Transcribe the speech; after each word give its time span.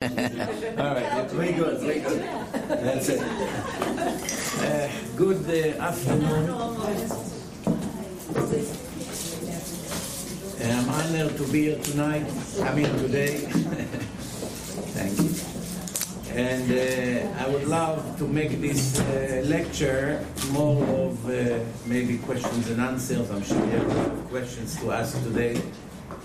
All 0.00 0.08
right, 0.94 1.28
very 1.32 1.54
good, 1.54 1.80
very 1.80 1.98
good. 1.98 2.22
That's 2.68 3.08
it. 3.08 3.20
Uh, 3.20 4.88
good 5.16 5.42
uh, 5.50 5.82
afternoon. 5.82 6.48
Uh, 6.48 6.78
I'm 10.62 10.88
honored 10.88 11.36
to 11.36 11.42
be 11.50 11.62
here 11.62 11.82
tonight. 11.82 12.24
I 12.62 12.74
mean 12.76 12.86
today. 12.98 13.38
Thank 14.94 15.18
you. 15.18 15.34
And 16.32 16.70
uh, 16.70 17.44
I 17.44 17.48
would 17.48 17.66
love 17.66 18.18
to 18.18 18.28
make 18.28 18.60
this 18.60 19.00
uh, 19.00 19.42
lecture 19.46 20.24
more 20.52 20.80
of 20.84 21.26
maybe 21.88 22.18
questions 22.18 22.70
and 22.70 22.80
answers. 22.80 23.28
I'm 23.32 23.42
sure 23.42 23.58
you 23.64 23.72
have 23.72 24.28
questions 24.28 24.76
to 24.76 24.92
ask 24.92 25.20
today. 25.24 25.60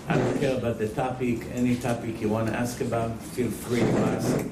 I 0.08 0.18
don't 0.18 0.40
care 0.40 0.58
about 0.58 0.80
the 0.80 0.90
topic, 0.90 1.48
any 1.54 1.78
topic 1.78 2.20
you 2.20 2.28
want 2.28 2.48
to 2.48 2.54
ask 2.54 2.82
about, 2.82 3.18
feel 3.22 3.50
free 3.50 3.80
to 3.80 3.98
ask. 4.12 4.46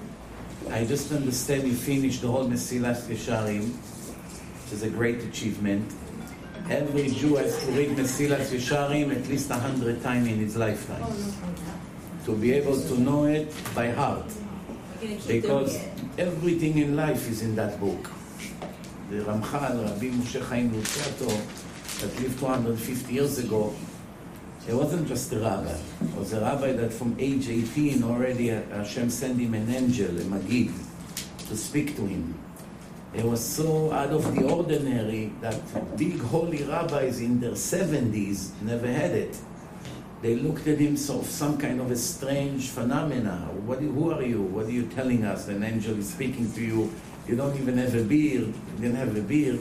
I 0.70 0.86
just 0.86 1.12
understand 1.12 1.68
you 1.68 1.74
finished 1.74 2.22
the 2.22 2.30
whole 2.30 2.46
Mesilas 2.46 3.02
Yesharim, 3.08 3.68
which 3.68 4.74
is 4.74 4.84
a 4.84 4.90
great 4.90 5.22
achievement. 5.24 5.92
Every 6.70 7.10
Jew 7.10 7.36
has 7.36 7.66
to 7.66 7.72
read 7.74 7.90
Mesilas 7.98 8.48
Yesharim 8.48 9.14
at 9.14 9.28
least 9.28 9.50
a 9.50 9.56
hundred 9.56 10.02
times 10.02 10.30
in 10.30 10.38
his 10.40 10.56
lifetime. 10.56 11.04
To 12.26 12.36
be 12.36 12.54
able 12.54 12.80
to 12.80 13.00
know 13.02 13.26
it 13.26 13.54
by 13.76 13.90
heart. 13.90 14.32
Because 15.28 15.78
everything 16.18 16.78
in 16.78 16.96
life 16.96 17.30
is 17.30 17.42
in 17.42 17.56
that 17.56 17.78
book. 17.78 18.10
The 19.10 19.18
Ramchal, 19.18 19.84
Rabbi 19.84 20.06
Moshe 20.16 20.42
Chaim 20.48 20.72
Luzzatto, 20.72 21.28
that 22.00 22.22
lived 22.22 22.40
250 22.40 23.14
years 23.14 23.38
ago, 23.40 23.74
he 24.66 24.74
wasn't 24.74 25.08
just 25.08 25.34
a 25.34 25.40
rabbi. 25.40 25.76
It 26.02 26.16
was 26.16 26.34
a 26.34 26.42
rabbi 26.42 26.74
that 26.74 26.94
from 26.94 27.16
age 27.20 27.50
18 27.50 28.04
already 28.04 28.50
Hashem 28.50 29.10
sent 29.10 29.40
him 29.40 29.54
an 29.56 29.74
angel, 29.74 30.10
a 30.10 30.22
magid, 30.22 30.72
to 31.48 31.58
speak 31.58 31.96
to 31.96 32.06
him. 32.06 32.38
It 33.14 33.26
was 33.26 33.44
so 33.44 33.92
out 33.92 34.12
of 34.12 34.36
the 34.36 34.44
ordinary 34.44 35.34
that 35.42 35.98
big 35.98 36.20
holy 36.20 36.64
rabbis 36.64 37.20
in 37.20 37.40
their 37.40 37.52
70s 37.52 38.52
never 38.62 38.88
had 38.88 39.12
it. 39.12 39.38
They 40.22 40.36
looked 40.36 40.68
at 40.68 40.78
him 40.78 40.96
so 40.96 41.24
some 41.24 41.58
kind 41.58 41.82
of 41.82 41.90
a 41.90 41.98
strange 41.98 42.70
phenomena. 42.70 43.50
What, 43.66 43.80
who 43.80 44.12
are 44.12 44.22
you? 44.22 44.44
What 44.44 44.68
are 44.68 44.72
you 44.72 44.84
telling 44.84 45.26
us? 45.26 45.48
An 45.48 45.64
angel 45.64 45.98
is 45.98 46.14
speaking 46.14 46.52
to 46.54 46.62
you. 46.62 46.94
You 47.28 47.36
don't 47.36 47.60
even 47.60 47.78
have 47.80 47.96
a 47.96 48.04
beard. 48.04 48.48
You 48.48 48.78
didn't 48.80 48.96
have 48.96 49.18
a 49.18 49.22
beard. 49.22 49.60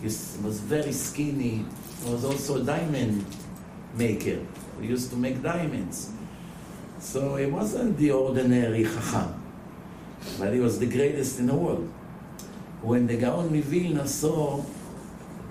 He 0.00 0.04
was 0.04 0.60
very 0.60 0.92
skinny. 0.92 1.64
He 2.04 2.10
was 2.10 2.24
also 2.24 2.60
a 2.60 2.64
diamond 2.64 3.24
maker. 3.94 4.38
Used 4.80 5.10
to 5.10 5.16
make 5.16 5.42
diamonds. 5.42 6.10
So 7.00 7.36
he 7.36 7.46
wasn't 7.46 7.96
the 7.96 8.10
ordinary 8.12 8.84
chacham, 8.84 9.42
but 10.38 10.52
he 10.52 10.60
was 10.60 10.78
the 10.78 10.86
greatest 10.86 11.38
in 11.38 11.46
the 11.46 11.54
world. 11.54 11.90
When 12.82 13.06
the 13.06 13.16
Gaon 13.16 13.50
Mivilna 13.50 14.06
saw 14.06 14.62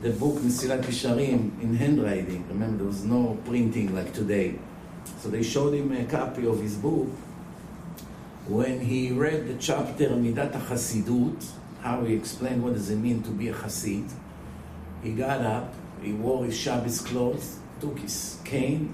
the 0.01 0.11
book 0.11 0.35
Mesilat 0.35 0.83
Yesharim 0.83 1.61
in 1.61 1.75
handwriting, 1.75 2.47
remember 2.47 2.77
there 2.77 2.87
was 2.87 3.03
no 3.03 3.37
printing 3.45 3.95
like 3.95 4.13
today, 4.13 4.55
so 5.19 5.29
they 5.29 5.43
showed 5.43 5.73
him 5.73 5.91
a 5.91 6.05
copy 6.05 6.45
of 6.47 6.59
his 6.61 6.75
book. 6.75 7.07
When 8.47 8.79
he 8.79 9.11
read 9.11 9.47
the 9.47 9.55
chapter 9.59 10.09
Midat 10.09 10.53
HaChasidut, 10.53 11.51
how 11.81 12.03
he 12.03 12.15
explained 12.15 12.63
what 12.63 12.73
does 12.73 12.89
it 12.89 12.97
mean 12.97 13.21
to 13.23 13.29
be 13.29 13.49
a 13.49 13.53
Chassid, 13.53 14.09
he 15.03 15.13
got 15.13 15.41
up, 15.41 15.73
he 16.01 16.13
wore 16.13 16.45
his 16.45 16.57
Shabbos 16.57 17.01
clothes, 17.01 17.59
took 17.79 17.99
his 17.99 18.37
cane, 18.43 18.93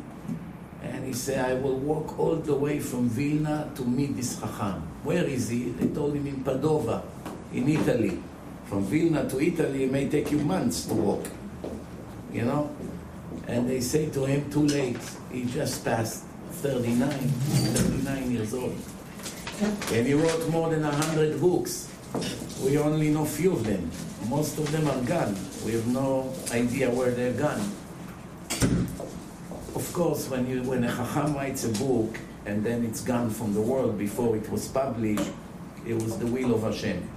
and 0.81 1.05
he 1.05 1.13
said, 1.13 1.43
I 1.43 1.53
will 1.55 1.77
walk 1.77 2.19
all 2.19 2.35
the 2.35 2.53
way 2.53 2.79
from 2.79 3.09
Vilna 3.09 3.71
to 3.75 3.83
meet 3.83 4.15
this 4.15 4.39
Chacham. 4.39 4.81
Where 5.03 5.23
is 5.23 5.49
he? 5.49 5.71
They 5.71 5.87
told 5.93 6.15
him 6.15 6.27
in 6.27 6.43
Padova, 6.43 7.03
in 7.53 7.67
Italy. 7.69 8.21
From 8.65 8.83
Vilna 8.85 9.27
to 9.29 9.41
Italy, 9.41 9.85
it 9.85 9.91
may 9.91 10.09
take 10.09 10.31
you 10.31 10.39
months 10.39 10.85
to 10.85 10.93
walk. 10.93 11.25
You 12.31 12.45
know? 12.45 12.75
And 13.47 13.69
they 13.69 13.81
say 13.81 14.09
to 14.09 14.25
him, 14.25 14.49
too 14.51 14.65
late. 14.65 14.97
He 15.31 15.45
just 15.45 15.83
passed 15.85 16.23
39, 16.61 17.09
39 17.09 18.31
years 18.31 18.53
old. 18.53 18.75
And 19.91 20.07
he 20.07 20.13
wrote 20.13 20.49
more 20.49 20.69
than 20.69 20.83
100 20.83 21.39
books. 21.39 21.89
We 22.63 22.77
only 22.77 23.09
know 23.09 23.25
few 23.25 23.53
of 23.53 23.65
them. 23.65 23.89
Most 24.29 24.57
of 24.57 24.71
them 24.71 24.87
are 24.87 25.01
gone. 25.01 25.35
We 25.65 25.73
have 25.73 25.87
no 25.87 26.33
idea 26.51 26.89
where 26.89 27.11
they're 27.11 27.33
gone. 27.33 27.61
Of 28.61 29.91
course, 29.93 30.29
when, 30.29 30.47
you, 30.47 30.63
when 30.63 30.83
a 30.83 30.87
Chacham 30.87 31.35
writes 31.35 31.65
a 31.65 31.69
book 31.69 32.17
and 32.45 32.63
then 32.63 32.85
it's 32.85 33.01
gone 33.01 33.29
from 33.29 33.53
the 33.53 33.61
world 33.61 33.97
before 33.97 34.35
it 34.35 34.49
was 34.49 34.67
published, 34.67 35.31
it 35.85 35.93
was 35.93 36.17
the 36.17 36.27
will 36.27 36.55
of 36.55 36.63
Hashem. 36.63 37.07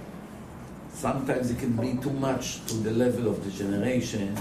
Sometimes 0.93 1.49
it 1.51 1.59
can 1.59 1.73
be 1.73 2.01
too 2.01 2.11
much 2.11 2.65
to 2.65 2.75
the 2.75 2.91
level 2.91 3.29
of 3.29 3.43
the 3.45 3.51
generation. 3.51 4.35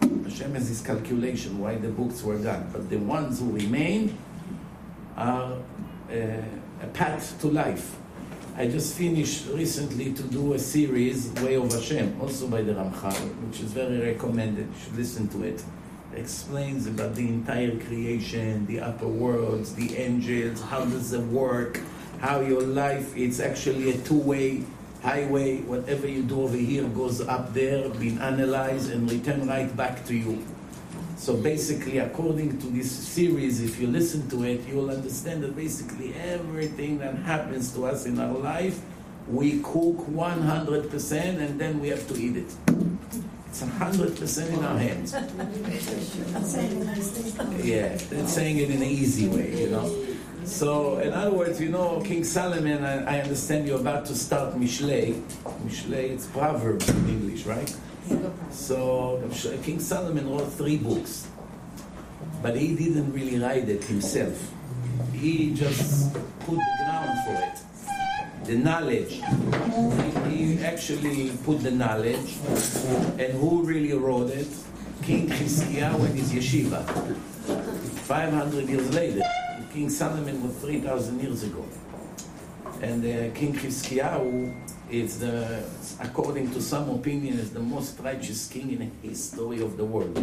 Hashem 0.00 0.54
has 0.54 0.68
his 0.68 0.80
calculation 0.80 1.58
why 1.58 1.76
the 1.76 1.88
books 1.88 2.22
were 2.22 2.38
gone. 2.38 2.68
But 2.72 2.88
the 2.88 2.96
ones 2.96 3.40
who 3.40 3.52
remain 3.52 4.16
are 5.16 5.52
uh, 6.10 6.14
a 6.82 6.86
path 6.92 7.38
to 7.40 7.48
life. 7.48 7.96
I 8.56 8.68
just 8.68 8.96
finished 8.96 9.48
recently 9.48 10.14
to 10.14 10.22
do 10.22 10.54
a 10.54 10.58
series, 10.58 11.28
Way 11.42 11.56
of 11.56 11.70
Hashem, 11.70 12.18
also 12.20 12.48
by 12.48 12.62
the 12.62 12.72
Ramchal, 12.72 13.46
which 13.46 13.60
is 13.60 13.72
very 13.72 13.98
recommended. 14.00 14.66
You 14.66 14.80
should 14.82 14.96
listen 14.96 15.28
to 15.28 15.42
it. 15.44 15.62
Explains 16.16 16.86
about 16.86 17.14
the 17.14 17.28
entire 17.28 17.78
creation, 17.78 18.64
the 18.66 18.80
upper 18.80 19.06
worlds, 19.06 19.74
the 19.74 19.96
angels, 19.98 20.62
how 20.62 20.84
does 20.84 21.12
it 21.12 21.20
work, 21.20 21.80
how 22.20 22.40
your 22.40 22.62
life, 22.62 23.14
it's 23.14 23.38
actually 23.38 23.90
a 23.90 23.98
two-way 23.98 24.64
highway. 25.02 25.58
Whatever 25.60 26.08
you 26.08 26.22
do 26.22 26.42
over 26.42 26.56
here 26.56 26.84
goes 26.88 27.20
up 27.20 27.52
there, 27.52 27.88
being 27.90 28.18
analyzed 28.18 28.90
and 28.90 29.10
return 29.10 29.46
right 29.46 29.74
back 29.76 30.06
to 30.06 30.16
you. 30.16 30.42
So 31.18 31.36
basically, 31.36 31.98
according 31.98 32.58
to 32.60 32.66
this 32.68 32.90
series, 32.90 33.60
if 33.60 33.78
you 33.78 33.86
listen 33.86 34.28
to 34.30 34.42
it, 34.44 34.66
you 34.66 34.76
will 34.76 34.90
understand 34.90 35.44
that 35.44 35.54
basically 35.54 36.14
everything 36.14 36.98
that 36.98 37.14
happens 37.16 37.72
to 37.74 37.86
us 37.86 38.06
in 38.06 38.18
our 38.18 38.38
life, 38.38 38.80
we 39.28 39.60
cook 39.60 39.98
100% 40.08 41.12
and 41.12 41.60
then 41.60 41.78
we 41.78 41.88
have 41.88 42.08
to 42.08 42.16
eat 42.16 42.36
it. 42.36 42.95
It's 43.48 43.62
100% 43.62 44.48
in 44.52 44.64
our 44.64 44.78
hands. 44.78 45.12
Yeah, 47.64 47.96
they're 47.96 48.26
saying 48.28 48.58
it 48.58 48.70
in 48.70 48.76
an 48.76 48.82
easy 48.82 49.28
way, 49.28 49.62
you 49.62 49.70
know. 49.70 50.04
So, 50.44 50.98
in 50.98 51.12
other 51.12 51.32
words, 51.32 51.60
you 51.60 51.70
know, 51.70 52.00
King 52.04 52.22
Solomon, 52.22 52.84
I, 52.84 53.16
I 53.16 53.20
understand 53.20 53.66
you're 53.66 53.80
about 53.80 54.06
to 54.06 54.14
start 54.14 54.54
Mishlei. 54.54 55.20
Mishlei, 55.64 56.10
it's 56.10 56.26
Proverbs 56.26 56.88
in 56.88 57.08
English, 57.08 57.46
right? 57.46 57.74
So 58.50 59.20
King 59.62 59.80
Solomon 59.80 60.30
wrote 60.30 60.52
three 60.52 60.76
books, 60.76 61.26
but 62.42 62.56
he 62.56 62.74
didn't 62.76 63.12
really 63.12 63.38
write 63.38 63.68
it 63.68 63.84
himself. 63.84 64.52
He 65.12 65.52
just 65.54 66.12
put 66.40 66.56
the 66.56 66.76
ground 66.84 67.18
for 67.26 67.34
it, 67.34 67.58
the 68.46 68.56
knowledge. 68.56 69.20
He, 70.28 70.46
actually 70.64 71.30
put 71.44 71.62
the 71.62 71.70
knowledge, 71.70 72.36
and 73.18 73.32
who 73.38 73.62
really 73.62 73.92
wrote 73.92 74.30
it? 74.30 74.48
King 75.02 75.28
Chizkiyahu 75.28 76.04
and 76.06 76.18
his 76.18 76.32
yeshiva. 76.32 76.84
500 78.06 78.68
years 78.68 78.92
later, 78.94 79.22
King 79.72 79.88
Solomon 79.90 80.42
was 80.42 80.56
3,000 80.56 81.20
years 81.20 81.42
ago. 81.44 81.64
And 82.82 83.04
uh, 83.04 83.34
King 83.34 83.54
Chizkiyahu 83.54 84.54
is 84.90 85.20
the, 85.20 85.62
according 86.00 86.50
to 86.52 86.60
some 86.60 86.90
opinion, 86.90 87.38
is 87.38 87.50
the 87.50 87.60
most 87.60 87.98
righteous 88.00 88.48
king 88.48 88.72
in 88.72 88.78
the 88.78 89.08
history 89.08 89.60
of 89.60 89.76
the 89.76 89.84
world. 89.84 90.18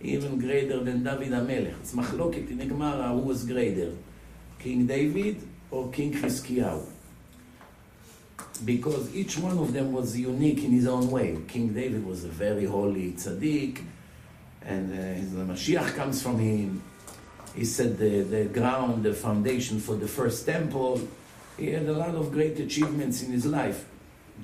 Even 0.00 0.38
greater 0.38 0.80
than 0.80 1.04
David 1.04 1.30
HaMelech. 1.30 1.80
It's 1.80 1.94
machloket 1.94 2.50
in 2.50 2.68
Gemara 2.68 3.08
who 3.08 3.20
was 3.20 3.44
greater, 3.44 3.92
King 4.58 4.86
David 4.86 5.40
or 5.70 5.90
King 5.90 6.12
Chizkiyahu. 6.12 6.95
Because 8.58 9.14
each 9.14 9.38
one 9.38 9.58
of 9.58 9.72
them 9.72 9.92
was 9.92 10.18
unique 10.18 10.64
in 10.64 10.72
his 10.72 10.86
own 10.86 11.10
way. 11.10 11.38
King 11.48 11.74
David 11.74 12.04
was 12.06 12.24
a 12.24 12.28
very 12.28 12.64
holy 12.64 13.12
tzaddik, 13.12 13.82
and 14.62 14.92
uh, 14.92 14.96
the 15.36 15.52
Mashiach 15.52 15.94
comes 15.94 16.22
from 16.22 16.38
him. 16.38 16.82
He 17.54 17.64
set 17.64 17.98
the, 17.98 18.22
the 18.22 18.44
ground, 18.44 19.04
the 19.04 19.14
foundation 19.14 19.80
for 19.80 19.96
the 19.96 20.08
first 20.08 20.46
temple. 20.46 21.00
He 21.56 21.70
had 21.70 21.86
a 21.86 21.92
lot 21.92 22.14
of 22.14 22.32
great 22.32 22.58
achievements 22.58 23.22
in 23.22 23.32
his 23.32 23.46
life 23.46 23.86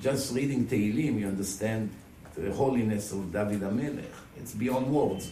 just 0.01 0.33
reading 0.33 0.65
Tehillim, 0.65 1.19
you 1.19 1.27
understand 1.27 1.89
the 2.35 2.51
holiness 2.51 3.11
of 3.11 3.31
David 3.31 3.61
HaMelech. 3.61 4.05
It's 4.37 4.53
beyond 4.53 4.87
words. 4.87 5.31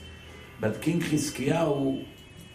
But 0.59 0.81
King 0.81 1.01
Chizkiyahu 1.01 2.05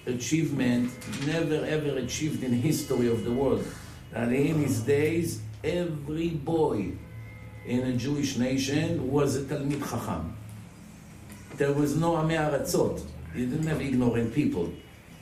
achievement 0.06 0.93
never 1.26 1.64
ever 1.64 1.99
achieved 1.99 2.44
in 2.44 2.52
history 2.52 3.08
of 3.08 3.25
the 3.25 3.32
world. 3.32 3.67
That 4.12 4.32
in 4.32 4.62
his 4.62 4.81
days, 4.81 5.40
every 5.66 6.30
boy 6.30 6.92
in 7.66 7.80
a 7.80 7.92
Jewish 7.94 8.36
nation 8.36 9.10
was 9.10 9.36
a 9.36 9.42
Talmid 9.42 9.80
Chacham. 9.80 10.36
There 11.56 11.72
was 11.72 11.96
no 11.96 12.12
Amei 12.12 12.38
Aratzot. 12.38 13.02
He 13.34 13.46
didn't 13.46 13.66
have 13.66 13.80
ignorant 13.80 14.32
people. 14.32 14.72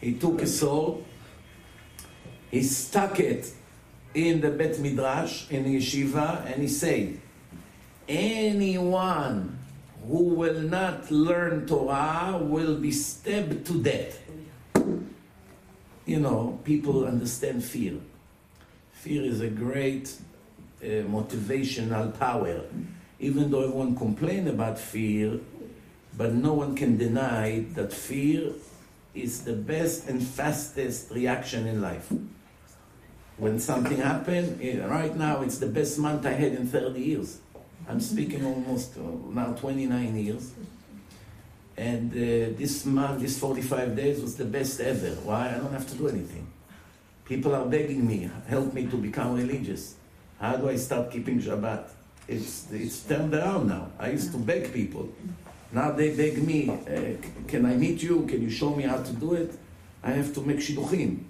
He 0.01 0.15
took 0.15 0.43
a 0.43 0.47
sword, 0.47 1.03
he 2.51 2.63
stuck 2.63 3.19
it 3.19 3.51
in 4.13 4.41
the 4.41 4.51
Bet 4.51 4.79
Midrash, 4.79 5.51
in 5.51 5.65
the 5.65 5.77
yeshiva, 5.77 6.45
and 6.53 6.63
he 6.63 6.69
said, 6.69 7.19
anyone 8.07 9.59
who 10.07 10.23
will 10.23 10.61
not 10.61 11.11
learn 11.11 11.67
Torah 11.67 12.39
will 12.41 12.77
be 12.77 12.93
stabbed 12.93 13.67
to 13.67 13.83
death. 13.83 14.21
You 16.05 16.21
know, 16.21 16.61
people 16.65 17.07
understand 17.07 17.65
fear. 17.65 17.95
Fear 18.93 19.23
is 19.23 19.41
a 19.41 19.49
great 19.49 20.15
motivational 21.09 22.19
power. 22.19 22.63
Even 23.19 23.51
though 23.51 23.63
everyone 23.63 23.97
complain 23.97 24.49
about 24.49 24.79
fear, 24.79 25.41
but 26.17 26.33
no 26.33 26.53
one 26.53 26.75
can 26.77 26.97
deny 26.97 27.65
that 27.75 27.93
fear 27.93 28.53
is 29.15 29.45
the 29.45 29.53
best 29.53 30.09
and 30.09 30.23
fastest 30.23 31.11
reaction 31.11 31.67
in 31.67 31.81
life. 31.81 32.13
When 33.37 33.59
something 33.59 33.99
happens, 33.99 34.61
eh, 34.61 34.85
right 34.85 35.15
now 35.17 35.43
it's 35.43 35.59
the 35.59 35.67
best 35.67 35.99
month 35.99 36.27
I 36.27 36.33
had 36.33 36.53
in 36.53 36.67
30 36.67 37.01
years. 37.01 37.39
I'm 37.89 38.01
speaking 38.01 38.45
almost 38.45 38.97
uh, 38.97 39.01
now 39.31 39.53
29 39.53 40.17
years. 40.17 40.53
And 41.77 42.13
uh, 42.13 42.57
this 42.57 42.85
month, 42.87 43.21
this 43.21 43.39
45 43.39 43.97
days 43.97 44.21
was 44.21 44.37
the 44.37 44.45
best 44.45 44.81
ever. 44.81 45.11
Why? 45.25 45.49
I 45.49 45.59
don't 45.59 45.73
have 45.73 45.89
to 45.89 45.97
do 45.97 46.09
anything. 46.09 46.47
People 47.25 47.55
are 47.55 47.67
begging 47.67 48.07
me, 48.07 48.31
help 48.47 48.73
me 48.73 48.87
to 48.87 48.97
become 48.97 49.35
religious. 49.35 49.97
How 50.45 50.57
do 50.57 50.69
I 50.69 50.77
start 50.77 51.11
keeping 51.11 51.41
Shabbat? 51.41 51.89
It's, 52.29 52.71
it's 52.71 53.01
turned 53.05 53.33
around 53.33 53.67
now. 53.67 53.89
I 53.99 54.11
used 54.11 54.31
to 54.33 54.37
beg 54.37 54.75
people. 54.75 55.09
Now 55.73 55.93
they 55.93 56.15
beg 56.15 56.47
me, 56.47 56.69
uh, 56.69 57.17
can 57.49 57.65
I 57.65 57.75
meet 57.77 58.03
you? 58.03 58.27
Can 58.27 58.43
you 58.43 58.51
show 58.51 58.75
me 58.75 58.83
how 58.83 58.99
to 58.99 59.13
do 59.15 59.33
it? 59.33 59.55
I 60.03 60.11
have 60.11 60.35
to 60.35 60.43
make 60.43 60.59
shidduchim. 60.59 61.21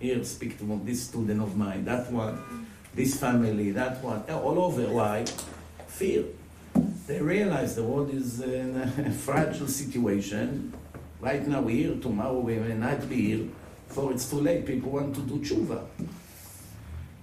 Here, 0.00 0.24
speak 0.24 0.58
to 0.58 0.80
this 0.84 1.04
student 1.04 1.40
of 1.40 1.56
mine, 1.56 1.84
that 1.84 2.10
one, 2.10 2.66
this 2.96 3.16
family, 3.16 3.70
that 3.70 4.02
one, 4.02 4.24
all 4.28 4.58
over. 4.58 4.82
Why? 4.92 5.24
Fear. 5.86 6.24
They 7.06 7.20
realize 7.20 7.76
the 7.76 7.84
world 7.84 8.12
is 8.12 8.40
in 8.40 8.76
a 8.76 9.12
fragile 9.26 9.68
situation. 9.68 10.74
Right 11.20 11.46
now 11.46 11.60
we're 11.60 11.92
here, 11.92 12.02
tomorrow 12.02 12.40
we 12.40 12.56
may 12.56 12.74
not 12.74 13.08
be 13.08 13.36
here. 13.36 13.46
For 13.86 14.10
it's 14.10 14.28
too 14.28 14.40
late. 14.40 14.66
People 14.66 14.90
want 14.90 15.14
to 15.14 15.20
do 15.20 15.38
tshuva. 15.38 15.86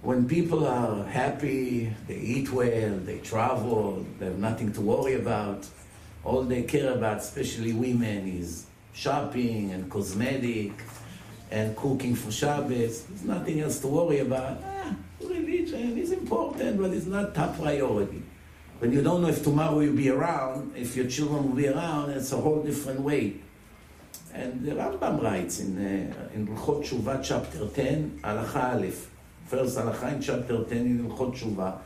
When 0.02 0.26
people 0.26 0.66
are 0.66 1.04
happy, 1.04 1.94
they 2.08 2.16
eat 2.16 2.50
well, 2.50 2.98
they 2.98 3.18
travel, 3.18 4.04
they 4.18 4.26
have 4.26 4.38
nothing 4.38 4.72
to 4.72 4.80
worry 4.80 5.14
about. 5.14 5.64
All 6.24 6.42
they 6.42 6.64
care 6.64 6.92
about, 6.92 7.18
especially 7.18 7.72
women, 7.72 8.26
is 8.26 8.66
shopping 8.92 9.70
and 9.70 9.88
cosmetic 9.88 10.72
and 11.52 11.76
cooking 11.76 12.16
for 12.16 12.32
Shabbos. 12.32 13.04
There's 13.04 13.22
nothing 13.22 13.60
else 13.60 13.78
to 13.78 13.86
worry 13.86 14.18
about. 14.18 14.58
Ah, 14.64 14.96
religion 15.20 15.96
is 15.96 16.10
important, 16.10 16.80
but 16.80 16.90
it's 16.90 17.06
not 17.06 17.32
top 17.32 17.56
priority. 17.56 18.24
When 18.80 18.90
you 18.90 19.02
don't 19.02 19.22
know 19.22 19.28
if 19.28 19.44
tomorrow 19.44 19.78
you'll 19.78 19.94
be 19.94 20.10
around, 20.10 20.72
if 20.76 20.96
your 20.96 21.06
children 21.06 21.48
will 21.48 21.56
be 21.56 21.68
around, 21.68 22.10
it's 22.10 22.32
a 22.32 22.38
whole 22.38 22.64
different 22.64 23.02
way. 23.02 23.36
And 24.34 24.64
the 24.64 24.72
Rambam 24.72 25.22
writes 25.22 25.60
in, 25.60 25.78
uh, 25.78 26.28
in 26.34 26.48
Ilchot 26.48 26.84
Shuvah, 26.84 27.22
chapter 27.22 27.68
10, 27.68 28.20
Halacha 28.24 28.74
Aleph, 28.74 29.11
first 29.46 29.76
Halacha 29.76 30.14
in 30.14 30.22
chapter 30.22 30.64
10 30.64 30.78
in 30.78 31.08
Ilchot 31.10 31.36
Shuvah, 31.36 31.78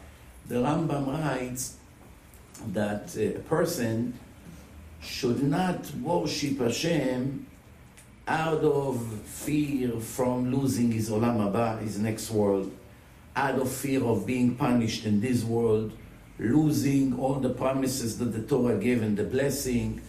the 0.48 0.56
Rambam 0.56 1.06
writes 1.08 1.76
that 2.72 3.14
uh, 3.16 3.20
a 3.20 3.42
person 3.42 4.18
should 5.00 5.42
not 5.42 5.90
worship 5.96 6.58
Hashem 6.58 7.46
out 8.28 8.64
of 8.64 9.00
fear 9.24 9.92
from 10.00 10.52
losing 10.52 10.90
his 10.90 11.10
Olam 11.10 11.38
Haba, 11.38 11.80
his 11.80 11.98
next 11.98 12.30
world, 12.30 12.72
out 13.36 13.58
of 13.58 13.70
fear 13.70 14.02
of 14.04 14.26
being 14.26 14.56
punished 14.56 15.04
in 15.04 15.20
this 15.20 15.44
world, 15.44 15.92
losing 16.38 17.18
all 17.18 17.34
the 17.34 17.50
promises 17.50 18.18
that 18.18 18.26
the 18.26 18.42
Torah 18.42 18.78
gave 18.78 19.02
and 19.02 19.16
the 19.16 19.24
blessing, 19.24 20.00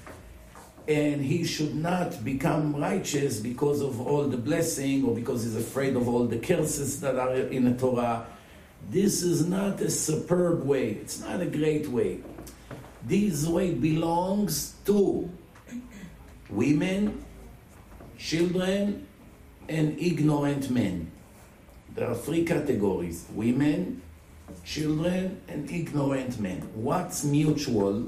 and 0.87 1.21
he 1.23 1.43
should 1.43 1.75
not 1.75 2.23
become 2.23 2.75
righteous 2.75 3.39
because 3.39 3.81
of 3.81 3.99
all 3.99 4.23
the 4.23 4.37
blessing 4.37 5.03
or 5.03 5.13
because 5.13 5.43
he's 5.43 5.55
afraid 5.55 5.95
of 5.95 6.07
all 6.07 6.25
the 6.25 6.39
curses 6.39 7.01
that 7.01 7.15
are 7.19 7.33
in 7.35 7.65
the 7.65 7.77
Torah. 7.77 8.25
This 8.89 9.21
is 9.21 9.45
not 9.45 9.81
a 9.81 9.89
superb 9.89 10.63
way. 10.63 10.91
It's 10.91 11.19
not 11.19 11.41
a 11.41 11.45
great 11.45 11.87
way. 11.89 12.21
This 13.03 13.45
way 13.45 13.73
belongs 13.73 14.75
to 14.85 15.29
women, 16.49 17.25
children, 18.17 19.07
and 19.67 19.99
ignorant 19.99 20.69
men. 20.69 21.11
There 21.95 22.09
are 22.09 22.15
three 22.15 22.45
categories 22.45 23.25
women, 23.33 24.01
children, 24.63 25.41
and 25.49 25.69
ignorant 25.69 26.39
men. 26.39 26.61
What's 26.75 27.25
mutual 27.25 28.07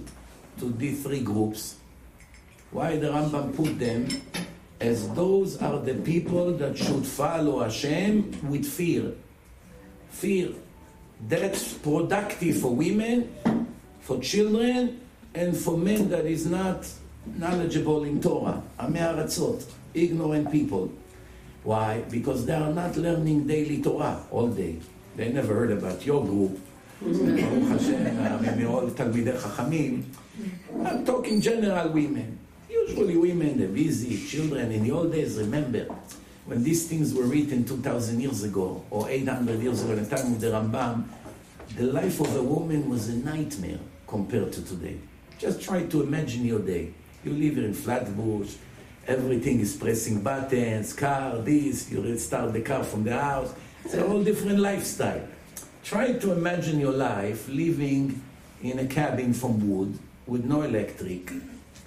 to 0.59 0.71
these 0.71 1.03
three 1.03 1.21
groups? 1.21 1.78
Why 2.71 2.97
the 2.97 3.07
Rambam 3.07 3.55
put 3.55 3.79
them 3.79 4.07
as 4.79 5.09
those 5.13 5.61
are 5.61 5.79
the 5.79 5.95
people 5.95 6.53
that 6.53 6.77
should 6.77 7.05
follow 7.05 7.63
Hashem 7.63 8.49
with 8.49 8.65
fear. 8.65 9.13
Fear. 10.09 10.51
That's 11.27 11.73
productive 11.73 12.61
for 12.61 12.73
women, 12.73 13.29
for 13.99 14.19
children, 14.19 15.01
and 15.35 15.55
for 15.57 15.77
men 15.77 16.09
that 16.09 16.25
is 16.25 16.45
not 16.45 16.87
knowledgeable 17.25 18.03
in 18.03 18.21
Torah. 18.21 18.63
Ame'aratzot, 18.79 19.65
ignorant 19.93 20.49
people. 20.51 20.91
Why? 21.63 22.01
Because 22.09 22.45
they 22.45 22.53
are 22.53 22.71
not 22.71 22.95
learning 22.95 23.47
daily 23.47 23.81
Torah 23.81 24.23
all 24.31 24.47
day. 24.47 24.79
They 25.17 25.29
never 25.29 25.53
heard 25.53 25.71
about 25.71 26.05
your 26.05 26.23
group. 26.23 26.57
I'm 30.85 31.05
talking 31.05 31.41
general 31.41 31.89
women. 31.89 32.38
Usually 32.89 33.17
women, 33.17 33.71
busy, 33.71 34.25
children. 34.25 34.71
In 34.71 34.83
the 34.83 34.91
old 34.91 35.11
days, 35.11 35.37
remember, 35.37 35.85
when 36.45 36.63
these 36.63 36.87
things 36.87 37.13
were 37.13 37.23
written 37.23 37.63
2,000 37.63 38.19
years 38.19 38.41
ago, 38.41 38.83
or 38.89 39.07
800 39.07 39.61
years 39.61 39.83
ago, 39.83 39.93
in 39.93 40.03
the 40.03 40.15
time 40.15 40.33
of 40.33 40.41
the 40.41 40.47
Rambam, 40.47 41.03
the 41.77 41.83
life 41.83 42.19
of 42.19 42.35
a 42.35 42.41
woman 42.41 42.89
was 42.89 43.07
a 43.09 43.15
nightmare 43.17 43.77
compared 44.07 44.51
to 44.53 44.63
today. 44.63 44.97
Just 45.37 45.61
try 45.61 45.85
to 45.85 46.01
imagine 46.01 46.43
your 46.43 46.59
day. 46.59 46.91
You 47.23 47.33
live 47.33 47.59
in 47.59 47.75
Flatbush, 47.75 48.55
everything 49.05 49.59
is 49.59 49.75
pressing 49.75 50.21
buttons, 50.21 50.91
car, 50.93 51.37
this, 51.37 51.91
you 51.91 52.17
start 52.17 52.53
the 52.53 52.61
car 52.61 52.83
from 52.83 53.03
the 53.03 53.13
house. 53.13 53.53
It's 53.85 53.93
a 53.93 54.01
whole 54.01 54.23
different 54.23 54.57
lifestyle. 54.57 55.27
Try 55.83 56.13
to 56.13 56.31
imagine 56.31 56.79
your 56.79 56.93
life 56.93 57.47
living 57.49 58.19
in 58.63 58.79
a 58.79 58.87
cabin 58.87 59.33
from 59.33 59.69
wood 59.69 59.99
with 60.25 60.43
no 60.43 60.63
electric, 60.63 61.31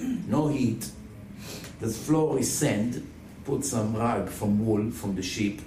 no 0.28 0.49
heat. 0.49 0.90
The 1.80 1.88
floor 1.88 2.38
is 2.38 2.52
sand. 2.52 3.09
Put 3.44 3.64
some 3.64 3.97
rug 3.97 4.28
from 4.28 4.64
wool 4.64 4.90
from 4.90 5.16
the 5.16 5.23
sheep. 5.23 5.61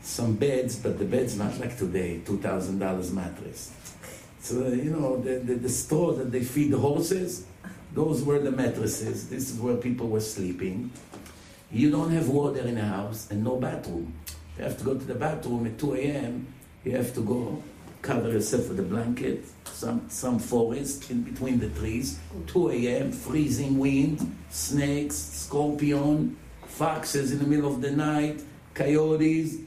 Some 0.00 0.34
beds, 0.36 0.76
but 0.76 0.98
the 0.98 1.04
bed's 1.04 1.36
not 1.36 1.58
like 1.60 1.76
today, 1.76 2.20
$2,000 2.24 3.12
mattress. 3.12 3.72
So, 4.40 4.68
you 4.68 4.90
know, 4.90 5.20
the, 5.20 5.38
the, 5.38 5.54
the 5.54 5.68
straw 5.68 6.12
that 6.14 6.32
they 6.32 6.42
feed 6.42 6.72
the 6.72 6.78
horses, 6.78 7.46
those 7.94 8.24
were 8.24 8.40
the 8.40 8.50
mattresses. 8.50 9.28
This 9.28 9.50
is 9.50 9.60
where 9.60 9.76
people 9.76 10.08
were 10.08 10.20
sleeping. 10.20 10.90
You 11.70 11.90
don't 11.90 12.10
have 12.10 12.28
water 12.28 12.60
in 12.60 12.74
the 12.74 12.84
house 12.84 13.30
and 13.30 13.44
no 13.44 13.56
bathroom. 13.56 14.14
You 14.58 14.64
have 14.64 14.78
to 14.78 14.84
go 14.84 14.94
to 14.94 15.04
the 15.04 15.14
bathroom 15.14 15.66
at 15.66 15.78
2 15.78 15.94
a.m. 15.94 16.46
You 16.84 16.96
have 16.96 17.14
to 17.14 17.20
go 17.20 17.62
cover 18.02 18.30
yourself 18.30 18.68
with 18.68 18.80
a 18.80 18.82
blanket, 18.82 19.44
some, 19.64 20.04
some 20.08 20.38
forest 20.38 21.10
in 21.10 21.22
between 21.22 21.60
the 21.60 21.68
trees, 21.70 22.18
2 22.48 22.70
a.m., 22.70 23.12
freezing 23.12 23.78
wind, 23.78 24.36
snakes, 24.50 25.14
scorpion, 25.14 26.36
foxes 26.66 27.32
in 27.32 27.38
the 27.38 27.46
middle 27.46 27.72
of 27.72 27.80
the 27.80 27.90
night, 27.90 28.42
coyotes, 28.74 29.58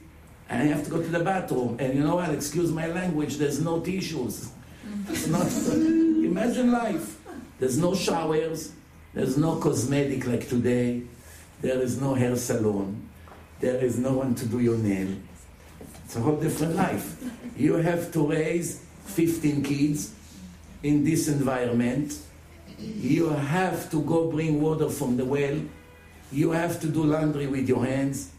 and 0.48 0.68
you 0.68 0.74
have 0.74 0.84
to 0.84 0.90
go 0.90 1.02
to 1.02 1.08
the 1.08 1.20
bathroom. 1.20 1.76
And 1.80 1.94
you 1.94 2.04
know 2.04 2.16
what? 2.16 2.30
Excuse 2.30 2.70
my 2.70 2.86
language, 2.86 3.36
there's 3.36 3.60
no 3.60 3.80
tissues. 3.80 4.50
Mm. 4.86 5.10
It's 5.10 5.26
not, 5.26 5.50
imagine 6.24 6.70
life. 6.70 7.18
There's 7.58 7.78
no 7.78 7.94
showers, 7.94 8.72
there's 9.14 9.38
no 9.38 9.56
cosmetic 9.56 10.26
like 10.26 10.46
today, 10.46 11.02
there 11.62 11.80
is 11.80 11.98
no 11.98 12.12
hair 12.12 12.36
salon, 12.36 13.08
there 13.60 13.82
is 13.82 13.98
no 13.98 14.12
one 14.12 14.34
to 14.34 14.46
do 14.46 14.60
your 14.60 14.76
nail. 14.76 15.08
It's 16.06 16.14
a 16.14 16.20
whole 16.20 16.36
different 16.36 16.76
life. 16.76 17.20
You 17.56 17.74
have 17.74 18.12
to 18.12 18.30
raise 18.30 18.80
15 19.06 19.64
kids 19.64 20.14
in 20.84 21.02
this 21.02 21.26
environment. 21.26 22.16
You 22.78 23.30
have 23.30 23.90
to 23.90 24.00
go 24.02 24.30
bring 24.30 24.62
water 24.62 24.88
from 24.88 25.16
the 25.16 25.24
well. 25.24 25.58
You 26.30 26.52
have 26.52 26.80
to 26.82 26.86
do 26.86 27.02
laundry 27.02 27.48
with 27.48 27.68
your 27.68 27.84
hands. 27.84 28.30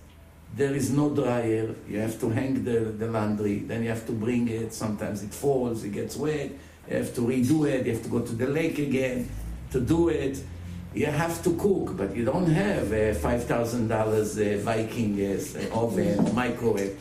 There 0.55 0.73
is 0.73 0.91
no 0.91 1.09
dryer. 1.13 1.75
You 1.89 1.99
have 1.99 2.17
to 2.21 2.29
hang 2.29 2.63
the, 2.63 2.79
the 2.79 3.07
laundry. 3.07 3.59
Then 3.59 3.83
you 3.83 3.89
have 3.89 4.05
to 4.05 4.13
bring 4.13 4.47
it. 4.47 4.73
Sometimes 4.73 5.21
it 5.21 5.33
falls, 5.33 5.83
it 5.83 5.89
gets 5.89 6.15
wet. 6.15 6.51
You 6.89 6.95
have 6.95 7.13
to 7.15 7.21
redo 7.21 7.67
it. 7.67 7.85
You 7.85 7.95
have 7.95 8.03
to 8.03 8.09
go 8.09 8.21
to 8.21 8.33
the 8.33 8.47
lake 8.47 8.79
again 8.79 9.29
to 9.71 9.81
do 9.81 10.07
it. 10.07 10.41
You 10.93 11.07
have 11.07 11.43
to 11.43 11.53
cook, 11.57 11.97
but 11.97 12.15
you 12.15 12.23
don't 12.23 12.49
have 12.49 12.93
a 12.93 13.13
$5,000 13.13 13.91
uh, 13.91 14.63
Viking 14.63 15.19
uh, 15.19 15.77
oven, 15.77 16.33
microwave. 16.33 16.97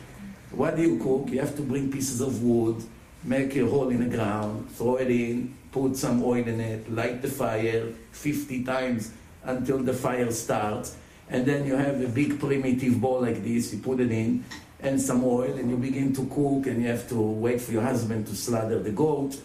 What 0.51 0.75
do 0.75 0.81
you 0.81 0.97
cook? 0.99 1.29
You 1.29 1.39
have 1.39 1.55
to 1.57 1.61
bring 1.61 1.91
pieces 1.91 2.21
of 2.21 2.41
wood, 2.41 2.83
make 3.23 3.55
a 3.55 3.65
hole 3.67 3.89
in 3.89 4.09
the 4.09 4.15
ground, 4.15 4.69
throw 4.71 4.95
it 4.95 5.11
in, 5.11 5.55
put 5.71 5.95
some 5.95 6.23
oil 6.23 6.47
in 6.47 6.59
it, 6.59 6.91
light 6.91 7.21
the 7.21 7.27
fire 7.27 7.91
50 8.11 8.63
times 8.63 9.11
until 9.43 9.79
the 9.79 9.93
fire 9.93 10.31
starts, 10.31 10.95
and 11.29 11.45
then 11.45 11.65
you 11.65 11.75
have 11.75 12.01
a 12.01 12.07
big 12.07 12.39
primitive 12.39 12.99
bowl 12.99 13.21
like 13.21 13.43
this, 13.43 13.73
you 13.73 13.79
put 13.79 13.99
it 13.99 14.11
in, 14.11 14.43
and 14.79 14.99
some 14.99 15.23
oil, 15.23 15.53
and 15.53 15.69
you 15.69 15.77
begin 15.77 16.13
to 16.13 16.25
cook, 16.27 16.67
and 16.67 16.81
you 16.81 16.87
have 16.87 17.07
to 17.09 17.19
wait 17.19 17.59
for 17.61 17.71
your 17.71 17.81
husband 17.81 18.25
to 18.27 18.35
slaughter 18.35 18.79
the 18.79 18.91
goat, 18.91 19.39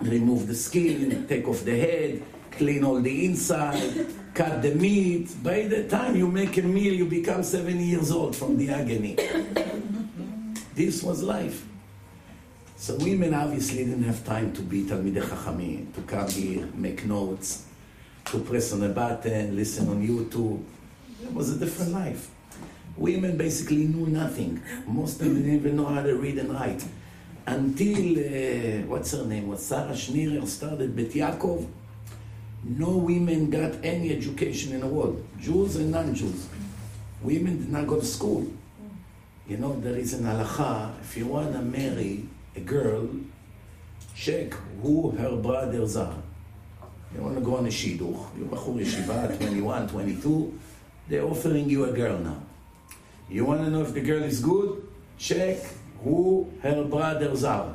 remove 0.00 0.46
the 0.46 0.54
skin, 0.54 1.26
take 1.26 1.48
off 1.48 1.64
the 1.64 1.78
head, 1.78 2.22
clean 2.52 2.84
all 2.84 3.00
the 3.00 3.24
inside, 3.24 4.06
cut 4.34 4.62
the 4.62 4.74
meat. 4.74 5.30
By 5.42 5.62
the 5.62 5.88
time 5.88 6.16
you 6.16 6.28
make 6.28 6.56
a 6.58 6.62
meal, 6.62 6.92
you 6.92 7.06
become 7.06 7.42
70 7.42 7.82
years 7.82 8.10
old 8.10 8.36
from 8.36 8.56
the 8.56 8.70
agony. 8.70 9.16
This 10.78 11.02
was 11.02 11.24
life. 11.24 11.66
So 12.76 12.94
women 12.98 13.34
obviously 13.34 13.78
didn't 13.78 14.04
have 14.04 14.24
time 14.24 14.52
to 14.52 14.62
be 14.62 14.84
Talmidei 14.84 15.24
Chachamim, 15.24 15.92
to 15.92 16.02
come 16.02 16.30
here, 16.30 16.68
make 16.72 17.04
notes, 17.04 17.64
to 18.26 18.38
press 18.38 18.72
on 18.72 18.84
a 18.84 18.88
button, 18.88 19.56
listen 19.56 19.88
on 19.88 20.06
YouTube. 20.06 20.62
It 21.20 21.34
was 21.34 21.50
a 21.50 21.58
different 21.58 21.90
life. 21.90 22.30
Women 22.96 23.36
basically 23.36 23.88
knew 23.88 24.06
nothing. 24.06 24.62
Most 24.86 25.20
of 25.20 25.26
them 25.26 25.42
didn't 25.42 25.56
even 25.56 25.74
know 25.78 25.86
how 25.86 26.00
to 26.00 26.14
read 26.14 26.38
and 26.38 26.52
write. 26.52 26.84
Until, 27.44 28.16
uh, 28.20 28.86
what's 28.86 29.10
her 29.10 29.24
name, 29.24 29.48
was 29.48 29.66
Sarah 29.66 29.94
Schenirer 29.94 30.46
started 30.46 30.94
Bet 30.94 31.10
Yaakov, 31.10 31.66
no 32.62 32.98
women 32.98 33.50
got 33.50 33.84
any 33.84 34.16
education 34.16 34.74
in 34.74 34.82
the 34.82 34.86
world, 34.86 35.26
Jews 35.40 35.74
and 35.74 35.90
non-Jews. 35.90 36.46
Women 37.20 37.58
did 37.58 37.68
not 37.68 37.88
go 37.88 37.98
to 37.98 38.06
school. 38.06 38.46
You 39.48 39.56
know, 39.56 39.80
there 39.80 39.96
is 39.96 40.12
an 40.12 40.24
halacha, 40.24 41.00
if 41.00 41.16
you 41.16 41.24
want 41.24 41.54
to 41.54 41.62
marry 41.62 42.28
a 42.54 42.60
girl, 42.60 43.08
check 44.14 44.52
who 44.82 45.10
her 45.12 45.36
brothers 45.36 45.96
are. 45.96 46.18
You 47.14 47.22
want 47.22 47.36
to 47.36 47.40
go 47.40 47.56
on 47.56 47.64
a 47.64 47.70
shidduch, 47.70 48.36
you're 48.36 48.46
Bachur 48.46 48.76
Yeshiva, 48.76 49.38
21, 49.38 49.88
22, 49.88 50.58
they're 51.08 51.24
offering 51.24 51.70
you 51.70 51.86
a 51.86 51.92
girl 51.92 52.18
now. 52.18 52.42
You 53.30 53.46
want 53.46 53.64
to 53.64 53.70
know 53.70 53.80
if 53.80 53.94
the 53.94 54.02
girl 54.02 54.22
is 54.22 54.40
good? 54.40 54.86
Check 55.16 55.56
who 56.04 56.52
her 56.60 56.84
brothers 56.84 57.42
are. 57.44 57.74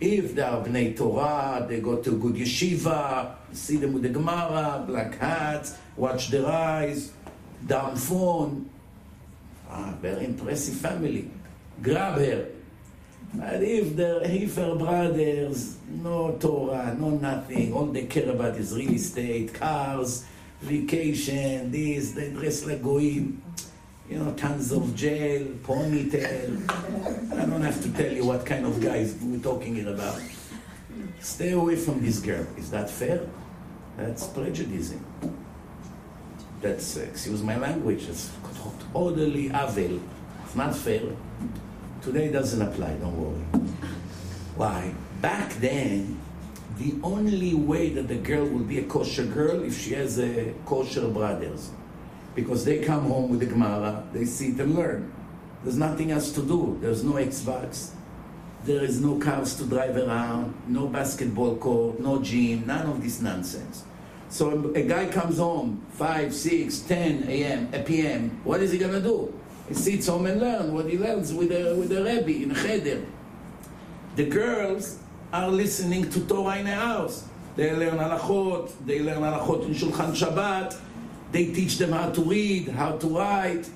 If 0.00 0.36
they 0.36 0.42
are 0.42 0.62
Bnei 0.62 0.96
Torah, 0.96 1.66
they 1.68 1.80
go 1.80 1.96
to 1.96 2.16
good 2.16 2.36
yeshiva, 2.36 3.34
see 3.50 3.78
them 3.78 3.92
with 3.92 4.04
the 4.04 4.10
Gemara, 4.10 4.84
black 4.86 5.18
hats, 5.18 5.76
watch 5.96 6.28
their 6.28 6.46
eyes, 6.46 7.10
down 7.66 7.96
phone. 7.96 8.70
Ah, 9.70 9.94
very 10.00 10.24
impressive 10.24 10.76
family. 10.76 11.30
Grab 11.82 12.18
her. 12.18 12.48
But 13.34 13.62
if 13.62 13.96
the 13.96 14.20
Heifer 14.26 14.74
brothers, 14.76 15.76
no 15.88 16.36
Torah, 16.40 16.94
no 16.98 17.10
nothing, 17.10 17.72
all 17.72 17.86
they 17.86 18.06
care 18.06 18.30
about 18.30 18.56
is 18.56 18.74
real 18.74 18.92
estate, 18.92 19.52
cars, 19.52 20.24
vacation, 20.62 21.70
this, 21.70 22.12
they 22.12 22.30
dress 22.30 22.64
like 22.64 22.82
goyim 22.82 23.42
you 24.08 24.18
know, 24.18 24.32
tons 24.34 24.72
of 24.72 24.94
gel, 24.94 25.42
ponytail. 25.66 26.70
I 27.32 27.44
don't 27.46 27.62
have 27.62 27.82
to 27.82 27.92
tell 27.92 28.12
you 28.12 28.24
what 28.24 28.46
kind 28.46 28.64
of 28.64 28.80
guys 28.80 29.16
we're 29.20 29.40
talking 29.40 29.86
about. 29.86 30.20
Stay 31.20 31.52
away 31.52 31.76
from 31.76 32.00
this 32.00 32.20
girl. 32.20 32.46
Is 32.56 32.70
that 32.70 32.88
fair? 32.88 33.26
That's 33.96 34.26
prejudicing. 34.28 35.04
That's, 36.60 36.96
excuse 36.96 37.42
my 37.42 37.56
language, 37.56 38.08
it's 38.08 38.30
totally 38.92 39.50
avil. 39.50 40.00
It's 40.44 40.54
not 40.54 40.74
fair. 40.74 41.02
Today 42.02 42.30
doesn't 42.30 42.62
apply, 42.62 42.94
don't 42.94 43.16
worry. 43.16 43.62
Why? 44.56 44.94
Back 45.20 45.52
then, 45.54 46.18
the 46.78 46.94
only 47.02 47.54
way 47.54 47.90
that 47.90 48.08
the 48.08 48.16
girl 48.16 48.46
will 48.46 48.64
be 48.64 48.78
a 48.78 48.84
kosher 48.84 49.24
girl 49.24 49.62
if 49.62 49.78
she 49.78 49.94
has 49.94 50.18
a 50.18 50.54
kosher 50.64 51.08
brothers 51.08 51.70
because 52.34 52.64
they 52.64 52.78
come 52.80 53.04
home 53.04 53.30
with 53.30 53.40
the 53.40 53.46
Gemara, 53.46 54.04
they 54.12 54.26
sit 54.26 54.60
and 54.60 54.74
learn. 54.74 55.12
There's 55.64 55.78
nothing 55.78 56.10
else 56.12 56.30
to 56.32 56.42
do. 56.42 56.78
There's 56.80 57.02
no 57.02 57.14
Xbox. 57.14 57.92
There 58.64 58.84
is 58.84 59.00
no 59.00 59.18
cars 59.18 59.56
to 59.56 59.64
drive 59.64 59.96
around, 59.96 60.54
no 60.68 60.86
basketball 60.86 61.56
court, 61.56 61.98
no 61.98 62.20
gym, 62.22 62.66
none 62.66 62.86
of 62.86 63.02
this 63.02 63.22
nonsense. 63.22 63.84
So 64.36 64.70
a 64.74 64.82
guy 64.82 65.06
comes 65.06 65.38
home 65.38 65.80
5, 65.92 66.34
6, 66.34 66.80
10 66.80 67.24
a.m., 67.26 67.70
a 67.72 67.82
p.m., 67.82 68.38
what 68.44 68.60
is 68.60 68.70
he 68.70 68.76
going 68.76 68.92
to 68.92 69.00
do? 69.00 69.32
He 69.66 69.72
sits 69.72 70.08
home 70.08 70.26
and 70.26 70.38
learns 70.38 70.70
what 70.72 70.90
he 70.90 70.98
learns 70.98 71.32
with 71.32 71.50
a, 71.52 71.74
with 71.74 71.90
a 71.90 72.04
Rebbe 72.04 72.42
in 72.42 72.54
cheder. 72.54 73.02
The 74.14 74.26
girls 74.26 74.98
are 75.32 75.48
listening 75.48 76.10
to 76.10 76.20
Torah 76.26 76.58
in 76.58 76.66
the 76.66 76.74
house. 76.74 77.26
They 77.56 77.74
learn 77.74 77.96
halachot, 77.96 78.72
they 78.84 79.00
learn 79.00 79.22
halachot 79.22 79.64
in 79.64 79.72
Shulchan 79.72 80.12
Shabbat, 80.12 80.78
they 81.32 81.46
teach 81.46 81.78
them 81.78 81.92
how 81.92 82.10
to 82.10 82.20
read, 82.20 82.68
how 82.68 82.98
to 82.98 83.16
write. 83.16 83.70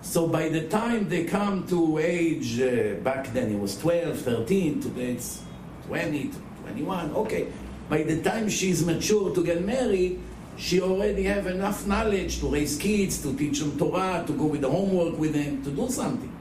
So 0.00 0.26
by 0.26 0.48
the 0.48 0.68
time 0.68 1.10
they 1.10 1.24
come 1.24 1.66
to 1.66 1.98
age, 1.98 2.58
uh, 2.62 2.94
back 3.04 3.30
then 3.34 3.52
it 3.52 3.60
was 3.60 3.76
12, 3.76 4.18
13, 4.20 4.80
today 4.80 5.10
it's 5.10 5.42
20, 5.86 6.30
21, 6.62 7.10
okay. 7.14 7.48
By 7.88 8.02
the 8.02 8.22
time 8.22 8.48
she's 8.48 8.84
mature 8.84 9.34
to 9.34 9.44
get 9.44 9.64
married, 9.64 10.20
she 10.56 10.80
already 10.80 11.22
have 11.24 11.46
enough 11.46 11.86
knowledge 11.86 12.40
to 12.40 12.48
raise 12.48 12.76
kids, 12.76 13.22
to 13.22 13.36
teach 13.36 13.60
them 13.60 13.78
Torah, 13.78 14.24
to 14.26 14.32
go 14.32 14.46
with 14.46 14.60
the 14.60 14.70
homework 14.70 15.18
with 15.18 15.32
them, 15.32 15.62
to 15.64 15.70
do 15.70 15.88
something. 15.88 16.34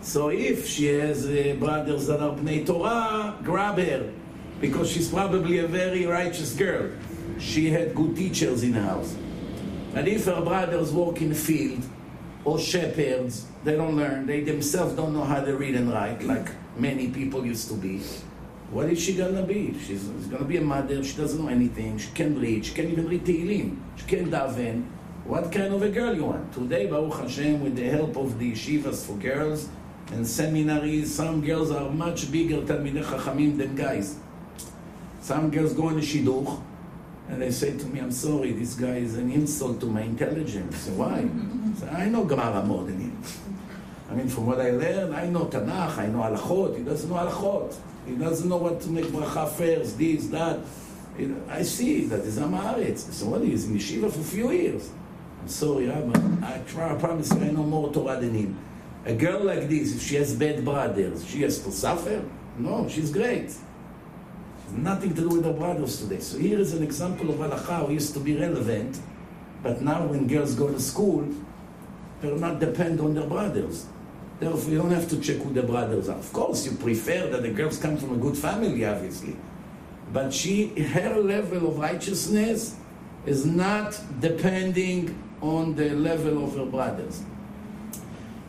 So 0.00 0.28
if 0.28 0.66
she 0.68 0.86
has 0.86 1.26
uh, 1.26 1.56
brothers 1.58 2.06
that 2.08 2.20
are 2.20 2.34
Bnei 2.34 2.66
Torah, 2.66 3.38
grab 3.42 3.78
her, 3.78 4.12
because 4.60 4.90
she's 4.90 5.08
probably 5.08 5.58
a 5.58 5.66
very 5.66 6.04
righteous 6.04 6.54
girl. 6.54 6.90
She 7.38 7.70
had 7.70 7.94
good 7.94 8.16
teachers 8.16 8.62
in 8.62 8.72
the 8.72 8.82
house. 8.82 9.16
And 9.94 10.06
if 10.08 10.26
her 10.26 10.40
brothers 10.40 10.92
work 10.92 11.22
in 11.22 11.30
the 11.30 11.34
field, 11.34 11.84
or 12.44 12.58
shepherds, 12.58 13.46
they 13.64 13.76
don't 13.76 13.96
learn, 13.96 14.26
they 14.26 14.40
themselves 14.40 14.94
don't 14.94 15.12
know 15.12 15.24
how 15.24 15.44
to 15.44 15.56
read 15.56 15.74
and 15.74 15.92
write, 15.92 16.22
like 16.22 16.48
many 16.76 17.08
people 17.08 17.44
used 17.44 17.68
to 17.68 17.74
be. 17.74 18.00
What 18.70 18.90
is 18.90 19.00
she 19.00 19.14
gonna 19.14 19.42
be? 19.42 19.72
She's, 19.78 20.02
she's 20.02 20.26
gonna 20.26 20.44
be 20.44 20.58
a 20.58 20.60
mother, 20.60 21.02
she 21.02 21.16
doesn't 21.16 21.42
know 21.42 21.48
anything, 21.48 21.96
she 21.96 22.10
can't 22.10 22.36
read, 22.38 22.66
she 22.66 22.74
can't 22.74 22.90
even 22.90 23.08
read 23.08 23.24
Tehillim, 23.24 23.78
she 23.96 24.04
can't 24.04 24.30
daven. 24.30 24.84
What 25.24 25.50
kind 25.50 25.72
of 25.72 25.82
a 25.82 25.88
girl 25.88 26.14
you 26.14 26.24
want? 26.26 26.52
Today, 26.52 26.86
Baruch 26.86 27.14
Hashem, 27.14 27.62
with 27.62 27.76
the 27.76 27.88
help 27.88 28.16
of 28.16 28.38
the 28.38 28.52
yeshivas 28.52 29.06
for 29.06 29.14
girls 29.14 29.70
and 30.12 30.26
seminaries, 30.26 31.14
some 31.14 31.40
girls 31.40 31.70
are 31.70 31.88
much 31.90 32.30
bigger 32.30 32.60
Talmidei 32.60 33.04
Chachamim 33.04 33.56
than 33.56 33.74
guys. 33.74 34.18
Some 35.22 35.50
girls 35.50 35.72
go 35.72 35.88
in 35.88 35.96
the 35.96 36.02
shidduch, 36.02 36.62
and 37.28 37.40
they 37.40 37.50
say 37.50 37.76
to 37.76 37.86
me, 37.86 38.00
I'm 38.00 38.12
sorry, 38.12 38.52
this 38.52 38.74
guy 38.74 38.96
is 38.96 39.16
an 39.16 39.30
insult 39.32 39.80
to 39.80 39.86
my 39.86 40.02
intelligence. 40.02 40.76
So 40.76 40.92
why? 40.92 41.26
So 41.78 41.86
I 41.88 42.08
know 42.08 42.24
Gemara 42.24 42.62
more 42.64 42.84
than 42.84 43.00
him. 43.00 43.22
I 44.10 44.14
mean, 44.14 44.28
from 44.28 44.46
what 44.46 44.60
I 44.60 44.70
learned, 44.70 45.14
I 45.14 45.26
know 45.28 45.46
Tanakh, 45.46 45.98
I 45.98 46.06
know 46.06 46.20
Halachot. 46.20 46.76
He 46.78 46.84
doesn't 46.84 47.08
know 47.10 47.16
Halachot. 47.16 47.74
He 48.08 48.14
doesn't 48.16 48.48
know 48.48 48.56
what 48.56 48.80
to 48.82 48.88
make 48.90 49.06
bracha 49.06 49.48
first, 49.50 49.98
this, 49.98 50.26
that. 50.28 50.60
I 51.48 51.62
see 51.62 52.06
that 52.06 52.20
is 52.20 52.38
Amaretz. 52.38 53.10
So 53.12 53.26
what 53.26 53.42
is 53.42 53.66
in 53.66 53.76
yeshiva 53.76 54.10
for 54.10 54.20
a 54.20 54.24
few 54.24 54.50
years? 54.52 54.90
I'm 55.40 55.48
sorry, 55.48 55.88
Rabbi. 55.88 56.46
I, 56.46 56.58
try, 56.66 56.94
I 56.94 56.98
promise 56.98 57.32
you 57.32 57.40
I 57.40 57.50
know 57.50 57.64
more 57.64 57.92
Torah 57.92 58.20
than 58.20 58.34
him. 58.34 58.58
A 59.04 59.14
girl 59.14 59.44
like 59.44 59.68
this, 59.68 59.96
if 59.96 60.02
she 60.02 60.14
has 60.16 60.34
bad 60.34 60.64
brothers, 60.64 61.24
she 61.28 61.42
has 61.42 61.60
to 61.64 61.72
suffer? 61.72 62.24
No, 62.56 62.88
she's 62.88 63.10
great 63.10 63.52
nothing 64.72 65.14
to 65.14 65.22
do 65.22 65.28
with 65.28 65.44
the 65.44 65.52
brothers 65.52 66.00
today. 66.00 66.20
So 66.20 66.38
here 66.38 66.58
is 66.58 66.74
an 66.74 66.82
example 66.82 67.30
of 67.30 67.36
halacha 67.36 67.86
who 67.86 67.94
used 67.94 68.14
to 68.14 68.20
be 68.20 68.36
relevant, 68.36 69.00
but 69.62 69.80
now 69.82 70.06
when 70.06 70.26
girls 70.26 70.54
go 70.54 70.70
to 70.70 70.80
school, 70.80 71.26
they're 72.20 72.36
not 72.36 72.60
depend 72.60 73.00
on 73.00 73.14
their 73.14 73.26
brothers. 73.26 73.86
Therefore, 74.40 74.70
you 74.70 74.78
don't 74.78 74.90
have 74.90 75.08
to 75.08 75.20
check 75.20 75.38
who 75.38 75.52
the 75.52 75.62
brothers 75.62 76.08
are. 76.08 76.16
Of 76.16 76.32
course, 76.32 76.64
you 76.64 76.76
prefer 76.76 77.28
that 77.28 77.42
the 77.42 77.50
girls 77.50 77.78
come 77.78 77.96
from 77.96 78.12
a 78.12 78.16
good 78.16 78.36
family, 78.36 78.84
obviously. 78.84 79.36
But 80.12 80.32
she, 80.32 80.68
her 80.80 81.16
level 81.20 81.68
of 81.68 81.78
righteousness 81.78 82.76
is 83.26 83.44
not 83.44 84.00
depending 84.20 85.22
on 85.40 85.74
the 85.74 85.90
level 85.90 86.44
of 86.44 86.56
her 86.56 86.66
brothers. 86.66 87.22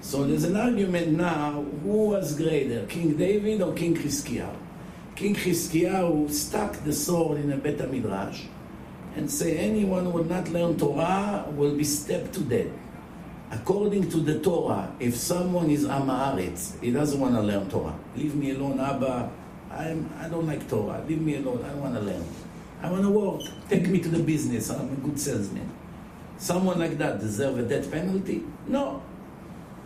So 0.01 0.23
there's 0.23 0.43
an 0.43 0.55
argument 0.55 1.09
now, 1.09 1.63
who 1.83 2.09
was 2.09 2.37
greater, 2.37 2.85
King 2.85 3.17
David 3.17 3.61
or 3.61 3.73
King 3.73 3.95
Chizkiyahu? 3.95 4.55
King 5.15 5.35
Chizkiyahu 5.35 6.31
stuck 6.31 6.73
the 6.85 6.93
sword 6.93 7.39
in 7.39 7.51
a 7.51 7.57
Bet 7.57 7.91
Midrash 7.91 8.43
and 9.15 9.29
say 9.29 9.57
anyone 9.57 10.05
who 10.05 10.11
will 10.11 10.23
not 10.23 10.47
learn 10.49 10.77
Torah 10.77 11.45
will 11.51 11.75
be 11.75 11.83
stepped 11.83 12.33
to 12.35 12.41
death. 12.41 12.71
According 13.51 14.09
to 14.11 14.17
the 14.17 14.39
Torah, 14.39 14.91
if 14.99 15.15
someone 15.15 15.71
is 15.71 15.85
Amaharitz, 15.85 16.79
he 16.81 16.91
doesn't 16.91 17.19
want 17.19 17.33
to 17.33 17.41
learn 17.41 17.67
Torah. 17.69 17.95
Leave 18.15 18.35
me 18.35 18.51
alone, 18.51 18.79
Abba. 18.79 19.29
I'm, 19.71 20.09
I 20.19 20.29
don't 20.29 20.45
like 20.45 20.67
Torah. 20.69 21.03
Leave 21.07 21.21
me 21.21 21.37
alone. 21.37 21.63
I 21.65 21.69
don't 21.69 21.81
want 21.81 21.95
to 21.95 22.01
learn. 22.01 22.23
I 22.81 22.91
want 22.91 23.03
to 23.03 23.09
work. 23.09 23.41
Take 23.67 23.87
me 23.87 23.99
to 23.99 24.09
the 24.09 24.21
business. 24.21 24.69
I'm 24.69 24.91
a 24.91 24.95
good 24.95 25.19
salesman. 25.19 25.69
Someone 26.37 26.79
like 26.79 26.97
that 26.99 27.19
deserve 27.19 27.57
a 27.57 27.63
death 27.63 27.91
penalty? 27.91 28.43
No. 28.67 29.01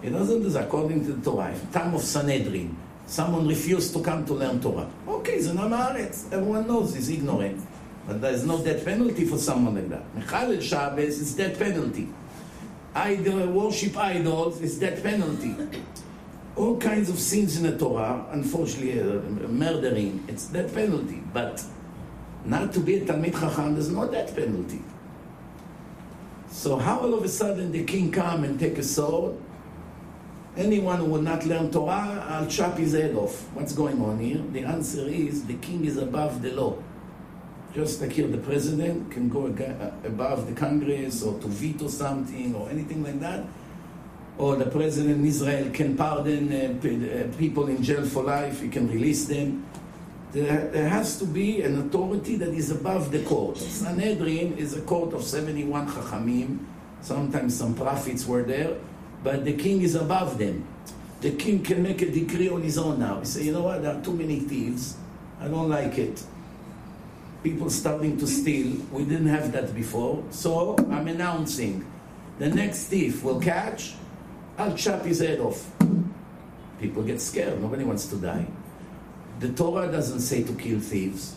It 0.01 0.10
doesn't 0.10 0.46
Is 0.46 0.55
according 0.55 1.05
to 1.05 1.13
the 1.13 1.32
Torah. 1.32 1.55
Time 1.72 1.96
of 1.96 2.01
Sanhedrin, 2.01 2.75
someone 3.05 3.48
refused 3.48 3.93
to 3.93 4.03
come 4.03 4.25
to 4.25 4.34
learn 4.34 4.60
Torah. 4.60 4.89
Okay, 5.08 5.36
he's 5.36 5.48
an 5.48 5.58
Amaharetz. 5.58 6.32
Everyone 6.34 6.67
knows 6.67 6.93
he's 6.93 7.10
ignorant. 7.10 7.62
But 8.05 8.20
there 8.20 8.34
is 8.34 8.46
no 8.46 8.62
death 8.62 8.84
penalty 8.84 9.24
for 9.24 9.38
someone 9.38 9.75
like 9.75 9.89
that. 9.89 10.03
Mechalel 10.15 10.62
Shabbos 10.62 11.20
is 11.20 11.34
death 11.34 11.58
penalty. 11.58 12.10
Idol, 12.95 13.47
worship 13.47 13.97
idols 13.97 14.62
is 14.62 14.77
death 14.77 15.01
penalty. 15.01 15.55
All 16.55 16.77
kinds 16.77 17.09
of 17.09 17.17
sins 17.17 17.57
in 17.57 17.63
the 17.63 17.75
Torah, 17.77 18.27
unfortunately, 18.31 19.01
uh, 19.01 19.47
murdering, 19.47 20.23
it's 20.27 20.45
death 20.45 20.73
penalty. 20.75 21.23
But 21.33 21.63
not 22.45 22.71
to 22.73 22.79
be 22.79 22.97
a 22.97 23.05
Talmid 23.05 23.33
Chacham, 23.39 23.73
there's 23.73 23.89
no 23.89 24.09
death 24.09 24.35
penalty. 24.35 24.81
So 26.50 26.77
how 26.77 27.00
all 27.00 27.15
of 27.15 27.23
a 27.23 27.29
sudden 27.29 27.71
the 27.71 27.83
king 27.83 28.12
come 28.12 28.43
and 28.43 28.59
take 28.59 28.77
a 28.77 28.83
sword? 28.83 29.38
Anyone 30.55 31.00
who 31.00 31.05
will 31.05 31.21
not 31.21 31.47
learn 31.47 31.71
Torah, 31.71 32.23
I'll 32.29 32.45
chop 32.45 32.77
his 32.77 32.93
head 32.93 33.15
off. 33.15 33.47
What's 33.55 33.73
going 33.73 34.00
on 34.03 34.19
here? 34.19 34.38
The 34.38 34.65
answer 34.65 35.07
is 35.07 35.45
the 35.45 35.55
king 35.55 35.85
is 35.85 35.97
above 35.97 36.43
the 36.43 36.51
law. 36.51 36.77
Just 37.74 38.01
like 38.01 38.12
here, 38.12 38.27
the 38.27 38.38
president 38.38 39.10
can 39.10 39.30
go 39.30 39.48
above 39.48 40.48
the 40.48 40.53
Congress 40.53 41.24
or 41.24 41.39
to 41.39 41.48
veto 41.48 41.88
something 41.88 42.53
or 42.53 42.70
anything 42.70 43.03
like 43.03 43.20
that. 43.20 43.46
Or 44.38 44.56
the 44.56 44.68
president 44.68 45.18
in 45.18 45.25
Israel 45.25 45.72
can 45.72 45.98
pardon 45.98 46.53
uh, 46.53 46.77
uh 46.77 47.38
people 47.38 47.68
in 47.68 47.82
jail 47.82 48.06
for 48.06 48.24
life, 48.24 48.62
he 48.62 48.70
can 48.70 48.88
release 48.88 49.25
them. 49.25 49.65
There, 50.32 50.68
there, 50.70 50.89
has 50.89 51.18
to 51.20 51.25
be 51.25 51.62
an 51.62 51.80
authority 51.80 52.36
that 52.38 52.50
is 52.50 52.72
above 52.72 53.12
the 53.12 53.24
court. 53.24 53.58
Sanhedrin 53.58 54.58
is 54.58 54.75
a 54.75 54.82
court 54.82 55.13
of 55.13 55.24
71 55.24 55.88
Chachamim. 55.88 56.60
Sometimes 57.01 57.56
some 57.56 57.75
prophets 57.75 58.25
were 58.25 58.42
there, 58.42 58.75
but 59.24 59.46
the 59.46 59.53
king 59.53 59.82
is 59.82 59.94
above 59.94 60.38
them. 60.39 60.65
The 61.22 61.32
king 61.32 61.63
can 61.63 61.84
make 61.84 62.01
a 62.01 62.10
decree 62.10 62.50
on 62.50 62.63
his 62.63 62.77
own 62.77 63.00
now. 63.00 63.20
He 63.20 63.25
say, 63.25 63.44
you 63.44 63.51
know 63.51 63.63
what, 63.63 63.84
there 63.84 63.96
are 63.96 64.01
too 64.01 64.13
many 64.13 64.39
thieves. 64.39 64.98
I 65.39 65.48
don't 65.48 65.70
like 65.70 65.98
it 66.00 66.24
people 67.43 67.69
starting 67.69 68.17
to 68.17 68.25
steal. 68.25 68.77
We 68.91 69.03
didn't 69.03 69.27
have 69.27 69.51
that 69.51 69.75
before. 69.75 70.23
So 70.31 70.75
I'm 70.89 71.07
announcing 71.07 71.85
the 72.39 72.50
next 72.50 72.85
thief 72.85 73.23
will 73.23 73.39
catch, 73.39 73.93
I'll 74.57 74.75
chop 74.75 75.03
his 75.03 75.19
head 75.19 75.39
off. 75.39 75.69
People 76.79 77.03
get 77.03 77.21
scared. 77.21 77.62
Nobody 77.62 77.83
wants 77.83 78.07
to 78.07 78.15
die. 78.15 78.47
The 79.39 79.51
Torah 79.51 79.91
doesn't 79.91 80.21
say 80.21 80.43
to 80.43 80.53
kill 80.53 80.79
thieves. 80.79 81.35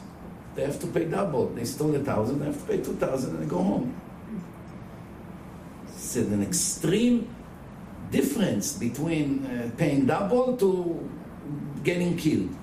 They 0.54 0.62
have 0.64 0.80
to 0.80 0.86
pay 0.86 1.04
double. 1.04 1.48
They 1.48 1.64
stole 1.64 1.94
a 1.94 1.98
thousand, 1.98 2.38
they 2.38 2.46
have 2.46 2.60
to 2.60 2.66
pay 2.66 2.82
two 2.82 2.96
thousand 2.96 3.36
and 3.36 3.50
go 3.50 3.62
home. 3.62 4.00
It's 5.88 6.16
an 6.16 6.42
extreme 6.42 7.28
difference 8.10 8.72
between 8.72 9.44
uh, 9.46 9.70
paying 9.76 10.06
double 10.06 10.56
to 10.56 11.10
getting 11.82 12.16
killed. 12.16 12.54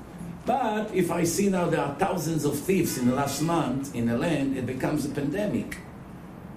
But 0.45 0.93
if 0.93 1.09
I 1.09 1.23
see 1.23 1.49
now 1.49 1.69
there 1.69 1.79
are 1.79 1.95
thousands 1.95 2.43
of 2.43 2.59
thieves 2.59 2.97
in 2.97 3.07
the 3.07 3.15
last 3.15 3.41
month 3.41 3.95
in 3.95 4.07
the 4.07 4.17
land, 4.17 4.57
it 4.57 4.65
becomes 4.65 5.05
a 5.05 5.09
pandemic. 5.09 5.77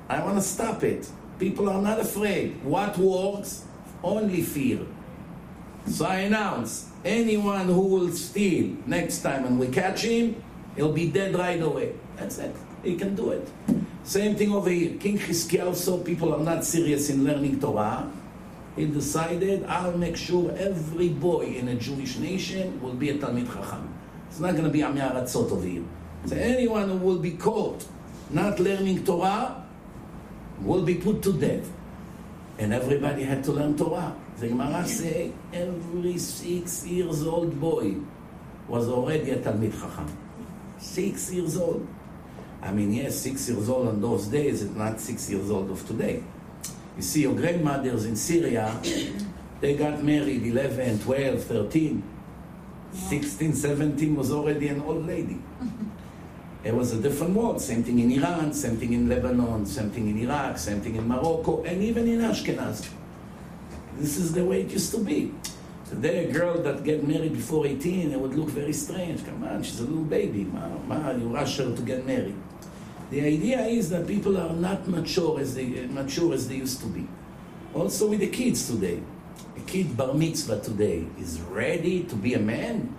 I 0.08 0.22
want 0.22 0.36
to 0.36 0.42
stop 0.42 0.82
it. 0.82 1.08
People 1.38 1.68
are 1.68 1.80
not 1.80 2.00
afraid. 2.00 2.62
What 2.64 2.98
works? 2.98 3.64
Only 4.02 4.42
fear. 4.42 4.80
So 5.86 6.04
I 6.04 6.26
announce 6.26 6.90
anyone 7.04 7.66
who 7.66 7.80
will 7.80 8.10
steal 8.10 8.76
next 8.86 9.22
time 9.22 9.44
and 9.44 9.58
we 9.58 9.68
catch 9.68 10.02
him, 10.02 10.42
he'll 10.74 10.92
be 10.92 11.08
dead 11.10 11.36
right 11.36 11.62
away. 11.62 11.94
That's 12.16 12.38
it. 12.38 12.54
He 12.82 12.96
can 12.96 13.14
do 13.14 13.30
it. 13.30 13.48
Same 14.02 14.34
thing 14.34 14.52
over 14.52 14.70
here. 14.70 14.96
King 14.98 15.18
Chizkiah 15.18 15.66
also, 15.66 15.98
people 15.98 16.34
are 16.34 16.42
not 16.42 16.64
serious 16.64 17.10
in 17.10 17.24
learning 17.24 17.60
Torah 17.60 18.10
he 18.76 18.84
decided, 18.86 19.64
I'll 19.64 19.96
make 19.96 20.16
sure 20.16 20.52
every 20.56 21.08
boy 21.08 21.46
in 21.46 21.68
a 21.68 21.74
Jewish 21.74 22.18
nation 22.18 22.80
will 22.82 22.92
be 22.92 23.10
a 23.10 23.14
Talmid 23.14 23.46
Chacham. 23.46 23.92
It's 24.28 24.38
not 24.38 24.52
going 24.52 24.64
to 24.64 24.70
be 24.70 24.80
Amei 24.80 25.10
Aratzot 25.10 25.50
over 25.50 25.66
here. 25.66 25.82
So 26.26 26.36
anyone 26.36 26.90
who 26.90 26.98
will 26.98 27.18
be 27.18 27.32
caught 27.32 27.86
not 28.30 28.60
learning 28.60 29.04
Torah 29.04 29.64
will 30.60 30.82
be 30.82 30.96
put 30.96 31.22
to 31.22 31.32
death. 31.32 31.70
And 32.58 32.74
everybody 32.74 33.22
had 33.24 33.42
to 33.44 33.52
learn 33.52 33.76
Torah. 33.76 34.14
The 34.38 34.48
Gemara 34.48 34.86
say 34.86 35.32
every 35.52 36.18
six 36.18 36.86
years 36.86 37.26
old 37.26 37.58
boy 37.58 37.96
was 38.68 38.88
already 38.88 39.30
a 39.30 39.36
Talmid 39.36 39.72
Chacham. 39.72 40.14
Six 40.78 41.32
years 41.32 41.56
old. 41.56 41.86
I 42.60 42.72
mean, 42.72 42.92
yes, 42.92 43.16
six 43.16 43.48
years 43.48 43.70
old 43.70 43.88
on 43.88 44.00
those 44.02 44.26
days, 44.26 44.62
it's 44.62 44.74
not 44.74 45.00
six 45.00 45.30
years 45.30 45.50
old 45.50 45.70
of 45.70 45.86
today. 45.86 46.22
You 46.96 47.02
see, 47.02 47.22
your 47.22 47.34
grandmothers 47.34 48.06
in 48.06 48.16
Syria, 48.16 48.80
they 49.60 49.76
got 49.76 50.02
married 50.02 50.46
11, 50.46 51.00
12, 51.00 51.44
13. 51.44 52.02
16, 52.92 53.52
17 53.54 54.16
was 54.16 54.32
already 54.32 54.68
an 54.68 54.80
old 54.80 55.06
lady. 55.06 55.38
It 56.64 56.74
was 56.74 56.92
a 56.92 57.00
different 57.00 57.34
world. 57.34 57.60
Same 57.60 57.84
thing 57.84 57.98
in 57.98 58.10
Iran, 58.12 58.52
same 58.52 58.76
thing 58.76 58.94
in 58.94 59.08
Lebanon, 59.08 59.66
same 59.66 59.90
thing 59.90 60.08
in 60.08 60.18
Iraq, 60.18 60.58
same 60.58 60.80
thing 60.80 60.96
in 60.96 61.06
Morocco, 61.06 61.62
and 61.64 61.82
even 61.82 62.08
in 62.08 62.20
Ashkenaz. 62.20 62.88
This 63.98 64.16
is 64.16 64.32
the 64.32 64.44
way 64.44 64.62
it 64.62 64.70
used 64.70 64.90
to 64.92 64.98
be. 64.98 65.32
Today, 65.88 66.26
a 66.26 66.32
girl 66.32 66.60
that 66.62 66.82
get 66.82 67.06
married 67.06 67.34
before 67.34 67.66
18, 67.66 68.10
it 68.10 68.18
would 68.18 68.34
look 68.34 68.48
very 68.48 68.72
strange. 68.72 69.24
Come 69.24 69.44
on, 69.44 69.62
she's 69.62 69.78
a 69.80 69.84
little 69.84 70.02
baby. 70.02 70.44
Ma, 70.44 70.66
ma, 70.88 71.12
you 71.12 71.28
rush 71.28 71.58
her 71.58 71.76
to 71.76 71.82
get 71.82 72.04
married. 72.04 72.34
The 73.10 73.20
idea 73.20 73.60
is 73.66 73.90
that 73.90 74.06
people 74.06 74.36
are 74.36 74.52
not 74.52 74.88
mature 74.88 75.38
as 75.38 75.54
they 75.54 75.84
uh, 75.84 75.86
mature 75.88 76.34
as 76.34 76.48
they 76.48 76.56
used 76.56 76.80
to 76.80 76.86
be. 76.86 77.06
Also 77.72 78.08
with 78.08 78.20
the 78.20 78.28
kids 78.28 78.68
today. 78.68 79.00
A 79.56 79.60
kid 79.60 79.96
bar 79.96 80.12
mitzvah 80.12 80.60
today 80.60 81.06
is 81.20 81.40
ready 81.40 82.02
to 82.04 82.16
be 82.16 82.34
a 82.34 82.38
man, 82.38 82.94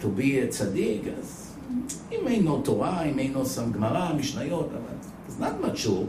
to 0.00 0.08
be 0.08 0.38
a 0.40 0.48
tzaddik. 0.48 1.14
He 2.10 2.16
may 2.18 2.40
know 2.40 2.62
Torah, 2.62 3.04
he 3.04 3.12
may 3.12 3.28
know 3.28 3.44
some 3.44 3.72
Gemara, 3.72 4.12
Mishnayot, 4.14 4.72
but 4.72 5.06
he's 5.26 5.38
not 5.38 5.60
mature. 5.60 6.08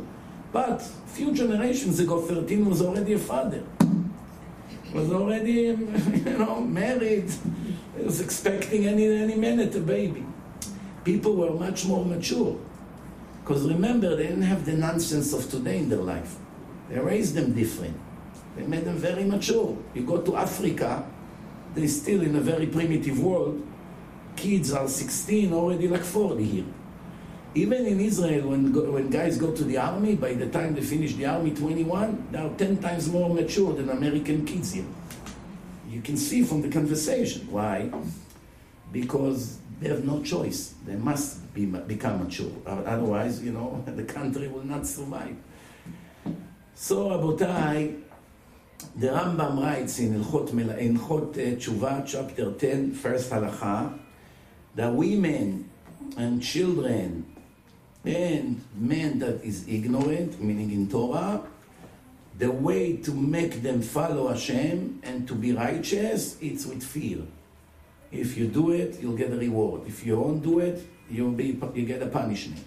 But 0.52 0.82
few 1.06 1.32
generations 1.34 2.00
ago, 2.00 2.22
13 2.22 2.66
was 2.66 2.82
already 2.82 3.14
a 3.14 3.20
father. 3.20 3.64
Was 4.94 5.12
already, 5.12 5.52
you 5.62 6.38
know, 6.38 6.62
married. 6.62 7.30
He 7.96 8.04
was 8.04 8.22
expecting 8.22 8.88
any, 8.88 9.06
any 9.06 9.36
minute 9.36 9.76
a 9.76 9.82
baby. 9.82 10.26
People 11.04 11.36
were 11.36 11.52
much 11.52 11.86
more 11.86 12.04
mature. 12.04 12.58
Because 13.50 13.68
remember, 13.68 14.16
they 14.16 14.28
didn't 14.28 14.44
have 14.44 14.64
the 14.64 14.74
nonsense 14.74 15.34
of 15.34 15.50
today 15.50 15.80
in 15.80 15.90
their 15.90 16.04
life. 16.04 16.36
They 16.88 17.00
raised 17.00 17.34
them 17.34 17.56
different. 17.56 18.00
They 18.56 18.62
made 18.62 18.86
them 18.86 18.98
very 18.98 19.24
mature. 19.24 19.76
You 19.96 20.04
go 20.04 20.22
to 20.22 20.36
Africa, 20.36 21.10
they're 21.74 21.88
still 21.88 22.22
in 22.22 22.36
a 22.36 22.42
very 22.42 22.68
primitive 22.68 23.20
world. 23.20 23.66
Kids 24.36 24.72
are 24.72 24.88
16, 24.88 25.52
already 25.52 25.88
like 25.88 26.04
40 26.04 26.44
here. 26.44 26.66
Even 27.56 27.88
in 27.88 28.00
Israel, 28.00 28.50
when, 28.50 28.72
when 28.94 29.10
guys 29.10 29.40
go 29.40 29.52
to 29.52 29.64
the 29.64 29.80
army, 29.80 30.14
by 30.14 30.34
the 30.34 30.48
time 30.50 30.76
they 30.76 30.82
finish 30.82 31.16
the 31.16 31.26
army, 31.26 31.50
21, 31.50 32.28
they 32.32 32.38
are 32.38 32.54
10 32.56 32.78
times 32.78 33.10
more 33.10 33.34
mature 33.34 33.74
than 33.74 33.90
American 33.90 34.46
kids 34.46 34.74
here. 34.74 34.86
You 35.90 36.04
can 36.04 36.18
see 36.18 36.44
from 36.44 36.62
the 36.62 36.70
conversation. 36.70 37.48
Why? 37.50 37.90
Because 38.92 39.58
they 39.82 39.90
have 39.90 40.06
no 40.06 40.22
choice. 40.22 40.76
They 40.86 40.98
must 40.98 41.39
be, 41.54 41.66
become 41.66 42.24
mature. 42.24 42.52
Otherwise, 42.66 43.44
you 43.44 43.52
know, 43.52 43.84
the 43.88 44.04
country 44.04 44.48
will 44.48 44.66
not 44.66 44.86
survive. 44.86 45.36
So, 46.76 47.10
Rabotai, 47.10 48.02
the 48.96 49.08
Rambam 49.08 49.62
writes 49.62 50.00
in 50.00 50.24
Ilchot, 50.24 50.52
Tshuva, 50.54 52.06
chapter 52.06 52.52
10, 52.54 52.94
first 52.94 53.30
halacha, 53.32 54.00
that 54.76 54.94
women 54.94 55.70
and 56.18 56.42
children 56.42 57.26
and 58.06 58.64
men 58.76 59.20
that 59.20 59.44
is 59.44 59.68
ignorant, 59.68 60.42
meaning 60.42 60.72
in 60.72 60.90
Torah, 60.90 61.44
the 62.38 62.50
way 62.50 62.96
to 62.96 63.12
make 63.12 63.62
them 63.62 63.82
follow 63.82 64.30
Hashem 64.30 65.02
and 65.04 65.28
to 65.28 65.36
be 65.36 65.52
righteous, 65.52 66.38
it's 66.40 66.66
with 66.66 66.84
fear. 66.84 67.20
If 68.12 68.38
you 68.38 68.48
do 68.48 68.72
it, 68.72 69.00
you'll 69.02 69.18
get 69.18 69.32
a 69.32 69.36
reward. 69.36 69.82
If 69.86 70.06
you 70.06 70.16
don't 70.16 70.40
do 70.40 70.60
it, 70.60 70.82
you'll 71.10 71.32
be, 71.32 71.60
you 71.74 71.86
get 71.86 72.02
a 72.02 72.08
punishment. 72.08 72.64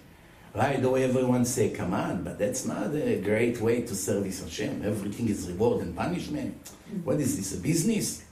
Right 0.53 0.83
away, 0.83 1.03
everyone 1.03 1.45
say, 1.45 1.71
come 1.71 1.93
on, 1.93 2.23
but 2.23 2.37
that's 2.37 2.65
not 2.65 2.93
a 2.93 3.19
great 3.19 3.59
way 3.59 3.81
to 3.81 3.95
service 3.95 4.43
Hashem. 4.43 4.85
Everything 4.85 5.27
is 5.27 5.49
reward 5.49 5.81
and 5.81 5.95
punishment. 5.95 6.55
What 7.03 7.19
is 7.19 7.37
this, 7.37 7.57
a 7.57 7.61
business? 7.61 8.23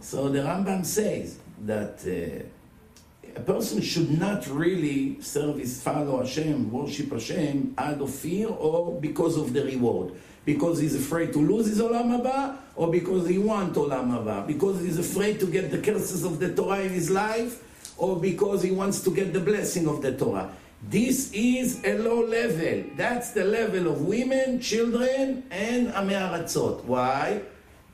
So 0.00 0.28
the 0.28 0.40
Rambam 0.40 0.84
says 0.84 1.38
that 1.62 2.00
uh, 2.06 3.30
a 3.36 3.40
person 3.40 3.80
should 3.80 4.18
not 4.18 4.46
really 4.48 5.20
service, 5.22 5.82
follow 5.82 6.20
Hashem, 6.20 6.70
worship 6.70 7.10
Hashem 7.10 7.74
out 7.78 8.02
of 8.02 8.14
fear 8.14 8.48
or 8.48 9.00
because 9.00 9.38
of 9.38 9.54
the 9.54 9.64
reward 9.64 10.12
because 10.44 10.78
he's 10.78 10.94
afraid 10.94 11.32
to 11.32 11.38
lose 11.38 11.66
his 11.66 11.80
Olam 11.80 12.20
Haba, 12.20 12.56
or 12.76 12.90
because 12.90 13.28
he 13.28 13.38
wants 13.38 13.78
Olam 13.78 14.10
Haba, 14.10 14.46
because 14.46 14.80
he's 14.80 14.98
afraid 14.98 15.40
to 15.40 15.46
get 15.46 15.70
the 15.70 15.78
curses 15.78 16.24
of 16.24 16.38
the 16.38 16.54
Torah 16.54 16.80
in 16.80 16.92
his 16.92 17.10
life, 17.10 17.62
or 17.96 18.16
because 18.20 18.62
he 18.62 18.70
wants 18.70 19.00
to 19.02 19.10
get 19.10 19.32
the 19.32 19.40
blessing 19.40 19.88
of 19.88 20.02
the 20.02 20.16
Torah. 20.16 20.50
This 20.88 21.32
is 21.32 21.82
a 21.84 21.96
low 21.98 22.24
level. 22.24 22.84
That's 22.96 23.30
the 23.30 23.44
level 23.44 23.88
of 23.88 24.02
women, 24.02 24.60
children, 24.60 25.44
and 25.50 25.88
Amei 25.88 26.20
Aratzot. 26.20 26.84
Why? 26.84 27.40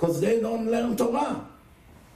because 0.01 0.21
they 0.21 0.41
don't 0.41 0.71
learn 0.71 0.97
Torah. 0.97 1.45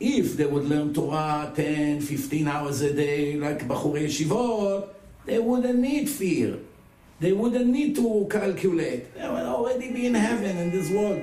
If 0.01 0.39
they 0.39 0.47
would 0.47 0.65
learn 0.65 0.95
Torah 0.95 1.53
10, 1.55 2.01
15 2.01 2.49
hours 2.49 2.81
a 2.81 2.95
day, 2.95 3.37
like 3.37 3.69
Bachur 3.69 4.01
Yeshivot, 4.01 4.89
they 5.27 5.39
wouldn't 5.39 5.79
need 5.79 6.09
fear. 6.09 6.57
They 7.21 7.33
wouldn't 7.33 7.67
need 7.67 7.95
to 7.97 8.27
calculate. 8.31 9.15
They 9.15 9.29
would 9.29 9.43
already 9.43 9.93
be 9.93 10.07
in 10.07 10.15
heaven 10.15 10.57
in 10.57 10.71
this 10.71 10.91
world, 10.91 11.23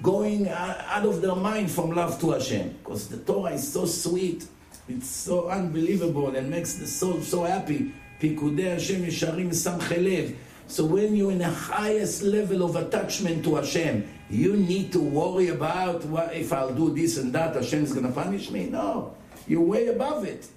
going 0.00 0.48
uh, 0.48 0.84
out 0.88 1.06
of 1.06 1.20
their 1.20 1.34
mind 1.34 1.70
from 1.70 1.90
love 1.90 2.20
to 2.20 2.30
Hashem. 2.30 2.78
Because 2.78 3.08
the 3.08 3.18
Torah 3.18 3.52
is 3.52 3.72
so 3.72 3.84
sweet, 3.84 4.46
it's 4.90 5.06
so 5.08 5.48
unbelievable 5.48 6.34
and 6.34 6.50
makes 6.50 6.74
the 6.74 6.86
soul 6.86 7.22
so 7.22 7.44
happy. 7.44 7.94
Pikudei 8.20 8.74
Hashem 8.74 9.06
Samchelev. 9.06 10.34
So 10.66 10.84
when 10.84 11.14
you're 11.14 11.30
in 11.30 11.38
the 11.38 11.48
highest 11.48 12.22
level 12.22 12.64
of 12.64 12.74
attachment 12.74 13.44
to 13.44 13.54
Hashem, 13.56 14.08
you 14.28 14.56
need 14.56 14.92
to 14.92 15.00
worry 15.00 15.48
about 15.48 16.04
what, 16.06 16.34
if 16.34 16.52
I'll 16.52 16.74
do 16.74 16.92
this 16.92 17.18
and 17.18 17.32
that, 17.32 17.54
Hashem 17.54 17.84
is 17.84 17.92
going 17.92 18.06
to 18.06 18.12
punish 18.12 18.50
me. 18.50 18.66
No, 18.66 19.14
you're 19.46 19.62
way 19.62 19.86
above 19.86 20.24
it. 20.24 20.48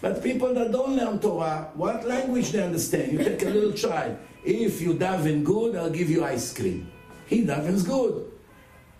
But 0.00 0.22
people 0.22 0.52
that 0.54 0.72
don't 0.72 0.96
learn 0.96 1.20
Torah, 1.20 1.70
what 1.74 2.06
language 2.06 2.50
they 2.50 2.62
understand? 2.62 3.12
You 3.12 3.18
take 3.18 3.42
a 3.42 3.50
little 3.50 3.72
child. 3.72 4.18
If 4.44 4.80
you 4.80 4.94
daven 4.94 5.44
good, 5.44 5.76
I'll 5.76 5.90
give 5.90 6.10
you 6.10 6.24
ice 6.24 6.52
cream. 6.52 6.90
He 7.26 7.44
davens 7.44 7.86
good. 7.86 8.29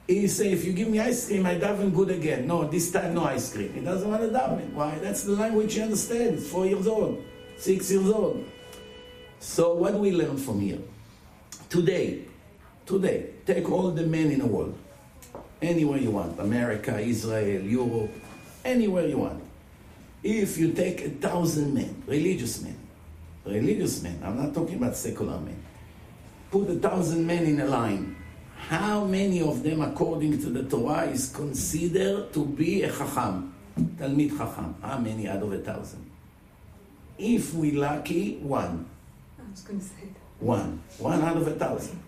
He 0.07 0.27
say, 0.27 0.51
if 0.53 0.65
you 0.65 0.73
give 0.73 0.89
me 0.89 0.99
ice 0.99 1.29
cream, 1.29 1.47
I 1.47 1.55
daven 1.55 1.95
good 1.95 2.11
again. 2.11 2.47
No, 2.47 2.67
this 2.67 2.91
time 2.91 3.15
no 3.15 3.25
ice 3.25 3.53
cream. 3.53 3.73
He 3.73 3.81
doesn't 3.81 4.11
want 4.11 4.23
to 4.23 4.29
daven. 4.29 4.73
Why? 4.73 4.99
That's 4.99 5.23
the 5.23 5.33
language 5.33 5.75
he 5.75 5.83
understands. 5.83 6.49
Four 6.49 6.67
years 6.67 6.87
old, 6.87 7.23
six 7.57 7.91
years 7.91 8.09
old. 8.09 8.45
So 9.39 9.75
what 9.75 9.93
do 9.93 9.99
we 9.99 10.13
learn 10.13 10.37
from 10.37 10.61
here? 10.61 10.79
Today, 11.69 12.25
today, 12.85 13.31
take 13.47 13.71
all 13.71 13.91
the 13.91 14.05
men 14.05 14.31
in 14.31 14.41
the 14.41 14.47
world, 14.47 14.77
anywhere 15.63 15.99
you 15.99 16.11
want, 16.11 16.39
America, 16.41 16.99
Israel, 16.99 17.63
Europe, 17.63 18.11
anywhere 18.65 19.07
you 19.07 19.19
want. 19.19 19.43
If 20.23 20.59
you 20.59 20.73
take 20.73 21.01
a 21.03 21.11
thousand 21.11 21.73
men, 21.73 22.03
religious 22.07 22.61
men, 22.61 22.77
religious 23.47 24.03
men, 24.03 24.21
I'm 24.23 24.37
not 24.37 24.53
talking 24.53 24.75
about 24.75 24.97
secular 24.97 25.41
men, 25.41 25.63
put 26.51 26.69
a 26.69 26.75
thousand 26.75 27.27
men 27.27 27.45
in 27.45 27.61
a 27.61 27.67
line, 27.67 28.17
how 28.69 29.05
many 29.05 29.41
of 29.41 29.63
them, 29.63 29.81
according 29.81 30.41
to 30.43 30.51
the 30.51 30.63
Torah, 30.65 31.07
is 31.07 31.31
considered 31.31 32.33
to 32.33 32.45
be 32.45 32.83
a 32.83 32.93
chacham, 32.93 33.55
talmid 33.97 34.37
chacham? 34.37 34.77
How 34.83 34.99
many 34.99 35.29
out 35.29 35.43
of 35.43 35.53
a 35.53 35.59
thousand? 35.59 36.11
If 37.19 37.55
we 37.55 37.73
lucky, 37.73 38.37
one. 38.37 38.87
I 39.39 39.51
was 39.51 39.63
going 39.63 39.81
to 39.81 39.85
say 39.85 40.07
that. 40.13 40.45
One. 40.45 40.83
One 40.99 41.23
out 41.23 41.37
of 41.37 41.47
a 41.49 41.53
thousand. 41.53 42.01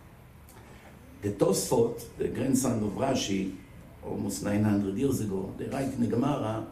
The 1.22 1.30
Tosfot, 1.30 2.04
the 2.18 2.28
grandson 2.28 2.82
of 2.82 2.92
Rashi, 2.92 3.56
almost 4.04 4.44
900 4.44 4.96
years 4.96 5.20
ago, 5.20 5.52
they 5.58 5.66
write 5.66 5.92
in 5.92 6.00
the 6.00 6.06
Gemara, 6.06 6.66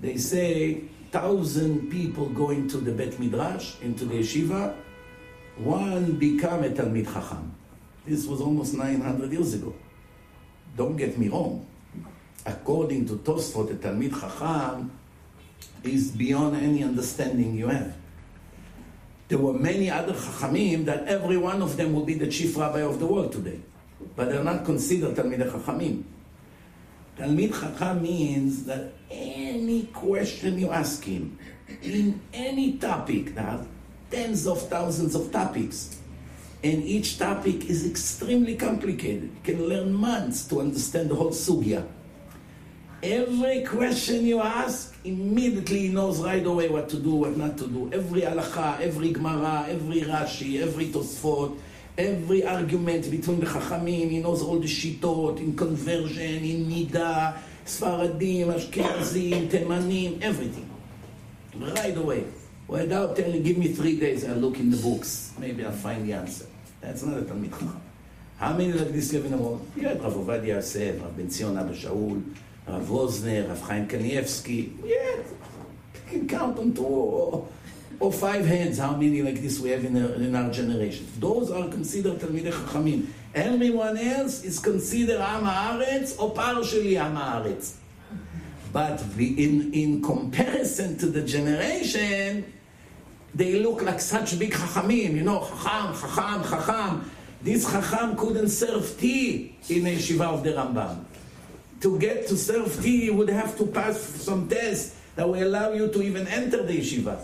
they 0.00 0.16
say, 0.16 0.82
thousand 1.10 1.90
people 1.90 2.26
going 2.26 2.68
to 2.68 2.78
the 2.78 2.92
Bet 2.92 3.18
Midrash, 3.18 3.80
into 3.80 4.04
the 4.04 4.20
yeshiva, 4.20 4.74
one 5.56 6.12
become 6.18 6.64
a 6.64 6.68
Talmid 6.68 7.06
Chacham. 7.12 7.54
This 8.06 8.24
was 8.26 8.40
almost 8.40 8.74
900 8.74 9.32
years 9.32 9.54
ago. 9.54 9.74
Don't 10.76 10.96
get 10.96 11.18
me 11.18 11.28
wrong. 11.28 11.66
According 12.44 13.06
to 13.06 13.16
Tosfot, 13.16 13.72
a 13.72 13.74
Talmid 13.74 14.14
Chacham 14.14 14.92
is 15.82 16.12
beyond 16.12 16.56
any 16.56 16.84
understanding 16.84 17.56
you 17.56 17.66
have. 17.66 17.96
There 19.26 19.38
were 19.38 19.54
many 19.54 19.90
other 19.90 20.12
Chachamim 20.12 20.84
that 20.84 21.08
every 21.08 21.36
one 21.36 21.60
of 21.62 21.76
them 21.76 21.92
will 21.92 22.04
be 22.04 22.14
the 22.14 22.28
chief 22.28 22.56
rabbi 22.56 22.82
of 22.82 23.00
the 23.00 23.06
world 23.06 23.32
today. 23.32 23.60
But 24.14 24.28
they're 24.28 24.44
not 24.44 24.64
considered 24.64 25.16
Talmid 25.16 25.50
Chachamim. 25.50 26.04
Talmid 27.18 27.60
Chacham 27.60 28.02
means 28.02 28.64
that 28.66 28.92
any 29.10 29.84
question 29.86 30.60
you 30.60 30.70
ask 30.70 31.02
him, 31.02 31.36
in 31.82 32.20
any 32.32 32.76
topic, 32.76 33.34
there 33.34 33.46
are 33.46 33.66
tens 34.10 34.46
of 34.46 34.68
thousands 34.68 35.16
of 35.16 35.32
topics, 35.32 35.95
and 36.66 36.82
each 36.82 37.16
topic 37.16 37.70
is 37.70 37.86
extremely 37.86 38.56
complicated. 38.56 39.30
You 39.36 39.42
can 39.44 39.68
learn 39.68 39.92
months 39.92 40.46
to 40.48 40.60
understand 40.60 41.10
the 41.10 41.14
whole 41.14 41.30
sugya. 41.30 41.86
Every 43.04 43.62
question 43.62 44.26
you 44.26 44.40
ask, 44.40 44.96
immediately 45.04 45.86
he 45.86 45.88
knows 45.90 46.18
right 46.18 46.44
away 46.44 46.68
what 46.68 46.88
to 46.88 46.96
do, 46.98 47.14
what 47.14 47.36
not 47.36 47.56
to 47.58 47.68
do. 47.68 47.88
Every 47.92 48.22
halacha, 48.22 48.80
every 48.80 49.12
gemara, 49.12 49.66
every 49.68 50.00
Rashi, 50.00 50.60
every 50.60 50.86
Tosfot, 50.86 51.56
every 51.96 52.44
argument 52.44 53.08
between 53.12 53.38
the 53.38 53.46
Chachamim, 53.46 54.10
he 54.10 54.18
knows 54.18 54.42
all 54.42 54.58
the 54.58 54.66
shitot, 54.66 55.38
in 55.38 55.56
conversion, 55.56 56.42
in 56.42 56.66
nida, 56.66 57.38
Sfaradim, 57.64 58.46
Ashkenazim, 58.50 59.48
Temanim, 59.48 60.20
everything. 60.20 60.68
Right 61.54 61.96
away. 61.96 62.24
Without 62.66 63.14
telling, 63.14 63.44
give 63.44 63.56
me 63.56 63.68
three 63.68 64.00
days, 64.00 64.24
I'll 64.24 64.34
look 64.34 64.58
in 64.58 64.72
the 64.72 64.78
books. 64.78 65.32
Maybe 65.38 65.64
I'll 65.64 65.70
find 65.70 66.08
the 66.08 66.14
answer. 66.14 66.46
That's 66.86 67.02
not 67.02 67.18
a 67.18 67.22
Talmid 67.22 67.50
Chacham. 67.50 67.80
How 68.38 68.52
many 68.52 68.72
like 68.72 68.92
this 68.92 69.12
live 69.12 69.24
in 69.24 69.32
the 69.32 69.36
world? 69.38 69.66
You 69.76 69.88
had 69.88 70.00
Rav 70.02 70.12
Ovadia 70.14 70.46
Yosef, 70.54 71.02
Rav 71.02 71.16
Ben 71.16 71.28
Zion 71.28 71.58
Abba 71.58 71.72
Shaul, 71.74 72.22
Rav 72.68 72.82
Wosner, 72.86 73.48
Rav 73.48 73.60
Chaim 73.62 73.88
Kanievsky. 73.88 74.72
Yeah, 74.84 75.16
you 75.16 75.26
can 76.06 76.28
count 76.28 76.58
on 76.58 76.72
two 76.72 76.84
or, 76.84 78.12
five 78.12 78.46
hands 78.46 78.78
how 78.78 78.94
many 78.94 79.20
like 79.22 79.40
this 79.42 79.58
we 79.58 79.70
have 79.70 79.84
in, 79.84 79.96
our- 80.00 80.14
in 80.14 80.34
our 80.36 80.50
generation. 80.52 81.06
Those 81.18 81.50
are 81.50 81.66
considered 81.68 82.20
Talmidei 82.20 82.52
Chachamim. 82.52 83.06
Everyone 83.34 83.96
else 83.98 84.44
is 84.44 84.60
considered 84.60 85.20
Am 85.20 85.42
Haaretz 85.44 86.20
or 86.20 86.30
partially 86.32 86.96
Am 86.98 87.16
Haaretz. 87.16 87.74
But 88.72 89.02
in, 89.18 89.72
in 89.72 90.02
comparison 90.02 90.96
to 90.98 91.06
the 91.06 91.22
generation, 91.22 92.52
they 93.36 93.60
look 93.60 93.82
like 93.82 94.00
such 94.00 94.38
big 94.38 94.50
chachamim, 94.52 95.14
you 95.14 95.22
know, 95.22 95.40
chacham, 95.44 95.92
chacham, 95.92 96.42
chacham. 96.42 97.10
This 97.42 97.70
chacham 97.70 98.16
couldn't 98.16 98.48
serve 98.48 98.98
tea 98.98 99.54
in 99.68 99.86
a 99.86 99.94
yeshiva 99.94 100.22
of 100.22 100.42
the 100.42 100.52
Rambam. 100.52 101.04
To 101.82 101.98
get 101.98 102.26
to 102.28 102.36
serve 102.36 102.82
tea, 102.82 103.04
you 103.04 103.14
would 103.14 103.28
have 103.28 103.56
to 103.58 103.66
pass 103.66 104.00
some 104.00 104.48
tests 104.48 104.96
that 105.16 105.28
will 105.28 105.46
allow 105.46 105.72
you 105.72 105.92
to 105.92 106.02
even 106.02 106.26
enter 106.28 106.62
the 106.62 106.80
yeshiva. 106.80 107.20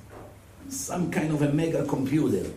some 0.70 1.10
kind 1.12 1.32
of 1.34 1.42
a 1.42 1.52
mega 1.52 1.86
computer. 1.86 2.50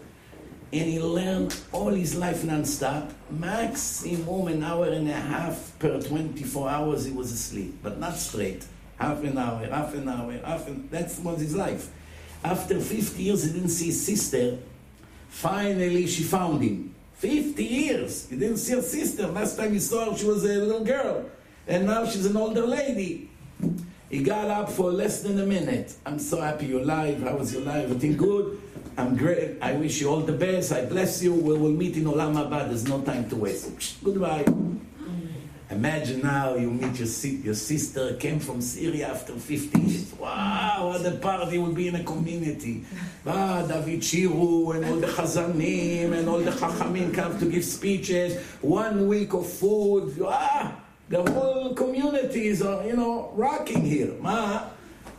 And 0.73 0.91
he 0.91 0.99
learned 1.01 1.55
all 1.73 1.91
his 1.91 2.17
life 2.17 2.43
non-stop. 2.45 3.13
Maximum 3.31 4.49
an 4.49 4.63
hour 4.65 4.87
and 4.89 5.09
a 5.09 5.13
half 5.13 5.73
per 5.79 6.01
24 6.01 6.69
hours 6.69 7.05
he 7.05 7.13
was 7.13 7.31
asleep, 7.33 7.79
but 7.83 7.99
not 7.99 8.17
straight. 8.17 8.65
Half 8.99 9.23
an 9.23 9.39
hour, 9.39 9.65
half 9.67 9.95
an 9.95 10.09
hour, 10.09 10.33
half 10.45 10.67
an... 10.67 10.89
That 10.91 11.13
was 11.23 11.41
his 11.41 11.55
life. 11.55 11.91
After 12.45 12.79
50 12.79 13.23
years, 13.23 13.45
he 13.45 13.53
didn't 13.53 13.71
see 13.71 13.87
his 13.87 14.05
sister. 14.05 14.59
Finally, 15.29 16.07
she 16.07 16.23
found 16.23 16.63
him. 16.63 16.95
50 17.15 17.65
years! 17.65 18.29
He 18.29 18.37
didn't 18.37 18.59
see 18.59 18.75
her 18.75 18.83
sister. 18.83 19.27
Last 19.29 19.57
time 19.57 19.73
he 19.73 19.79
saw 19.79 20.11
her, 20.11 20.17
she 20.19 20.27
was 20.27 20.45
a 20.45 20.49
little 20.49 20.85
girl. 20.85 21.25
And 21.67 21.87
now 21.87 22.05
she's 22.05 22.27
an 22.27 22.37
older 22.37 22.67
lady. 22.67 23.31
He 24.11 24.23
got 24.23 24.49
up 24.51 24.71
for 24.71 24.93
less 24.93 25.23
than 25.23 25.41
a 25.41 25.47
minute. 25.47 25.95
I'm 26.05 26.19
so 26.19 26.43
happy 26.43 26.67
you're 26.67 26.83
alive. 26.83 27.23
How 27.23 27.37
was 27.37 27.55
your 27.55 27.63
life? 27.63 27.85
Everything 27.85 28.17
good? 28.19 28.61
I'm 28.99 29.17
great. 29.17 29.57
I 29.63 29.73
wish 29.73 30.03
you 30.03 30.11
all 30.11 30.21
the 30.21 30.33
best. 30.35 30.71
I 30.71 30.85
bless 30.85 31.23
you. 31.23 31.33
We 31.33 31.57
will 31.57 31.71
meet 31.71 31.97
in 31.97 32.05
Olam 32.05 32.35
Haba. 32.35 32.69
There's 32.69 32.87
no 32.87 33.01
time 33.01 33.29
to 33.31 33.37
waste. 33.37 34.05
Goodbye. 34.05 34.45
Imagine 35.75 36.23
now 36.23 36.55
you 36.55 36.71
meet 36.71 36.97
your, 36.99 37.07
si- 37.09 37.41
your 37.43 37.55
sister, 37.55 38.15
came 38.15 38.39
from 38.39 38.61
Syria 38.61 39.09
after 39.09 39.33
50 39.35 39.81
years. 39.81 40.13
Wow, 40.15 40.93
what 40.93 41.05
a 41.05 41.17
party 41.17 41.59
will 41.59 41.73
be 41.73 41.89
in 41.89 41.97
a 41.97 42.05
community. 42.05 42.85
Ah, 43.27 43.67
David 43.67 44.01
Shiru 44.01 44.77
and 44.77 44.85
all 44.85 44.97
the 44.97 45.09
Chazanim 45.09 46.13
and 46.13 46.29
all 46.29 46.39
the 46.39 46.53
Chachamim 46.53 47.13
come 47.13 47.39
to 47.41 47.47
give 47.47 47.65
speeches. 47.65 48.41
One 48.63 49.09
week 49.09 49.33
of 49.35 49.51
food. 49.51 50.17
Ah, 50.25 50.77
the 51.09 51.23
whole 51.33 51.75
community 51.75 52.47
is, 52.47 52.63
uh, 52.63 52.85
you 52.87 52.95
know, 52.95 53.33
rocking 53.35 53.83
here. 53.85 54.13
Ma, 54.21 54.63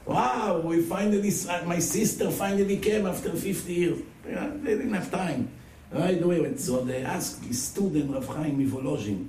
wow, 0.06 0.62
we 0.64 0.82
finally, 0.84 1.34
uh, 1.50 1.66
my 1.66 1.80
sister 1.80 2.32
finally 2.32 2.78
came 2.78 3.06
after 3.06 3.32
50 3.32 3.74
years. 3.74 4.00
Yeah, 4.28 4.52
they 4.64 4.76
didn't 4.78 4.94
have 4.94 5.12
time. 5.12 5.50
Right 5.92 6.22
away, 6.22 6.56
so 6.58 6.82
they 6.84 7.04
asked 7.04 7.44
the 7.48 7.54
student, 7.54 8.12
Rav 8.14 8.26
Chaim 8.28 8.58
Mivolozhin, 8.58 9.28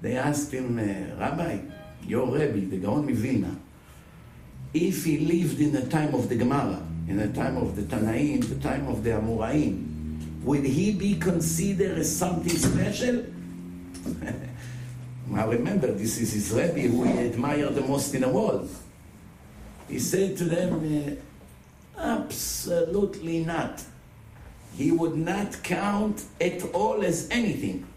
They 0.00 0.16
asked 0.16 0.52
him, 0.52 0.78
uh, 0.78 1.20
Rabbi, 1.20 1.58
your 2.06 2.26
Rebbe, 2.26 2.66
the 2.66 2.78
Gaon 2.78 3.06
Mivilna, 3.06 3.56
if 4.72 5.04
he 5.04 5.18
lived 5.18 5.60
in 5.60 5.72
the 5.72 5.86
time 5.86 6.14
of 6.14 6.28
the 6.28 6.36
Gemara, 6.36 6.82
in 7.08 7.16
the 7.16 7.28
time 7.28 7.56
of 7.56 7.76
the 7.76 7.82
Tanaim, 7.82 8.48
the 8.48 8.54
time 8.56 8.86
of 8.88 9.02
the 9.02 9.10
Amoraim, 9.10 10.42
would 10.42 10.64
he 10.64 10.92
be 10.92 11.16
considered 11.16 11.98
as 11.98 12.16
something 12.16 12.56
special? 12.56 13.24
now 15.26 15.48
remember, 15.48 15.88
this 15.92 16.18
is 16.18 16.32
his 16.32 16.52
Rebbe 16.52 16.88
who 16.88 17.04
he 17.04 17.26
admired 17.26 17.74
the 17.74 17.82
most 17.82 18.14
in 18.14 18.22
the 18.22 18.28
world. 18.28 18.70
He 19.88 19.98
said 19.98 20.36
to 20.38 20.44
them, 20.44 21.18
uh, 21.98 22.00
absolutely 22.00 23.44
not. 23.44 23.82
He 24.76 24.92
would 24.92 25.16
not 25.16 25.62
count 25.62 26.24
at 26.40 26.62
all 26.72 27.02
as 27.02 27.28
anything. 27.30 27.89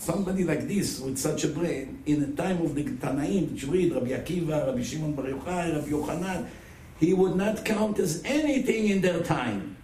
Somebody 0.00 0.44
like 0.44 0.66
this, 0.66 0.98
with 0.98 1.18
such 1.18 1.44
a 1.44 1.48
brain, 1.48 2.02
in 2.06 2.20
the 2.20 2.42
time 2.42 2.62
of 2.62 2.74
the 2.74 2.84
Tanaim, 2.84 3.52
which 3.52 3.64
read 3.64 3.92
Rabbi 3.92 4.08
Akiva, 4.08 4.66
Rabbi 4.66 4.82
Shimon 4.82 5.12
Bar 5.12 5.26
Yochai, 5.26 5.74
Rabbi 5.74 5.88
Yochanan, 5.88 6.48
he 6.98 7.12
would 7.12 7.36
not 7.36 7.62
count 7.66 7.98
as 7.98 8.22
anything 8.24 8.88
in 8.88 9.02
their 9.02 9.20
time. 9.22 9.76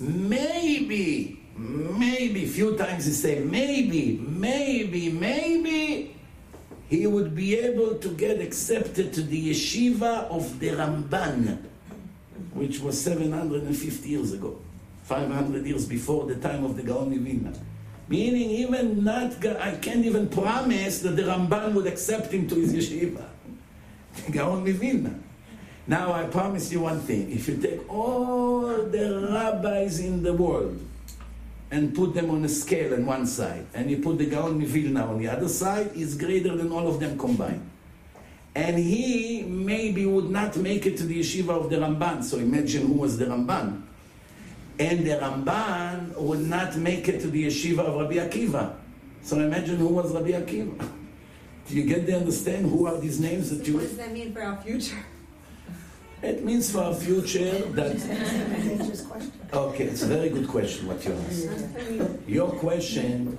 Maybe, 0.00 1.44
maybe, 1.54 2.46
few 2.46 2.74
times 2.78 3.04
he 3.04 3.12
say, 3.12 3.40
maybe, 3.40 4.16
maybe, 4.16 5.10
maybe, 5.10 6.16
he 6.88 7.06
would 7.06 7.36
be 7.36 7.58
able 7.58 7.96
to 7.96 8.08
get 8.14 8.40
accepted 8.40 9.12
to 9.12 9.22
the 9.22 9.50
yeshiva 9.50 10.24
of 10.30 10.58
the 10.58 10.70
Ramban, 10.70 11.58
which 12.54 12.80
was 12.80 12.98
750 12.98 14.08
years 14.08 14.32
ago, 14.32 14.58
500 15.02 15.66
years 15.66 15.84
before 15.84 16.24
the 16.24 16.36
time 16.36 16.64
of 16.64 16.76
the 16.76 16.82
Gaon 16.82 17.10
Vilna. 17.22 17.52
Meaning, 18.08 18.50
even 18.50 19.04
not, 19.04 19.44
I 19.44 19.76
can't 19.76 20.04
even 20.04 20.28
promise 20.28 21.00
that 21.00 21.16
the 21.16 21.22
Ramban 21.22 21.72
would 21.74 21.86
accept 21.86 22.32
him 22.32 22.48
to 22.48 22.54
his 22.56 22.74
yeshiva. 22.74 23.24
Gaon. 24.30 25.24
Now, 25.86 26.12
I 26.12 26.24
promise 26.24 26.70
you 26.70 26.80
one 26.80 27.00
thing. 27.00 27.30
If 27.30 27.48
you 27.48 27.56
take 27.56 27.90
all 27.92 28.66
the 28.66 29.28
rabbis 29.32 30.00
in 30.00 30.22
the 30.22 30.32
world 30.32 30.80
and 31.70 31.94
put 31.94 32.14
them 32.14 32.30
on 32.30 32.44
a 32.44 32.48
scale 32.48 32.94
on 32.94 33.06
one 33.06 33.26
side, 33.26 33.66
and 33.74 33.90
you 33.90 33.98
put 33.98 34.18
the 34.18 34.26
Gaon 34.26 34.64
Vilna 34.64 35.06
on 35.06 35.18
the 35.18 35.28
other 35.28 35.48
side, 35.48 35.92
is 35.94 36.16
greater 36.16 36.54
than 36.56 36.70
all 36.70 36.86
of 36.86 37.00
them 37.00 37.18
combined. 37.18 37.68
And 38.54 38.78
he 38.78 39.42
maybe 39.42 40.04
would 40.04 40.28
not 40.28 40.56
make 40.56 40.84
it 40.84 40.98
to 40.98 41.04
the 41.04 41.20
yeshiva 41.20 41.50
of 41.50 41.70
the 41.70 41.76
Ramban. 41.76 42.22
So 42.22 42.36
imagine 42.36 42.86
who 42.86 42.94
was 42.94 43.16
the 43.16 43.24
Ramban 43.26 43.82
and 44.78 45.06
the 45.06 45.12
Ramban 45.12 46.16
would 46.16 46.40
not 46.40 46.76
make 46.76 47.08
it 47.08 47.20
to 47.20 47.28
the 47.28 47.46
yeshiva 47.46 47.80
of 47.80 48.00
Rabbi 48.00 48.14
Akiva. 48.14 48.76
So 49.22 49.38
imagine 49.38 49.76
who 49.76 49.88
was 49.88 50.12
Rabbi 50.12 50.30
Akiva. 50.30 50.90
Do 51.68 51.76
you 51.76 51.84
get 51.84 52.06
the 52.06 52.16
understand 52.16 52.68
who 52.68 52.86
are 52.86 52.98
these 52.98 53.20
names 53.20 53.50
that 53.50 53.66
you? 53.66 53.74
What 53.74 53.82
does 53.82 53.96
that 53.96 54.12
mean 54.12 54.32
for 54.32 54.42
our 54.42 54.56
future? 54.62 55.04
It 56.22 56.44
means 56.44 56.70
for 56.70 56.80
our 56.82 56.94
future 56.94 57.50
that. 57.74 57.96
Okay, 59.52 59.84
it's 59.84 60.02
a 60.02 60.06
very 60.06 60.28
good 60.28 60.48
question 60.48 60.86
what 60.86 61.04
you 61.04 61.12
asked. 61.12 61.48
Your 62.28 62.50
question 62.52 63.38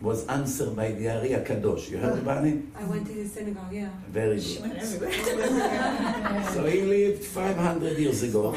was 0.00 0.26
answered 0.26 0.76
by 0.76 0.92
the 0.92 1.08
Ari 1.08 1.30
Kadosh. 1.44 1.90
You 1.90 1.98
heard 1.98 2.18
about 2.18 2.44
it? 2.44 2.62
I 2.76 2.84
went 2.84 3.06
to 3.06 3.12
his 3.12 3.32
synagogue, 3.32 3.72
yeah. 3.72 3.88
Very 4.10 4.36
good. 4.36 5.12
so 6.52 6.66
he 6.66 6.82
lived 6.82 7.24
500 7.24 7.98
years 7.98 8.22
ago. 8.22 8.56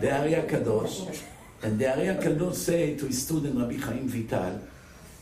The 0.00 0.18
Ari 0.20 0.32
Kadosh. 0.48 1.22
And 1.62 1.78
the 1.78 1.90
Ari 1.90 2.06
HaKadosh 2.06 2.54
said 2.54 2.98
to 2.98 3.06
his 3.06 3.22
student 3.22 3.58
Rabbi 3.58 3.78
Chaim 3.78 4.06
Vital, 4.08 4.60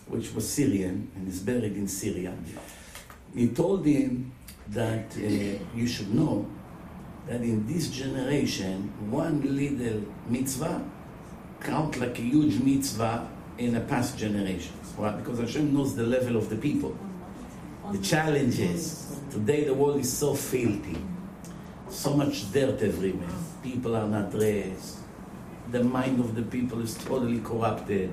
which 0.09 0.33
was 0.35 0.49
Syrian 0.49 1.11
and 1.15 1.29
is 1.29 1.41
buried 1.41 1.77
in 1.77 1.87
Syria, 1.87 2.35
he 3.35 3.49
told 3.49 3.87
him 3.87 4.33
that 4.69 5.15
uh, 5.17 5.21
you 5.75 5.87
should 5.87 6.13
know 6.13 6.47
that 7.27 7.41
in 7.41 7.67
this 7.67 7.89
generation, 7.89 8.93
one 9.11 9.41
little 9.57 10.03
mitzvah 10.29 10.85
count 11.61 11.99
like 11.99 12.19
a 12.19 12.23
huge 12.23 12.61
mitzvah 12.61 13.29
in 13.59 13.77
a 13.77 13.81
past 13.81 14.19
generation. 14.19 14.75
Why? 14.97 15.13
Because 15.13 15.39
Hashem 15.39 15.73
knows 15.73 15.95
the 15.95 16.05
level 16.05 16.37
of 16.37 16.51
the 16.51 16.57
people. 16.57 16.97
The 17.93 17.99
challenges. 17.99 19.19
Today 19.31 19.65
the 19.65 19.75
world 19.75 20.01
is 20.01 20.13
so 20.13 20.35
filthy. 20.35 20.97
So 21.89 22.15
much 22.15 22.53
dirt 22.53 22.83
everywhere. 22.83 23.29
People 23.63 23.97
are 23.97 24.07
not 24.07 24.31
dressed 24.31 24.94
the 25.75 25.83
mind 25.83 26.21
of 26.21 26.37
the 26.37 26.43
people 26.43 26.81
is 26.81 26.95
totally 26.95 27.41
corrupted. 27.41 28.13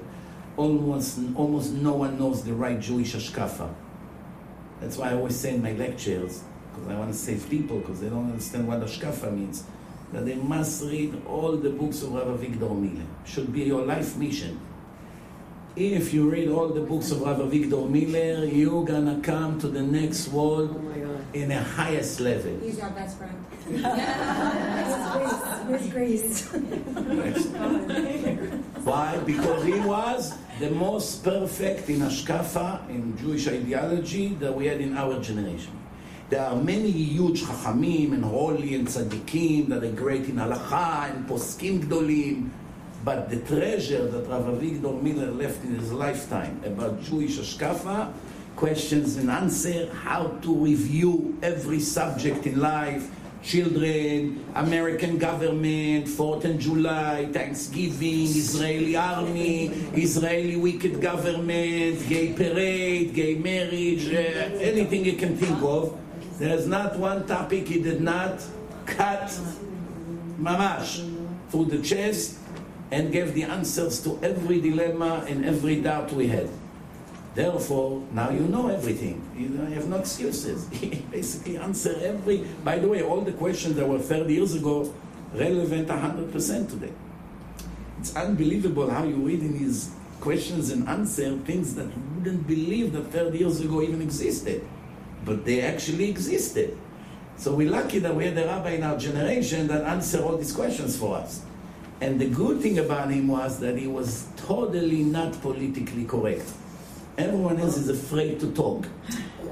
Almost, 0.57 1.19
almost 1.35 1.71
no 1.71 1.93
one 1.93 2.17
knows 2.17 2.43
the 2.43 2.53
right 2.53 2.79
Jewish 2.79 3.13
ashkafa. 3.13 3.71
That's 4.81 4.97
why 4.97 5.11
I 5.11 5.13
always 5.13 5.35
say 5.35 5.53
in 5.53 5.61
my 5.61 5.73
lectures, 5.73 6.43
because 6.73 6.89
I 6.89 6.97
want 6.97 7.11
to 7.11 7.17
save 7.17 7.47
people, 7.49 7.79
because 7.79 8.01
they 8.01 8.09
don't 8.09 8.25
understand 8.31 8.67
what 8.67 8.79
ashkafa 8.81 9.31
means, 9.31 9.63
that 10.11 10.25
they 10.25 10.35
must 10.35 10.83
read 10.83 11.21
all 11.27 11.55
the 11.55 11.69
books 11.69 12.01
of 12.01 12.13
Rav 12.13 12.27
Avigdor 12.39 12.75
Miller. 12.75 13.05
Should 13.25 13.53
be 13.53 13.61
your 13.61 13.85
life 13.85 14.17
mission. 14.17 14.59
If 15.75 16.13
you 16.13 16.29
read 16.29 16.49
all 16.49 16.69
the 16.69 16.81
books 16.81 17.11
of 17.11 17.21
Rav 17.21 17.37
Avigdor 17.37 17.87
Miller, 17.87 18.43
you're 18.45 18.83
gonna 18.83 19.21
come 19.21 19.59
to 19.59 19.67
the 19.67 19.83
next 19.83 20.29
world 20.29 20.75
oh 20.75 21.10
in 21.33 21.49
the 21.49 21.61
highest 21.61 22.19
level. 22.19 22.57
He's 22.59 22.79
our 22.79 22.89
best 22.91 23.17
friend. 23.17 23.35
His 25.69 25.87
grace. 25.91 26.47
Why? 28.83 29.17
Because 29.25 29.63
he 29.63 29.79
was 29.79 30.33
the 30.59 30.69
most 30.71 31.23
perfect 31.23 31.89
in 31.89 31.99
Ashkafa, 32.01 32.89
in 32.89 33.17
Jewish 33.17 33.47
ideology, 33.47 34.29
that 34.35 34.53
we 34.55 34.65
had 34.67 34.81
in 34.81 34.97
our 34.97 35.19
generation. 35.21 35.71
There 36.29 36.41
are 36.41 36.55
many 36.55 36.91
huge 36.91 37.41
Chachamim 37.43 38.13
and 38.13 38.23
holy 38.23 38.75
and 38.75 38.87
tzaddikim 38.87 39.67
that 39.67 39.83
are 39.83 39.91
great 39.91 40.25
in 40.29 40.35
halacha 40.37 41.11
and 41.11 41.27
poskim 41.27 41.83
gdolim, 41.83 42.49
but 43.03 43.29
the 43.29 43.37
treasure 43.41 44.07
that 44.07 44.27
Rav 44.29 44.45
Avigdor 44.45 45.01
Miller 45.01 45.31
left 45.31 45.61
in 45.65 45.75
his 45.75 45.91
lifetime 45.91 46.61
about 46.65 47.01
Jewish 47.03 47.37
Ashkafa, 47.37 48.13
questions 48.55 49.17
and 49.17 49.29
answer, 49.29 49.91
how 49.93 50.27
to 50.41 50.53
review 50.53 51.37
every 51.41 51.79
subject 51.79 52.45
in 52.45 52.59
life, 52.59 53.09
children, 53.43 54.45
American 54.55 55.17
government, 55.17 56.05
4th 56.05 56.45
of 56.45 56.59
July, 56.59 57.27
Thanksgiving, 57.31 58.21
Israeli 58.21 58.95
army, 58.95 59.67
Israeli 59.93 60.57
wicked 60.57 61.01
government, 61.01 62.07
gay 62.07 62.33
parade, 62.33 63.13
gay 63.13 63.35
marriage, 63.35 64.07
uh, 64.13 64.61
anything 64.61 65.05
you 65.05 65.13
can 65.13 65.35
think 65.35 65.61
of. 65.63 65.97
There's 66.37 66.67
not 66.67 66.97
one 66.97 67.25
topic 67.25 67.67
he 67.67 67.81
did 67.81 68.01
not 68.01 68.41
cut 68.85 69.29
mamash 70.39 71.07
through 71.49 71.65
the 71.65 71.81
chest 71.81 72.37
and 72.91 73.11
gave 73.11 73.33
the 73.33 73.43
answers 73.43 74.03
to 74.03 74.19
every 74.21 74.59
dilemma 74.59 75.25
and 75.27 75.45
every 75.45 75.81
doubt 75.81 76.11
we 76.13 76.27
had. 76.27 76.49
Therefore, 77.33 78.03
now 78.11 78.29
you 78.29 78.41
know 78.41 78.67
everything. 78.67 79.21
You, 79.37 79.55
have 79.73 79.87
no 79.87 79.97
excuses. 79.97 80.67
He 80.71 80.89
basically 81.11 81.57
answer 81.57 81.95
every. 82.01 82.45
By 82.63 82.79
the 82.79 82.87
way, 82.87 83.03
all 83.03 83.21
the 83.21 83.31
questions 83.31 83.75
that 83.75 83.87
were 83.87 83.99
30 83.99 84.33
years 84.33 84.53
ago 84.55 84.93
relevant 85.33 85.87
100% 85.87 86.69
today. 86.69 86.91
It's 87.99 88.15
unbelievable 88.15 88.89
how 88.89 89.03
you 89.03 89.15
read 89.15 89.41
in 89.41 89.57
his 89.57 89.91
questions 90.19 90.71
and 90.71 90.87
answer 90.89 91.37
things 91.39 91.73
that 91.75 91.85
you 91.85 92.03
wouldn't 92.15 92.47
believe 92.47 92.93
that 92.93 93.07
30 93.11 93.37
years 93.37 93.61
ago 93.61 93.81
even 93.81 94.01
existed, 94.01 94.67
but 95.23 95.45
they 95.45 95.61
actually 95.61 96.09
existed. 96.09 96.77
So 97.37 97.55
we're 97.55 97.71
lucky 97.71 97.99
that 97.99 98.13
we 98.13 98.25
had 98.25 98.37
a 98.37 98.45
rabbi 98.45 98.71
in 98.71 98.83
our 98.83 98.97
generation 98.97 99.67
that 99.67 99.83
answered 99.85 100.21
all 100.21 100.37
these 100.37 100.51
questions 100.51 100.97
for 100.97 101.15
us. 101.17 101.41
And 102.01 102.19
the 102.19 102.27
good 102.27 102.61
thing 102.61 102.79
about 102.79 103.11
him 103.11 103.27
was 103.27 103.59
that 103.59 103.77
he 103.77 103.87
was 103.87 104.27
totally 104.35 105.03
not 105.03 105.39
politically 105.41 106.05
correct. 106.05 106.51
Everyone 107.21 107.59
else 107.59 107.77
is 107.77 107.87
afraid 107.87 108.39
to 108.39 108.51
talk. 108.51 108.87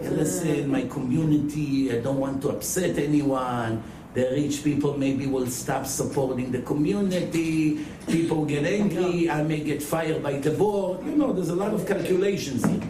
And 0.01 0.17
listen, 0.17 0.71
my 0.71 0.87
community, 0.87 1.91
I 1.91 1.99
don't 1.99 2.17
want 2.17 2.41
to 2.41 2.49
upset 2.49 2.97
anyone. 2.97 3.83
The 4.15 4.23
rich 4.31 4.63
people 4.63 4.97
maybe 4.97 5.27
will 5.27 5.45
stop 5.45 5.85
supporting 5.85 6.51
the 6.51 6.63
community. 6.63 7.85
People 8.07 8.45
get 8.45 8.65
angry. 8.65 9.29
I 9.29 9.43
may 9.43 9.59
get 9.59 9.83
fired 9.83 10.23
by 10.23 10.39
the 10.39 10.49
board. 10.49 11.05
You 11.05 11.11
know, 11.11 11.31
there's 11.31 11.49
a 11.49 11.55
lot 11.55 11.75
of 11.75 11.85
calculations 11.85 12.65
here. 12.65 12.89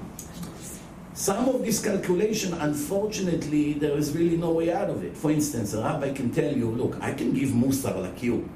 Some 1.13 1.49
of 1.49 1.61
this 1.65 1.83
calculation, 1.83 2.53
unfortunately, 2.53 3.73
there 3.73 3.97
is 3.97 4.15
really 4.15 4.37
no 4.37 4.51
way 4.51 4.71
out 4.71 4.89
of 4.89 5.03
it. 5.03 5.17
For 5.17 5.29
instance, 5.29 5.73
a 5.73 5.81
rabbi 5.83 6.13
can 6.13 6.31
tell 6.31 6.55
you, 6.55 6.71
look, 6.71 6.95
I 7.01 7.11
can 7.13 7.33
give 7.33 7.49
musar 7.49 8.01
like 8.01 8.23
you. 8.23 8.49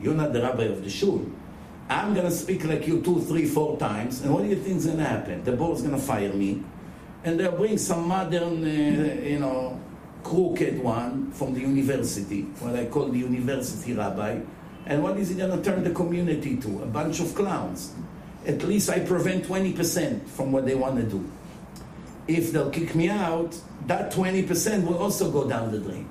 You're 0.00 0.14
not 0.14 0.32
the 0.32 0.42
rabbi 0.42 0.70
of 0.70 0.84
the 0.84 0.90
shul. 0.90 1.26
I'm 1.88 2.14
going 2.14 2.26
to 2.26 2.32
speak 2.32 2.64
like 2.64 2.86
you 2.86 3.02
two, 3.02 3.20
three, 3.20 3.44
four 3.44 3.78
times, 3.78 4.22
and 4.22 4.32
what 4.32 4.42
do 4.42 4.48
you 4.48 4.56
think 4.56 4.78
is 4.78 4.86
going 4.86 4.98
to 4.98 5.04
happen? 5.04 5.44
The 5.44 5.52
board's 5.52 5.82
going 5.82 5.94
to 5.94 6.00
fire 6.00 6.32
me, 6.32 6.62
and 7.24 7.38
they'll 7.38 7.56
bring 7.56 7.76
some 7.76 8.08
modern, 8.08 8.64
uh, 8.64 9.22
you 9.22 9.38
know, 9.38 9.78
crooked 10.22 10.82
one 10.82 11.30
from 11.32 11.52
the 11.52 11.60
university, 11.60 12.42
what 12.60 12.74
I 12.74 12.86
call 12.86 13.08
the 13.08 13.18
university 13.18 13.92
rabbi, 13.92 14.40
and 14.86 15.02
what 15.02 15.18
is 15.18 15.28
he 15.28 15.34
going 15.34 15.50
to 15.50 15.62
turn 15.62 15.84
the 15.84 15.90
community 15.90 16.56
to? 16.56 16.82
A 16.82 16.86
bunch 16.86 17.20
of 17.20 17.34
clowns. 17.34 17.92
At 18.46 18.62
least 18.62 18.88
I 18.90 19.00
prevent 19.00 19.44
20% 19.44 20.26
from 20.28 20.52
what 20.52 20.66
they 20.66 20.74
want 20.74 20.96
to 20.96 21.02
do. 21.02 21.24
if 22.26 22.52
they'll 22.52 22.70
kick 22.70 22.94
me 22.94 23.10
out, 23.10 23.54
that 23.86 24.10
20% 24.12 24.86
will 24.86 24.98
also 24.98 25.30
go 25.30 25.48
down 25.48 25.70
the 25.70 25.78
drain. 25.78 26.08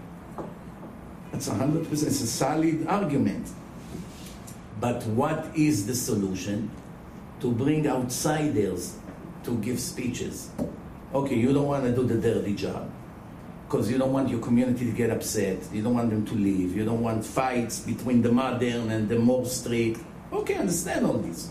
That's 1.32 1.50
100%. 1.50 1.92
It's 1.92 2.04
a 2.22 2.28
solid 2.28 2.86
argument. 2.88 3.50
But 4.84 5.02
what 5.16 5.56
is 5.56 5.86
the 5.86 5.96
solution? 5.96 6.70
To 7.40 7.50
bring 7.50 7.88
outsiders 7.88 8.98
to 9.46 9.58
give 9.60 9.80
speeches. 9.80 10.50
Okay, 11.14 11.36
you 11.36 11.54
don't 11.54 11.68
want 11.68 11.86
to 11.86 11.96
do 11.96 12.04
the 12.04 12.20
dirty 12.20 12.54
job 12.54 12.92
because 13.64 13.90
you 13.90 13.98
don't 13.98 14.12
want 14.12 14.28
your 14.28 14.42
community 14.42 14.84
to 14.84 14.92
get 14.92 15.10
upset. 15.10 15.60
You 15.72 15.84
don't 15.84 15.94
want 15.94 16.10
them 16.10 16.26
to 16.26 16.34
leave. 16.36 16.76
You 16.76 16.84
don't 16.84 17.00
want 17.00 17.24
fights 17.24 17.80
between 17.80 18.22
the 18.22 18.34
modern 18.34 18.92
and 18.92 19.08
the 19.08 19.20
more 19.20 19.46
strict. 19.46 20.02
Okay, 20.34 20.56
understand 20.56 21.06
all 21.06 21.18
this. 21.18 21.50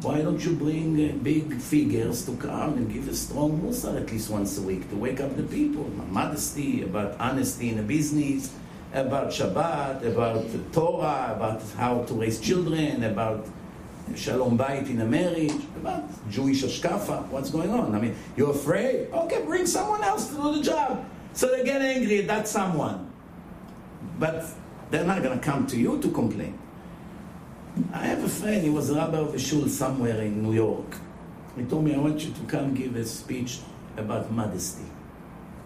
Why 0.00 0.22
don't 0.22 0.42
you 0.42 0.56
bring 0.56 0.96
uh, 0.96 1.12
big 1.22 1.60
figures 1.60 2.24
to 2.24 2.36
come 2.36 2.78
and 2.78 2.90
give 2.90 3.06
a 3.06 3.14
strong 3.14 3.60
mussar 3.60 4.00
at 4.00 4.10
least 4.10 4.30
once 4.30 4.56
a 4.56 4.62
week 4.62 4.88
to 4.88 4.96
wake 4.96 5.20
up 5.20 5.36
the 5.36 5.42
people? 5.42 5.84
Modesty, 6.08 6.84
about 6.84 7.20
honesty 7.20 7.68
in 7.68 7.80
a 7.80 7.82
business, 7.82 8.50
about 8.94 9.28
Shabbat, 9.28 10.06
about 10.06 10.46
Torah, 10.72 11.34
about 11.36 11.60
how 11.76 12.04
to 12.04 12.14
raise 12.14 12.40
children, 12.40 13.02
about 13.02 13.46
Shalom 14.14 14.56
Bayit 14.56 14.88
in 14.88 15.00
a 15.00 15.04
marriage, 15.04 15.52
about 15.76 16.04
Jewish 16.30 16.62
Ashkafa, 16.62 17.26
what's 17.28 17.50
going 17.50 17.70
on? 17.70 17.94
I 17.94 18.00
mean, 18.00 18.14
you're 18.36 18.52
afraid? 18.52 19.08
Okay, 19.12 19.42
bring 19.44 19.66
someone 19.66 20.04
else 20.04 20.28
to 20.28 20.36
do 20.36 20.56
the 20.56 20.62
job. 20.62 21.04
So 21.32 21.48
they 21.48 21.64
get 21.64 21.82
angry 21.82 22.20
at 22.20 22.28
that 22.28 22.46
someone. 22.46 23.10
But 24.20 24.46
they're 24.90 25.04
not 25.04 25.22
going 25.22 25.38
to 25.38 25.44
come 25.44 25.66
to 25.66 25.76
you 25.76 26.00
to 26.00 26.10
complain. 26.10 26.56
I 27.92 28.06
have 28.06 28.22
a 28.22 28.28
friend, 28.28 28.62
he 28.62 28.70
was 28.70 28.90
a 28.90 28.94
rabbi 28.94 29.18
of 29.18 29.34
a 29.34 29.38
shul 29.38 29.68
somewhere 29.68 30.20
in 30.20 30.40
New 30.40 30.54
York. 30.54 30.96
He 31.56 31.64
told 31.64 31.84
me, 31.84 31.94
I 31.94 31.98
want 31.98 32.24
you 32.24 32.32
to 32.32 32.40
come 32.42 32.74
give 32.74 32.94
a 32.94 33.04
speech 33.04 33.58
about 33.96 34.30
modesty 34.30 34.84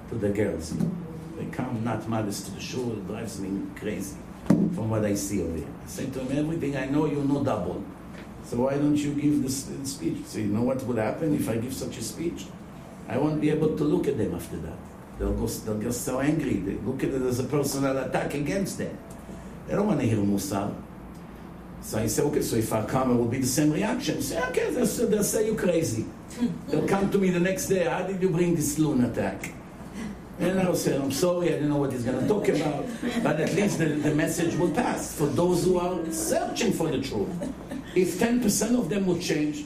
to 0.08 0.14
the 0.14 0.30
girls. 0.30 0.72
They 1.38 1.46
come 1.46 1.84
not 1.84 2.08
modest 2.08 2.46
to 2.46 2.52
the 2.52 2.60
shul, 2.60 2.92
it 2.92 3.06
drives 3.06 3.38
me 3.38 3.62
crazy 3.76 4.16
from 4.48 4.90
what 4.90 5.04
I 5.04 5.14
see 5.14 5.40
over 5.42 5.56
here. 5.56 5.66
I 5.84 5.86
said 5.86 6.12
to 6.14 6.20
him, 6.20 6.36
everything 6.36 6.76
I 6.76 6.86
know, 6.86 7.06
you 7.06 7.22
know 7.22 7.44
double. 7.44 7.84
So 8.44 8.56
why 8.56 8.74
don't 8.74 8.96
you 8.96 9.14
give 9.14 9.42
this 9.42 9.70
uh, 9.70 9.84
speech? 9.84 10.24
So 10.24 10.38
you 10.38 10.46
know 10.46 10.62
what 10.62 10.82
would 10.82 10.98
happen 10.98 11.36
if 11.36 11.48
I 11.48 11.56
give 11.58 11.72
such 11.72 11.96
a 11.98 12.02
speech? 12.02 12.46
I 13.08 13.18
won't 13.18 13.40
be 13.40 13.50
able 13.50 13.76
to 13.76 13.84
look 13.84 14.08
at 14.08 14.18
them 14.18 14.34
after 14.34 14.56
that. 14.56 14.76
They'll 15.18 15.32
go, 15.32 15.46
they'll 15.46 15.78
get 15.78 15.92
so 15.92 16.18
angry. 16.20 16.54
They 16.54 16.74
look 16.74 17.04
at 17.04 17.10
it 17.10 17.22
as 17.22 17.38
a 17.38 17.44
personal 17.44 17.96
attack 17.98 18.34
against 18.34 18.78
them. 18.78 18.96
They 19.66 19.74
don't 19.74 19.86
want 19.86 20.00
to 20.00 20.06
hear 20.06 20.18
Musar. 20.18 20.74
So 21.82 21.98
I 21.98 22.06
say, 22.06 22.22
okay, 22.22 22.42
so 22.42 22.56
if 22.56 22.72
I 22.72 22.84
come, 22.84 23.12
it 23.12 23.14
will 23.14 23.26
be 23.26 23.38
the 23.38 23.46
same 23.46 23.72
reaction. 23.72 24.20
Say, 24.22 24.42
okay, 24.48 24.70
they'll, 24.72 24.86
they'll 24.86 25.22
say 25.22 25.46
you 25.46 25.54
crazy. 25.54 26.06
they'll 26.68 26.88
come 26.88 27.10
to 27.10 27.18
me 27.18 27.30
the 27.30 27.40
next 27.40 27.66
day, 27.66 27.84
how 27.84 28.02
did 28.02 28.20
you 28.20 28.30
bring 28.30 28.56
this 28.56 28.78
lunatic? 28.78 29.52
And 30.40 30.60
I'll 30.60 30.76
say, 30.76 30.96
I'm 30.96 31.10
sorry, 31.10 31.48
I 31.48 31.52
didn't 31.52 31.70
know 31.70 31.78
what 31.78 31.92
he's 31.92 32.04
going 32.04 32.20
to 32.20 32.28
talk 32.28 32.48
about. 32.48 32.86
But 33.22 33.40
at 33.40 33.54
least 33.54 33.78
the, 33.78 33.86
the 33.86 34.14
message 34.14 34.54
will 34.56 34.70
pass 34.70 35.14
for 35.16 35.26
those 35.26 35.64
who 35.64 35.78
are 35.78 36.12
searching 36.12 36.72
for 36.72 36.88
the 36.88 37.00
truth. 37.00 37.28
If 37.94 38.20
10% 38.20 38.78
of 38.78 38.88
them 38.88 39.06
would 39.06 39.20
change, 39.20 39.64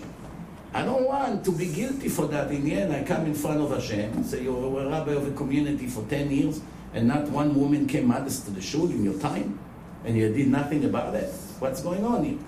I 0.73 0.83
don't 0.83 1.05
want 1.05 1.45
to 1.45 1.53
be 1.53 1.67
guilty 1.67 2.09
for 2.09 2.27
that. 2.29 2.51
In 2.51 2.65
the 2.65 2.73
end, 2.73 2.93
I 2.93 3.03
come 3.03 3.27
in 3.27 3.35
front 3.35 3.61
of 3.61 3.71
Hashem, 3.71 4.13
and 4.13 4.25
say, 4.25 4.43
you 4.43 4.55
were 4.55 4.87
a 4.87 4.89
rabbi 4.89 5.13
of 5.13 5.29
a 5.29 5.33
community 5.33 5.87
for 5.87 6.03
10 6.05 6.31
years, 6.31 6.63
and 6.95 7.07
not 7.07 7.29
one 7.29 7.55
woman 7.55 7.87
came 7.87 8.07
modest 8.07 8.47
to 8.47 8.53
the 8.53 8.63
shul 8.63 8.91
in 8.91 9.05
your 9.05 9.19
time, 9.19 9.59
and 10.07 10.17
you 10.17 10.33
did 10.33 10.49
nothing 10.49 10.87
about 10.87 11.15
it. 11.15 11.31
What's 11.59 11.83
going 11.83 12.05
on 12.07 12.25
here? 12.25 12.39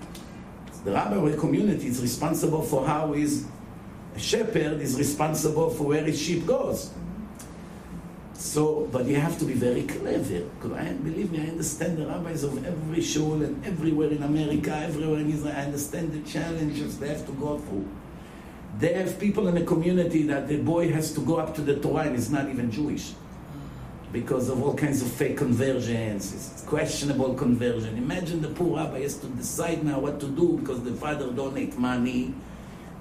The 0.83 0.91
rabbi 0.91 1.15
of 1.15 1.31
a 1.31 1.37
community 1.37 1.87
is 1.87 2.01
responsible 2.01 2.63
for 2.63 2.87
how 2.87 3.13
his 3.13 3.45
shepherd 4.17 4.81
is 4.81 4.97
responsible 4.97 5.69
for 5.69 5.83
where 5.85 6.03
his 6.03 6.19
sheep 6.19 6.47
goes. 6.47 6.91
So, 8.45 8.87
but 8.91 9.05
you 9.05 9.15
have 9.15 9.39
to 9.39 9.45
be 9.45 9.53
very 9.53 9.83
clever. 9.83 10.45
I 10.75 10.91
believe 10.91 11.31
me, 11.31 11.41
I 11.41 11.49
understand 11.49 11.97
the 11.97 12.05
rabbis 12.05 12.43
of 12.43 12.63
every 12.63 13.01
shul 13.01 13.41
and 13.41 13.65
everywhere 13.65 14.11
in 14.11 14.21
America, 14.21 14.71
everywhere 14.71 15.19
in 15.19 15.31
Israel. 15.31 15.55
I 15.57 15.61
understand 15.61 16.13
the 16.13 16.21
challenges 16.31 16.99
they 16.99 17.09
have 17.09 17.25
to 17.25 17.31
go 17.33 17.57
through. 17.57 17.89
They 18.77 18.93
have 18.93 19.19
people 19.19 19.47
in 19.47 19.55
the 19.55 19.63
community 19.63 20.21
that 20.27 20.47
the 20.47 20.57
boy 20.57 20.91
has 20.91 21.11
to 21.15 21.21
go 21.21 21.37
up 21.37 21.55
to 21.55 21.61
the 21.61 21.77
Torah 21.77 22.03
and 22.05 22.15
is 22.15 22.29
not 22.29 22.47
even 22.47 22.69
Jewish 22.69 23.13
because 24.13 24.47
of 24.47 24.61
all 24.61 24.75
kinds 24.75 25.01
of 25.01 25.11
fake 25.11 25.37
conversions, 25.37 26.33
it's 26.33 26.61
questionable 26.67 27.33
conversion. 27.33 27.97
Imagine 27.97 28.41
the 28.41 28.49
poor 28.49 28.77
rabbi 28.77 29.01
has 29.01 29.17
to 29.17 29.27
decide 29.27 29.83
now 29.83 29.99
what 29.99 30.19
to 30.19 30.27
do 30.27 30.57
because 30.59 30.83
the 30.83 30.93
father 30.93 31.31
donate 31.31 31.77
money, 31.79 32.33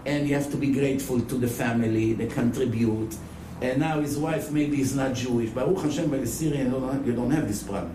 and 0.07 0.27
you 0.27 0.35
have 0.35 0.51
to 0.51 0.57
be 0.57 0.73
grateful 0.73 1.21
to 1.21 1.35
the 1.37 1.47
family, 1.47 2.15
they 2.15 2.27
contribute. 2.27 3.15
And 3.61 3.81
now 3.81 4.01
his 4.01 4.19
wife 4.19 4.51
maybe 4.51 4.81
is 4.81 4.95
not 4.95 5.15
Jewish. 5.15 5.51
Baruch 5.51 5.83
Hashem, 5.83 6.11
by 6.11 6.19
the 6.19 6.27
Syrian, 6.27 6.67
you 6.67 7.13
don't, 7.13 7.31
have 7.31 7.47
this 7.47 7.63
problem 7.63 7.95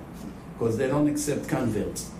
because 0.53 0.77
they 0.77 0.87
don't 0.87 1.07
accept 1.07 1.47
converts. 1.47 2.11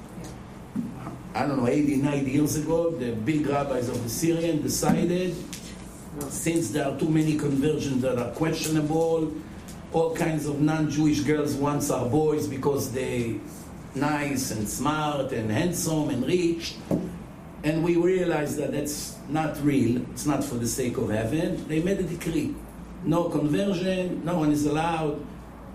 I 1.34 1.46
don't 1.46 1.58
know, 1.58 1.68
80, 1.68 1.98
90 1.98 2.32
years 2.32 2.56
ago, 2.58 2.92
the 2.92 3.12
big 3.12 3.48
rabbis 3.48 3.88
of 3.88 4.04
the 4.04 4.10
Syrian 4.10 4.62
decided 4.62 5.36
since 6.30 6.72
there 6.72 6.86
are 6.86 6.98
too 7.00 7.08
many 7.08 7.38
conversions 7.38 8.02
that 8.02 8.18
are 8.18 8.32
questionable, 8.32 9.32
all 9.94 10.16
kinds 10.16 10.46
of 10.46 10.60
non-Jewish 10.60 11.22
girls 11.22 11.56
once 11.56 11.90
are 11.90 12.08
boys 12.08 12.48
because 12.48 12.92
they 12.92 13.40
nice 13.96 14.52
and 14.52 14.68
smart 14.68 15.32
and 15.32 15.50
handsome 15.52 16.10
and 16.10 16.26
rich. 16.26 16.76
And 17.64 17.84
we 17.84 17.96
realized 17.96 18.58
that 18.58 18.72
that's 18.72 19.18
not 19.28 19.62
real. 19.64 20.02
It's 20.12 20.26
not 20.26 20.44
for 20.44 20.56
the 20.56 20.68
sake 20.68 20.98
of 20.98 21.10
heaven. 21.10 21.68
They 21.68 21.82
made 21.82 22.00
a 22.00 22.04
decree. 22.04 22.56
No 23.06 23.30
conversion, 23.30 24.24
no 24.26 24.40
one 24.40 24.52
is 24.52 24.66
allowed. 24.66 25.26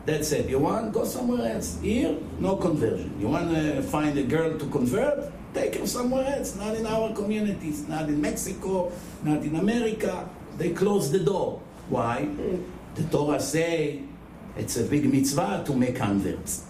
That's 0.05 0.33
it. 0.33 0.51
You 0.51 0.59
want, 0.59 0.93
go 0.93 1.05
somewhere 1.05 1.55
else. 1.55 1.79
Here, 1.81 2.17
no 2.39 2.57
conversion. 2.57 3.17
You 3.19 3.29
want 3.29 3.55
to 3.55 3.83
find 3.83 4.19
a 4.19 4.23
girl 4.23 4.59
to 4.59 4.67
convert? 4.67 5.33
Take 5.55 5.77
her 5.77 5.87
somewhere 5.87 6.27
else. 6.37 6.57
Not 6.57 6.75
in 6.75 6.87
our 6.87 7.15
communities, 7.15 7.89
not 7.89 8.09
in 8.09 8.21
Mexico, 8.21 8.93
not 9.23 9.43
in 9.43 9.57
America. 9.57 10.29
They 10.59 10.71
close 10.71 11.11
the 11.11 11.21
door. 11.21 11.61
Why? 11.89 12.29
The 12.95 13.05
Torah 13.05 13.41
say 13.41 14.03
it's 14.57 14.77
a 14.77 14.85
big 14.85 15.11
mitzvah 15.11 15.65
to 15.67 15.75
make 15.75 15.97
converts. 15.97 16.65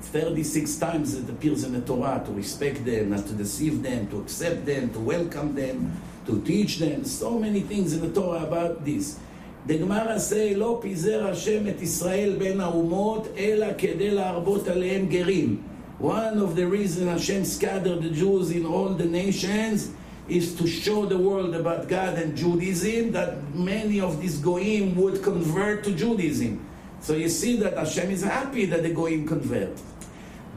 36 0.00 0.76
times 0.76 1.14
it 1.14 1.28
appears 1.28 1.64
in 1.64 1.72
the 1.72 1.80
Torah 1.80 2.22
to 2.24 2.32
respect 2.32 2.84
them, 2.84 3.10
not 3.10 3.26
to 3.26 3.32
deceive 3.32 3.82
them, 3.82 4.08
to 4.08 4.20
accept 4.20 4.66
them, 4.66 4.90
to 4.90 4.98
welcome 4.98 5.54
them, 5.54 5.92
to 6.26 6.42
teach 6.42 6.78
them. 6.78 7.04
So 7.04 7.38
many 7.38 7.60
things 7.60 7.92
in 7.92 8.00
the 8.00 8.12
Torah 8.12 8.44
about 8.44 8.84
this. 8.84 9.18
The 9.67 9.77
Gemara 9.77 10.19
say, 10.19 10.55
לא 10.55 10.79
פיזר 10.81 11.27
השם 11.27 11.67
את 11.67 11.81
ישראל 11.81 12.35
בין 12.37 12.61
האומות, 12.61 13.27
אלא 13.37 13.67
כדי 13.77 14.11
להרבות 14.11 14.67
עליהם 14.67 15.07
גרים. 15.07 15.57
One 15.99 16.39
of 16.39 16.55
the 16.55 16.67
reasons 16.67 17.09
Hashem 17.09 17.43
scattered 17.43 18.01
the 18.03 18.11
Jews 18.11 18.51
in 18.51 18.65
all 18.65 18.89
the 18.89 19.05
nations 19.05 19.89
is 20.29 20.53
to 20.55 20.67
show 20.67 21.05
the 21.05 21.17
world 21.17 21.55
about 21.55 21.87
God 21.87 22.19
and 22.19 22.37
Judaism 22.37 23.11
that 23.13 23.55
many 23.55 23.99
of 23.99 24.21
these 24.21 24.37
goyim 24.37 24.95
would 24.95 25.23
convert 25.23 25.83
to 25.85 25.91
Judaism. 25.91 26.65
So 26.99 27.13
you 27.13 27.29
see 27.29 27.55
that 27.57 27.77
Hashem 27.77 28.11
is 28.11 28.23
happy 28.23 28.65
that 28.65 28.83
the 28.83 28.93
goyim 28.93 29.27
convert. 29.27 29.79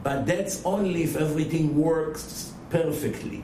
But 0.03 0.25
that's 0.25 0.63
only 0.63 1.03
if 1.03 1.15
everything 1.15 1.77
works 1.77 2.51
perfectly. 2.69 3.43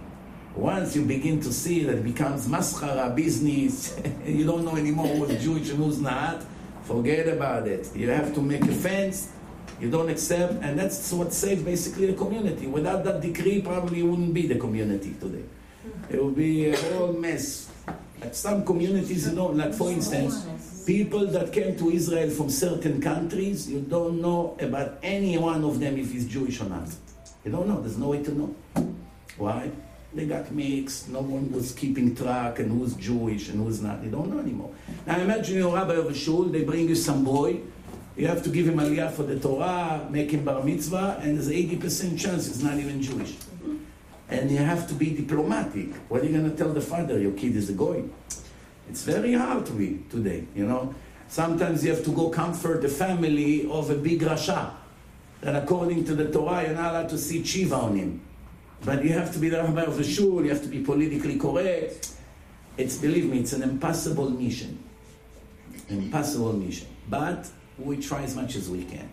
Once 0.55 0.95
you 0.95 1.03
begin 1.03 1.41
to 1.41 1.51
see 1.53 1.83
that 1.85 1.99
it 1.99 2.05
becomes 2.05 2.47
maschara 2.47 3.15
business, 3.17 3.99
you 4.27 4.45
don't 4.45 4.65
know 4.65 4.77
anymore 4.77 5.09
who's 5.09 5.43
Jewish 5.43 5.71
and 5.71 5.79
who's 5.79 6.01
not, 6.01 6.45
forget 6.85 7.27
about 7.29 7.67
it. 7.67 7.89
You 7.97 8.11
have 8.11 8.35
to 8.35 8.43
make 8.43 8.63
a 8.63 8.73
fence, 8.73 9.33
you 9.81 9.91
don't 9.91 10.11
accept, 10.11 10.63
and 10.63 10.79
that's 10.79 11.11
what 11.13 11.33
saved 11.33 11.65
basically 11.65 12.07
the 12.07 12.13
community. 12.13 12.67
Without 12.67 13.03
that 13.05 13.23
decree, 13.23 13.63
probably 13.63 14.03
wouldn't 14.03 14.35
be 14.35 14.47
the 14.47 14.57
community 14.57 15.15
today. 15.19 15.45
It 16.11 16.23
would 16.23 16.37
be 16.37 16.69
a 16.69 16.77
whole 16.77 17.15
mess. 17.15 17.71
Some 18.33 18.65
communities, 18.65 19.29
you 19.29 19.35
know, 19.35 19.47
like 19.47 19.73
for 19.73 19.91
instance, 19.91 20.47
people 20.87 21.27
that 21.29 21.51
came 21.53 21.77
to 21.79 21.91
Israel 21.91 22.29
from 22.31 22.51
certain 22.51 23.01
countries, 23.01 23.71
you 23.71 23.81
don't 23.81 24.21
know 24.21 24.57
about 24.61 24.99
any 25.03 25.39
one 25.39 25.65
of 25.65 25.81
them 25.81 25.97
if 25.99 26.13
he's 26.13 26.29
Jewish 26.29 26.61
or 26.61 26.67
not. 26.67 26.89
You 27.45 27.53
don't 27.53 27.67
know, 27.67 27.81
there's 27.81 27.99
no 27.99 28.11
way 28.11 28.23
to 28.23 28.33
know. 28.33 28.55
Why? 29.39 29.71
They 30.15 30.27
got 30.27 30.53
mixed, 30.53 31.09
no 31.09 31.21
one 31.21 31.51
was 31.51 31.73
keeping 31.73 32.15
track 32.15 32.59
and 32.59 32.71
who's 32.71 32.95
Jewish 32.95 33.49
and 33.49 33.65
who's 33.65 33.81
not. 33.81 34.03
They 34.03 34.09
don't 34.09 34.31
know 34.31 34.41
anymore. 34.41 34.71
Now 35.07 35.19
imagine 35.19 35.57
you're 35.57 35.71
a 35.71 35.75
rabbi 35.75 35.95
of 35.95 36.07
a 36.07 36.15
shul, 36.15 36.45
they 36.45 36.65
bring 36.65 36.89
you 36.89 36.95
some 36.95 37.25
boy, 37.25 37.61
you 38.15 38.27
have 38.27 38.43
to 38.43 38.51
give 38.51 38.69
him 38.69 38.77
aliyah 38.77 39.11
for 39.11 39.23
the 39.23 39.41
Torah, 39.41 40.07
make 40.11 40.31
him 40.31 40.45
bar 40.45 40.63
mitzvah, 40.63 41.19
and 41.23 41.39
there's 41.39 41.49
80% 41.49 42.19
chance 42.19 42.47
he's 42.47 42.63
not 42.63 42.79
even 42.79 43.01
Jewish. 43.01 43.35
And 44.29 44.51
you 44.51 44.59
have 44.59 44.87
to 44.89 44.95
be 44.95 45.11
diplomatic. 45.17 45.95
What 46.09 46.23
are 46.23 46.27
you 46.27 46.33
going 46.37 46.51
to 46.51 46.57
tell 46.57 46.73
the 46.73 46.81
father? 46.81 47.19
Your 47.19 47.33
kid 47.33 47.57
is 47.57 47.71
a 47.71 47.73
goy. 47.73 48.05
It's 48.89 49.05
very 49.05 49.33
hard 49.33 49.65
to 49.67 49.73
be 49.73 50.05
today, 50.11 50.47
you 50.55 50.67
know. 50.67 50.95
Sometimes 51.29 51.85
you 51.85 51.91
have 51.91 52.05
to 52.05 52.13
go 52.13 52.29
comfort 52.29 52.83
the 52.83 52.89
family 52.89 53.71
of 53.71 53.89
a 53.89 53.95
big 53.95 54.21
rasha. 54.21 54.73
That 55.41 55.57
according 55.63 56.05
to 56.05 56.15
the 56.15 56.31
Torah, 56.31 56.65
you're 56.65 56.75
not 56.75 56.93
allowed 56.93 57.09
to 57.09 57.19
see 57.19 57.43
shiva 57.43 57.77
on 57.77 57.97
him. 57.97 58.21
But 58.85 59.05
you 59.05 59.13
have 59.13 59.33
to 59.33 59.39
be 59.39 59.49
the 59.49 59.63
rabbi 59.63 59.83
of 59.83 59.97
the 59.97 60.05
shul, 60.05 60.43
you 60.43 60.51
have 60.51 60.63
to 60.63 60.69
be 60.69 60.83
politically 60.83 61.39
correct. 61.39 62.15
It's, 62.77 62.97
believe 62.97 63.27
me, 63.27 63.41
it's 63.41 63.53
an 63.53 63.63
impossible 63.63 64.31
mission. 64.31 64.83
Impossible 65.89 66.55
mission. 66.55 66.89
But 67.09 67.49
we 67.79 67.99
try 67.99 68.23
as 68.23 68.35
much 68.35 68.57
as 68.57 68.69
we 68.69 68.85
can. 68.85 69.09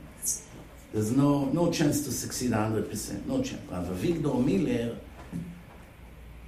There's 0.91 1.11
no, 1.11 1.45
no 1.45 1.71
chance 1.71 2.03
to 2.05 2.11
succeed 2.11 2.51
100%. 2.51 3.25
No 3.27 3.43
chance. 3.43 3.61
Rav 3.69 3.85
Avigdor 3.87 4.43
Miller, 4.43 4.97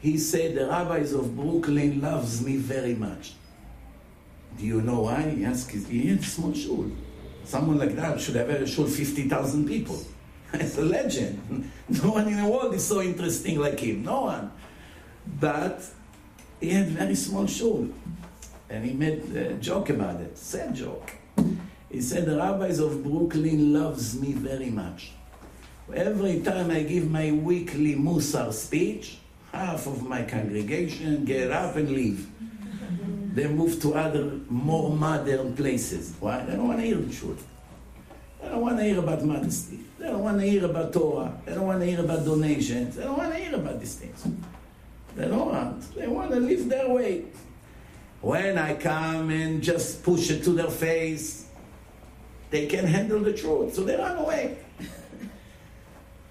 he 0.02 0.18
said, 0.18 0.56
the 0.56 0.68
rabbis 0.68 1.14
of 1.14 1.36
Brooklyn 1.36 2.02
loves 2.02 2.44
me 2.44 2.58
very 2.58 2.96
much. 2.96 3.34
Do 4.58 4.66
you 4.66 4.82
know 4.82 5.02
why? 5.02 5.30
He 5.30 5.46
asked, 5.46 5.72
he 5.72 6.08
had 6.08 6.20
a 6.20 6.24
small 6.24 6.54
shul. 6.54 6.92
Someone 7.44 7.78
like 7.78 7.96
that 7.96 8.20
should 8.20 8.36
have 8.36 8.50
a 8.50 8.66
shul 8.66 8.88
50,000 8.88 9.68
people. 9.68 10.00
It's 10.54 10.78
a 10.78 10.84
legend. 10.84 11.72
No 11.90 12.12
one 12.12 12.28
in 12.28 12.42
the 12.42 12.48
world 12.48 12.74
is 12.74 12.88
so 12.88 13.02
interesting 13.02 13.60
like 13.60 13.80
him. 13.80 14.04
No 14.04 14.22
one. 14.22 14.52
But 15.40 15.84
he 16.62 16.70
had 16.70 16.88
very 16.88 17.16
small 17.16 17.48
shul. 17.48 17.90
And 18.70 18.86
he 18.86 18.94
made 18.94 19.36
a 19.36 19.54
joke 19.56 19.90
about 19.90 20.22
it. 20.22 20.38
Sad 20.38 20.74
joke. 20.74 21.12
He 21.90 22.00
said, 22.00 22.26
the 22.26 22.38
rabbis 22.38 22.80
of 22.80 23.04
Brooklyn 23.04 23.74
loves 23.74 24.20
me 24.20 24.32
very 24.32 24.70
much. 24.70 25.12
Every 25.94 26.40
time 26.40 26.72
I 26.72 26.84
give 26.84 27.12
my 27.12 27.32
weekly 27.32 27.96
Musar 27.96 28.54
speech, 28.54 29.18
half 29.52 29.88
of 29.88 30.08
my 30.08 30.24
congregation 30.24 31.26
get 31.26 31.52
up 31.52 31.76
and 31.76 31.90
leave. 31.90 32.30
They 33.34 33.48
move 33.48 33.82
to 33.82 33.96
other, 33.96 34.40
more 34.50 34.96
modern 34.96 35.56
places. 35.56 36.16
Why? 36.22 36.44
They 36.46 36.56
don't 36.56 36.70
want 36.70 36.80
to 36.80 36.86
hear 36.86 36.96
the 36.96 37.14
truth. 37.14 37.46
They 38.42 38.50
don't 38.50 38.62
want 38.62 38.78
to 38.78 38.84
hear 38.84 39.00
about 39.00 39.24
modesty. 39.24 39.80
They 40.00 40.08
don't 40.08 40.24
want 40.24 40.40
to 40.40 40.46
hear 40.46 40.66
about 40.66 40.92
Torah. 40.92 41.40
They 41.46 41.54
don't 41.54 41.68
want 41.68 41.80
to 41.80 41.86
hear 41.86 42.00
about 42.00 42.26
donations. 42.26 42.96
They 42.96 43.04
don't 43.04 43.18
want 43.18 43.34
to 43.34 43.40
hear 43.40 43.56
about 43.56 43.80
these 43.80 43.96
things. 43.96 44.28
They 45.16 45.28
don't 45.28 45.48
want. 45.48 45.96
They 45.96 46.08
want 46.08 46.32
to 46.32 46.40
live 46.40 46.68
their 46.68 46.90
way. 46.90 47.26
When 48.22 48.58
I 48.58 48.76
come 48.76 49.30
and 49.30 49.62
just 49.62 50.04
push 50.04 50.30
it 50.30 50.44
to 50.44 50.52
their 50.52 50.70
face, 50.70 51.48
they 52.50 52.68
can 52.68 52.86
handle 52.86 53.20
the 53.20 53.34
truth, 53.34 53.74
so 53.74 53.84
they 53.84 53.96
run 53.96 54.18
away. 54.18 54.58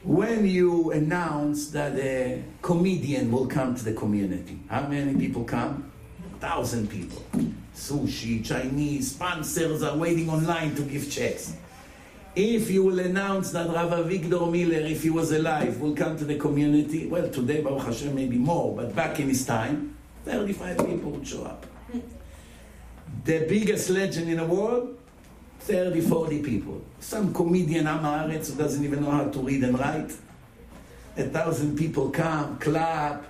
when 0.02 0.46
you 0.46 0.92
announce 0.92 1.70
that 1.70 1.96
a 1.98 2.42
comedian 2.62 3.30
will 3.30 3.46
come 3.46 3.74
to 3.74 3.84
the 3.84 3.92
community, 3.92 4.60
how 4.68 4.86
many 4.86 5.18
people 5.18 5.44
come? 5.44 5.90
A 6.32 6.38
Thousand 6.38 6.90
people. 6.90 7.22
Sushi, 7.74 8.44
Chinese, 8.44 9.12
sponsors 9.12 9.82
are 9.82 9.96
waiting 9.96 10.28
online 10.28 10.74
to 10.74 10.82
give 10.82 11.10
checks. 11.10 11.54
If 12.36 12.70
you 12.70 12.84
will 12.84 13.00
announce 13.00 13.50
that 13.52 13.68
Rav 13.68 13.90
Avigdor 13.90 14.50
Miller, 14.50 14.86
if 14.86 15.02
he 15.02 15.10
was 15.10 15.32
alive, 15.32 15.80
will 15.80 15.96
come 15.96 16.16
to 16.16 16.24
the 16.24 16.36
community, 16.36 17.08
well, 17.08 17.28
today, 17.28 17.60
Baruch 17.60 17.82
Hashem, 17.82 18.14
maybe 18.14 18.38
more, 18.38 18.76
but 18.76 18.94
back 18.94 19.18
in 19.18 19.28
his 19.28 19.44
time, 19.44 19.96
35 20.24 20.78
people 20.78 21.10
would 21.10 21.26
show 21.26 21.42
up. 21.42 21.66
The 23.24 23.46
biggest 23.48 23.90
legend 23.90 24.30
in 24.30 24.36
the 24.36 24.44
world, 24.44 24.96
30, 25.60 26.00
40 26.02 26.42
people. 26.42 26.80
Some 27.00 27.34
comedian 27.34 27.86
Amaretz 27.86 28.50
who 28.50 28.56
doesn't 28.56 28.84
even 28.84 29.02
know 29.02 29.10
how 29.10 29.24
to 29.24 29.40
read 29.40 29.64
and 29.64 29.76
write. 29.78 30.12
A 31.16 31.24
thousand 31.24 31.76
people 31.76 32.10
come, 32.10 32.58
clap, 32.58 33.24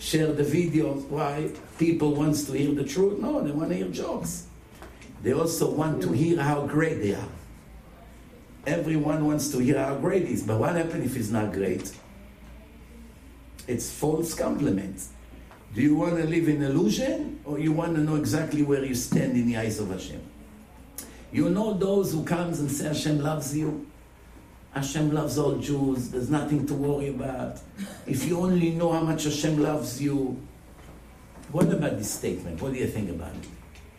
share 0.00 0.32
the 0.32 0.42
video. 0.42 0.94
Why? 0.94 1.50
People 1.78 2.16
wants 2.16 2.44
to 2.44 2.52
hear 2.52 2.74
the 2.74 2.84
truth? 2.84 3.20
No, 3.20 3.40
they 3.40 3.52
want 3.52 3.70
to 3.70 3.76
hear 3.76 3.88
jokes. 3.88 4.46
They 5.22 5.32
also 5.32 5.70
want 5.70 6.02
to 6.02 6.10
hear 6.10 6.40
how 6.40 6.66
great 6.66 7.00
they 7.00 7.14
are. 7.14 7.28
Everyone 8.66 9.26
wants 9.26 9.50
to 9.52 9.58
hear 9.58 9.78
how 9.78 9.96
great 9.96 10.26
he 10.26 10.34
is, 10.34 10.42
but 10.42 10.58
what 10.58 10.76
happens 10.76 11.04
if 11.04 11.16
he's 11.16 11.32
not 11.32 11.52
great? 11.52 11.92
It's 13.66 13.90
false 13.90 14.34
compliments. 14.34 15.10
Do 15.74 15.80
you 15.82 15.96
want 15.96 16.16
to 16.16 16.24
live 16.24 16.48
in 16.48 16.62
illusion, 16.62 17.40
or 17.44 17.58
you 17.58 17.72
want 17.72 17.96
to 17.96 18.02
know 18.02 18.16
exactly 18.16 18.62
where 18.62 18.84
you 18.84 18.94
stand 18.94 19.32
in 19.32 19.46
the 19.46 19.56
eyes 19.56 19.80
of 19.80 19.90
Hashem? 19.90 20.20
You 21.32 21.48
know 21.48 21.72
those 21.72 22.12
who 22.12 22.24
comes 22.24 22.60
and 22.60 22.70
say 22.70 22.88
Hashem 22.88 23.20
loves 23.20 23.56
you? 23.56 23.86
Hashem 24.72 25.12
loves 25.12 25.38
all 25.38 25.56
Jews. 25.56 26.10
There's 26.10 26.30
nothing 26.30 26.66
to 26.66 26.74
worry 26.74 27.08
about. 27.08 27.58
If 28.06 28.26
you 28.26 28.38
only 28.40 28.70
know 28.70 28.92
how 28.92 29.00
much 29.00 29.24
Hashem 29.24 29.60
loves 29.60 30.00
you. 30.00 30.40
What 31.50 31.70
about 31.72 31.98
this 31.98 32.10
statement? 32.10 32.60
What 32.62 32.72
do 32.72 32.78
you 32.78 32.86
think 32.86 33.10
about 33.10 33.34
it? 33.34 33.48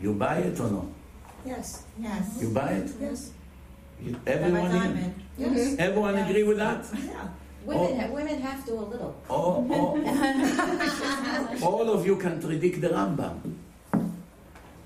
You 0.00 0.14
buy 0.14 0.38
it 0.38 0.58
or 0.58 0.70
no? 0.70 0.92
Yes. 1.46 1.84
Yes. 1.98 2.38
You 2.40 2.50
buy 2.50 2.70
it? 2.70 2.90
Yes. 3.00 3.30
You, 4.04 4.20
everyone, 4.26 4.70
in- 4.70 5.14
Yes. 5.38 5.50
Mm-hmm. 5.50 5.80
everyone 5.80 6.14
agree 6.16 6.42
with 6.44 6.58
that? 6.58 6.84
Yeah. 6.92 7.28
Women, 7.64 7.88
oh. 7.90 8.00
ha- 8.00 8.12
women 8.12 8.40
have 8.42 8.64
to 8.66 8.72
a 8.72 8.84
little. 8.84 9.16
Oh, 9.30 9.66
oh. 9.70 9.96
All, 11.64 11.64
all, 11.64 11.88
all 11.88 11.90
of 11.90 12.04
you 12.06 12.16
contradict 12.16 12.80
the 12.82 12.88
Rambam. 12.90 13.40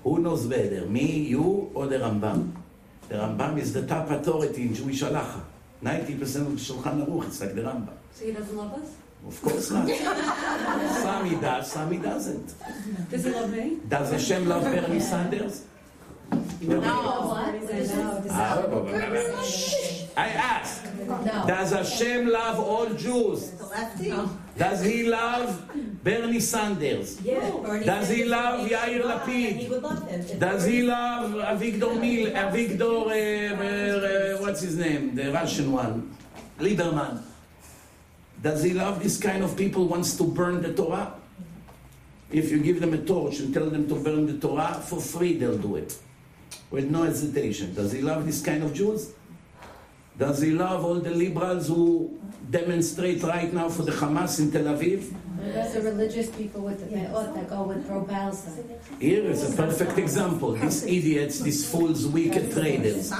Who 0.03 0.19
knows 0.19 0.45
better, 0.45 0.85
me, 0.85 1.05
you, 1.27 1.69
or 1.73 1.87
the 1.87 1.97
Rambam? 1.97 2.53
The 3.09 3.15
Rambam 3.15 3.59
is 3.59 3.73
the 3.73 3.85
top 3.85 4.09
authority 4.09 4.61
in 4.63 4.73
Jewish 4.73 5.01
halacha. 5.03 5.41
90% 5.83 6.47
of 6.47 6.53
Shulchan 6.59 7.05
Aruch, 7.05 7.27
is 7.29 7.41
like 7.41 7.55
the 7.55 7.61
Rambam. 7.63 7.97
So 8.13 8.25
he 8.25 8.31
doesn't 8.31 8.55
love 8.55 8.73
us? 8.73 8.95
Of 9.27 9.41
course 9.41 9.71
not. 9.71 9.89
some 11.03 11.25
he 11.29 11.35
does, 11.35 11.71
some 11.71 11.91
he 11.91 11.97
doesn't. 11.97 12.53
Does 13.11 13.25
he 13.25 13.31
love 13.31 13.51
me? 13.51 13.77
Does 13.89 14.11
Hashem 14.11 14.47
love 14.47 14.63
Bernie 14.63 14.99
Sanders? 15.01 15.65
No. 16.61 16.81
Ah, 18.31 18.65
I 20.17 20.27
ask, 20.29 20.83
No. 21.07 21.45
does 21.47 21.71
Hashem 21.71 22.27
love 22.27 22.59
all 22.59 22.89
Jews? 22.93 23.51
The 23.51 23.65
lefty? 23.65 24.13
Does 24.57 24.83
he 24.83 25.07
love 25.09 25.49
Bernie 26.03 26.39
Sanders? 26.41 27.19
Yeah. 27.23 27.39
Bernie 27.63 27.85
Does 27.85 28.09
he 28.09 28.27
Sanders 28.27 28.31
love 28.31 28.69
Yair 28.69 29.01
Lapid? 29.03 29.55
He 29.57 29.69
would 29.69 29.83
love 29.83 30.07
him. 30.07 30.39
Does 30.39 30.65
he 30.65 30.83
love 30.83 31.31
Avigdor 31.31 31.99
Mil, 31.99 32.31
Avigdor, 32.35 33.07
uh, 33.07 33.55
uh, 33.55 34.35
uh, 34.35 34.41
what's 34.41 34.61
his 34.61 34.75
name, 34.77 35.15
the 35.15 35.31
Russian 35.31 35.71
one, 35.71 36.15
Lieberman? 36.59 37.23
Does 38.43 38.63
he 38.63 38.73
love 38.73 39.01
this 39.01 39.17
kind 39.17 39.43
of 39.43 39.55
people 39.55 39.87
wants 39.87 40.15
to 40.17 40.23
burn 40.23 40.61
the 40.61 40.73
Torah? 40.73 41.13
If 42.31 42.51
you 42.51 42.59
give 42.59 42.79
them 42.79 42.93
a 42.93 42.97
torch 42.99 43.39
and 43.39 43.53
tell 43.53 43.69
them 43.69 43.87
to 43.87 43.95
burn 43.95 44.27
the 44.27 44.37
Torah, 44.37 44.75
for 44.85 44.99
free 45.01 45.33
they'll 45.37 45.57
do 45.57 45.77
it, 45.77 45.97
with 46.71 46.89
no 46.89 47.03
hesitation. 47.03 47.73
Does 47.73 47.91
he 47.91 48.01
love 48.01 48.25
this 48.25 48.41
kind 48.41 48.63
of 48.63 48.73
Jews? 48.73 49.13
Does 50.17 50.41
he 50.41 50.51
love 50.51 50.83
all 50.83 50.99
the 50.99 51.11
liberals 51.11 51.67
who 51.67 52.19
demonstrate 52.49 53.23
right 53.23 53.53
now 53.53 53.69
for 53.69 53.83
the 53.83 53.91
Hamas 53.93 54.39
in 54.39 54.51
Tel 54.51 54.65
Aviv? 54.65 55.13
That's 55.53 55.73
the 55.73 55.81
religious 55.81 56.29
people 56.29 56.61
with 56.61 56.79
the 56.81 56.93
me'ot 56.93 57.33
that 57.35 57.49
go 57.49 57.63
with 57.63 57.87
Palestine. 57.87 58.65
Here 58.99 59.23
is 59.23 59.53
a 59.53 59.55
perfect 59.55 59.97
example. 59.97 60.51
These 60.53 60.83
idiots, 60.83 61.39
these 61.39 61.69
fools, 61.71 62.05
wicked 62.05 62.51
traders. 62.51 63.13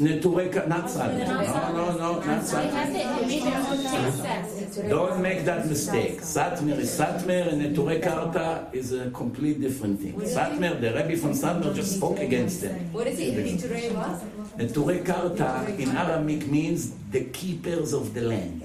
Not 0.00 0.84
Satmar. 0.86 1.26
No, 1.26 1.72
no, 1.72 1.96
no, 1.96 2.20
not 2.20 2.22
They 2.22 2.30
have 2.30 2.44
Satmar. 2.44 3.18
to 3.18 3.26
make 3.26 3.42
their 3.42 3.56
own 3.56 3.84
concepts. 3.84 4.76
Don't 4.76 5.20
make 5.20 5.44
that 5.44 5.66
mistake. 5.66 6.20
Satmar 6.20 6.78
is 6.78 6.90
Satmar 6.98 7.48
and 7.52 7.62
Neturei 7.62 8.00
Karta 8.00 8.68
is 8.72 8.92
a 8.92 9.10
complete 9.10 9.60
different 9.60 10.00
thing. 10.00 10.12
Satmar, 10.14 10.80
the 10.80 10.92
Rebbe 10.94 11.16
from 11.16 11.32
Satmar 11.32 11.74
just 11.74 11.96
spoke 11.96 12.18
against 12.20 12.60
them. 12.60 12.92
What 12.92 13.08
is 13.08 13.18
it? 13.18 13.94
What? 13.96 14.58
Neturei 14.58 15.04
Karta 15.04 15.74
in 15.76 15.96
Aramaic 15.96 16.46
means 16.46 16.94
the 17.10 17.24
keepers 17.24 17.92
of 17.92 18.14
the 18.14 18.22
land. 18.22 18.62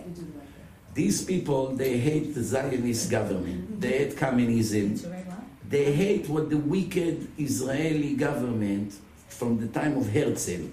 These 0.94 1.24
people, 1.26 1.76
they 1.76 1.98
hate 1.98 2.36
the 2.36 2.44
Zionist 2.44 3.10
government. 3.10 3.82
They 3.82 3.98
hate 3.98 4.18
communism. 4.18 5.00
They 5.68 5.92
hate 5.92 6.30
what 6.30 6.52
the 6.52 6.58
wicked 6.58 7.28
Israeli 7.40 8.14
government 8.14 8.94
from 9.30 9.60
the 9.60 9.68
time 9.68 9.98
of 9.98 10.08
Herzl. 10.10 10.70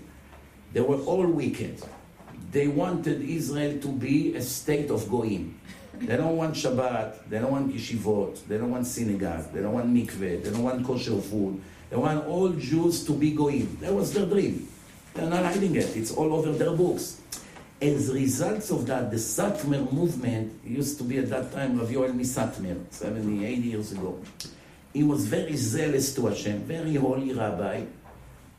They 0.72 0.80
were 0.80 0.98
all 0.98 1.26
wicked. 1.26 1.82
They 2.52 2.68
wanted 2.68 3.22
Israel 3.22 3.80
to 3.80 3.88
be 3.88 4.34
a 4.34 4.42
state 4.42 4.90
of 4.90 5.08
goyim. 5.08 5.60
They 5.94 6.16
don't 6.16 6.36
want 6.36 6.54
Shabbat. 6.54 7.28
They 7.28 7.38
don't 7.38 7.52
want 7.52 7.74
yeshivot. 7.74 8.46
They 8.46 8.58
don't 8.58 8.70
want 8.70 8.86
synagogue. 8.86 9.52
They 9.52 9.60
don't 9.60 9.72
want 9.72 9.92
mikveh. 9.92 10.42
They 10.42 10.50
don't 10.50 10.62
want 10.62 10.84
kosher 10.86 11.20
food. 11.20 11.60
They 11.90 11.96
want 11.96 12.26
all 12.26 12.48
Jews 12.50 13.04
to 13.04 13.12
be 13.12 13.32
goyim. 13.32 13.76
That 13.80 13.92
was 13.92 14.14
their 14.14 14.26
dream. 14.26 14.68
They're 15.14 15.28
not 15.28 15.44
hiding 15.44 15.74
it. 15.76 15.96
It's 15.96 16.12
all 16.12 16.32
over 16.32 16.52
their 16.52 16.72
books. 16.72 17.20
As 17.82 18.10
a 18.10 18.14
result 18.14 18.70
of 18.70 18.86
that, 18.86 19.10
the 19.10 19.16
Satmar 19.16 19.90
movement 19.92 20.52
used 20.64 20.98
to 20.98 21.04
be 21.04 21.18
at 21.18 21.30
that 21.30 21.52
time 21.52 21.78
Rav 21.78 21.88
Yoel 21.88 22.12
Misatmer, 22.12 22.78
70, 22.90 23.44
80 23.44 23.60
years 23.62 23.92
ago. 23.92 24.20
He 24.92 25.02
was 25.02 25.26
very 25.26 25.56
zealous 25.56 26.14
to 26.14 26.26
Hashem, 26.26 26.60
very 26.64 26.94
holy 26.96 27.32
rabbi, 27.32 27.84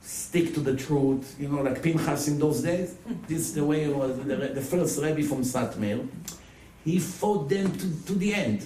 stick 0.02 0.54
to 0.56 0.60
the 0.60 0.76
truth, 0.76 1.36
you 1.40 1.48
know, 1.48 1.62
like 1.62 1.82
Pinchas 1.82 2.28
in 2.28 2.40
those 2.40 2.62
days. 2.62 2.94
Hmm. 2.94 3.14
This 3.28 3.40
is 3.40 3.54
the 3.54 3.64
way 3.64 3.84
it 3.84 3.96
was, 3.96 4.18
the, 4.18 4.36
the 4.36 4.62
first 4.62 5.02
Rebbe 5.02 5.24
from 5.24 5.42
Satmar. 5.42 6.08
He 6.84 7.00
fought 7.00 7.50
them 7.50 7.72
to, 7.78 8.06
to 8.06 8.14
the 8.16 8.34
end. 8.34 8.64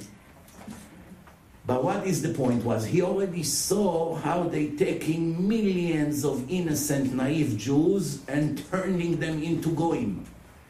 But 1.67 1.83
what 1.83 2.05
is 2.05 2.21
the 2.21 2.29
point 2.29 2.63
was 2.63 2.85
he 2.85 3.01
already 3.01 3.41
saw 3.41 4.15
how 4.15 4.43
they 4.43 4.67
taking 4.67 5.47
millions 5.47 6.23
of 6.23 6.49
innocent, 6.49 7.13
naive 7.13 7.57
Jews 7.57 8.23
and 8.27 8.63
turning 8.69 9.19
them 9.19 9.41
into 9.41 9.69
goyim. 9.69 10.25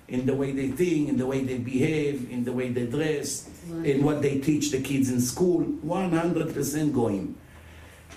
In 0.07 0.25
the 0.25 0.35
way 0.35 0.51
they 0.51 0.69
think, 0.69 1.09
in 1.09 1.17
the 1.17 1.25
way 1.25 1.43
they 1.43 1.57
behave, 1.57 2.31
in 2.31 2.45
the 2.45 2.53
way 2.53 2.69
they 2.69 2.85
dress, 2.85 3.49
in 3.83 4.03
what 4.03 4.21
they 4.21 4.39
teach 4.39 4.71
the 4.71 4.79
kids 4.79 5.09
in 5.09 5.19
school, 5.19 5.65
100% 5.85 6.93
goyim. 6.93 7.35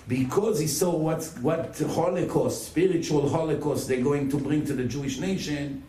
Because 0.09 0.59
he 0.59 0.65
saw 0.65 0.89
what, 0.89 1.23
what 1.39 1.77
Holocaust, 1.77 2.65
spiritual 2.65 3.29
Holocaust, 3.29 3.87
they're 3.87 4.01
going 4.01 4.27
to 4.31 4.37
bring 4.37 4.65
to 4.65 4.73
the 4.73 4.85
Jewish 4.85 5.19
nation, 5.19 5.83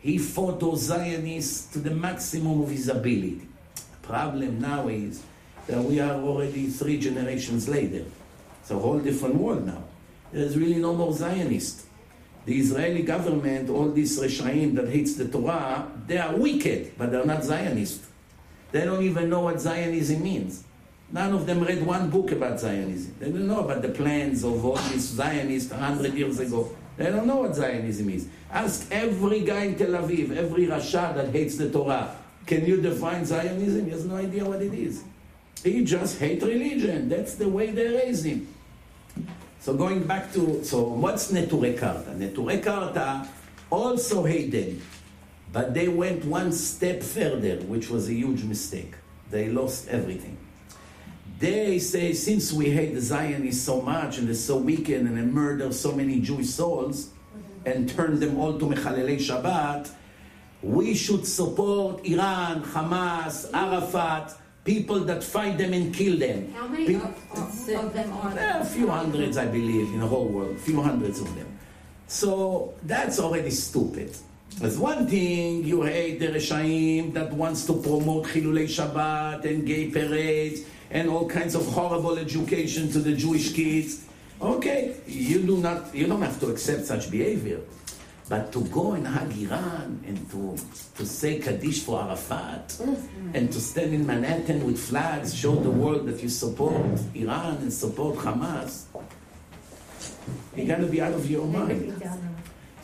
he 0.00 0.16
fought 0.16 0.60
those 0.60 0.82
Zionists 0.82 1.72
to 1.72 1.80
the 1.80 1.90
maximum 1.90 2.62
of 2.62 2.70
his 2.70 2.88
ability. 2.88 3.48
The 3.74 4.06
problem 4.06 4.60
now 4.60 4.86
is 4.86 5.24
that 5.66 5.82
we 5.82 5.98
are 5.98 6.14
already 6.14 6.68
three 6.68 7.00
generations 7.00 7.68
later. 7.68 8.04
It's 8.60 8.70
a 8.70 8.78
whole 8.78 9.00
different 9.00 9.34
world 9.34 9.66
now. 9.66 9.82
There's 10.30 10.56
really 10.56 10.80
no 10.80 10.94
more 10.94 11.12
Zionist. 11.12 11.86
The 12.46 12.56
Israeli 12.56 13.02
government, 13.02 13.70
all 13.70 13.90
these 13.90 14.20
Reshaim 14.20 14.76
that 14.76 14.88
hates 14.88 15.16
the 15.16 15.26
Torah, 15.26 15.90
they 16.06 16.18
are 16.18 16.36
wicked, 16.36 16.92
but 16.96 17.10
they're 17.10 17.24
not 17.24 17.42
Zionist. 17.42 18.04
They 18.70 18.84
don't 18.84 19.02
even 19.02 19.30
know 19.30 19.40
what 19.40 19.60
Zionism 19.60 20.22
means. 20.22 20.62
None 21.12 21.32
of 21.32 21.46
them 21.46 21.62
read 21.62 21.84
one 21.84 22.10
book 22.10 22.32
about 22.32 22.58
Zionism. 22.58 23.14
They 23.20 23.30
don't 23.30 23.46
know 23.46 23.60
about 23.60 23.82
the 23.82 23.90
plans 23.90 24.42
of 24.42 24.64
all 24.64 24.76
these 24.76 25.02
Zionists 25.02 25.70
100 25.70 26.14
years 26.14 26.40
ago. 26.40 26.74
They 26.96 27.06
don't 27.06 27.26
know 27.26 27.36
what 27.36 27.54
Zionism 27.54 28.10
is. 28.10 28.28
Ask 28.50 28.88
every 28.90 29.40
guy 29.40 29.64
in 29.64 29.76
Tel 29.76 29.90
Aviv, 29.90 30.36
every 30.36 30.66
Rasha 30.66 31.14
that 31.14 31.30
hates 31.30 31.56
the 31.56 31.70
Torah, 31.70 32.16
can 32.46 32.66
you 32.66 32.80
define 32.80 33.24
Zionism? 33.24 33.86
He 33.86 33.90
has 33.90 34.04
no 34.04 34.16
idea 34.16 34.44
what 34.44 34.60
it 34.60 34.74
is. 34.74 35.02
He 35.62 35.84
just 35.84 36.18
hates 36.18 36.44
religion. 36.44 37.08
That's 37.08 37.36
the 37.36 37.48
way 37.48 37.70
they 37.70 37.88
raise 37.88 38.24
him. 38.24 38.48
So 39.60 39.72
going 39.74 40.04
back 40.04 40.32
to, 40.34 40.62
so 40.62 40.82
what's 40.82 41.32
Neturei 41.32 41.78
Karta? 41.78 42.10
Neturei 42.10 42.62
Karta 42.62 43.26
also 43.70 44.24
hated, 44.24 44.82
but 45.52 45.72
they 45.72 45.88
went 45.88 46.24
one 46.26 46.52
step 46.52 47.02
further, 47.02 47.56
which 47.62 47.88
was 47.88 48.08
a 48.08 48.12
huge 48.12 48.44
mistake. 48.44 48.94
They 49.30 49.48
lost 49.48 49.88
everything. 49.88 50.36
They 51.38 51.78
say, 51.78 52.12
since 52.12 52.52
we 52.52 52.70
hate 52.70 52.94
the 52.94 53.00
Zionists 53.00 53.64
so 53.64 53.80
much 53.80 54.18
and 54.18 54.28
they're 54.28 54.34
so 54.34 54.56
wicked 54.56 55.00
and 55.02 55.16
they 55.16 55.22
murder 55.22 55.72
so 55.72 55.92
many 55.92 56.20
Jewish 56.20 56.50
souls 56.50 57.10
and 57.66 57.88
turn 57.88 58.20
them 58.20 58.38
all 58.38 58.58
to 58.58 58.66
Mechalelei 58.66 59.18
Shabbat, 59.18 59.90
we 60.62 60.94
should 60.94 61.26
support 61.26 62.06
Iran, 62.06 62.62
Hamas, 62.62 63.50
Arafat, 63.52 64.32
people 64.64 65.00
that 65.00 65.22
fight 65.22 65.58
them 65.58 65.72
and 65.72 65.92
kill 65.94 66.18
them. 66.18 66.52
How 66.52 66.68
many 66.68 66.86
Pe- 66.86 66.94
of, 66.94 67.14
of, 67.36 67.92
them 67.92 68.12
are 68.12 68.30
there? 68.30 68.60
a 68.60 68.64
few 68.64 68.88
hundreds, 68.88 69.36
I 69.36 69.46
believe, 69.46 69.92
in 69.92 70.00
the 70.00 70.06
whole 70.06 70.28
world, 70.28 70.56
a 70.56 70.58
few 70.58 70.80
hundreds 70.80 71.20
of 71.20 71.34
them. 71.34 71.58
So 72.06 72.74
that's 72.84 73.18
already 73.18 73.50
stupid. 73.50 74.16
There's 74.58 74.78
one 74.78 75.08
thing 75.08 75.64
you 75.64 75.82
hate 75.82 76.20
the 76.20 76.28
Reshaim 76.28 77.12
that 77.14 77.32
wants 77.32 77.66
to 77.66 77.72
promote 77.74 78.26
Chilulei 78.26 78.68
Shabbat 78.68 79.44
and 79.44 79.66
gay 79.66 79.90
parades 79.90 80.62
and 80.94 81.10
all 81.10 81.28
kinds 81.28 81.54
of 81.54 81.66
horrible 81.66 82.16
education 82.18 82.90
to 82.92 83.00
the 83.00 83.12
Jewish 83.12 83.52
kids. 83.52 84.06
Okay, 84.40 84.94
you 85.06 85.42
do 85.42 85.58
not, 85.58 85.92
you 85.94 86.06
don't 86.06 86.22
have 86.22 86.38
to 86.40 86.50
accept 86.50 86.86
such 86.86 87.10
behavior. 87.10 87.60
But 88.28 88.52
to 88.52 88.62
go 88.68 88.92
and 88.92 89.06
hug 89.06 89.36
Iran 89.36 90.00
and 90.06 90.16
to, 90.30 90.56
to 90.96 91.04
say 91.04 91.40
Kaddish 91.40 91.82
for 91.82 92.00
Arafat 92.00 92.80
and 93.34 93.52
to 93.52 93.60
stand 93.60 93.92
in 93.92 94.06
Manhattan 94.06 94.64
with 94.64 94.78
flags, 94.78 95.34
show 95.34 95.54
the 95.56 95.70
world 95.70 96.06
that 96.06 96.22
you 96.22 96.30
support 96.30 97.00
Iran 97.14 97.56
and 97.56 97.72
support 97.72 98.16
Hamas, 98.16 98.84
you're 100.56 100.66
going 100.66 100.80
to 100.80 100.86
be 100.86 101.02
out 101.02 101.12
of 101.12 101.28
your 101.30 101.44
mind. 101.44 102.00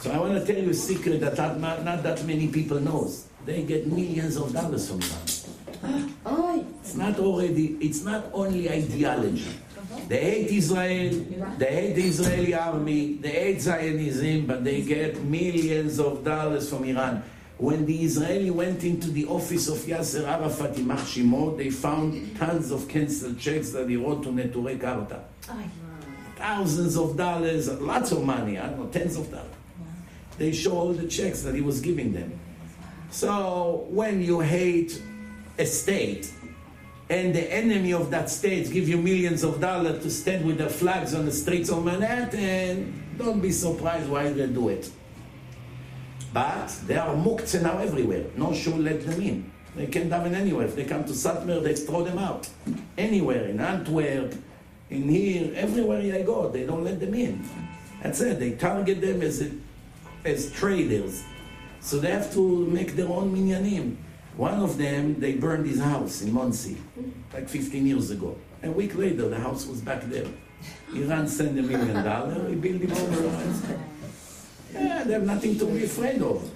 So 0.00 0.11
I 0.11 0.18
want 0.18 0.34
to 0.34 0.44
tell 0.44 0.62
you 0.62 0.70
a 0.70 0.74
secret 0.74 1.20
that 1.20 1.38
not, 1.58 1.84
not, 1.84 2.02
that 2.02 2.24
many 2.26 2.48
people 2.48 2.80
knows. 2.80 3.26
They 3.46 3.62
get 3.62 3.86
millions 3.86 4.36
of 4.36 4.52
dollars 4.52 4.88
from 4.90 5.00
Iran. 5.00 5.29
It's 6.91 6.99
not 6.99 7.20
already, 7.20 7.76
it's 7.80 8.03
not 8.03 8.24
only 8.32 8.68
ideology. 8.68 9.47
They 10.09 10.18
hate 10.18 10.51
Israel, 10.51 11.24
they 11.57 11.66
hate 11.66 11.95
the 11.95 12.03
Israeli 12.03 12.53
army, 12.53 13.14
they 13.14 13.30
hate 13.30 13.61
Zionism, 13.61 14.47
but 14.47 14.64
they 14.64 14.82
get 14.82 15.22
millions 15.22 16.01
of 16.01 16.24
dollars 16.24 16.68
from 16.68 16.82
Iran. 16.82 17.22
When 17.59 17.86
the 17.86 18.03
Israeli 18.03 18.51
went 18.51 18.82
into 18.82 19.09
the 19.09 19.24
office 19.26 19.68
of 19.68 19.76
Yasser 19.78 20.26
Arafat 20.26 20.78
in 20.78 20.97
Shimon, 21.07 21.57
they 21.57 21.70
found 21.70 22.36
tons 22.36 22.72
of 22.72 22.88
canceled 22.88 23.38
checks 23.38 23.70
that 23.70 23.88
he 23.88 23.97
wrote 23.97 24.24
to 24.24 24.30
Neturei 24.30 24.80
Karta. 24.80 25.20
Thousands 26.34 26.97
of 26.97 27.16
dollars, 27.16 27.70
lots 27.80 28.11
of 28.11 28.24
money, 28.24 28.59
I 28.59 28.66
don't 28.66 28.80
know, 28.80 28.86
tens 28.86 29.16
of 29.16 29.30
dollars. 29.30 29.47
They 30.38 30.51
show 30.51 30.72
all 30.72 30.93
the 30.93 31.07
checks 31.07 31.43
that 31.43 31.55
he 31.55 31.61
was 31.61 31.80
giving 31.80 32.12
them. 32.12 32.41
So 33.12 33.86
when 33.91 34.24
you 34.24 34.41
hate 34.41 35.01
a 35.57 35.66
state, 35.66 36.32
and 37.11 37.34
the 37.34 37.52
enemy 37.52 37.92
of 37.92 38.12
that 38.12 38.30
state 38.30 38.70
give 38.70 38.88
you 38.88 38.96
millions 38.96 39.42
of 39.42 39.61
dollars 39.61 40.00
to 40.04 40.11
stand 40.11 40.46
with 40.46 40.58
their 40.58 40.68
flags 40.68 41.12
on 41.12 41.26
the 41.26 41.32
streets 41.32 41.68
of 41.68 41.84
Manhattan, 41.84 43.16
don't 43.18 43.40
be 43.40 43.50
surprised 43.50 44.08
why 44.08 44.30
they 44.32 44.46
do 44.46 44.68
it. 44.68 44.88
But 46.32 46.68
there 46.86 47.02
are 47.02 47.16
muktzeh 47.16 47.62
now 47.62 47.78
everywhere. 47.78 48.26
No 48.36 48.54
shul 48.54 48.78
let 48.78 49.04
them 49.04 49.20
in. 49.20 49.50
They 49.74 49.88
can 49.88 50.08
daven 50.08 50.34
anywhere. 50.34 50.66
If 50.66 50.76
they 50.76 50.84
come 50.84 51.02
to 51.04 51.12
Satmar, 51.12 51.64
they 51.64 51.74
throw 51.74 52.04
them 52.04 52.18
out. 52.18 52.48
Anywhere, 52.96 53.46
in 53.46 53.58
Antwerp, 53.58 54.32
in 54.88 55.08
here, 55.08 55.52
everywhere 55.56 56.02
they 56.02 56.22
go, 56.22 56.48
they 56.48 56.64
don't 56.64 56.84
let 56.84 57.00
them 57.00 57.14
in. 57.14 57.44
That's 58.04 58.20
it. 58.20 58.38
They 58.38 58.52
target 58.52 59.00
them 59.00 59.20
as, 59.22 59.50
as 60.24 60.52
traders. 60.52 61.24
So 61.80 61.98
they 61.98 62.12
have 62.12 62.32
to 62.34 62.66
make 62.66 62.94
their 62.94 63.08
own 63.08 63.34
minyanim. 63.34 63.96
One 64.41 64.62
of 64.62 64.78
them, 64.78 65.20
they 65.20 65.34
burned 65.34 65.66
his 65.66 65.80
house 65.80 66.22
in 66.22 66.32
Monsey, 66.32 66.78
like 67.34 67.47
15 67.47 67.86
years 67.86 68.11
ago. 68.11 68.38
A 68.62 68.70
week 68.70 68.97
later, 68.97 69.28
the 69.28 69.38
house 69.38 69.66
was 69.66 69.82
back 69.82 70.01
there. 70.05 70.24
Iran 70.95 71.28
sent 71.28 71.59
a 71.59 71.62
million 71.62 72.03
dollars, 72.03 72.49
he 72.49 72.57
built 72.57 72.80
him 72.80 72.91
over. 72.91 73.78
Yeah, 74.72 75.05
they 75.05 75.12
have 75.12 75.24
nothing 75.24 75.59
to 75.59 75.66
be 75.66 75.84
afraid 75.84 76.22
of. 76.22 76.51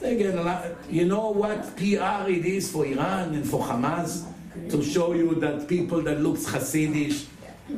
They 0.00 0.16
get 0.16 0.34
a 0.34 0.42
lot. 0.42 0.64
You 0.88 1.04
know 1.04 1.28
what 1.28 1.76
PR 1.76 2.24
it 2.32 2.46
is 2.46 2.72
for 2.72 2.86
Iran 2.86 3.34
and 3.34 3.46
for 3.46 3.60
Hamas 3.60 4.24
to 4.70 4.82
show 4.82 5.12
you 5.12 5.34
that 5.40 5.68
people 5.68 6.00
that 6.00 6.22
looks 6.22 6.46
Hasidish 6.46 7.26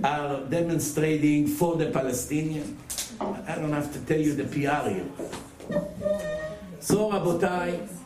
are 0.05 0.45
demonstrating 0.45 1.49
for 1.49 1.75
the 1.75 1.91
Palestinian. 1.91 2.79
I 3.21 3.57
don't 3.57 3.73
have 3.73 3.93
to 3.93 3.99
tell 4.07 4.21
you 4.21 4.37
the 4.37 4.45
PR 4.45 4.87
here. 4.87 5.11
So, 6.79 7.11
Rabotai. 7.11 8.02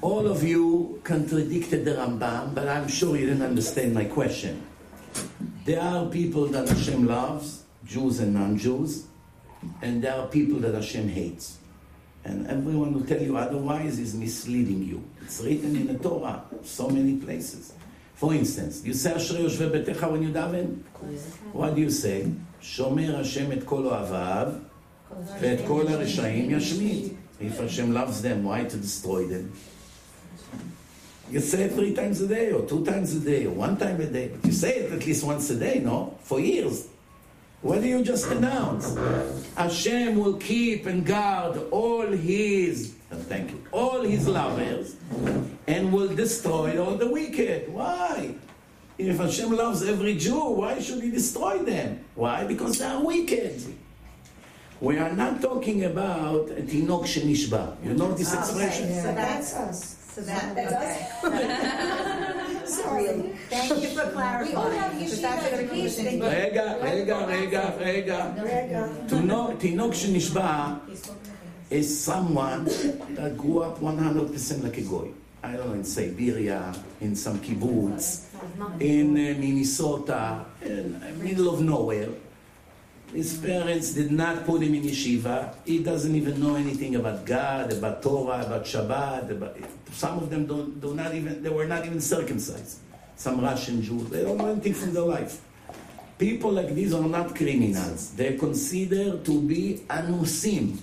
All 0.00 0.26
of 0.26 0.42
you 0.42 1.00
contradicted 1.04 1.84
the 1.84 1.92
Rambam, 1.92 2.54
but 2.54 2.68
I'm 2.68 2.88
sure 2.88 3.16
you 3.16 3.26
didn't 3.26 3.42
understand 3.42 3.94
my 3.94 4.04
question. 4.04 4.66
There 5.64 5.80
are 5.80 6.06
people 6.06 6.46
that 6.48 6.68
Hashem 6.68 7.06
loves, 7.06 7.62
Jews 7.84 8.20
and 8.20 8.34
non-Jews, 8.34 9.06
and 9.80 10.02
there 10.02 10.14
are 10.14 10.26
people 10.26 10.58
that 10.60 10.74
Hashem 10.74 11.08
hates. 11.08 11.58
And 12.24 12.46
everyone 12.46 12.94
will 12.94 13.04
tell 13.04 13.20
you 13.20 13.36
otherwise 13.36 13.98
is 13.98 14.14
misleading 14.14 14.84
you. 14.84 15.04
It's 15.22 15.40
written 15.40 15.76
in 15.76 15.86
the 15.86 15.98
Torah, 15.98 16.44
so 16.62 16.88
many 16.88 17.16
places. 17.16 17.72
For 18.14 18.34
instance, 18.34 18.84
you 18.84 18.94
say 18.94 19.14
Asher 19.14 19.34
Yoshve 19.34 19.70
Betecha 19.70 20.10
when 20.10 20.22
you 20.22 20.30
daven. 20.30 20.82
What 21.52 21.74
do 21.74 21.80
you 21.80 21.90
say? 21.90 22.30
Shomer 22.60 23.16
Hashem 23.16 23.50
et 23.52 23.66
kol 23.66 23.82
oavav 23.82 24.62
ve'et 25.40 25.66
kol 25.66 25.84
harishayim 25.84 26.50
yashmit. 26.50 27.16
If 27.42 27.58
Hashem 27.58 27.92
loves 27.92 28.22
them, 28.22 28.44
why 28.44 28.64
to 28.64 28.76
destroy 28.76 29.26
them? 29.26 29.52
You 31.28 31.40
say 31.40 31.64
it 31.64 31.72
three 31.72 31.92
times 31.92 32.20
a 32.20 32.28
day, 32.28 32.52
or 32.52 32.64
two 32.66 32.84
times 32.84 33.14
a 33.16 33.20
day, 33.20 33.46
or 33.46 33.50
one 33.50 33.76
time 33.76 34.00
a 34.00 34.06
day. 34.06 34.28
But 34.28 34.44
you 34.46 34.52
say 34.52 34.76
it 34.76 34.92
at 34.92 35.04
least 35.04 35.24
once 35.24 35.50
a 35.50 35.56
day, 35.56 35.80
no? 35.80 36.16
For 36.22 36.38
years. 36.38 36.88
What 37.62 37.80
do 37.80 37.88
you 37.88 38.04
just 38.04 38.26
announce? 38.26 38.96
Hashem 39.56 40.18
will 40.18 40.34
keep 40.34 40.86
and 40.86 41.04
guard 41.04 41.60
all 41.70 42.06
his, 42.06 42.94
thank 43.28 43.50
you, 43.50 43.64
all 43.72 44.02
his 44.02 44.28
lovers, 44.28 44.96
and 45.66 45.92
will 45.92 46.08
destroy 46.14 46.84
all 46.84 46.96
the 46.96 47.08
wicked. 47.08 47.72
Why? 47.72 48.34
If 48.98 49.18
Hashem 49.18 49.56
loves 49.56 49.82
every 49.82 50.16
Jew, 50.16 50.44
why 50.50 50.80
should 50.80 51.02
he 51.02 51.10
destroy 51.10 51.58
them? 51.58 52.04
Why? 52.14 52.44
Because 52.44 52.78
they 52.78 52.84
are 52.84 53.02
wicked. 53.02 53.62
We 54.81 54.99
are 54.99 55.11
not 55.13 55.41
talking 55.41 55.85
about 55.85 56.49
a 56.51 56.61
tinok 56.61 57.05
shenishba. 57.05 57.77
You 57.83 57.93
know 57.95 58.13
this 58.13 58.33
expression? 58.33 58.93
So 59.01 59.13
that's 59.13 59.53
us. 59.55 59.95
So 60.13 60.21
that, 60.21 60.55
that's 60.55 60.73
us. 61.23 62.75
Sorry. 62.77 63.07
Thank 63.49 63.81
you 63.83 63.89
for 63.89 64.09
clarifying. 64.11 64.49
We 64.49 64.55
all 64.55 64.69
have 64.71 64.93
because 64.97 65.19
yeshiva 65.19 65.21
that's 65.21 65.43
what 65.43 65.71
we 65.71 65.81
education. 65.81 66.05
think. 66.05 66.23
רגע, 66.23 66.65
רגע, 66.81 67.17
רגע, 67.79 68.31
רגע. 68.43 68.87
תינוק- 69.07 69.57
תינוק 69.59 69.93
שנשבע 69.93 70.73
is 71.71 71.87
someone 72.09 72.65
that 73.15 73.37
grew 73.37 73.59
up 73.59 73.81
100% 73.81 74.63
like 74.63 74.77
a 74.77 74.81
goy. 74.81 75.07
I 75.43 75.51
don't 75.55 75.67
know, 75.67 75.73
in 75.73 75.83
Siberia, 75.83 76.73
in 77.01 77.15
some 77.15 77.39
kibbutz, 77.39 78.05
in 78.79 79.07
uh, 79.17 79.35
Minnesota, 79.39 80.45
in 80.65 80.99
the 80.99 81.11
middle 81.23 81.47
of 81.53 81.61
nowhere. 81.61 82.09
His 83.12 83.36
parents 83.36 83.92
did 83.92 84.10
not 84.10 84.46
put 84.46 84.62
him 84.62 84.74
in 84.74 84.84
yeshiva. 84.84 85.54
He 85.66 85.82
doesn't 85.82 86.14
even 86.14 86.40
know 86.40 86.54
anything 86.54 86.96
about 86.96 87.26
God, 87.26 87.70
about 87.70 88.02
Torah, 88.02 88.40
about 88.46 88.64
Shabbat. 88.64 89.30
About, 89.30 89.56
some 89.92 90.16
of 90.18 90.30
them 90.30 90.46
don't, 90.46 90.80
do 90.80 90.94
not 90.94 91.14
even, 91.14 91.42
they 91.42 91.50
were 91.50 91.66
not 91.66 91.84
even 91.84 92.00
circumcised. 92.00 92.78
Some 93.16 93.42
Russian 93.42 93.82
Jews, 93.82 94.08
they 94.08 94.22
don't 94.22 94.38
know 94.38 94.48
anything 94.48 94.72
from 94.72 94.94
their 94.94 95.04
life. 95.04 95.42
People 96.16 96.52
like 96.52 96.74
these 96.74 96.94
are 96.94 97.02
not 97.02 97.36
criminals. 97.36 98.12
They're 98.14 98.38
considered 98.38 99.26
to 99.26 99.42
be 99.42 99.82
anusim. 99.90 100.78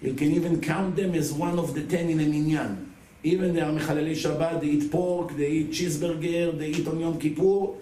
You 0.00 0.14
can 0.14 0.32
even 0.32 0.62
count 0.62 0.96
them 0.96 1.14
as 1.14 1.32
one 1.32 1.58
of 1.58 1.74
the 1.74 1.82
ten 1.84 2.08
in 2.08 2.20
a 2.20 2.24
minyan. 2.26 2.94
Even 3.22 3.54
they 3.54 3.60
are 3.60 3.72
mechalelei 3.72 4.12
Shabbat, 4.12 4.60
they 4.60 4.68
eat 4.68 4.90
pork, 4.90 5.36
they 5.36 5.50
eat 5.50 5.70
cheeseburger, 5.70 6.58
they 6.58 6.68
eat 6.68 6.86
on 6.88 7.00
Yom 7.00 7.18
Kippur, 7.18 7.74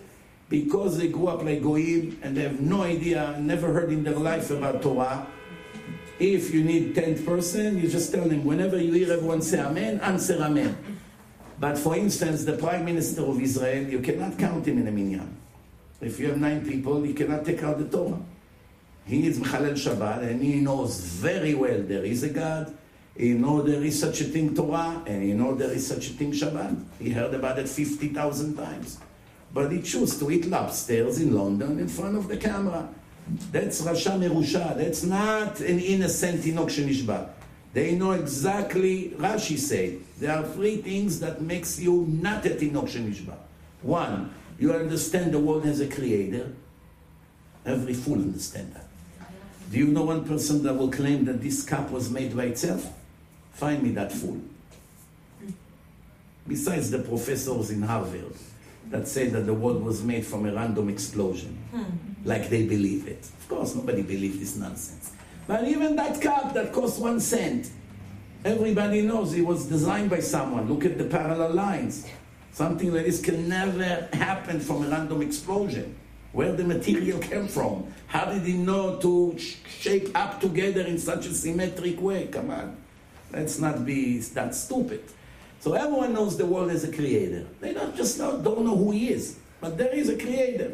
because 0.53 0.99
they 0.99 1.09
grew 1.09 1.29
up 1.29 1.43
like 1.43 1.63
goyim 1.63 2.21
and 2.21 2.37
they 2.37 2.43
have 2.43 2.61
no 2.61 2.83
idea, 2.83 3.35
never 3.41 3.73
heard 3.73 3.91
in 3.91 4.05
their 4.05 4.21
life 4.21 4.51
about 4.51 4.83
Torah. 4.83 5.27
If 6.19 6.53
you 6.53 6.63
need 6.63 6.95
10th 6.95 7.25
person, 7.25 7.81
you 7.81 7.89
just 7.89 8.13
tell 8.13 8.29
them, 8.29 8.45
whenever 8.45 8.77
you 8.77 8.93
hear 8.93 9.15
everyone 9.15 9.41
say 9.41 9.61
Amen, 9.61 9.99
answer 10.01 10.37
Amen. 10.43 10.77
But 11.59 11.79
for 11.79 11.97
instance, 11.97 12.45
the 12.45 12.53
Prime 12.53 12.85
Minister 12.85 13.23
of 13.25 13.41
Israel, 13.41 13.89
you 13.89 14.01
cannot 14.01 14.39
count 14.39 14.69
him 14.69 14.77
in 14.77 14.87
a 14.87 14.91
minyan. 14.91 15.35
If 16.03 16.21
you 16.21 16.29
have 16.29 16.37
nine 16.37 16.67
people, 16.69 17.07
you 17.07 17.15
cannot 17.15 17.47
take 17.47 17.63
out 17.63 17.79
the 17.79 17.89
Torah. 17.89 18.21
He 19.07 19.23
needs 19.23 19.39
Mechalel 19.39 19.73
Shabbat, 19.73 20.21
and 20.29 20.43
he 20.43 20.61
knows 20.61 21.01
very 21.01 21.55
well 21.55 21.81
there 21.81 22.05
is 22.05 22.25
a 22.25 22.29
God, 22.29 22.77
he 23.17 23.33
knows 23.33 23.65
there 23.65 23.83
is 23.83 23.99
such 23.99 24.21
a 24.21 24.25
thing 24.25 24.55
Torah, 24.55 25.03
and 25.07 25.23
he 25.23 25.33
knows 25.33 25.59
there 25.59 25.73
is 25.73 25.87
such 25.87 26.11
a 26.11 26.13
thing 26.13 26.33
Shabbat. 26.33 26.85
He 26.99 27.09
heard 27.09 27.33
about 27.33 27.59
it 27.59 27.71
50,000 27.71 28.55
times. 28.55 28.99
But 29.53 29.71
he 29.71 29.83
chose 29.83 30.19
to 30.19 30.31
eat 30.31 30.47
lobsters 30.47 31.21
in 31.21 31.35
London 31.35 31.79
in 31.79 31.89
front 31.89 32.17
of 32.17 32.29
the 32.29 32.37
camera. 32.37 32.89
That's 33.51 33.83
Rasha 33.83 34.19
Merusha. 34.19 34.77
That's 34.77 35.03
not 35.03 35.61
an 35.61 35.79
innocent 35.79 36.43
Shenishba. 36.43 37.29
They 37.73 37.95
know 37.95 38.13
exactly, 38.13 39.15
Rashi 39.17 39.59
said, 39.59 40.01
there 40.19 40.37
are 40.37 40.45
three 40.45 40.77
things 40.79 41.21
that 41.21 41.41
makes 41.41 41.81
you 41.81 42.07
not 42.09 42.45
a 42.45 42.51
Shenishba. 42.51 43.35
One, 43.83 44.35
you 44.59 44.73
understand 44.73 45.33
the 45.33 45.39
world 45.39 45.65
has 45.65 45.81
a 45.81 45.89
creator. 45.89 46.53
Every 47.65 47.95
fool 47.95 48.19
understand 48.19 48.75
that. 48.75 48.87
Do 49.71 49.79
you 49.79 49.87
know 49.87 50.03
one 50.03 50.25
person 50.25 50.63
that 50.65 50.75
will 50.75 50.91
claim 50.91 51.25
that 51.25 51.41
this 51.41 51.63
cup 51.63 51.91
was 51.91 52.11
made 52.11 52.37
by 52.37 52.45
itself? 52.45 52.93
Find 53.55 53.83
me 53.83 53.91
that 53.93 54.13
fool. 54.13 54.41
Besides 56.47 56.91
the 56.91 56.99
professors 56.99 57.71
in 57.71 57.83
Harvard 57.83 58.35
that 58.93 59.09
say 59.09 59.27
that 59.27 59.47
the 59.47 59.55
world 59.55 59.83
was 59.83 60.05
made 60.05 60.25
from 60.25 60.47
a 60.47 60.53
random 60.53 60.89
explosion, 60.91 61.57
hmm. 61.73 61.83
like 62.25 62.51
they 62.51 62.67
believe 62.67 63.09
it. 63.09 63.27
Of 63.41 63.49
course, 63.49 63.75
nobody 63.75 64.03
believes 64.03 64.39
this 64.39 64.57
nonsense. 64.57 65.13
But 65.47 65.67
even 65.67 65.97
that 65.97 66.21
cup 66.21 66.53
that 66.55 66.73
cost 66.73 67.01
one 67.01 67.19
cent, 67.19 67.71
everybody 68.45 69.01
knows 69.01 69.33
it 69.35 69.45
was 69.45 69.65
designed 69.67 70.11
by 70.11 70.21
someone. 70.21 70.69
Look 70.69 70.85
at 70.85 70.99
the 70.99 71.05
parallel 71.05 71.55
lines. 71.55 72.07
Something 72.53 72.93
like 72.93 73.07
this 73.07 73.23
can 73.23 73.49
never 73.49 74.09
happen 74.13 74.61
from 74.61 74.85
a 74.85 74.89
random 74.89 75.23
explosion. 75.23 75.97
Where 76.33 76.53
the 76.53 76.65
material 76.65 77.19
came 77.19 77.49
from? 77.49 77.93
How 78.07 78.27
did 78.27 78.43
he 78.43 78.55
know 78.59 78.99
to 79.01 79.35
sh- 79.39 79.57
shape 79.69 80.11
up 80.15 80.41
together 80.41 80.83
in 80.83 80.99
such 80.99 81.27
a 81.27 81.33
symmetric 81.33 82.01
way? 82.01 82.27
Come 82.27 82.51
on. 82.51 82.77
Let's 83.33 83.59
not 83.59 83.87
be 83.87 84.19
that 84.19 84.55
stupid. 84.55 85.03
So 85.63 85.75
everyone 85.75 86.13
knows 86.13 86.37
the 86.37 86.45
world 86.45 86.71
has 86.73 86.83
a 86.83 86.91
creator. 86.91 87.47
They 87.61 87.73
don't 87.73 87.95
just 87.95 88.19
know, 88.19 88.37
don't 88.43 88.65
know 88.65 88.77
who 88.77 88.91
he 88.91 89.11
is. 89.11 89.39
But 89.61 89.79
there 89.79 89.95
is 89.95 90.09
a 90.09 90.19
creator. 90.19 90.73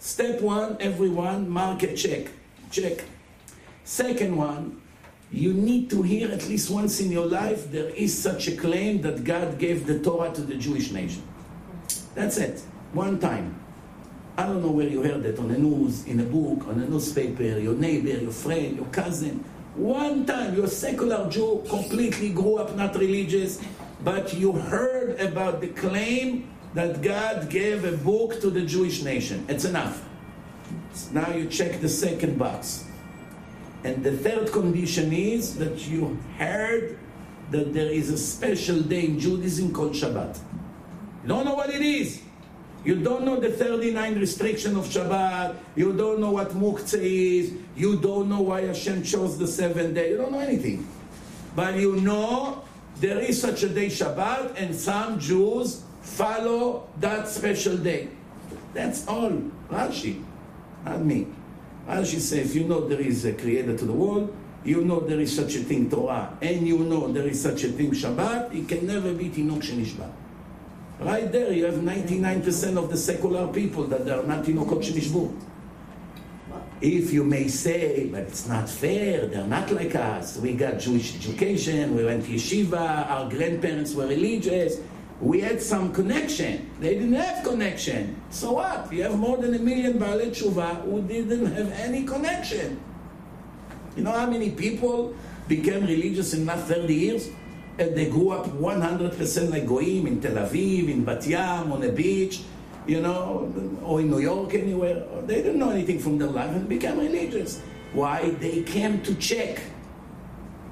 Step 0.00 0.40
one, 0.40 0.76
everyone, 0.80 1.48
mark 1.48 1.84
a 1.84 1.94
check. 1.94 2.26
Check. 2.72 3.04
Second 3.84 4.36
one, 4.36 4.82
you 5.30 5.52
need 5.52 5.90
to 5.90 6.02
hear 6.02 6.28
at 6.32 6.48
least 6.48 6.70
once 6.70 6.98
in 6.98 7.12
your 7.12 7.26
life 7.26 7.70
there 7.70 7.90
is 7.90 8.10
such 8.18 8.48
a 8.48 8.56
claim 8.56 9.00
that 9.02 9.22
God 9.22 9.60
gave 9.60 9.86
the 9.86 10.00
Torah 10.00 10.32
to 10.34 10.40
the 10.40 10.56
Jewish 10.56 10.90
nation. 10.90 11.22
That's 12.16 12.36
it. 12.38 12.58
One 12.92 13.20
time. 13.20 13.54
I 14.36 14.46
don't 14.46 14.60
know 14.60 14.72
where 14.72 14.88
you 14.88 15.04
heard 15.04 15.24
it 15.24 15.38
on 15.38 15.52
the 15.52 15.58
news, 15.58 16.04
in 16.06 16.18
a 16.18 16.24
book, 16.24 16.66
on 16.66 16.80
a 16.80 16.88
newspaper, 16.88 17.44
your 17.44 17.74
neighbor, 17.74 18.08
your 18.08 18.32
friend, 18.32 18.74
your 18.74 18.86
cousin. 18.86 19.44
One 19.76 20.26
time, 20.26 20.56
you're 20.56 20.64
a 20.64 20.68
secular 20.68 21.30
Jew, 21.30 21.64
completely 21.68 22.30
grew 22.30 22.56
up 22.56 22.74
not 22.74 22.96
religious, 22.96 23.60
but 24.04 24.34
you 24.34 24.52
heard 24.52 25.20
about 25.20 25.60
the 25.60 25.68
claim 25.68 26.50
that 26.74 27.02
God 27.02 27.50
gave 27.50 27.84
a 27.84 27.96
book 27.96 28.40
to 28.40 28.50
the 28.50 28.62
Jewish 28.62 29.02
nation. 29.02 29.44
It's 29.48 29.64
enough. 29.64 30.04
Now 31.12 31.30
you 31.30 31.46
check 31.46 31.80
the 31.80 31.88
second 31.88 32.38
box. 32.38 32.86
And 33.84 34.04
the 34.04 34.12
third 34.12 34.52
condition 34.52 35.12
is 35.12 35.56
that 35.56 35.86
you 35.88 36.18
heard 36.38 36.98
that 37.50 37.72
there 37.74 37.90
is 37.90 38.10
a 38.10 38.18
special 38.18 38.80
day 38.80 39.06
in 39.06 39.18
Judaism 39.18 39.72
called 39.72 39.92
Shabbat. 39.92 40.38
You 41.22 41.28
don't 41.28 41.44
know 41.44 41.54
what 41.54 41.70
it 41.70 41.82
is. 41.82 42.22
You 42.84 42.96
don't 42.96 43.24
know 43.24 43.38
the 43.38 43.50
39 43.50 44.18
restriction 44.18 44.76
of 44.76 44.86
Shabbat. 44.86 45.56
You 45.76 45.92
don't 45.92 46.20
know 46.20 46.30
what 46.30 46.50
Muktzah 46.50 47.00
is. 47.02 47.52
You 47.76 47.96
don't 47.96 48.28
know 48.28 48.40
why 48.40 48.62
Hashem 48.62 49.02
chose 49.02 49.36
the 49.36 49.46
seventh 49.46 49.94
day. 49.94 50.10
You 50.10 50.16
don't 50.16 50.32
know 50.32 50.40
anything. 50.40 50.86
But 51.54 51.76
you 51.76 51.96
know 51.96 52.64
there 53.00 53.18
is 53.18 53.40
such 53.40 53.62
a 53.62 53.68
day 53.68 53.86
Shabbat 53.86 54.60
and 54.60 54.74
some 54.74 55.18
Jews 55.18 55.82
follow 56.02 56.88
that 57.00 57.28
special 57.28 57.76
day. 57.76 58.08
That's 58.74 59.08
all. 59.08 59.32
Rashi, 59.70 60.22
not 60.84 61.02
me. 61.02 61.26
Rashi 61.88 62.20
says, 62.20 62.50
if 62.50 62.54
you 62.54 62.64
know 62.64 62.86
there 62.86 63.00
is 63.00 63.24
a 63.24 63.32
creator 63.32 63.76
to 63.76 63.84
the 63.84 63.92
world, 63.92 64.36
you 64.64 64.84
know 64.84 65.00
there 65.00 65.18
is 65.18 65.34
such 65.34 65.56
a 65.56 65.60
thing 65.60 65.88
Torah, 65.88 66.36
and 66.42 66.68
you 66.68 66.78
know 66.78 67.10
there 67.10 67.26
is 67.26 67.40
such 67.40 67.64
a 67.64 67.68
thing 67.68 67.92
Shabbat, 67.92 68.54
it 68.54 68.68
can 68.68 68.86
never 68.86 69.14
be 69.14 69.30
Tinok 69.30 69.62
Shenishba. 69.62 70.10
Right 71.00 71.32
there, 71.32 71.50
you 71.50 71.64
have 71.64 71.76
99% 71.76 72.76
of 72.76 72.90
the 72.90 72.96
secular 72.96 73.48
people 73.48 73.84
that 73.84 74.02
are 74.02 74.22
not 74.24 74.44
Tinokot 74.44 74.84
Shenishbu. 74.84 75.34
If 76.80 77.12
you 77.12 77.24
may 77.24 77.48
say, 77.48 78.08
but 78.10 78.22
it's 78.22 78.48
not 78.48 78.66
fair, 78.66 79.26
they're 79.26 79.46
not 79.46 79.70
like 79.70 79.94
us. 79.94 80.38
We 80.38 80.54
got 80.54 80.78
Jewish 80.78 81.14
education, 81.14 81.94
we 81.94 82.04
went 82.04 82.24
to 82.24 82.30
yeshiva, 82.30 83.10
our 83.10 83.28
grandparents 83.28 83.92
were 83.92 84.06
religious, 84.06 84.80
we 85.20 85.40
had 85.40 85.60
some 85.60 85.92
connection. 85.92 86.70
They 86.80 86.94
didn't 86.94 87.12
have 87.12 87.44
connection. 87.44 88.16
So 88.30 88.52
what? 88.52 88.90
You 88.90 89.02
have 89.02 89.18
more 89.18 89.36
than 89.36 89.52
a 89.54 89.58
million 89.58 89.98
Baalei 89.98 90.30
Tshuva 90.30 90.82
who 90.84 91.02
didn't 91.02 91.52
have 91.52 91.70
any 91.72 92.04
connection. 92.04 92.80
You 93.94 94.02
know 94.02 94.12
how 94.12 94.30
many 94.30 94.50
people 94.50 95.14
became 95.48 95.84
religious 95.84 96.32
in 96.32 96.46
the 96.46 96.54
last 96.54 96.66
30 96.66 96.94
years? 96.94 97.28
And 97.78 97.94
they 97.94 98.08
grew 98.08 98.30
up 98.30 98.46
100% 98.46 99.50
like 99.50 99.66
Goyim 99.66 100.06
in 100.06 100.20
Tel 100.22 100.36
Aviv, 100.36 100.88
in 100.88 101.04
Bat 101.04 101.26
Yam, 101.26 101.72
on 101.72 101.82
a 101.82 101.92
beach, 101.92 102.40
you 102.86 103.00
know, 103.00 103.52
or 103.84 104.00
in 104.00 104.10
New 104.10 104.20
York, 104.20 104.54
anywhere. 104.54 105.04
They 105.26 105.42
didn't 105.42 105.58
know 105.58 105.70
anything 105.70 105.98
from 105.98 106.18
their 106.18 106.28
life 106.28 106.50
and 106.50 106.68
became 106.68 106.98
religious. 106.98 107.60
Why? 107.92 108.30
They 108.30 108.62
came 108.62 109.02
to 109.02 109.14
check. 109.16 109.60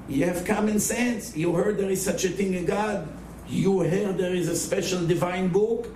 You 0.08 0.24
have 0.24 0.44
common 0.44 0.80
sense. 0.80 1.36
You 1.36 1.52
heard 1.52 1.78
there 1.78 1.90
is 1.90 2.02
such 2.02 2.24
a 2.24 2.30
thing 2.30 2.54
in 2.54 2.64
God. 2.64 3.08
You 3.48 3.80
heard 3.80 4.18
there 4.18 4.34
is 4.34 4.48
a 4.48 4.56
special 4.56 5.06
divine 5.06 5.48
book. 5.48 5.88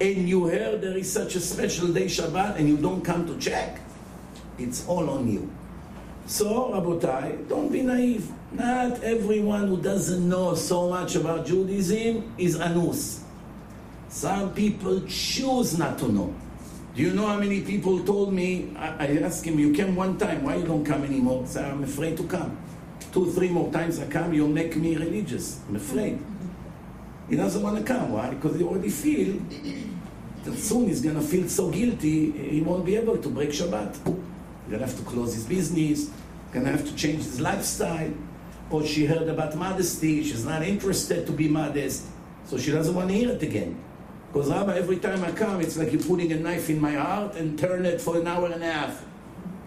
And 0.00 0.28
you 0.28 0.46
heard 0.46 0.80
there 0.80 0.96
is 0.96 1.12
such 1.12 1.36
a 1.36 1.40
special 1.40 1.88
day 1.88 2.06
Shabbat 2.06 2.56
and 2.56 2.68
you 2.68 2.78
don't 2.78 3.02
come 3.02 3.26
to 3.26 3.36
check. 3.38 3.80
It's 4.58 4.86
all 4.86 5.10
on 5.10 5.30
you. 5.30 5.50
So, 6.26 6.70
Rabotai, 6.72 7.48
don't 7.48 7.72
be 7.72 7.82
naive. 7.82 8.30
Not 8.52 9.02
everyone 9.02 9.66
who 9.68 9.76
doesn't 9.76 10.26
know 10.26 10.54
so 10.54 10.88
much 10.88 11.16
about 11.16 11.44
Judaism 11.44 12.32
is 12.38 12.58
anus. 12.60 13.24
Some 14.10 14.52
people 14.54 15.02
choose 15.06 15.78
not 15.78 15.96
to 16.00 16.10
know. 16.10 16.34
Do 16.96 17.02
you 17.02 17.12
know 17.12 17.28
how 17.28 17.38
many 17.38 17.60
people 17.60 18.00
told 18.00 18.32
me? 18.32 18.74
I, 18.76 19.06
I 19.06 19.06
asked 19.22 19.44
him, 19.44 19.56
You 19.56 19.72
came 19.72 19.94
one 19.94 20.18
time, 20.18 20.42
why 20.42 20.56
you 20.56 20.66
don't 20.66 20.84
come 20.84 21.04
anymore? 21.04 21.46
I'm 21.56 21.84
afraid 21.84 22.16
to 22.16 22.24
come. 22.24 22.58
Two, 23.12 23.30
three 23.30 23.48
more 23.48 23.72
times 23.72 24.00
I 24.00 24.06
come, 24.08 24.34
you'll 24.34 24.48
make 24.48 24.74
me 24.74 24.96
religious. 24.96 25.60
I'm 25.68 25.76
afraid. 25.76 26.18
He 27.28 27.36
doesn't 27.36 27.62
want 27.62 27.78
to 27.78 27.84
come. 27.84 28.12
Why? 28.12 28.30
Because 28.30 28.56
he 28.56 28.64
already 28.64 28.90
feel 28.90 29.40
that 30.42 30.58
soon 30.58 30.88
he's 30.88 31.00
going 31.00 31.14
to 31.14 31.22
feel 31.22 31.48
so 31.48 31.70
guilty, 31.70 32.32
he 32.32 32.60
won't 32.62 32.84
be 32.84 32.96
able 32.96 33.16
to 33.16 33.28
break 33.28 33.50
Shabbat. 33.50 33.94
He's 33.94 34.02
going 34.02 34.80
to 34.80 34.86
have 34.86 34.96
to 34.96 35.04
close 35.04 35.34
his 35.34 35.44
business, 35.44 36.10
going 36.52 36.64
to 36.64 36.72
have 36.72 36.84
to 36.84 36.94
change 36.96 37.18
his 37.18 37.40
lifestyle. 37.40 38.12
Or 38.70 38.84
she 38.84 39.06
heard 39.06 39.28
about 39.28 39.54
modesty, 39.54 40.24
she's 40.24 40.44
not 40.44 40.62
interested 40.64 41.26
to 41.26 41.32
be 41.32 41.46
modest, 41.48 42.06
so 42.46 42.58
she 42.58 42.72
doesn't 42.72 42.94
want 42.94 43.08
to 43.08 43.14
hear 43.14 43.30
it 43.30 43.42
again. 43.42 43.78
Because 44.32 44.48
Rabbi, 44.48 44.76
every 44.76 44.98
time 44.98 45.24
I 45.24 45.32
come, 45.32 45.60
it's 45.60 45.76
like 45.76 45.90
you're 45.92 46.02
putting 46.02 46.30
a 46.30 46.36
knife 46.36 46.70
in 46.70 46.80
my 46.80 46.92
heart 46.92 47.34
and 47.34 47.58
turn 47.58 47.84
it 47.84 48.00
for 48.00 48.16
an 48.16 48.28
hour 48.28 48.46
and 48.46 48.62
a 48.62 48.72
half. 48.72 49.04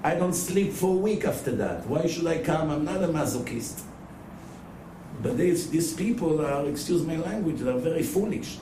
I 0.03 0.15
don't 0.15 0.33
sleep 0.33 0.71
for 0.71 0.95
a 0.95 0.97
week 0.97 1.25
after 1.25 1.51
that. 1.57 1.85
Why 1.85 2.07
should 2.07 2.27
I 2.27 2.37
come? 2.37 2.69
I'm 2.69 2.85
not 2.85 3.03
a 3.03 3.07
masochist. 3.07 3.81
But 5.21 5.37
these, 5.37 5.69
these 5.69 5.93
people 5.93 6.45
are, 6.45 6.65
excuse 6.65 7.05
my 7.05 7.17
language, 7.17 7.59
they're 7.59 7.77
very 7.77 8.03
foolish. 8.03 8.57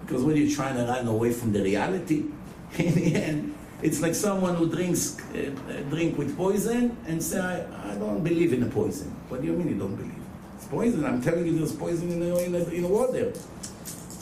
Because 0.00 0.22
when 0.22 0.36
you're 0.36 0.54
trying 0.54 0.76
to 0.76 0.84
run 0.84 1.06
away 1.06 1.32
from 1.32 1.52
the 1.52 1.62
reality, 1.62 2.24
in 2.78 2.94
the 2.94 3.14
end, 3.14 3.54
it's 3.82 4.00
like 4.00 4.14
someone 4.14 4.54
who 4.54 4.70
drinks 4.70 5.18
uh, 5.34 5.50
drink 5.90 6.16
with 6.16 6.36
poison 6.38 6.96
and 7.06 7.22
say, 7.22 7.38
I, 7.38 7.92
I 7.92 7.94
don't 7.96 8.24
believe 8.24 8.54
in 8.54 8.60
the 8.60 8.70
poison. 8.70 9.10
What 9.28 9.42
do 9.42 9.46
you 9.46 9.52
mean 9.52 9.68
you 9.68 9.74
don't 9.74 9.94
believe? 9.94 10.14
It's 10.56 10.66
poison. 10.66 11.04
I'm 11.04 11.20
telling 11.20 11.44
you 11.44 11.58
there's 11.58 11.72
poison 11.72 12.10
in 12.10 12.20
the, 12.20 12.44
in 12.44 12.52
the, 12.52 12.70
in 12.72 12.82
the 12.82 12.88
water. 12.88 13.32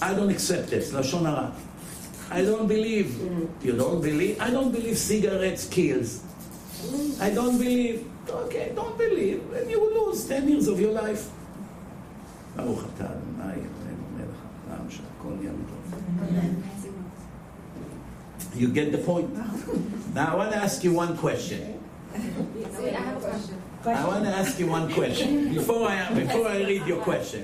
I 0.02 0.14
don't 0.14 0.30
accept 0.30 0.74
it. 0.74 0.84
Lashon 0.94 1.26
hara. 1.26 1.52
I 2.30 2.44
don't 2.44 2.68
believe. 2.68 3.18
You 3.64 3.74
don't 3.74 4.02
believe? 4.02 4.40
I 4.40 4.50
don't 4.52 4.72
believe 4.72 4.98
cigarettes 4.98 5.68
kills. 5.68 6.22
I 7.20 7.30
don't 7.32 7.58
believe. 7.58 8.06
Okay, 8.30 8.74
don't 8.76 8.98
believe, 8.98 9.42
and 9.54 9.72
you 9.72 9.80
will 9.80 10.08
lose 10.08 10.26
10 10.28 10.50
years 10.50 10.68
of 10.68 10.80
your 10.80 10.92
life. 10.92 11.32
ברוך 12.56 12.84
אתה 12.96 13.06
אדוני 13.06 13.44
אלוהינו 13.44 14.04
מלך 14.16 14.36
העולם 14.70 14.90
שהכל 14.90 15.34
יהיה 15.42 15.52
טוב. 15.70 15.82
You 18.56 18.68
get 18.70 18.92
the 18.92 18.98
point? 18.98 19.30
Now 20.16 20.34
I 20.34 20.36
want 20.36 20.52
to 20.52 20.58
ask 20.58 20.84
you 20.84 20.92
one 20.94 21.16
question. 21.18 21.80
Wait, 22.14 22.94
I 22.94 23.02
have 23.08 23.18
a 23.18 23.28
question. 23.30 23.62
I 23.86 24.06
want 24.06 24.24
to 24.26 24.32
ask 24.32 24.60
you 24.60 24.68
one 24.68 24.92
question 24.92 25.54
before 25.54 25.88
I 25.88 26.14
before 26.14 26.48
I 26.48 26.58
read 26.72 26.84
your 26.88 27.02
question. 27.10 27.42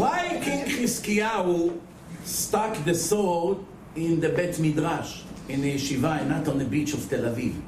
Why 0.00 0.40
King 0.44 0.64
Chizkiyahu 0.64 1.78
Stuck 2.23 2.83
the 2.85 2.95
sword 2.95 3.57
in 3.95 4.19
the 4.19 4.29
Bet 4.29 4.59
Midrash 4.59 5.23
in 5.47 5.61
the 5.61 5.75
yeshiva 5.75 6.21
and 6.21 6.29
not 6.29 6.47
on 6.47 6.59
the 6.59 6.65
beach 6.65 6.93
of 6.93 7.09
Tel 7.09 7.21
Aviv? 7.21 7.59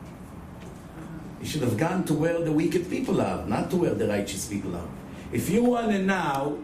He 1.41 1.47
should 1.47 1.61
have 1.63 1.77
gone 1.77 2.03
to 2.05 2.13
where 2.13 2.39
the 2.39 2.51
wicked 2.51 2.89
people 2.89 3.19
are, 3.19 3.45
not 3.47 3.69
to 3.71 3.77
where 3.77 3.93
the 3.93 4.07
righteous 4.07 4.47
people 4.47 4.75
are. 4.75 4.87
If 5.31 5.49
you 5.49 5.63
want 5.63 5.91
to 5.91 5.99
now 5.99 6.57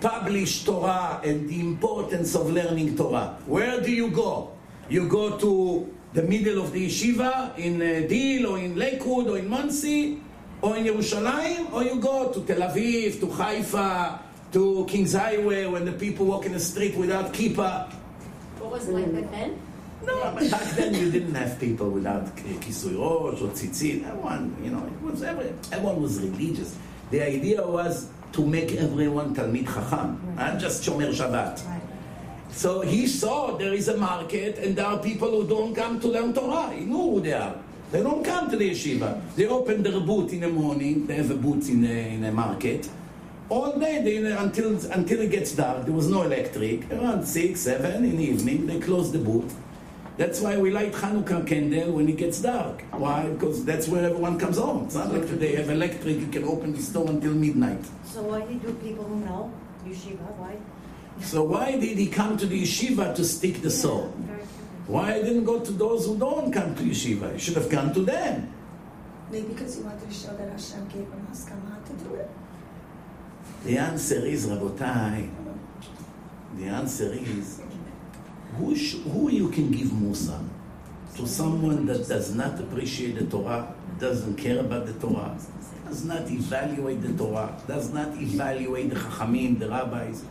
publish 0.00 0.64
Torah 0.64 1.20
and 1.24 1.48
the 1.48 1.58
importance 1.58 2.34
of 2.36 2.50
learning 2.50 2.96
Torah, 2.96 3.38
where 3.46 3.80
do 3.80 3.90
you 3.90 4.10
go? 4.10 4.52
You 4.88 5.08
go 5.08 5.36
to 5.38 5.92
the 6.12 6.22
middle 6.22 6.62
of 6.62 6.72
the 6.72 6.86
yeshiva 6.86 7.58
in 7.58 7.82
uh, 7.82 8.06
Deal 8.06 8.46
or 8.46 8.58
in 8.58 8.76
Lakewood 8.76 9.28
or 9.28 9.38
in 9.38 9.48
Monsey 9.48 10.20
or 10.62 10.76
in 10.76 10.84
Yerushalayim, 10.84 11.72
or 11.72 11.84
you 11.84 12.00
go 12.00 12.32
to 12.32 12.40
Tel 12.44 12.60
Aviv, 12.68 13.20
to 13.20 13.26
Haifa, 13.26 14.20
to 14.52 14.86
King's 14.88 15.12
Highway 15.14 15.66
when 15.66 15.84
the 15.84 15.92
people 15.92 16.26
walk 16.26 16.46
in 16.46 16.52
the 16.52 16.60
street 16.60 16.96
without 16.96 17.32
kippah. 17.32 17.92
What 18.58 18.70
was 18.70 18.88
it 18.88 18.92
like 18.92 19.12
back 19.12 19.30
then? 19.30 19.60
No, 20.04 20.32
but 20.34 20.50
back 20.50 20.62
then 20.76 20.94
you 20.94 21.10
didn't 21.10 21.34
have 21.34 21.58
people 21.58 21.90
without 21.90 22.34
kisui 22.36 22.98
rosh 22.98 23.40
or 23.40 23.48
tzitzit. 23.48 24.06
Everyone, 24.06 24.56
you 24.62 24.70
know, 24.70 24.84
it 24.84 25.02
was 25.02 25.22
every, 25.22 25.52
everyone 25.72 26.02
was 26.02 26.20
religious. 26.20 26.76
The 27.10 27.22
idea 27.22 27.66
was 27.66 28.08
to 28.32 28.46
make 28.46 28.72
everyone 28.72 29.34
talmid 29.34 29.66
chacham, 29.66 30.20
not 30.36 30.58
just 30.58 30.84
shomer 30.84 31.12
Shabbat. 31.12 31.66
Right. 31.66 31.82
So 32.50 32.80
he 32.80 33.06
saw 33.06 33.56
there 33.56 33.72
is 33.72 33.88
a 33.88 33.96
market 33.96 34.58
and 34.58 34.76
there 34.76 34.86
are 34.86 34.98
people 34.98 35.30
who 35.30 35.46
don't 35.46 35.74
come 35.74 36.00
to 36.00 36.08
learn 36.08 36.32
Torah. 36.32 36.72
He 36.72 36.84
knew 36.84 37.16
who 37.16 37.20
they 37.20 37.32
are. 37.32 37.56
They 37.90 38.02
don't 38.02 38.24
come 38.24 38.50
to 38.50 38.56
the 38.56 38.70
yeshiva. 38.70 39.20
They 39.36 39.46
open 39.46 39.82
their 39.82 40.00
booth 40.00 40.32
in 40.32 40.40
the 40.40 40.48
morning. 40.48 41.06
They 41.06 41.14
have 41.14 41.30
a 41.30 41.34
booth 41.36 41.68
in 41.68 41.84
a, 41.84 42.14
in 42.14 42.24
a 42.24 42.32
market. 42.32 42.88
All 43.48 43.78
day 43.78 44.02
they, 44.02 44.32
until 44.32 44.74
until 44.90 45.20
it 45.20 45.30
gets 45.30 45.52
dark. 45.54 45.84
There 45.84 45.94
was 45.94 46.08
no 46.08 46.22
electric. 46.22 46.90
Around 46.90 47.24
six, 47.24 47.60
seven 47.60 48.04
in 48.04 48.16
the 48.16 48.24
evening, 48.24 48.66
they 48.66 48.80
close 48.80 49.12
the 49.12 49.18
booth. 49.18 49.54
That's 50.16 50.40
why 50.40 50.56
we 50.56 50.70
light 50.70 50.92
Hanukkah 50.92 51.46
candle 51.46 51.92
when 51.92 52.08
it 52.08 52.16
gets 52.16 52.40
dark. 52.40 52.82
Why? 52.90 53.28
Because 53.28 53.64
that's 53.64 53.86
where 53.86 54.04
everyone 54.04 54.38
comes 54.38 54.58
home. 54.58 54.86
It's 54.86 54.96
not 54.96 55.12
like 55.12 55.28
today 55.28 55.52
you 55.52 55.58
have 55.58 55.70
electric. 55.70 56.18
You 56.18 56.26
can 56.26 56.44
open 56.44 56.72
the 56.74 56.82
store 56.82 57.08
until 57.08 57.34
midnight. 57.34 57.84
So 58.04 58.22
why 58.22 58.40
did 58.46 58.62
do 58.62 58.72
people 58.74 59.04
who 59.04 59.20
know 59.20 59.52
yeshiva, 59.86 60.26
why? 60.38 60.56
So 61.20 61.44
why 61.44 61.72
did 61.78 61.98
he 61.98 62.08
come 62.08 62.36
to 62.38 62.46
the 62.46 62.62
yeshiva 62.62 63.14
to 63.14 63.24
stick 63.24 63.62
the 63.62 63.70
sword? 63.70 64.10
Why 64.88 65.22
didn't 65.22 65.44
go 65.44 65.60
to 65.60 65.72
those 65.72 66.06
who 66.06 66.18
don't 66.18 66.50
come 66.50 66.74
to 66.74 66.82
yeshiva? 66.82 67.34
He 67.34 67.38
should 67.38 67.56
have 67.56 67.70
come 67.70 67.94
to 67.94 68.00
them. 68.00 68.52
Maybe 69.30 69.48
because 69.48 69.76
he 69.76 69.82
wanted 69.82 70.08
to 70.08 70.14
show 70.14 70.34
that 70.36 70.48
Hashem 70.50 70.88
gave 70.88 71.06
him 71.06 71.26
Haskama 71.30 71.84
to 71.86 71.92
do 72.04 72.14
it. 72.14 72.30
The 73.64 73.78
answer 73.78 74.24
is, 74.24 74.46
Rabotai, 74.46 75.28
the 76.56 76.64
answer 76.64 77.12
is, 77.12 77.60
who, 78.56 78.76
sh- 78.76 78.96
who 79.12 79.30
you 79.30 79.48
can 79.48 79.70
give 79.70 79.88
Musar? 79.88 80.42
To 81.16 81.26
someone 81.26 81.86
that 81.86 82.06
does 82.06 82.34
not 82.34 82.60
appreciate 82.60 83.16
the 83.18 83.24
Torah, 83.24 83.74
doesn't 83.98 84.36
care 84.36 84.60
about 84.60 84.86
the 84.86 84.92
Torah, 84.94 85.36
does 85.86 86.04
not 86.04 86.30
evaluate 86.30 87.00
the 87.02 87.12
Torah, 87.12 87.58
does 87.66 87.92
not 87.92 88.08
evaluate 88.16 88.90
the 88.90 88.96
Chachamim, 88.96 89.58
the 89.58 89.68
rabbis, 89.68 90.24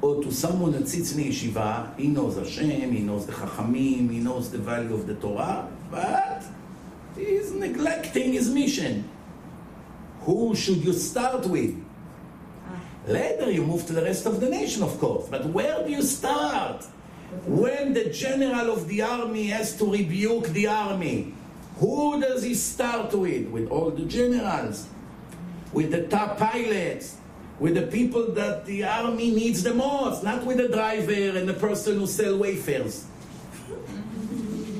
or 0.00 0.22
to 0.22 0.32
someone 0.32 0.72
that 0.72 0.88
sits 0.88 1.12
in 1.14 1.24
yeshiva, 1.24 1.96
he 1.98 2.08
knows 2.08 2.36
Hashem, 2.36 2.90
he 2.92 3.00
knows 3.00 3.26
the 3.26 3.32
Chachamim, 3.32 4.10
he 4.10 4.18
knows 4.18 4.50
the 4.50 4.58
value 4.58 4.94
of 4.94 5.06
the 5.06 5.14
Torah, 5.14 5.68
but 5.90 6.42
he's 7.16 7.52
neglecting 7.52 8.32
his 8.32 8.50
mission. 8.50 9.08
Who 10.22 10.54
should 10.54 10.78
you 10.78 10.92
start 10.92 11.46
with? 11.46 11.76
Later 13.06 13.50
you 13.50 13.64
move 13.64 13.86
to 13.86 13.92
the 13.92 14.02
rest 14.02 14.26
of 14.26 14.40
the 14.40 14.48
nation, 14.48 14.82
of 14.82 14.98
course. 14.98 15.28
But 15.28 15.46
where 15.46 15.82
do 15.84 15.90
you 15.90 16.02
start? 16.02 16.84
When 17.46 17.94
the 17.94 18.10
general 18.10 18.70
of 18.70 18.88
the 18.88 19.02
army 19.02 19.46
has 19.46 19.76
to 19.78 19.90
rebuke 19.90 20.48
the 20.48 20.68
army, 20.68 21.34
who 21.78 22.20
does 22.20 22.42
he 22.42 22.54
start 22.54 23.12
with? 23.14 23.48
With 23.48 23.70
all 23.70 23.90
the 23.90 24.04
generals, 24.04 24.86
with 25.72 25.90
the 25.90 26.02
top 26.02 26.38
pilots, 26.38 27.16
with 27.58 27.74
the 27.74 27.82
people 27.82 28.32
that 28.32 28.66
the 28.66 28.84
army 28.84 29.30
needs 29.30 29.62
the 29.62 29.74
most, 29.74 30.22
not 30.22 30.44
with 30.44 30.58
the 30.58 30.68
driver 30.68 31.36
and 31.38 31.48
the 31.48 31.54
person 31.54 31.98
who 31.98 32.06
sell 32.06 32.38
wafers 32.38 33.06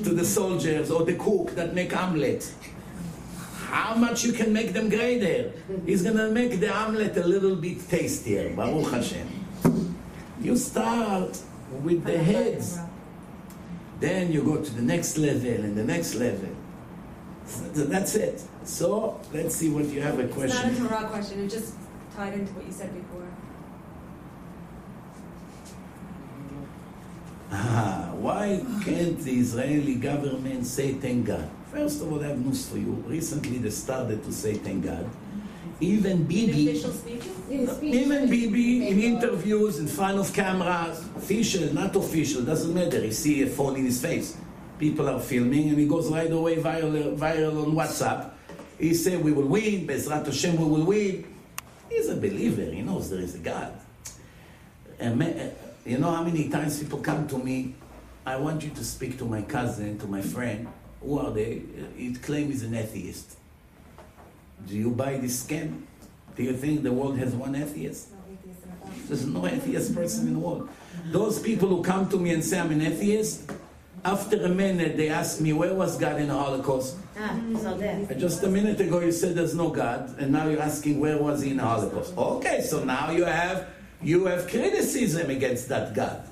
to 0.03 0.09
the 0.09 0.25
soldiers 0.25 0.91
or 0.91 1.03
the 1.03 1.15
cook 1.15 1.55
that 1.55 1.73
make 1.73 1.95
omelets. 1.95 2.53
How 3.73 3.95
much 3.95 4.23
you 4.23 4.33
can 4.33 4.53
make 4.53 4.71
them 4.71 4.87
greater? 4.87 5.51
He's 5.83 6.03
gonna 6.03 6.29
make 6.29 6.59
the 6.59 6.71
omelet 6.71 7.17
a 7.17 7.25
little 7.25 7.55
bit 7.55 7.89
tastier. 7.89 8.53
Baruch 8.55 8.91
Hashem. 8.91 9.27
You 10.39 10.55
start 10.57 11.41
with 11.81 12.05
the 12.05 12.19
heads. 12.19 12.77
Then 13.99 14.31
you 14.31 14.43
go 14.43 14.57
to 14.61 14.71
the 14.71 14.83
next 14.83 15.17
level 15.17 15.49
and 15.65 15.75
the 15.75 15.83
next 15.83 16.13
level. 16.13 16.49
So 17.47 17.85
That's 17.95 18.13
it. 18.13 18.43
So 18.63 19.19
let's 19.33 19.55
see 19.55 19.69
what 19.71 19.85
you 19.85 20.01
have 20.01 20.19
a 20.19 20.27
question. 20.27 20.69
It's 20.69 20.79
not 20.79 20.91
a. 20.91 20.95
Torah 20.95 21.09
question. 21.09 21.43
It 21.43 21.49
just 21.49 21.73
tied 22.15 22.35
into 22.35 22.53
what 22.53 22.67
you 22.67 22.71
said 22.71 22.93
before. 22.93 23.27
Ah, 27.51 28.11
why 28.13 28.63
can't 28.85 29.17
the 29.19 29.33
Israeli 29.39 29.95
government 29.95 30.67
say 30.67 30.93
thank 30.93 31.25
God? 31.25 31.49
First 31.73 32.01
of 32.01 32.13
all, 32.13 32.23
I 32.23 32.27
have 32.27 32.37
news 32.37 32.69
for 32.69 32.77
you. 32.77 33.03
Recently, 33.07 33.57
they 33.57 33.71
started 33.71 34.23
to 34.23 34.31
say 34.31 34.53
thank 34.53 34.85
God. 34.85 35.09
Even 35.79 36.11
In 36.11 36.23
Bibi, 36.25 36.69
official 36.69 36.91
speeches? 36.91 37.37
Uh, 37.49 37.79
even 37.81 38.29
Bibi 38.29 38.87
in 38.87 39.01
interviews 39.01 39.79
in 39.79 39.87
front 39.87 40.19
of 40.19 40.31
cameras, 40.31 41.03
official, 41.15 41.73
not 41.73 41.95
official, 41.95 42.43
doesn't 42.43 42.73
matter. 42.73 43.03
You 43.03 43.11
see 43.11 43.41
a 43.41 43.47
phone 43.47 43.75
in 43.77 43.85
his 43.85 43.99
face. 43.99 44.37
People 44.77 45.09
are 45.09 45.19
filming, 45.19 45.69
and 45.69 45.79
he 45.79 45.87
goes 45.87 46.11
right 46.11 46.31
away 46.31 46.57
viral, 46.57 47.17
viral 47.17 47.65
on 47.65 47.73
WhatsApp. 47.73 48.29
He 48.77 48.93
said, 48.93 49.23
"We 49.23 49.31
will 49.31 49.47
win. 49.47 49.87
Bezrat 49.87 50.25
Hashem, 50.27 50.55
we 50.55 50.65
will 50.65 50.85
win." 50.85 51.25
He's 51.89 52.07
a 52.07 52.15
believer. 52.15 52.69
He 52.69 52.81
knows 52.81 53.09
there 53.09 53.19
is 53.19 53.33
a 53.35 53.39
God. 53.39 53.73
And 54.99 55.21
uh, 55.21 55.49
you 55.85 55.97
know 55.97 56.11
how 56.11 56.23
many 56.23 56.49
times 56.49 56.79
people 56.79 56.99
come 56.99 57.27
to 57.27 57.37
me, 57.37 57.73
I 58.25 58.37
want 58.37 58.63
you 58.63 58.69
to 58.69 58.83
speak 58.83 59.17
to 59.17 59.25
my 59.25 59.41
cousin, 59.41 59.97
to 59.99 60.07
my 60.07 60.21
friend. 60.21 60.67
Who 61.03 61.19
are 61.19 61.31
they? 61.31 61.61
He 61.97 62.13
claims 62.13 62.53
he's 62.53 62.63
an 62.63 62.75
atheist. 62.75 63.37
Do 64.67 64.75
you 64.75 64.91
buy 64.91 65.17
this 65.17 65.43
scam? 65.43 65.81
Do 66.35 66.43
you 66.43 66.53
think 66.53 66.83
the 66.83 66.91
world 66.91 67.17
has 67.17 67.33
one 67.35 67.55
atheist? 67.55 68.09
There's 69.07 69.25
no 69.25 69.45
atheist 69.45 69.93
person 69.93 70.27
in 70.27 70.33
the 70.33 70.39
world. 70.39 70.69
Those 71.11 71.39
people 71.39 71.67
who 71.69 71.83
come 71.83 72.09
to 72.09 72.17
me 72.17 72.31
and 72.31 72.43
say 72.43 72.59
I'm 72.59 72.71
an 72.71 72.81
atheist, 72.81 73.51
after 74.05 74.43
a 74.43 74.49
minute 74.49 74.97
they 74.97 75.09
ask 75.09 75.39
me, 75.39 75.53
where 75.53 75.73
was 75.73 75.97
God 75.97 76.19
in 76.19 76.27
the 76.27 76.33
Holocaust? 76.33 76.97
Ah, 77.17 77.39
so 77.61 77.77
there. 77.77 78.05
Just 78.17 78.43
a 78.43 78.47
minute 78.47 78.79
ago 78.79 78.99
you 78.99 79.11
said 79.11 79.35
there's 79.35 79.55
no 79.55 79.69
God, 79.69 80.17
and 80.19 80.31
now 80.31 80.47
you're 80.47 80.61
asking 80.61 80.99
where 80.99 81.17
was 81.17 81.41
he 81.41 81.51
in 81.51 81.57
the 81.57 81.63
Holocaust? 81.63 82.17
Okay, 82.17 82.61
so 82.61 82.83
now 82.83 83.11
you 83.11 83.25
have 83.25 83.67
you 84.01 84.25
have 84.25 84.47
criticism 84.49 85.29
against 85.29 85.69
that 85.69 85.93
God, 85.93 86.27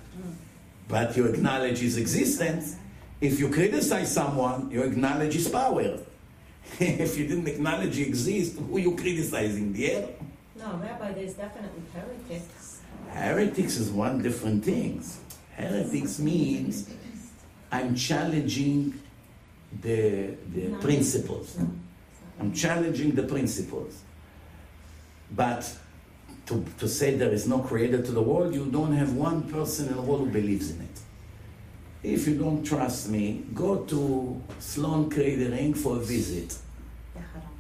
but 0.88 1.16
you 1.16 1.26
acknowledge 1.26 1.80
his 1.80 1.98
existence. 1.98 2.76
If 3.22 3.40
you 3.40 3.50
criticize 3.50 4.12
someone, 4.12 4.72
you 4.72 4.82
acknowledge 4.82 5.34
his 5.36 5.48
power. 5.48 6.00
if 6.80 7.18
you 7.18 7.28
didn't 7.28 7.48
acknowledge 7.48 7.96
he 7.96 8.04
exists, 8.04 8.58
who 8.58 8.80
you 8.80 8.96
criticizing? 8.96 9.72
The 9.74 9.92
air? 9.92 10.10
No, 10.58 10.80
Rabbi, 10.82 11.14
there's 11.14 11.36
definitely 11.36 11.84
heretics. 11.94 12.82
Heretics 13.10 13.78
is 13.78 13.92
one 13.92 14.24
different 14.24 14.66
thing. 14.66 15.04
Heretics 15.56 16.18
means 16.18 16.90
I'm 17.72 17.96
challenging 17.96 19.00
the, 19.82 20.36
the 20.52 20.76
principles. 20.82 21.60
I'm 22.40 22.54
challenging 22.54 23.12
the 23.12 23.24
principles. 23.24 24.02
But 25.32 25.72
to, 26.48 26.66
to 26.80 26.88
say 26.88 27.16
there 27.16 27.32
is 27.32 27.48
no 27.48 27.60
creator 27.60 28.02
to 28.02 28.12
the 28.12 28.22
world, 28.22 28.56
you 28.56 28.66
don't 28.66 28.94
have 28.94 29.14
one 29.14 29.44
person 29.44 29.90
in 29.90 29.96
the 29.96 30.02
world 30.02 30.22
who 30.22 30.32
believes 30.32 30.72
in 30.72 30.82
it. 30.82 31.01
If 32.04 32.28
you 32.28 32.36
don't 32.36 32.64
trust 32.64 33.10
me, 33.10 33.44
go 33.54 33.84
to 33.86 34.42
Sloan 34.60 35.10
Kettering 35.10 35.76
for 35.76 35.98
a 35.98 36.00
visit. 36.00 36.58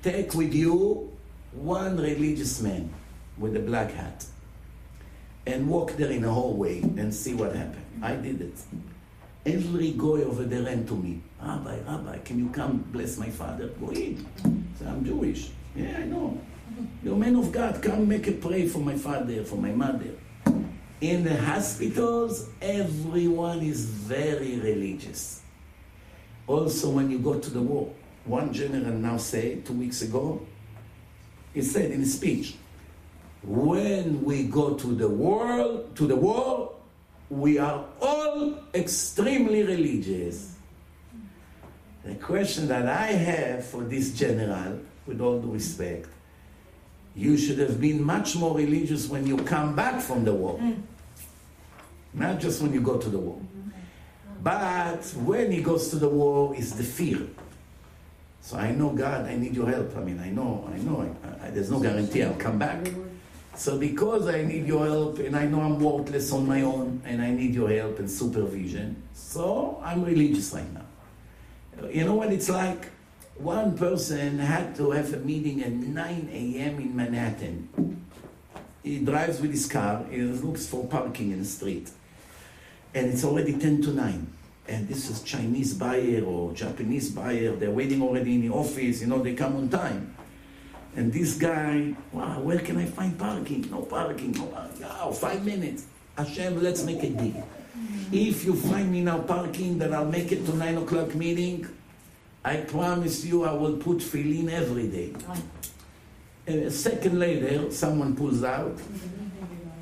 Take 0.01 0.33
with 0.33 0.53
you 0.53 1.11
one 1.51 1.97
religious 1.97 2.59
man 2.61 2.91
with 3.37 3.55
a 3.55 3.59
black 3.59 3.91
hat 3.91 4.25
and 5.45 5.67
walk 5.69 5.93
there 5.93 6.09
in 6.09 6.23
a 6.23 6.33
hallway 6.33 6.81
and 6.81 7.13
see 7.13 7.35
what 7.35 7.55
happened. 7.55 7.85
I 8.01 8.15
did 8.15 8.41
it. 8.41 8.57
Every 9.45 9.91
guy 9.91 10.23
over 10.25 10.43
there 10.43 10.63
ran 10.63 10.87
to 10.87 10.95
me. 10.95 11.21
Rabbi, 11.41 11.79
Rabbi, 11.87 12.17
can 12.19 12.39
you 12.39 12.49
come 12.49 12.79
bless 12.91 13.17
my 13.17 13.29
father? 13.29 13.67
Go 13.67 13.89
in. 13.89 14.25
I'm 14.85 15.05
Jewish. 15.05 15.51
Yeah, 15.75 15.97
I 15.99 16.05
know. 16.05 16.39
You're 17.03 17.15
man 17.15 17.35
of 17.35 17.51
God. 17.51 17.81
Come 17.81 18.07
make 18.07 18.27
a 18.27 18.33
pray 18.33 18.67
for 18.67 18.79
my 18.79 18.95
father, 18.95 19.43
for 19.43 19.55
my 19.55 19.71
mother. 19.71 20.11
In 21.01 21.23
the 21.23 21.35
hospitals, 21.35 22.47
everyone 22.61 23.61
is 23.61 23.85
very 23.85 24.59
religious. 24.59 25.41
Also, 26.45 26.91
when 26.91 27.09
you 27.09 27.17
go 27.17 27.39
to 27.39 27.49
the 27.49 27.61
war, 27.61 27.91
one 28.25 28.53
general 28.53 28.93
now 28.93 29.17
said 29.17 29.65
two 29.65 29.73
weeks 29.73 30.03
ago, 30.03 30.45
he 31.55 31.63
said 31.63 31.89
in 31.89 32.01
his 32.01 32.13
speech, 32.13 32.55
when 33.41 34.23
we 34.23 34.43
go 34.43 34.75
to 34.75 34.87
the 34.93 35.07
war, 35.09 35.83
to 35.95 36.05
the 36.05 36.15
war, 36.15 36.73
we 37.31 37.57
are 37.57 37.83
all 37.99 38.59
extremely 38.75 39.63
religious. 39.63 40.55
The 42.05 42.13
question 42.15 42.67
that 42.67 42.87
I 42.87 43.07
have 43.07 43.65
for 43.65 43.81
this 43.83 44.13
general, 44.13 44.79
with 45.07 45.19
all 45.19 45.41
due 45.41 45.53
respect, 45.53 46.09
you 47.16 47.38
should 47.38 47.59
have 47.59 47.80
been 47.80 48.03
much 48.03 48.36
more 48.36 48.55
religious 48.55 49.07
when 49.07 49.28
you 49.28 49.38
come 49.38 49.76
back 49.76 50.01
from 50.01 50.24
the 50.24 50.34
war. 50.34 50.57
Mm. 50.59 50.82
Not 52.14 52.39
just 52.39 52.62
when 52.62 52.74
you 52.74 52.82
go 52.82 52.97
to 52.97 53.09
the 53.09 53.18
war. 53.18 53.39
But 54.43 55.03
when 55.18 55.51
he 55.51 55.62
goes 55.62 55.89
to 55.89 55.97
the 55.97 56.09
war, 56.09 56.55
is 56.55 56.74
the 56.74 56.84
fear. 56.84 57.20
So 58.41 58.57
I 58.57 58.72
know, 58.72 58.89
God, 58.89 59.28
I 59.28 59.36
need 59.36 59.55
your 59.55 59.70
help. 59.70 59.95
I 59.95 59.99
mean, 60.01 60.20
I 60.20 60.30
know, 60.30 60.68
I 60.74 60.78
know, 60.80 61.16
I, 61.24 61.47
I, 61.47 61.49
there's 61.51 61.70
no 61.70 61.80
guarantee 61.80 62.24
I'll 62.24 62.34
come 62.34 62.57
back. 62.57 62.88
So 63.55 63.78
because 63.78 64.28
I 64.28 64.43
need 64.43 64.66
your 64.66 64.86
help, 64.86 65.20
and 65.20 65.36
I 65.36 65.45
know 65.45 65.62
I'm 65.62 65.80
worthless 65.80 66.32
on 66.32 66.47
my 66.47 66.62
own, 66.64 67.01
and 67.05 67.22
I 67.22 67.30
need 67.30 67.53
your 67.53 67.70
help 67.70 67.99
and 67.99 68.09
supervision, 68.09 69.03
so 69.14 69.80
I'm 69.84 70.03
religious 70.03 70.53
right 70.53 70.74
now. 70.74 71.89
You 71.89 72.05
know 72.05 72.16
what 72.16 72.34
it's 72.34 72.49
like? 72.49 72.89
One 73.41 73.75
person 73.75 74.37
had 74.37 74.75
to 74.75 74.91
have 74.91 75.15
a 75.15 75.17
meeting 75.17 75.63
at 75.63 75.71
9 75.71 76.29
a.m. 76.31 76.77
in 76.77 76.95
Manhattan. 76.95 78.05
He 78.83 78.99
drives 78.99 79.41
with 79.41 79.49
his 79.49 79.65
car, 79.65 80.05
he 80.11 80.21
looks 80.21 80.67
for 80.67 80.85
parking 80.85 81.31
in 81.31 81.39
the 81.39 81.45
street. 81.45 81.89
And 82.93 83.07
it's 83.07 83.23
already 83.23 83.57
10 83.57 83.81
to 83.81 83.93
9. 83.93 84.27
And 84.67 84.87
this 84.87 85.09
is 85.09 85.23
Chinese 85.23 85.73
buyer 85.73 86.23
or 86.23 86.53
Japanese 86.53 87.09
buyer, 87.09 87.55
they're 87.55 87.71
waiting 87.71 88.03
already 88.03 88.35
in 88.35 88.41
the 88.41 88.53
office, 88.53 89.01
you 89.01 89.07
know, 89.07 89.17
they 89.23 89.33
come 89.33 89.55
on 89.55 89.69
time. 89.69 90.15
And 90.95 91.11
this 91.11 91.33
guy, 91.33 91.95
wow, 92.11 92.41
where 92.41 92.59
can 92.59 92.77
I 92.77 92.85
find 92.85 93.17
parking? 93.17 93.67
No 93.71 93.81
parking, 93.81 94.33
no 94.33 94.45
parking. 94.45 94.85
Oh, 95.01 95.13
five 95.13 95.43
minutes. 95.43 95.87
Hashem, 96.15 96.61
let's 96.61 96.83
make 96.83 97.01
a 97.01 97.09
deal. 97.09 97.41
Mm-hmm. 97.41 98.13
If 98.13 98.45
you 98.45 98.55
find 98.55 98.91
me 98.91 99.01
now 99.01 99.17
parking, 99.19 99.79
then 99.79 99.95
I'll 99.95 100.05
make 100.05 100.31
it 100.31 100.45
to 100.45 100.55
nine 100.55 100.77
o'clock 100.77 101.15
meeting. 101.15 101.67
I 102.43 102.57
promise 102.57 103.23
you 103.23 103.43
I 103.43 103.53
will 103.53 103.77
put 103.77 104.01
filin 104.01 104.49
every 104.49 104.87
day. 104.87 105.13
And 106.47 106.63
a 106.63 106.71
second 106.71 107.19
later, 107.19 107.71
someone 107.71 108.15
pulls 108.15 108.43
out. 108.43 108.79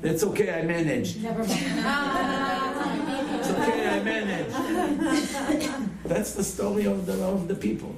That's 0.02 0.22
okay, 0.24 0.52
I 0.52 0.62
managed. 0.62 1.22
Never 1.22 1.38
mind. 1.38 1.50
It's 3.40 3.50
okay, 3.50 3.88
I 3.88 4.02
managed. 4.02 4.56
That's 6.04 6.34
the 6.34 6.44
story 6.44 6.84
of 6.84 7.06
the, 7.06 7.22
of 7.24 7.48
the 7.48 7.54
people. 7.54 7.94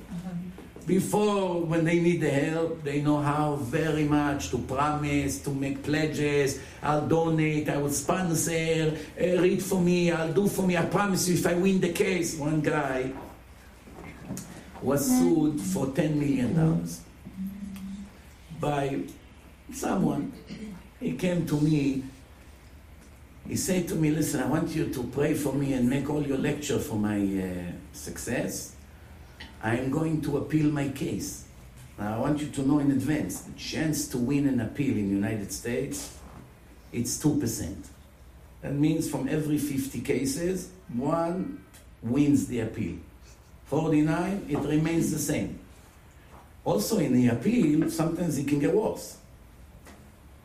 Before, 0.86 1.62
when 1.62 1.84
they 1.84 2.00
need 2.00 2.20
the 2.20 2.30
help, 2.30 2.82
they 2.82 3.00
know 3.00 3.18
how 3.18 3.56
very 3.56 4.04
much 4.04 4.50
to 4.50 4.58
promise, 4.58 5.40
to 5.42 5.50
make 5.50 5.82
pledges. 5.82 6.60
I'll 6.82 7.06
donate, 7.06 7.68
I 7.68 7.78
will 7.78 7.90
sponsor, 7.90 8.96
uh, 9.20 9.40
read 9.40 9.62
for 9.62 9.80
me, 9.80 10.10
I'll 10.10 10.32
do 10.32 10.48
for 10.48 10.62
me. 10.62 10.76
I 10.76 10.84
promise 10.86 11.28
you, 11.28 11.34
if 11.34 11.46
I 11.46 11.54
win 11.54 11.80
the 11.80 11.92
case, 11.92 12.36
one 12.36 12.60
guy 12.60 13.12
was 14.82 15.06
sued 15.06 15.60
for 15.60 15.86
$10 15.86 16.14
million 16.14 16.88
by 18.60 19.00
someone. 19.72 20.32
He 21.00 21.12
came 21.12 21.46
to 21.46 21.60
me. 21.60 22.04
He 23.46 23.56
said 23.56 23.88
to 23.88 23.96
me, 23.96 24.10
Listen, 24.10 24.40
I 24.42 24.46
want 24.46 24.70
you 24.70 24.88
to 24.88 25.02
pray 25.04 25.34
for 25.34 25.52
me 25.52 25.72
and 25.72 25.88
make 25.88 26.08
all 26.08 26.22
your 26.22 26.38
lecture 26.38 26.78
for 26.78 26.94
my 26.94 27.18
uh, 27.18 27.72
success. 27.92 28.76
I 29.62 29.76
am 29.76 29.90
going 29.90 30.20
to 30.22 30.38
appeal 30.38 30.70
my 30.70 30.88
case. 30.88 31.44
Now, 31.98 32.16
I 32.16 32.18
want 32.18 32.40
you 32.40 32.48
to 32.48 32.66
know 32.66 32.78
in 32.78 32.90
advance 32.90 33.42
the 33.42 33.52
chance 33.58 34.08
to 34.08 34.18
win 34.18 34.46
an 34.46 34.60
appeal 34.60 34.96
in 34.96 35.08
the 35.08 35.14
United 35.14 35.52
States, 35.52 36.16
it's 36.92 37.22
2%. 37.22 37.76
That 38.62 38.74
means 38.74 39.10
from 39.10 39.28
every 39.28 39.58
50 39.58 40.00
cases, 40.00 40.70
one 40.94 41.62
wins 42.02 42.46
the 42.46 42.60
appeal. 42.60 42.96
49, 43.72 44.48
it 44.50 44.58
remains 44.58 45.10
the 45.10 45.18
same. 45.18 45.58
Also, 46.62 46.98
in 46.98 47.14
the 47.14 47.28
appeal, 47.28 47.88
sometimes 47.88 48.36
it 48.36 48.46
can 48.46 48.58
get 48.58 48.74
worse. 48.74 49.16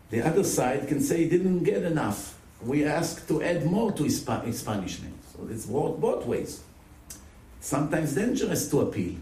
The 0.10 0.22
other 0.22 0.46
side 0.46 0.88
can 0.88 1.02
say 1.02 1.26
he 1.26 1.30
didn't 1.30 1.66
get 1.66 1.84
enough. 1.84 2.40
We 2.64 2.86
ask 2.86 3.28
to 3.28 3.44
add 3.44 3.66
more 3.66 3.92
to 3.92 4.04
his, 4.04 4.26
his 4.46 4.64
punishment. 4.64 5.20
So 5.34 5.46
it's 5.52 5.66
both 5.66 6.26
ways. 6.26 6.64
Sometimes 7.60 8.16
dangerous 8.16 8.70
to 8.70 8.80
appeal. 8.88 9.18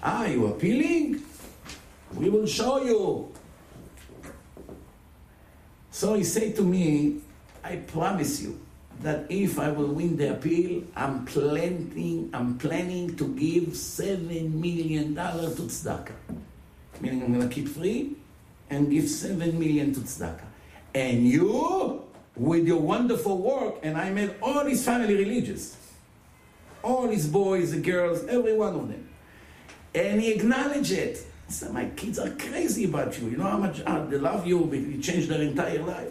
Ah, 0.00 0.26
you 0.26 0.46
appealing? 0.46 1.20
We 2.14 2.30
will 2.30 2.46
show 2.46 2.84
you. 2.84 3.34
So 5.90 6.14
he 6.14 6.22
said 6.22 6.54
to 6.54 6.62
me, 6.62 7.18
I 7.64 7.82
promise 7.82 8.42
you 8.42 8.60
that 9.02 9.26
if 9.30 9.58
I 9.58 9.70
will 9.70 9.88
win 9.88 10.16
the 10.16 10.32
appeal, 10.32 10.84
I'm 10.94 11.24
planning, 11.24 12.30
I'm 12.32 12.58
planning 12.58 13.16
to 13.16 13.28
give 13.34 13.76
seven 13.76 14.60
million 14.60 15.14
dollars 15.14 15.56
to 15.56 15.62
tzedakah. 15.62 16.12
Meaning 17.00 17.22
I'm 17.22 17.32
gonna 17.32 17.48
keep 17.48 17.68
free 17.68 18.16
and 18.68 18.90
give 18.90 19.08
seven 19.08 19.58
million 19.58 19.94
to 19.94 20.00
tzedakah. 20.00 20.44
And 20.94 21.26
you, 21.26 22.04
with 22.36 22.66
your 22.66 22.80
wonderful 22.80 23.38
work, 23.38 23.76
and 23.82 23.96
I 23.96 24.10
made 24.10 24.34
all 24.42 24.64
his 24.64 24.84
family 24.84 25.14
religious. 25.14 25.76
All 26.82 27.08
his 27.08 27.26
boys, 27.26 27.72
the 27.72 27.80
girls, 27.80 28.24
every 28.24 28.56
one 28.56 28.74
of 28.74 28.88
them. 28.88 29.08
And 29.94 30.20
he 30.20 30.32
acknowledged 30.32 30.92
it. 30.92 31.26
He 31.46 31.52
said, 31.52 31.72
my 31.72 31.86
kids 31.96 32.18
are 32.18 32.30
crazy 32.30 32.84
about 32.84 33.18
you. 33.18 33.28
You 33.28 33.36
know 33.36 33.44
how 33.44 33.58
much 33.58 33.78
they 33.84 34.18
love 34.18 34.46
you, 34.46 34.72
you 34.72 35.00
changed 35.00 35.28
their 35.28 35.42
entire 35.42 35.82
life. 35.82 36.10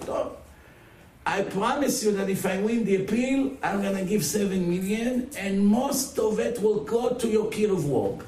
I 1.30 1.44
promise 1.44 2.04
you 2.04 2.12
that 2.14 2.28
if 2.28 2.44
I 2.44 2.58
win 2.58 2.86
the 2.86 3.04
appeal, 3.04 3.56
I'm 3.62 3.84
gonna 3.84 4.04
give 4.04 4.26
seven 4.26 4.68
million, 4.68 5.30
and 5.38 5.64
most 5.64 6.18
of 6.18 6.40
it 6.40 6.60
will 6.60 6.84
go 6.84 7.14
to 7.14 7.28
your 7.28 7.52
kid 7.52 7.70
of 7.70 7.86
work. 7.86 8.26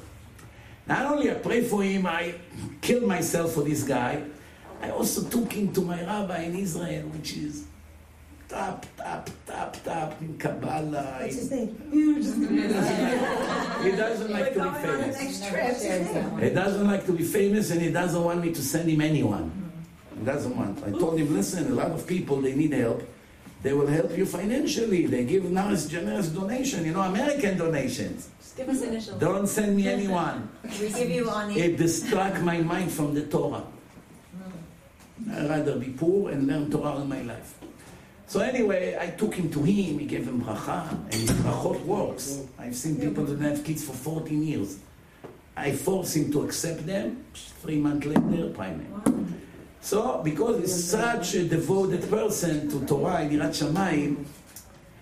Not 0.86 1.10
only 1.10 1.28
I 1.28 1.34
pray 1.34 1.64
for 1.64 1.82
him, 1.82 2.06
I 2.06 2.36
killed 2.80 3.02
myself 3.02 3.54
for 3.54 3.64
this 3.64 3.82
guy. 3.82 4.22
I 4.80 4.90
also 4.90 5.28
took 5.28 5.52
him 5.52 5.72
to 5.72 5.80
my 5.80 6.00
rabbi 6.04 6.42
in 6.42 6.54
Israel, 6.54 7.08
which 7.08 7.36
is 7.36 7.64
top, 8.48 8.86
top, 8.96 9.28
top, 9.46 9.82
top 9.82 10.20
in 10.20 10.38
Kabbalah. 10.38 11.18
What's 11.22 11.34
his 11.34 11.50
name? 11.50 11.74
He 13.82 13.96
doesn't 13.96 14.30
like 14.30 14.54
to 14.54 14.54
be 14.54 14.60
going 14.60 14.74
famous. 14.74 15.18
He 16.40 16.50
doesn't 16.50 16.86
like 16.86 17.04
to 17.06 17.12
be 17.12 17.24
famous, 17.24 17.72
and 17.72 17.82
he 17.82 17.90
doesn't 17.90 18.22
want 18.22 18.40
me 18.40 18.52
to 18.52 18.62
send 18.62 18.88
him 18.88 19.00
anyone. 19.00 19.61
He 20.22 20.26
doesn't 20.26 20.56
want. 20.56 20.78
I 20.86 20.92
told 20.92 21.18
him, 21.18 21.34
listen, 21.34 21.72
a 21.72 21.74
lot 21.74 21.90
of 21.90 22.06
people 22.06 22.40
they 22.40 22.54
need 22.54 22.72
help. 22.72 23.02
They 23.64 23.72
will 23.72 23.88
help 23.88 24.16
you 24.16 24.24
financially. 24.24 25.06
They 25.06 25.24
give 25.24 25.50
nice, 25.50 25.86
generous 25.86 26.28
donation. 26.28 26.84
You 26.84 26.92
know, 26.92 27.00
American 27.00 27.58
donations. 27.58 28.30
Just 28.38 28.56
give 28.56 28.68
us 28.68 28.82
initials. 28.82 29.18
Don't 29.18 29.48
send 29.48 29.74
me 29.74 29.88
anyone. 29.88 30.48
We 30.80 30.90
give 30.90 31.10
you 31.10 31.28
on 31.28 31.50
It 31.50 31.76
distract 31.76 32.40
my 32.42 32.58
mind 32.58 32.92
from 32.92 33.14
the 33.14 33.22
Torah. 33.26 33.66
Hmm. 34.36 35.34
I'd 35.34 35.50
rather 35.50 35.74
be 35.76 35.90
poor 35.90 36.30
and 36.30 36.46
learn 36.46 36.70
Torah 36.70 37.02
all 37.02 37.04
my 37.04 37.22
life. 37.22 37.58
So 38.28 38.38
anyway, 38.38 38.96
I 39.00 39.10
took 39.10 39.34
him 39.34 39.50
to 39.50 39.58
him, 39.58 39.98
he 39.98 40.06
gave 40.06 40.28
him 40.28 40.40
bracha, 40.40 40.88
and 40.88 41.14
his 41.14 41.32
brachot 41.32 41.84
works. 41.84 42.46
I've 42.60 42.76
seen 42.76 42.94
people 42.96 43.24
that 43.24 43.40
have 43.40 43.64
kids 43.64 43.82
for 43.84 43.92
14 43.92 44.40
years. 44.40 44.78
I 45.56 45.72
force 45.72 46.14
him 46.14 46.30
to 46.32 46.42
accept 46.44 46.86
them, 46.86 47.24
three 47.60 47.76
months 47.76 48.06
later, 48.06 48.50
prime 48.54 48.78
So, 49.82 50.22
because 50.22 50.60
he's 50.60 50.84
such 50.84 51.34
a 51.34 51.44
devoted 51.44 52.08
person 52.08 52.70
to 52.70 52.86
Torah 52.86 53.16
and 53.16 53.32
Yirat 53.32 53.50
Shamayim, 53.50 54.24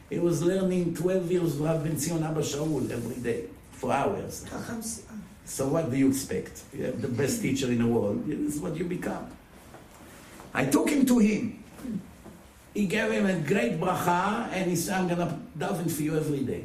he 0.09 0.19
was 0.19 0.43
learning 0.43 0.95
12 0.95 1.31
years 1.31 1.55
of 1.55 1.61
Rav 1.61 1.85
Ben 1.85 1.99
Zion 1.99 2.23
Abba 2.23 2.41
Shaul 2.41 2.91
every 2.91 3.17
day, 3.17 3.45
for 3.73 3.93
hours. 3.93 4.47
Ah. 4.53 4.81
So 5.45 5.69
what 5.69 5.91
do 5.91 5.97
you 5.99 6.09
expect? 6.09 6.63
You 6.73 6.85
have 6.85 7.03
the 7.03 7.09
best 7.09 7.43
teacher 7.43 7.67
in 7.67 7.79
the 7.79 7.87
world. 7.87 8.27
This 8.27 8.57
is 8.57 8.61
what 8.61 8.75
you 8.75 8.85
become. 8.85 9.31
I 10.55 10.65
took 10.65 10.89
him 10.89 11.05
to 11.07 11.19
him. 11.19 11.63
He 12.73 12.87
gave 12.87 13.13
him 13.13 13.27
a 13.27 13.37
great 13.47 13.79
bracha, 13.79 14.49
and 14.53 14.71
he 14.71 14.77
said, 14.77 14.99
I'm 14.99 15.09
going 15.09 15.19
to 15.29 15.39
daven 15.59 15.91
for 15.91 16.03
you 16.03 16.17
every 16.17 16.41
day. 16.41 16.65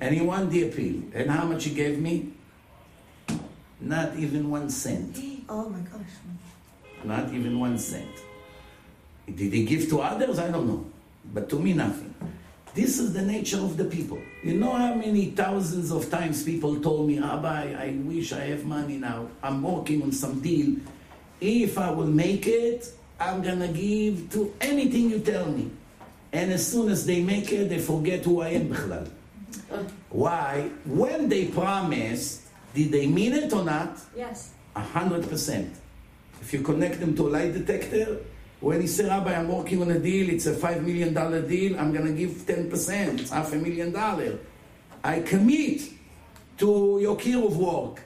And 0.00 0.14
he 0.14 0.20
won 0.20 0.50
the 0.50 0.66
appeal. 0.68 1.02
And 1.14 1.30
how 1.30 1.44
much 1.44 1.64
he 1.64 1.74
gave 1.74 2.00
me? 2.00 2.32
Not 3.80 4.16
even 4.16 4.50
one 4.50 4.68
cent. 4.68 5.16
oh 5.48 5.68
my 5.68 5.78
gosh 5.80 6.10
not 7.06 7.32
even 7.32 7.58
one 7.58 7.78
cent. 7.78 8.10
Did 9.26 9.52
he 9.52 9.64
give 9.64 9.88
to 9.90 10.00
others? 10.00 10.38
I 10.38 10.50
don't 10.50 10.66
know. 10.66 10.86
But 11.32 11.48
to 11.50 11.58
me, 11.58 11.72
nothing. 11.72 12.14
This 12.74 12.98
is 12.98 13.12
the 13.14 13.22
nature 13.22 13.58
of 13.58 13.76
the 13.76 13.86
people. 13.86 14.20
You 14.44 14.54
know 14.54 14.72
how 14.72 14.94
many 14.94 15.30
thousands 15.30 15.90
of 15.90 16.10
times 16.10 16.42
people 16.42 16.78
told 16.80 17.08
me, 17.08 17.18
Abba, 17.18 17.48
I, 17.48 17.84
I 17.84 17.96
wish 18.04 18.32
I 18.32 18.40
have 18.52 18.64
money 18.64 18.98
now. 18.98 19.28
I'm 19.42 19.62
working 19.62 20.02
on 20.02 20.12
some 20.12 20.40
deal. 20.40 20.76
If 21.40 21.78
I 21.78 21.90
will 21.90 22.06
make 22.06 22.46
it, 22.46 22.92
I'm 23.18 23.42
going 23.42 23.60
to 23.60 23.68
give 23.68 24.30
to 24.32 24.54
anything 24.60 25.10
you 25.10 25.20
tell 25.20 25.46
me. 25.46 25.70
And 26.32 26.52
as 26.52 26.70
soon 26.70 26.90
as 26.90 27.06
they 27.06 27.22
make 27.22 27.50
it, 27.50 27.70
they 27.70 27.78
forget 27.78 28.24
who 28.24 28.42
I 28.42 28.50
am. 28.50 28.76
Why? 30.10 30.70
When 30.84 31.28
they 31.28 31.46
promised, 31.46 32.42
did 32.74 32.92
they 32.92 33.06
mean 33.06 33.32
it 33.32 33.52
or 33.52 33.64
not? 33.64 33.98
Yes. 34.14 34.52
A 34.74 34.80
hundred 34.80 35.28
percent. 35.30 35.74
If 36.40 36.52
you 36.52 36.60
connect 36.60 37.00
them 37.00 37.16
to 37.16 37.28
a 37.28 37.30
lie 37.30 37.50
detector, 37.50 38.18
when 38.60 38.80
he 38.80 38.86
said, 38.86 39.08
Rabbi, 39.08 39.34
I'm 39.34 39.48
working 39.48 39.82
on 39.82 39.90
a 39.90 39.98
deal, 39.98 40.30
it's 40.30 40.46
a 40.46 40.54
five 40.54 40.84
million 40.84 41.12
dollar 41.12 41.42
deal, 41.42 41.78
I'm 41.78 41.92
gonna 41.92 42.12
give 42.12 42.30
10%, 42.30 43.20
it's 43.20 43.30
half 43.30 43.52
a 43.52 43.56
million 43.56 43.92
dollar. 43.92 44.38
I 45.04 45.20
commit 45.20 45.82
to 46.58 46.98
your 47.00 47.18
of 47.46 47.56
work. 47.56 48.02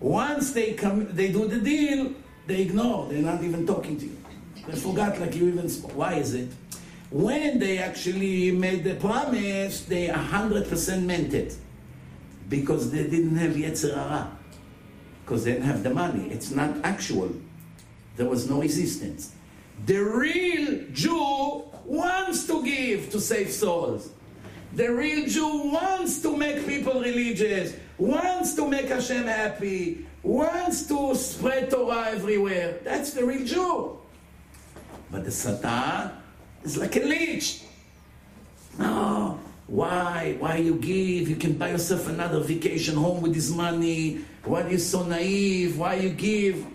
Once 0.00 0.52
they 0.52 0.72
come, 0.72 1.14
they 1.14 1.30
do 1.30 1.46
the 1.46 1.60
deal, 1.60 2.12
they 2.46 2.62
ignore, 2.62 3.08
they're 3.08 3.22
not 3.22 3.42
even 3.42 3.66
talking 3.66 3.98
to 3.98 4.06
you. 4.06 4.16
They 4.66 4.76
forgot 4.76 5.18
like 5.20 5.34
you 5.34 5.48
even 5.48 5.68
spoke. 5.68 5.96
Why 5.96 6.14
is 6.14 6.34
it? 6.34 6.48
When 7.10 7.58
they 7.58 7.78
actually 7.78 8.52
made 8.52 8.84
the 8.84 8.94
promise, 8.94 9.84
they 9.84 10.08
100% 10.08 11.02
meant 11.02 11.34
it. 11.34 11.56
Because 12.48 12.90
they 12.90 13.04
didn't 13.04 13.36
have 13.36 13.52
Yetzer 13.52 13.94
Hara 13.94 14.37
because 15.28 15.44
they 15.44 15.52
didn't 15.52 15.66
have 15.66 15.82
the 15.82 15.90
money. 15.90 16.30
It's 16.30 16.50
not 16.50 16.74
actual. 16.84 17.30
There 18.16 18.26
was 18.26 18.48
no 18.48 18.62
resistance. 18.62 19.32
The 19.84 19.98
real 19.98 20.86
Jew 20.90 21.64
wants 21.84 22.46
to 22.46 22.64
give 22.64 23.10
to 23.10 23.20
save 23.20 23.52
souls. 23.52 24.08
The 24.72 24.88
real 24.88 25.28
Jew 25.28 25.70
wants 25.70 26.22
to 26.22 26.34
make 26.34 26.66
people 26.66 26.94
religious, 27.02 27.76
wants 27.98 28.54
to 28.54 28.66
make 28.66 28.88
Hashem 28.88 29.24
happy, 29.24 30.06
wants 30.22 30.86
to 30.88 31.14
spread 31.14 31.70
Torah 31.70 32.08
everywhere. 32.08 32.78
That's 32.82 33.12
the 33.12 33.26
real 33.26 33.44
Jew. 33.44 33.98
But 35.10 35.26
the 35.26 35.30
Satan 35.30 36.10
is 36.64 36.78
like 36.78 36.96
a 36.96 37.00
leech. 37.00 37.64
No, 38.78 39.37
why? 39.68 40.36
Why 40.38 40.56
you 40.56 40.76
give? 40.76 41.28
You 41.28 41.36
can 41.36 41.52
buy 41.52 41.70
yourself 41.70 42.08
another 42.08 42.40
vacation 42.40 42.96
home 42.96 43.20
with 43.20 43.34
this 43.34 43.50
money. 43.50 44.24
Why 44.44 44.62
are 44.62 44.70
you 44.70 44.78
so 44.78 45.04
naive? 45.04 45.78
Why 45.78 45.96
you 45.96 46.08
give? 46.08 46.66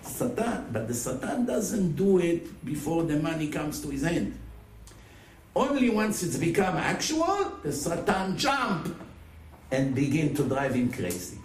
Satan. 0.00 0.64
But 0.72 0.88
the 0.88 0.94
Satan 0.94 1.44
doesn't 1.44 1.96
do 1.96 2.18
it 2.18 2.64
before 2.64 3.04
the 3.04 3.18
money 3.18 3.48
comes 3.48 3.82
to 3.82 3.90
his 3.90 4.02
hand. 4.02 4.38
Only 5.54 5.90
once 5.90 6.22
it's 6.22 6.38
become 6.38 6.76
actual, 6.78 7.52
the 7.62 7.72
Satan 7.72 8.38
jump 8.38 8.96
and 9.70 9.94
begin 9.94 10.34
to 10.36 10.44
drive 10.44 10.74
him 10.74 10.90
crazy. 10.90 11.38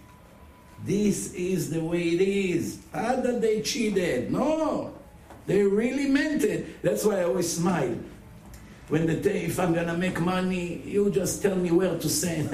This 0.85 1.33
is 1.33 1.71
the 1.71 1.83
way 1.83 2.03
it 2.03 2.21
is. 2.21 2.79
How 2.93 3.17
that 3.17 3.41
they 3.41 3.61
cheated? 3.61 4.31
No, 4.31 4.93
they 5.45 5.63
really 5.63 6.07
meant 6.07 6.43
it. 6.43 6.81
That's 6.81 7.03
why 7.03 7.19
I 7.19 7.23
always 7.23 7.51
smile. 7.51 7.97
When 8.87 9.07
they 9.07 9.15
day 9.19 9.45
if 9.45 9.59
I'm 9.59 9.73
gonna 9.73 9.97
make 9.97 10.19
money, 10.19 10.81
you 10.85 11.09
just 11.09 11.41
tell 11.41 11.55
me 11.55 11.71
where 11.71 11.97
to 11.97 12.09
send. 12.09 12.49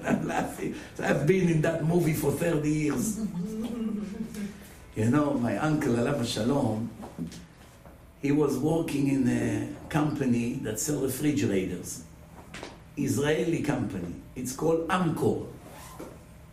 I'm 0.06 0.26
laughing. 0.26 0.74
I've 0.98 1.26
been 1.26 1.50
in 1.50 1.60
that 1.62 1.84
movie 1.84 2.14
for 2.14 2.32
30 2.32 2.70
years. 2.70 3.18
you 4.96 5.10
know, 5.10 5.34
my 5.34 5.58
uncle, 5.58 5.92
Alav 5.92 6.26
Shalom, 6.26 6.90
he 8.22 8.32
was 8.32 8.56
working 8.56 9.08
in 9.08 9.28
a 9.28 9.90
company 9.90 10.54
that 10.62 10.80
sell 10.80 11.00
refrigerators. 11.00 12.04
Israeli 12.96 13.62
company. 13.62 14.14
It's 14.36 14.56
called 14.56 14.88
Amcor. 14.88 15.46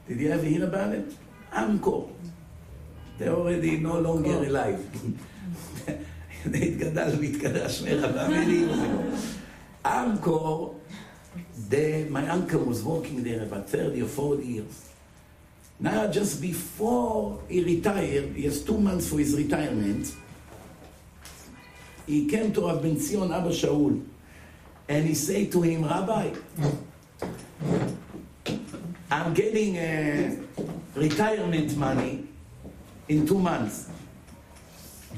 Did 0.09 0.19
you 0.19 0.31
ever 0.31 0.43
hear 0.43 0.65
about 0.65 0.93
it? 0.93 1.05
Amcor. 1.53 2.09
They're 3.17 3.33
already 3.33 3.77
no 3.77 3.97
longer 3.99 4.43
alive. 4.43 4.83
התגדל 6.54 7.12
והתקדש 7.20 7.82
מרבה 7.82 8.28
מילים. 8.28 8.68
Amcor, 9.84 10.74
they, 11.70 12.06
my 12.10 12.28
uncle 12.28 12.64
was 12.64 12.82
working 12.82 13.22
there 13.22 13.42
about 13.42 13.68
30 13.68 14.02
or 14.02 14.06
40 14.06 14.44
years. 14.44 14.88
Now, 15.78 16.06
just 16.08 16.40
before 16.40 17.38
he 17.48 17.62
retired, 17.62 18.34
he 18.34 18.44
has 18.44 18.62
two 18.62 18.78
months 18.78 19.08
for 19.08 19.18
his 19.18 19.34
retirement, 19.36 20.12
he 22.06 22.26
came 22.26 22.52
to 22.52 22.62
Rav 22.62 22.82
Ben 22.82 22.98
Zion 22.98 23.32
Abba 23.32 23.50
Shaul, 23.50 24.02
and 24.88 25.06
he 25.06 25.14
said 25.14 25.52
to 25.52 25.62
him, 25.62 25.84
Rabbi, 25.84 26.30
I'm 29.10 29.34
getting 29.34 29.78
uh, 29.78 30.36
retirement 30.94 31.76
money 31.76 32.26
in 33.08 33.26
two 33.26 33.38
months. 33.38 33.88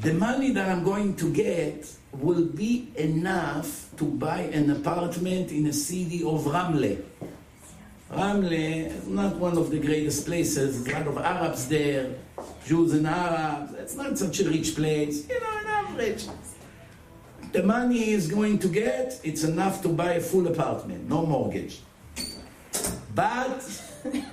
The 0.01 0.13
money 0.13 0.51
that 0.51 0.69
I'm 0.69 0.83
going 0.83 1.15
to 1.15 1.31
get 1.31 1.89
will 2.11 2.45
be 2.45 2.91
enough 2.95 3.89
to 3.97 4.05
buy 4.05 4.41
an 4.41 4.69
apartment 4.69 5.51
in 5.51 5.67
a 5.67 5.73
city 5.73 6.23
of 6.23 6.43
Ramle. 6.43 7.01
Ramle 8.11 8.87
is 8.87 9.07
not 9.07 9.35
one 9.37 9.57
of 9.57 9.71
the 9.71 9.79
greatest 9.79 10.25
places. 10.25 10.83
There's 10.83 10.95
a 10.95 10.99
lot 10.99 11.07
of 11.07 11.17
Arabs 11.17 11.67
there, 11.67 12.15
Jews 12.65 12.93
and 12.93 13.07
Arabs. 13.07 13.73
It's 13.75 13.95
not 13.95 14.17
such 14.17 14.41
a 14.41 14.49
rich 14.49 14.75
place, 14.75 15.27
you 15.27 15.39
know, 15.39 15.57
an 15.59 15.67
average. 15.67 16.27
The 17.53 17.63
money 17.63 18.05
he's 18.05 18.27
going 18.27 18.59
to 18.59 18.67
get, 18.67 19.19
it's 19.23 19.43
enough 19.43 19.81
to 19.83 19.89
buy 19.89 20.13
a 20.13 20.21
full 20.21 20.47
apartment, 20.47 21.07
no 21.07 21.25
mortgage. 21.25 21.81
But 23.15 23.63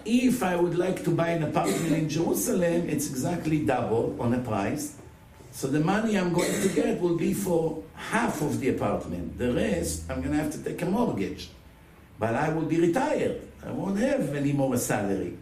if 0.04 0.42
I 0.42 0.56
would 0.56 0.76
like 0.76 1.04
to 1.04 1.10
buy 1.10 1.28
an 1.28 1.44
apartment 1.44 1.92
in 1.92 2.08
Jerusalem, 2.08 2.88
it's 2.88 3.08
exactly 3.08 3.64
double 3.64 4.16
on 4.18 4.32
the 4.32 4.38
price. 4.38 4.96
So 5.52 5.66
the 5.66 5.80
money 5.80 6.16
I'm 6.16 6.32
going 6.32 6.52
to 6.62 6.68
get 6.68 7.00
will 7.00 7.16
be 7.16 7.34
for 7.34 7.82
half 7.94 8.40
of 8.40 8.60
the 8.60 8.70
apartment. 8.70 9.36
The 9.38 9.52
rest, 9.52 10.04
I'm 10.08 10.20
going 10.22 10.36
to 10.36 10.42
have 10.42 10.52
to 10.52 10.62
take 10.62 10.80
a 10.82 10.86
mortgage. 10.86 11.50
But 12.18 12.34
I 12.34 12.50
will 12.50 12.66
be 12.66 12.80
retired. 12.80 13.40
I 13.66 13.70
won't 13.72 13.98
have 13.98 14.34
any 14.34 14.52
more 14.52 14.76
salary. 14.76 15.36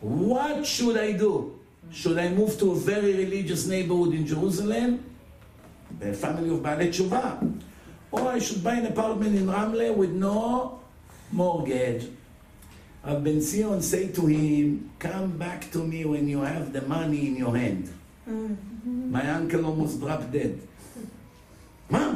What 0.00 0.66
should 0.66 0.96
I 0.96 1.12
do? 1.12 1.58
Should 1.90 2.18
I 2.18 2.28
move 2.30 2.58
to 2.58 2.72
a 2.72 2.74
very 2.74 3.14
religious 3.14 3.66
neighborhood 3.66 4.14
in 4.14 4.26
Jerusalem? 4.26 5.04
The 5.98 6.12
family 6.12 6.50
of 6.50 6.60
Baalei 6.60 6.88
Tshuva. 6.88 7.60
Or 8.10 8.28
I 8.28 8.38
should 8.38 8.62
buy 8.62 8.74
an 8.74 8.86
apartment 8.86 9.36
in 9.36 9.46
Ramle 9.46 9.94
with 9.94 10.10
no 10.10 10.80
mortgage. 11.30 12.08
Rav 13.04 13.24
Ben 13.24 13.40
Zion 13.40 13.82
say 13.82 14.08
to 14.08 14.26
him, 14.26 14.90
come 14.98 15.36
back 15.36 15.70
to 15.72 15.78
me 15.78 16.04
when 16.04 16.28
you 16.28 16.40
have 16.40 16.72
the 16.72 16.82
money 16.82 17.26
in 17.26 17.36
your 17.36 17.56
hand. 17.56 17.92
Mm. 18.28 18.71
My 18.85 19.29
uncle 19.31 19.65
almost 19.65 19.99
dropped 19.99 20.31
dead. 20.31 20.59
מה? 21.89 22.13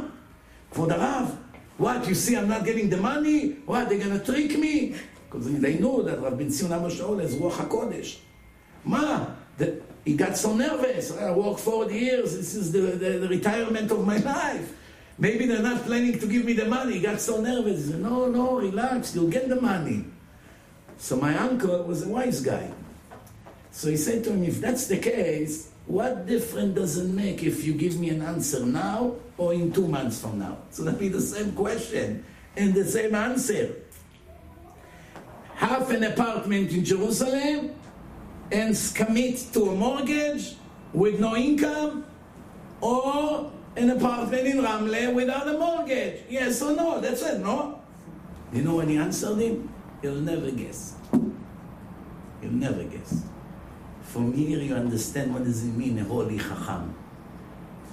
כבוד 0.74 0.92
הרב, 0.92 1.36
what, 1.78 2.08
you 2.08 2.16
see 2.16 2.36
I'm 2.36 2.48
not 2.48 2.64
getting 2.66 2.90
the 2.90 2.98
money? 2.98 3.58
What, 3.66 3.90
they're 3.90 3.98
gonna 3.98 4.20
trick 4.20 4.58
me? 4.58 4.96
Because 5.26 5.52
they 5.60 5.80
know 5.80 6.02
that 6.02 6.22
Rav 6.22 6.38
Ben 6.38 6.52
Zion 6.52 6.74
Abba 6.74 6.90
Shaul 6.90 7.20
has 7.22 7.36
Ruach 7.36 7.54
HaKodesh. 7.54 8.18
מה? 8.86 9.36
The, 9.58 9.82
he 10.06 10.16
got 10.16 10.36
so 10.38 10.56
nervous. 10.56 11.16
I 11.16 11.32
worked 11.32 11.60
40 11.60 11.94
years. 11.94 12.36
This 12.36 12.56
is 12.56 12.72
the, 12.72 12.80
the, 12.80 13.10
the 13.20 13.28
retirement 13.28 13.92
of 13.92 14.06
my 14.06 14.18
life. 14.18 14.74
Maybe 15.18 15.46
they're 15.46 15.62
not 15.62 15.84
planning 15.84 16.18
to 16.18 16.26
give 16.28 16.46
me 16.46 16.54
the 16.54 16.66
money. 16.66 16.94
He 16.94 17.00
got 17.00 17.22
so 17.22 17.40
nervous. 17.40 17.86
He 17.86 17.92
said, 17.92 18.02
no, 18.02 18.28
no, 18.28 18.58
relax. 18.58 19.14
You'll 19.14 19.30
get 19.30 19.48
the 19.50 19.62
money. 19.62 20.06
So 20.98 21.18
my 21.18 21.38
uncle 21.38 21.84
was 21.84 22.06
a 22.06 22.10
wise 22.10 22.42
guy. 22.42 22.72
So 23.72 23.90
he 23.90 23.98
said 23.98 24.24
to 24.24 24.32
him, 24.32 24.44
if 24.44 24.60
that's 24.60 24.88
the 24.88 24.98
case, 24.98 25.70
what 25.87 26.27
difference 26.27 26.75
does 26.75 26.99
it 26.99 27.09
make 27.09 27.43
if 27.43 27.65
you 27.65 27.73
give 27.73 27.99
me 27.99 28.09
an 28.11 28.23
answer 28.23 28.65
now 28.67 29.15
or 29.39 29.55
in 29.55 29.73
two 29.73 29.87
months 29.87 30.21
from 30.21 30.39
now? 30.39 30.59
So 30.71 30.83
that'd 30.83 30.99
be 30.99 31.09
the 31.09 31.21
same 31.21 31.53
question 31.53 32.25
and 32.57 32.75
the 32.75 32.85
same 32.85 33.15
answer. 33.15 33.77
Half 35.55 35.91
an 35.91 36.03
apartment 36.05 36.73
in 36.73 36.85
Jerusalem 36.85 37.75
and 38.51 38.93
commit 38.95 39.47
to 39.53 39.71
a 39.71 39.75
mortgage 39.75 40.57
with 40.93 41.21
no 41.21 41.37
income 41.37 42.05
or 42.81 43.53
an 43.77 43.91
apartment 43.91 44.47
in 44.47 44.59
Ramle 44.59 45.15
without 45.15 45.49
a 45.49 45.59
mortgage. 45.59 46.23
Yes 46.29 46.61
or 46.63 46.75
no? 46.75 47.01
That's 47.01 47.23
it, 47.23 47.41
no? 47.41 47.81
You 48.53 48.63
know 48.63 48.77
when 48.77 48.89
he 48.89 48.97
answered 48.97 49.39
him? 49.39 49.69
You'll 50.03 50.17
never 50.17 50.51
guess. 50.51 50.95
You'll 52.43 52.53
never 52.53 52.85
guess. 52.85 53.23
From 54.17 54.33
here 54.33 54.61
you 54.61 54.75
understand 54.75 55.35
what 55.35 55.45
does 55.45 55.63
it 55.63 55.77
mean, 55.77 55.99
a 55.99 56.05
holy 56.05 56.39
chacham. 56.39 56.95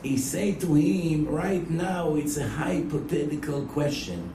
He 0.01 0.15
said 0.15 0.61
to 0.61 0.73
him, 0.73 1.27
right 1.27 1.69
now 1.69 2.15
it's 2.15 2.37
a 2.37 2.47
hypothetical 2.47 3.65
question. 3.65 4.31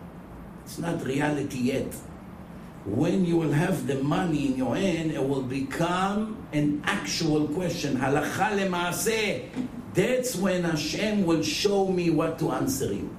It's 0.67 0.77
not 0.77 1.03
reality 1.03 1.73
yet. 1.73 1.91
When 2.85 3.25
you 3.25 3.39
will 3.39 3.53
have 3.53 3.87
the 3.87 4.03
money 4.03 4.49
in 4.49 4.59
your 4.59 4.77
hand, 4.77 5.13
it 5.13 5.27
will 5.27 5.41
become 5.41 6.37
an 6.53 6.83
actual 6.85 7.49
question. 7.49 7.97
Halacha 7.97 8.61
lemaaseh. 8.61 9.49
That's 9.95 10.37
when 10.37 10.65
Hashem 10.65 11.25
will 11.25 11.43
show 11.43 11.89
me 11.89 12.11
what 12.11 12.39
to 12.41 12.51
answer 12.51 12.93
you. 12.93 13.17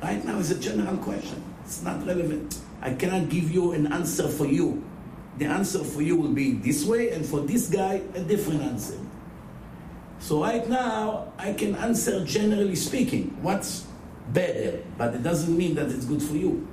Right 0.00 0.24
now 0.24 0.38
it's 0.38 0.52
a 0.52 0.60
general 0.60 0.96
question. 0.98 1.42
It's 1.64 1.82
not 1.82 2.06
relevant. 2.06 2.60
I 2.80 2.94
cannot 2.94 3.30
give 3.30 3.50
you 3.50 3.72
an 3.72 3.92
answer 3.92 4.28
for 4.28 4.46
you. 4.46 4.84
The 5.38 5.46
answer 5.46 5.82
for 5.82 6.00
you 6.00 6.16
will 6.16 6.32
be 6.32 6.52
this 6.52 6.84
way, 6.84 7.10
and 7.10 7.26
for 7.26 7.40
this 7.40 7.68
guy, 7.68 8.02
a 8.14 8.20
different 8.20 8.62
answer. 8.62 8.98
So 10.20 10.42
right 10.42 10.66
now, 10.68 11.32
I 11.38 11.52
can 11.52 11.74
answer 11.74 12.24
generally 12.24 12.76
speaking 12.76 13.36
what's 13.42 13.86
better, 14.32 14.82
but 14.96 15.14
it 15.14 15.22
doesn't 15.22 15.56
mean 15.56 15.74
that 15.74 15.90
it's 15.90 16.04
good 16.04 16.22
for 16.22 16.34
you. 16.34 16.66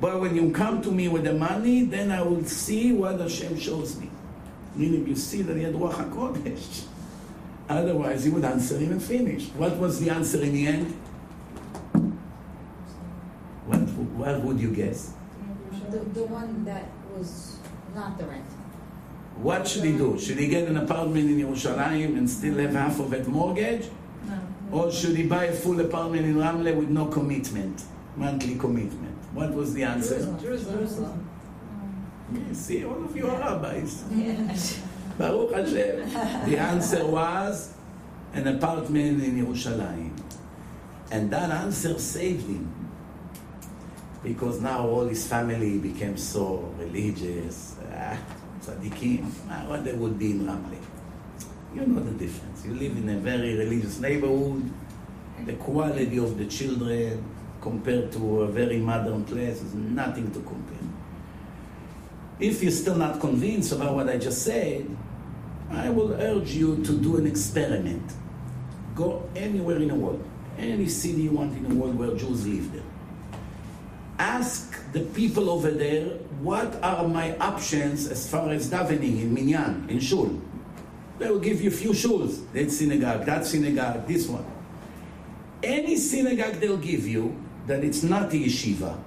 But 0.00 0.20
when 0.20 0.36
you 0.36 0.52
come 0.52 0.82
to 0.82 0.90
me 0.90 1.08
with 1.08 1.24
the 1.24 1.32
money, 1.32 1.84
then 1.84 2.12
I 2.12 2.22
will 2.22 2.44
see 2.44 2.92
what 2.92 3.18
Hashem 3.18 3.58
shows 3.58 3.98
me. 3.98 4.10
Meaning, 4.76 5.06
you 5.06 5.16
see 5.16 5.42
that 5.42 5.56
he 5.56 5.62
had 5.62 5.74
Ruach 5.74 6.10
HaKodesh. 6.10 6.84
Otherwise, 7.68 8.24
he 8.24 8.30
would 8.30 8.44
answer 8.44 8.76
him 8.76 8.92
and 8.92 9.02
finish. 9.02 9.48
What 9.50 9.76
was 9.78 9.98
the 9.98 10.10
answer 10.10 10.42
in 10.42 10.52
the 10.52 10.66
end? 10.66 10.90
What, 13.66 13.80
what 13.80 14.40
would 14.42 14.60
you 14.60 14.70
guess? 14.70 15.14
The, 15.90 15.98
the 15.98 16.24
one 16.24 16.64
that 16.64 16.86
was 17.16 17.56
not 17.94 18.18
the 18.18 18.26
rent. 18.26 18.44
What 19.36 19.66
should 19.66 19.84
he 19.84 19.92
do? 19.92 20.18
Should 20.18 20.38
he 20.38 20.48
get 20.48 20.68
an 20.68 20.76
apartment 20.76 21.30
in 21.30 21.38
Yerushalayim 21.38 22.16
and 22.16 22.28
still 22.28 22.58
have 22.58 22.72
half 22.72 23.00
of 23.00 23.12
it 23.12 23.26
mortgage? 23.26 23.88
No. 24.28 24.38
Or 24.70 24.92
should 24.92 25.16
he 25.16 25.24
buy 25.26 25.46
a 25.46 25.52
full 25.52 25.80
apartment 25.80 26.24
in 26.24 26.36
Ramle 26.36 26.76
with 26.76 26.88
no 26.88 27.06
commitment, 27.06 27.82
monthly 28.16 28.56
commitment? 28.56 29.16
What 29.32 29.52
was 29.52 29.74
the 29.74 29.82
answer? 29.82 30.18
Jerusalem. 30.40 31.28
Mm-hmm. 32.32 32.48
You 32.48 32.54
see, 32.54 32.84
all 32.84 33.04
of 33.04 33.16
you 33.16 33.26
are 33.28 33.38
rabbis. 33.38 34.02
Baruch 35.18 35.52
Hashem. 35.52 36.10
The 36.50 36.58
answer 36.58 37.06
was 37.06 37.74
an 38.32 38.46
apartment 38.48 39.22
in 39.22 39.44
Yerushalayim. 39.44 40.12
And 41.10 41.30
that 41.30 41.50
answer 41.50 41.98
saved 41.98 42.46
him. 42.48 42.70
Because 44.22 44.60
now 44.60 44.88
all 44.88 45.06
his 45.06 45.26
family 45.26 45.78
became 45.78 46.16
so 46.16 46.72
religious. 46.78 47.73
Ah, 47.96 48.18
tzaddikim. 48.60 49.26
Ah, 49.48 49.64
what 49.68 49.84
they 49.84 49.92
would 49.92 50.18
be 50.18 50.32
in 50.32 50.46
Ramle. 50.46 50.78
You 51.74 51.86
know 51.86 52.00
the 52.02 52.12
difference. 52.12 52.64
You 52.64 52.74
live 52.74 52.96
in 52.96 53.08
a 53.08 53.18
very 53.18 53.56
religious 53.56 53.98
neighborhood. 54.00 54.70
The 55.44 55.54
quality 55.54 56.18
of 56.18 56.38
the 56.38 56.46
children 56.46 57.24
compared 57.60 58.12
to 58.12 58.42
a 58.42 58.46
very 58.46 58.78
modern 58.78 59.24
place 59.24 59.60
is 59.60 59.74
nothing 59.74 60.30
to 60.32 60.40
compare. 60.40 60.78
If 62.38 62.62
you're 62.62 62.72
still 62.72 62.96
not 62.96 63.20
convinced 63.20 63.72
about 63.72 63.94
what 63.94 64.08
I 64.08 64.18
just 64.18 64.42
said, 64.42 64.86
I 65.70 65.90
will 65.90 66.12
urge 66.12 66.50
you 66.50 66.82
to 66.84 66.92
do 66.92 67.16
an 67.16 67.26
experiment. 67.26 68.12
Go 68.94 69.28
anywhere 69.34 69.76
in 69.76 69.88
the 69.88 69.94
world, 69.94 70.22
any 70.58 70.88
city 70.88 71.22
you 71.22 71.32
want 71.32 71.56
in 71.56 71.68
the 71.68 71.74
world 71.74 71.98
where 71.98 72.14
Jews 72.16 72.46
live 72.46 72.72
there. 72.72 72.82
Ask 74.18 74.92
the 74.92 75.00
people 75.00 75.50
over 75.50 75.70
there, 75.70 76.04
what 76.40 76.82
are 76.82 77.08
my 77.08 77.36
options 77.38 78.06
as 78.08 78.30
far 78.30 78.50
as 78.50 78.70
davening 78.70 79.22
in 79.22 79.34
Minyan, 79.34 79.86
in 79.88 79.98
Shul? 79.98 80.40
They 81.18 81.30
will 81.30 81.40
give 81.40 81.60
you 81.60 81.68
a 81.68 81.72
few 81.72 81.90
shuls. 81.90 82.42
That 82.52 82.70
synagogue, 82.70 83.24
that 83.26 83.46
synagogue, 83.46 84.06
this 84.06 84.28
one. 84.28 84.44
Any 85.62 85.96
synagogue 85.96 86.54
they'll 86.54 86.76
give 86.76 87.06
you 87.08 87.36
that 87.66 87.82
it's 87.82 88.02
not 88.02 88.30
the 88.30 88.44
yeshiva, 88.44 88.98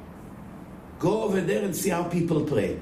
go 0.99 1.23
over 1.23 1.41
there 1.41 1.63
and 1.63 1.75
see 1.75 1.89
how 1.89 2.03
people 2.03 2.43
pray. 2.43 2.79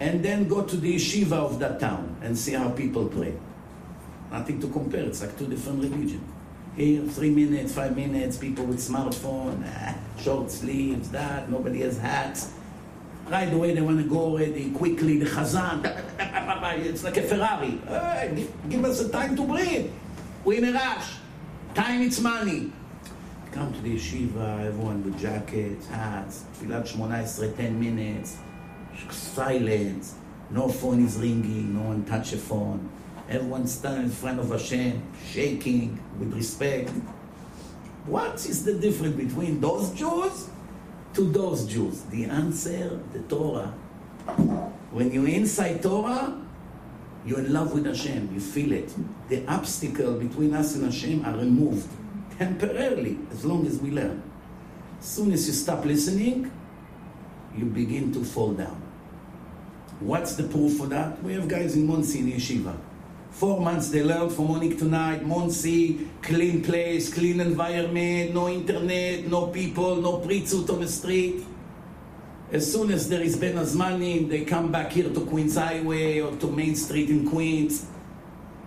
And 0.00 0.24
then 0.24 0.48
go 0.48 0.62
to 0.62 0.76
the 0.76 0.96
yeshiva 0.96 1.32
of 1.32 1.58
that 1.60 1.80
town 1.80 2.16
and 2.20 2.36
see 2.36 2.52
how 2.52 2.70
people 2.70 3.06
pray. 3.06 3.34
Nothing 4.30 4.60
to 4.60 4.68
compare, 4.68 5.04
it's 5.04 5.22
like 5.22 5.38
two 5.38 5.46
different 5.46 5.82
religions. 5.82 6.33
Here, 6.75 7.01
three 7.01 7.31
minutes, 7.31 7.73
five 7.73 7.95
minutes, 7.95 8.37
people 8.37 8.65
with 8.65 8.79
smartphone, 8.79 9.63
ah, 9.65 9.95
short 10.19 10.49
sleeves, 10.49 11.09
that, 11.09 11.49
nobody 11.49 11.81
has 11.81 11.97
hats. 11.97 12.53
Right 13.27 13.51
away, 13.51 13.73
they 13.75 13.81
want 13.81 14.01
to 14.01 14.07
go 14.09 14.19
already 14.19 14.71
quickly, 14.71 15.19
the 15.19 15.25
chazan, 15.25 15.83
it's 16.85 17.03
like 17.03 17.17
a 17.17 17.23
Ferrari. 17.23 17.79
Hey, 17.87 18.33
give, 18.35 18.69
give 18.69 18.85
us 18.85 19.01
the 19.01 19.09
time 19.09 19.35
to 19.35 19.43
breathe. 19.43 19.91
We're 20.43 20.59
in 20.59 20.65
a 20.65 20.73
rush. 20.73 21.15
Time 21.75 22.01
is 22.01 22.19
money. 22.21 22.71
Come 23.51 23.73
to 23.73 23.81
the 23.81 23.95
yeshiva, 23.95 24.65
everyone 24.65 25.03
with 25.03 25.19
jackets, 25.19 25.87
hats, 25.87 26.45
תפילת 26.53 26.87
שמונה 26.87 27.19
עשרה, 27.19 27.47
10 27.57 27.79
minutes, 27.79 28.37
silence, 29.11 30.15
no 30.51 30.67
phone 30.69 31.05
is 31.05 31.17
ringing, 31.17 31.73
no 31.73 31.81
one 31.89 32.03
touch 32.05 32.33
a 32.33 32.37
phone. 32.37 32.89
Everyone 33.28 33.66
standing 33.66 34.04
in 34.04 34.10
front 34.10 34.38
of 34.38 34.50
Hashem, 34.50 35.02
shaking 35.30 35.98
with 36.18 36.34
respect. 36.34 36.90
What 38.06 38.34
is 38.44 38.64
the 38.64 38.74
difference 38.74 39.16
between 39.16 39.60
those 39.60 39.92
Jews 39.92 40.50
to 41.14 41.22
those 41.32 41.66
Jews? 41.66 42.02
The 42.02 42.26
answer, 42.26 43.00
the 43.12 43.20
Torah. 43.20 43.72
When 44.90 45.10
you're 45.10 45.28
inside 45.28 45.82
Torah, 45.82 46.38
you're 47.24 47.40
in 47.40 47.52
love 47.52 47.72
with 47.72 47.86
Hashem, 47.86 48.30
you 48.34 48.40
feel 48.40 48.72
it. 48.72 48.92
The 49.30 49.46
obstacle 49.46 50.14
between 50.14 50.52
us 50.52 50.74
and 50.74 50.84
Hashem 50.84 51.24
are 51.24 51.36
removed 51.36 51.88
temporarily, 52.38 53.18
as 53.30 53.44
long 53.44 53.66
as 53.66 53.78
we 53.78 53.90
learn. 53.90 54.22
As 54.98 55.06
soon 55.06 55.32
as 55.32 55.46
you 55.46 55.54
stop 55.54 55.86
listening, 55.86 56.52
you 57.56 57.64
begin 57.64 58.12
to 58.12 58.22
fall 58.22 58.52
down. 58.52 58.82
What's 60.00 60.34
the 60.34 60.42
proof 60.42 60.76
for 60.76 60.86
that? 60.88 61.22
We 61.22 61.32
have 61.34 61.48
guys 61.48 61.74
in 61.76 61.86
Monsey 61.86 62.18
in 62.18 62.32
Yeshiva. 62.32 62.76
Four 63.34 63.60
months 63.60 63.88
they 63.88 64.04
learned 64.04 64.32
from 64.32 64.46
morning 64.46 64.76
to 64.76 64.84
night. 64.84 65.26
Monsey, 65.26 66.08
clean 66.22 66.62
place, 66.62 67.12
clean 67.12 67.40
environment, 67.40 68.32
no 68.32 68.48
internet, 68.48 69.26
no 69.26 69.48
people, 69.48 69.96
no 69.96 70.18
pritzut 70.18 70.70
on 70.70 70.80
the 70.80 70.86
street. 70.86 71.44
As 72.52 72.70
soon 72.70 72.92
as 72.92 73.08
there 73.08 73.22
is 73.22 73.36
Ben 73.36 73.56
Azmanim, 73.56 74.28
they 74.28 74.44
come 74.44 74.70
back 74.70 74.92
here 74.92 75.10
to 75.10 75.20
Queens 75.26 75.56
Highway 75.56 76.20
or 76.20 76.36
to 76.36 76.46
Main 76.46 76.76
Street 76.76 77.10
in 77.10 77.28
Queens. 77.28 77.86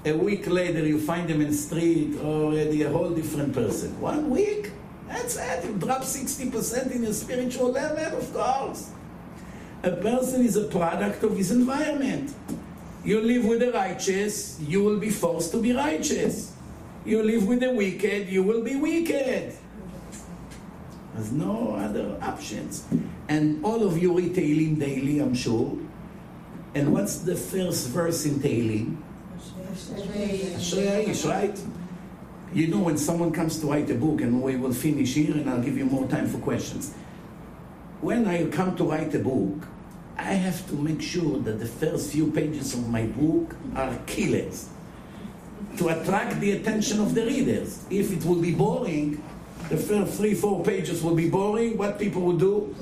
A 0.03 0.11
week 0.11 0.47
later, 0.47 0.85
you 0.85 0.99
find 0.99 1.29
them 1.29 1.39
in 1.39 1.47
the 1.47 1.55
street, 1.55 2.19
already 2.19 2.81
a 2.83 2.89
whole 2.89 3.11
different 3.11 3.53
person. 3.53 3.97
One 4.01 4.29
week? 4.29 4.71
That's 5.07 5.37
it. 5.37 5.63
You 5.63 5.77
drop 5.77 6.01
60% 6.01 6.91
in 6.91 7.03
your 7.03 7.13
spiritual 7.13 7.71
level, 7.71 8.17
of 8.17 8.33
course. 8.33 8.91
A 9.83 9.91
person 9.91 10.43
is 10.43 10.57
a 10.57 10.65
product 10.65 11.23
of 11.23 11.37
his 11.37 11.51
environment. 11.51 12.33
You 13.07 13.21
live 13.21 13.45
with 13.45 13.61
the 13.61 13.71
righteous, 13.71 14.59
you 14.59 14.83
will 14.83 14.99
be 14.99 15.09
forced 15.09 15.51
to 15.51 15.61
be 15.61 15.71
righteous. 15.71 16.51
You 17.05 17.23
live 17.23 17.47
with 17.47 17.61
the 17.61 17.71
wicked, 17.71 18.27
you 18.27 18.43
will 18.43 18.61
be 18.61 18.75
wicked. 18.75 19.55
There's 21.15 21.31
no 21.31 21.75
other 21.79 22.17
options. 22.21 22.83
And 23.29 23.63
all 23.63 23.87
of 23.87 23.97
you 23.97 24.11
read 24.11 24.35
Tehillim 24.35 24.77
daily, 24.77 25.19
I'm 25.19 25.33
sure. 25.33 25.77
And 26.75 26.91
what's 26.91 27.19
the 27.19 27.37
first 27.37 27.87
verse 27.95 28.25
in 28.25 28.41
Tehillim? 28.41 28.97
Right? 31.25 31.57
You 32.51 32.67
know 32.67 32.79
when 32.79 32.97
someone 32.97 33.31
comes 33.31 33.57
to 33.61 33.67
write 33.67 33.89
a 33.89 33.95
book, 33.95 34.19
and 34.19 34.43
we 34.43 34.57
will 34.57 34.73
finish 34.73 35.13
here, 35.13 35.31
and 35.31 35.49
I'll 35.49 35.63
give 35.63 35.77
you 35.77 35.85
more 35.85 36.07
time 36.07 36.27
for 36.27 36.39
questions. 36.39 36.93
When 38.01 38.27
I 38.27 38.47
come 38.47 38.75
to 38.75 38.83
write 38.83 39.15
a 39.15 39.19
book, 39.19 39.65
I 40.17 40.33
have 40.33 40.67
to 40.69 40.75
make 40.75 41.01
sure 41.01 41.37
that 41.39 41.59
the 41.59 41.65
first 41.67 42.11
few 42.11 42.31
pages 42.31 42.73
of 42.73 42.89
my 42.89 43.05
book 43.05 43.55
are 43.75 43.95
killers 44.07 44.69
to 45.77 45.89
attract 45.89 46.39
the 46.39 46.51
attention 46.53 46.99
of 46.99 47.13
the 47.13 47.25
readers. 47.25 47.85
If 47.89 48.11
it 48.11 48.25
will 48.25 48.41
be 48.41 48.53
boring, 48.53 49.21
the 49.69 49.77
first 49.77 50.17
three, 50.17 50.33
four 50.33 50.63
pages 50.63 51.03
will 51.03 51.15
be 51.15 51.29
boring. 51.29 51.77
What 51.77 51.99
people 51.99 52.23
will 52.23 52.37
do? 52.37 52.75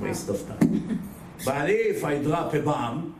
Waste 0.00 0.28
of 0.28 0.46
time. 0.46 1.00
but 1.44 1.70
if 1.70 2.04
I 2.04 2.18
drop 2.18 2.52
a 2.52 2.60
bomb, 2.60 3.14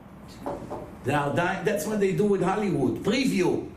they 1.05 1.15
are 1.15 1.35
dying. 1.35 1.65
That's 1.65 1.87
what 1.87 2.01
they 2.01 2.13
do 2.13 2.25
with 2.25 2.43
Hollywood. 2.43 3.03
Preview. 3.03 3.71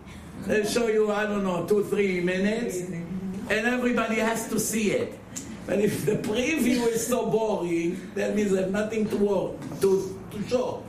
They 0.46 0.66
show 0.66 0.88
you, 0.88 1.12
I 1.12 1.24
don't 1.24 1.44
know, 1.44 1.66
two, 1.66 1.84
three 1.86 2.22
minutes, 2.22 2.80
and 2.80 3.52
everybody 3.52 4.16
has 4.16 4.50
to 4.50 4.60
see 4.60 4.92
it. 4.92 5.20
But 5.67 5.79
if 5.79 6.05
the 6.05 6.17
preview 6.17 6.89
is 6.89 7.07
so 7.07 7.31
boring, 7.31 8.11
that 8.15 8.35
means 8.35 8.51
they 8.51 8.63
have 8.63 8.71
nothing 8.71 9.09
to, 9.09 9.17
work, 9.17 9.81
to, 9.81 10.19
to 10.31 10.49
show. 10.49 10.83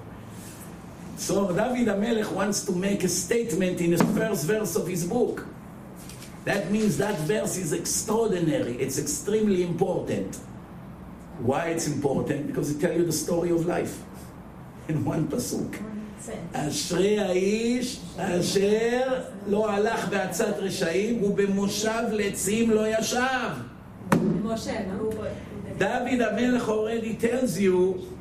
So 1.18 1.54
David 1.54 1.88
HaMelech 1.88 2.32
wants 2.32 2.66
to 2.66 2.72
make 2.72 3.04
a 3.04 3.10
statement 3.10 3.82
in 3.82 3.92
the 3.92 4.04
first 4.04 4.46
verse 4.46 4.76
of 4.76 4.88
his 4.88 5.06
book. 5.06 5.46
That 6.46 6.72
means 6.72 6.98
that 6.98 7.18
verse 7.20 7.56
is 7.58 7.72
extraordinary. 7.72 8.74
It's 8.76 8.98
extremely 9.00 9.64
important. 9.64 10.36
Why 11.40 11.68
it's 11.68 11.88
important? 11.88 12.48
Because 12.48 12.72
it 12.72 12.82
tells 12.82 12.98
you 12.98 13.06
the 13.06 13.14
story 13.14 13.52
of 13.52 13.66
life 13.66 14.02
in 14.88 15.06
one 15.06 15.28
pasuk. 15.28 15.80
אשרי 16.54 17.20
האיש 17.20 18.00
אשר 18.18 19.22
לא 19.48 19.72
הלך 19.72 20.10
בעצת 20.10 20.54
רשעים 20.58 21.24
ובמושב 21.24 22.04
לצים 22.12 22.72
לא 22.72 22.88
ישב. 22.88 23.52
David 25.79 26.21
Amelech 26.21 26.69
already 26.69 27.15
tells 27.15 27.59
you 27.59 28.17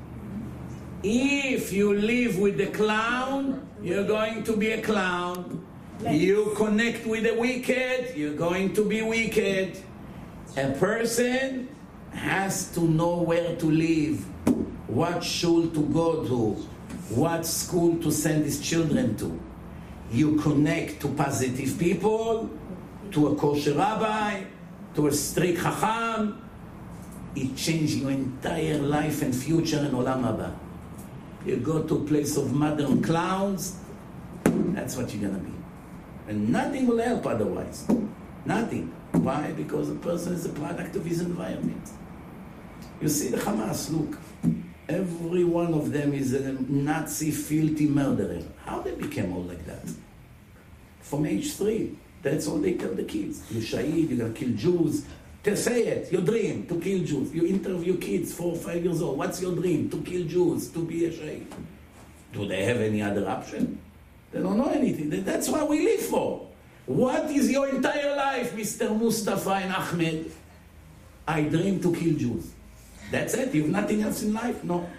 if 1.03 1.71
you 1.73 1.93
live 1.93 2.37
with 2.37 2.57
the 2.57 2.67
clown, 2.67 3.67
you're 3.81 4.05
going 4.05 4.43
to 4.43 4.55
be 4.57 4.71
a 4.71 4.81
clown. 4.81 5.65
You 6.07 6.53
connect 6.55 7.07
with 7.07 7.23
the 7.23 7.33
wicked, 7.33 8.15
you're 8.15 8.35
going 8.35 8.73
to 8.73 8.87
be 8.87 9.01
wicked. 9.01 9.77
A 10.55 10.71
person 10.73 11.69
has 12.11 12.71
to 12.73 12.81
know 12.81 13.21
where 13.21 13.55
to 13.55 13.65
live, 13.65 14.19
what 14.87 15.23
school 15.23 15.67
to 15.69 15.81
go 15.89 16.23
to, 16.25 16.53
what 17.15 17.45
school 17.45 17.97
to 17.99 18.11
send 18.11 18.43
his 18.45 18.59
children 18.59 19.15
to. 19.17 19.39
You 20.11 20.35
connect 20.37 21.01
to 21.01 21.07
positive 21.09 21.77
people, 21.79 22.49
to 23.11 23.27
a 23.27 23.35
kosher 23.35 23.73
rabbi, 23.73 24.43
to 24.97 25.07
a 25.07 25.13
strict 25.13 25.61
chacham. 25.61 26.41
It 27.35 27.55
changes 27.55 27.97
your 27.99 28.09
entire 28.09 28.79
life 28.79 29.21
and 29.21 29.33
future 29.33 29.77
in 29.77 29.91
Olam 29.91 30.23
Haba. 30.23 30.55
You 31.45 31.57
go 31.57 31.83
to 31.83 31.97
a 31.97 31.99
place 31.99 32.35
of 32.35 32.51
modern 32.51 33.03
clowns, 33.03 33.79
that's 34.43 34.97
what 34.97 35.13
you're 35.13 35.29
gonna 35.29 35.41
be. 35.43 35.53
And 36.27 36.49
nothing 36.49 36.87
will 36.87 36.97
help 36.97 37.27
otherwise. 37.27 37.87
Nothing. 38.43 38.91
Why? 39.11 39.51
Because 39.55 39.89
a 39.91 39.95
person 39.95 40.33
is 40.33 40.45
a 40.45 40.49
product 40.49 40.95
of 40.95 41.05
his 41.05 41.21
environment. 41.21 41.91
You 42.99 43.07
see 43.07 43.29
the 43.29 43.37
Hamas, 43.37 43.91
look. 43.91 44.17
Every 44.89 45.43
one 45.43 45.75
of 45.75 45.91
them 45.91 46.13
is 46.13 46.33
a 46.33 46.53
Nazi, 46.53 47.29
filthy 47.29 47.85
murderer. 47.85 48.41
How 48.65 48.81
they 48.81 48.95
became 48.95 49.31
all 49.31 49.43
like 49.43 49.63
that? 49.67 49.87
From 51.01 51.27
age 51.27 51.53
three. 51.53 51.97
That's 52.21 52.47
all 52.47 52.57
they 52.57 52.73
tell 52.73 52.93
the 52.93 53.03
kids. 53.03 53.43
You 53.51 53.61
shaheed, 53.61 54.09
you're 54.09 54.19
gonna 54.19 54.33
kill 54.33 54.49
Jews. 54.49 55.05
Say 55.55 55.83
it, 55.87 56.11
your 56.11 56.23
dream, 56.23 56.67
to 56.67 56.77
kill 56.77 57.05
Jews. 57.05 57.33
You 57.33 57.45
interview 57.45 57.97
kids, 57.97 58.33
four 58.33 58.51
or 58.51 58.57
five 58.57 58.83
years 58.83 59.01
old. 59.01 59.17
What's 59.17 59.41
your 59.41 59.55
dream? 59.55 59.89
To 59.89 60.01
kill 60.01 60.27
Jews, 60.27 60.67
to 60.71 60.79
be 60.83 61.05
a 61.05 61.09
shaheed. 61.09 61.45
Do 62.33 62.45
they 62.47 62.65
have 62.65 62.77
any 62.77 63.01
other 63.01 63.29
option? 63.29 63.79
They 64.31 64.41
don't 64.41 64.57
know 64.57 64.69
anything. 64.69 65.23
That's 65.23 65.47
what 65.47 65.69
we 65.69 65.85
live 65.85 66.01
for. 66.01 66.45
What 66.85 67.31
is 67.31 67.49
your 67.49 67.69
entire 67.69 68.13
life, 68.15 68.53
Mr. 68.53 68.97
Mustafa 68.97 69.51
and 69.51 69.73
Ahmed? 69.73 70.31
I 71.25 71.43
dream 71.43 71.79
to 71.81 71.95
kill 71.95 72.17
Jews. 72.17 72.51
That's 73.09 73.33
it. 73.35 73.55
You 73.55 73.61
have 73.63 73.71
nothing 73.71 74.01
else 74.01 74.23
in 74.23 74.33
life? 74.33 74.61
No. 74.65 74.89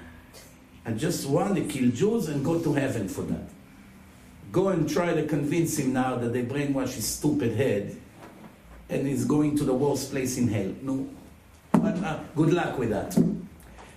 I 0.87 0.93
just 0.93 1.29
want 1.29 1.57
to 1.57 1.65
kill 1.65 1.91
Jews 1.91 2.29
and 2.29 2.43
go 2.43 2.59
to 2.59 2.73
heaven 2.73 3.07
for 3.07 3.23
that. 3.23 3.49
Go 4.51 4.69
and 4.69 4.89
try 4.89 5.13
to 5.15 5.27
convince 5.27 5.79
him 5.79 5.93
now 5.93 6.17
that 6.17 6.33
they 6.33 6.45
brainwash 6.45 6.95
his 6.95 7.07
stupid 7.07 7.57
head 7.57 7.97
and 8.89 9.07
he's 9.07 9.25
going 9.25 9.57
to 9.57 9.65
the 9.65 9.75
worst 9.75 10.11
place 10.11 10.39
in 10.39 10.49
hell. 10.49 10.75
No. 10.83 11.09
But, 11.73 12.03
uh, 12.03 12.21
good 12.35 12.53
luck 12.53 12.79
with 12.79 12.91
that. 12.91 13.17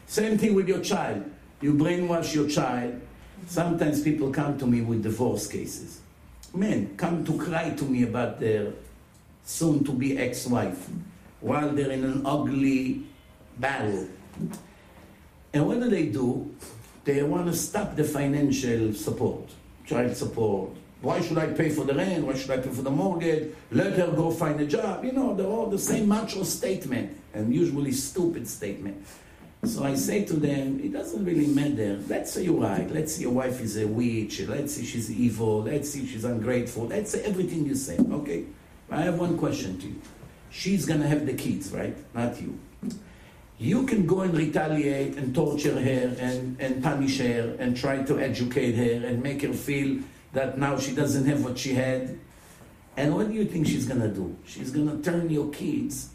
Same 0.05 0.37
thing 0.37 0.53
with 0.53 0.67
your 0.67 0.81
child. 0.81 1.23
You 1.61 1.73
brainwash 1.73 2.35
your 2.35 2.49
child. 2.49 2.99
Sometimes 3.47 4.01
people 4.01 4.31
come 4.31 4.57
to 4.57 4.67
me 4.67 4.81
with 4.81 5.03
divorce 5.03 5.47
cases. 5.47 6.01
Men 6.53 6.95
come 6.97 7.23
to 7.23 7.37
cry 7.37 7.69
to 7.69 7.85
me 7.85 8.03
about 8.03 8.39
their 8.39 8.73
soon 9.43 9.83
to 9.85 9.93
be 9.93 10.17
ex 10.17 10.45
wife 10.47 10.89
while 11.39 11.69
they're 11.69 11.91
in 11.91 12.03
an 12.03 12.25
ugly 12.25 13.03
battle. 13.57 14.07
And 15.53 15.67
what 15.67 15.79
do 15.79 15.89
they 15.89 16.07
do? 16.07 16.53
They 17.03 17.23
want 17.23 17.47
to 17.47 17.53
stop 17.53 17.95
the 17.95 18.03
financial 18.03 18.93
support, 18.93 19.49
child 19.85 20.15
support. 20.15 20.71
Why 21.01 21.19
should 21.21 21.37
I 21.37 21.47
pay 21.47 21.69
for 21.69 21.83
the 21.83 21.95
rent? 21.95 22.25
Why 22.25 22.35
should 22.35 22.51
I 22.51 22.57
pay 22.57 22.69
for 22.69 22.83
the 22.83 22.91
mortgage? 22.91 23.53
Let 23.71 23.93
her 23.93 24.11
go 24.11 24.29
find 24.29 24.59
a 24.61 24.67
job. 24.67 25.03
You 25.03 25.13
know, 25.13 25.35
they're 25.35 25.47
all 25.47 25.67
the 25.67 25.79
same 25.79 26.07
macho 26.07 26.43
statement 26.43 27.17
and 27.33 27.53
usually 27.53 27.91
stupid 27.91 28.47
statement. 28.47 29.03
So 29.63 29.83
I 29.83 29.95
say 29.95 30.25
to 30.25 30.33
them, 30.33 30.79
it 30.83 30.91
doesn't 30.91 31.23
really 31.23 31.47
matter. 31.47 31.99
Let's 32.07 32.31
say 32.31 32.43
you're 32.43 32.59
right. 32.59 32.89
Let's 32.89 33.15
say 33.15 33.23
your 33.23 33.31
wife 33.31 33.61
is 33.61 33.77
a 33.77 33.87
witch. 33.87 34.41
Let's 34.41 34.75
say 34.75 34.83
she's 34.83 35.11
evil. 35.11 35.63
Let's 35.63 35.89
say 35.91 36.05
she's 36.05 36.23
ungrateful. 36.23 36.87
Let's 36.87 37.11
say 37.11 37.23
everything 37.23 37.65
you 37.65 37.75
say. 37.75 37.97
Okay? 37.97 38.45
I 38.89 39.01
have 39.01 39.19
one 39.19 39.37
question 39.37 39.79
to 39.79 39.87
you. 39.87 40.01
She's 40.49 40.85
going 40.85 41.01
to 41.01 41.07
have 41.07 41.25
the 41.25 41.33
kids, 41.33 41.71
right? 41.71 41.95
Not 42.13 42.41
you. 42.41 42.59
You 43.61 43.85
can 43.85 44.07
go 44.07 44.21
and 44.21 44.35
retaliate 44.35 45.17
and 45.17 45.35
torture 45.35 45.79
her 45.79 46.15
and, 46.17 46.59
and 46.59 46.81
punish 46.81 47.19
her 47.19 47.55
and 47.59 47.77
try 47.77 48.01
to 48.01 48.19
educate 48.19 48.71
her 48.71 49.05
and 49.05 49.21
make 49.21 49.43
her 49.43 49.53
feel 49.53 49.99
that 50.33 50.57
now 50.57 50.79
she 50.79 50.95
doesn't 50.95 51.25
have 51.25 51.43
what 51.43 51.59
she 51.59 51.75
had. 51.75 52.17
And 52.97 53.13
what 53.13 53.27
do 53.27 53.35
you 53.35 53.45
think 53.45 53.67
she's 53.67 53.85
going 53.85 54.01
to 54.01 54.07
do? 54.07 54.35
She's 54.47 54.71
going 54.71 54.89
to 54.89 54.97
turn 55.07 55.29
your 55.29 55.51
kids 55.51 56.09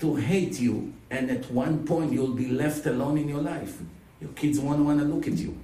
to 0.00 0.16
hate 0.16 0.58
you, 0.58 0.94
and 1.10 1.30
at 1.30 1.50
one 1.50 1.84
point 1.84 2.14
you'll 2.14 2.32
be 2.32 2.48
left 2.48 2.86
alone 2.86 3.18
in 3.18 3.28
your 3.28 3.42
life. 3.42 3.76
Your 4.18 4.30
kids 4.30 4.58
won't 4.58 4.80
want 4.86 5.00
to 5.00 5.04
look 5.04 5.26
at 5.26 5.34
you. 5.34 5.54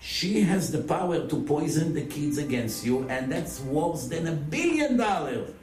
She 0.00 0.40
has 0.40 0.72
the 0.72 0.82
power 0.82 1.24
to 1.28 1.42
poison 1.44 1.94
the 1.94 2.02
kids 2.02 2.38
against 2.38 2.84
you, 2.84 3.08
and 3.08 3.30
that's 3.30 3.60
worse 3.60 4.08
than 4.08 4.26
a 4.26 4.32
billion 4.32 4.96
dollars. 4.96 5.54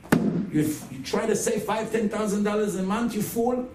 You, 0.53 0.73
you 0.89 1.03
try 1.03 1.25
to 1.25 1.35
save 1.35 1.63
five, 1.63 1.91
ten 1.91 2.07
thousand 2.07 2.43
dollars 2.43 2.75
a 2.75 2.83
month, 2.83 3.13
you 3.13 3.21
fool. 3.21 3.67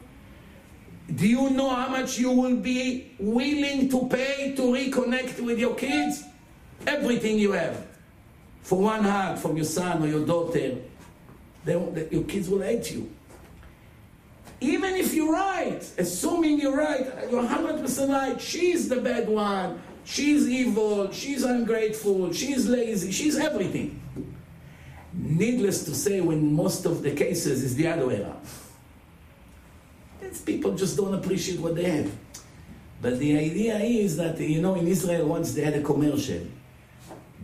Do 1.12 1.28
you 1.28 1.50
know 1.50 1.68
how 1.68 1.88
much 1.88 2.18
you 2.18 2.30
will 2.30 2.56
be 2.56 3.12
willing 3.18 3.88
to 3.90 4.08
pay 4.08 4.54
to 4.56 4.62
reconnect 4.62 5.40
with 5.40 5.58
your 5.58 5.74
kids? 5.74 6.24
Everything 6.86 7.38
you 7.38 7.52
have. 7.52 7.86
For 8.62 8.78
one 8.80 9.04
hug 9.04 9.38
from 9.38 9.56
your 9.56 9.66
son 9.66 10.02
or 10.02 10.06
your 10.06 10.24
daughter, 10.24 10.76
they, 11.64 12.08
your 12.10 12.24
kids 12.24 12.48
will 12.48 12.62
hate 12.62 12.90
you. 12.90 13.10
Even 14.60 14.94
if 14.94 15.12
you're 15.12 15.32
right, 15.32 15.82
assuming 15.98 16.58
you're 16.58 16.76
right, 16.76 17.06
you're 17.30 17.42
100% 17.42 18.08
right, 18.08 18.40
she's 18.40 18.88
the 18.88 18.96
bad 18.96 19.28
one, 19.28 19.82
she's 20.04 20.48
evil, 20.48 21.10
she's 21.12 21.42
ungrateful, 21.42 22.32
she's 22.32 22.66
lazy, 22.66 23.12
she's 23.12 23.36
everything. 23.36 24.00
Needless 25.12 25.84
to 25.84 25.94
say, 25.94 26.22
when 26.22 26.54
most 26.54 26.86
of 26.86 27.02
the 27.02 27.10
cases 27.10 27.62
is 27.62 27.76
the 27.76 27.88
other 27.88 28.06
way 28.06 28.22
around. 28.22 28.40
It's 30.23 30.41
people 30.41 30.75
just 30.75 30.97
don't 30.97 31.13
appreciate 31.13 31.59
what 31.59 31.75
they 31.75 31.89
have. 31.89 32.11
But 33.01 33.19
the 33.19 33.37
idea 33.37 33.77
is 33.79 34.17
that, 34.17 34.39
you 34.39 34.61
know, 34.61 34.75
in 34.75 34.87
Israel 34.87 35.27
once 35.27 35.53
they 35.53 35.63
had 35.63 35.75
a 35.75 35.81
commercial. 35.81 36.41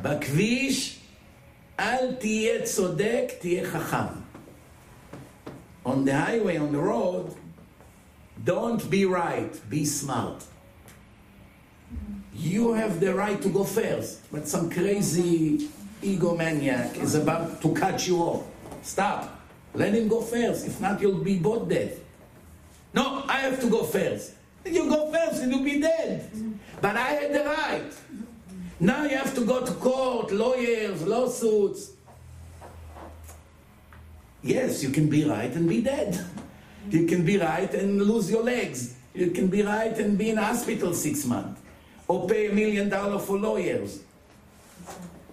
בכביש 0.02 1.00
אל 1.80 2.16
תהיה 2.20 2.64
צודק, 2.64 3.32
תהיה 3.40 3.66
חכם 3.66 4.26
on 5.86 6.04
the 6.04 6.14
highway, 6.14 6.58
on 6.58 6.72
the 6.72 6.80
road, 6.80 7.34
don't 8.44 8.90
be 8.90 9.06
right, 9.06 9.54
be 9.70 9.86
smart. 9.86 10.44
You 12.34 12.74
have 12.74 13.00
the 13.00 13.14
right 13.14 13.42
to 13.42 13.50
go 13.50 13.64
first, 13.64 14.30
but 14.32 14.48
some 14.48 14.70
crazy 14.70 15.70
egomaniac 16.02 16.98
is 16.98 17.16
about 17.16 17.62
to 17.62 17.74
cut 17.74 18.06
you 18.08 18.18
off. 18.18 18.44
Stop. 18.82 19.40
Let 19.74 19.94
him 19.94 20.08
go 20.08 20.22
first. 20.22 20.66
If 20.66 20.82
not, 20.82 21.02
you'll 21.02 21.24
be 21.24 21.38
both 21.38 21.70
dead. 21.70 22.00
No, 22.93 23.25
I 23.29 23.39
have 23.39 23.61
to 23.61 23.71
go 23.71 23.85
first. 23.85 24.35
You 24.65 24.89
go 24.89 25.11
first 25.13 25.43
and 25.43 25.53
you'll 25.53 25.65
be 25.65 25.81
dead. 25.81 26.31
But 26.81 26.97
I 26.97 27.11
had 27.11 27.33
the 27.33 27.45
right. 27.45 27.93
Now 28.79 29.05
you 29.05 29.17
have 29.17 29.35
to 29.35 29.45
go 29.45 29.65
to 29.65 29.73
court, 29.73 30.33
lawyers, 30.33 31.03
lawsuits. 31.03 31.93
Yes, 34.43 34.83
you 34.83 34.91
can 34.91 35.09
be 35.09 35.25
right 35.25 35.53
and 35.53 35.69
be 35.69 35.83
dead. 35.83 36.19
You 36.89 37.07
can 37.07 37.25
be 37.25 37.37
right 37.39 37.73
and 37.75 38.03
lose 38.03 38.31
your 38.31 38.43
legs. 38.43 38.97
You 39.15 39.31
can 39.31 39.49
be 39.49 39.63
right 39.63 39.97
and 39.99 40.17
be 40.17 40.31
in 40.31 40.39
hospital 40.39 40.95
six 40.95 41.27
months. 41.27 41.61
Or 42.09 42.27
pay 42.27 42.49
a 42.49 42.53
million 42.53 42.89
dollars 42.89 43.25
for 43.25 43.39
lawyers. 43.39 44.01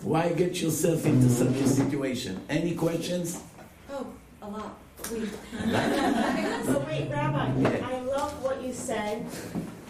Why 0.02 0.32
get 0.34 0.62
yourself 0.62 1.06
into 1.06 1.30
such 1.30 1.56
a 1.56 1.68
situation? 1.68 2.42
Any 2.50 2.76
questions? 2.76 3.42
Oh, 3.90 4.08
a 4.42 4.50
lot. 4.50 4.78
We, 5.12 5.20
So 6.66 6.84
wait, 6.88 7.10
Rabbi, 7.10 7.62
Yeah. 7.62 7.88
I 7.88 8.00
love 8.02 8.44
what 8.44 8.62
you 8.62 8.74
said. 8.74 9.26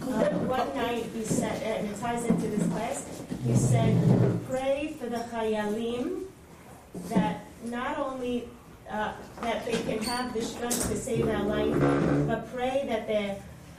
Uh, 0.02 0.30
one 0.48 0.74
night 0.76 1.06
you 1.16 1.24
said, 1.26 1.62
and 1.64 1.88
it 1.90 2.00
ties 2.00 2.24
into 2.26 2.48
this 2.48 2.66
class, 2.68 3.06
you 3.46 3.56
said, 3.56 3.94
pray 4.48 4.96
for 5.00 5.08
the 5.08 5.18
Chayalim 5.32 6.24
that 7.10 7.46
not 7.66 7.98
only 8.00 8.48
uh, 8.90 9.14
that 9.42 9.66
they 9.66 9.82
can 9.84 10.00
have 10.04 10.34
the 10.34 10.42
strength 10.42 10.88
to 10.90 10.96
save 10.96 11.26
their 11.26 11.44
life, 11.44 11.74
but 12.28 12.48
pray 12.56 12.86
that 12.88 13.08
they 13.08 13.38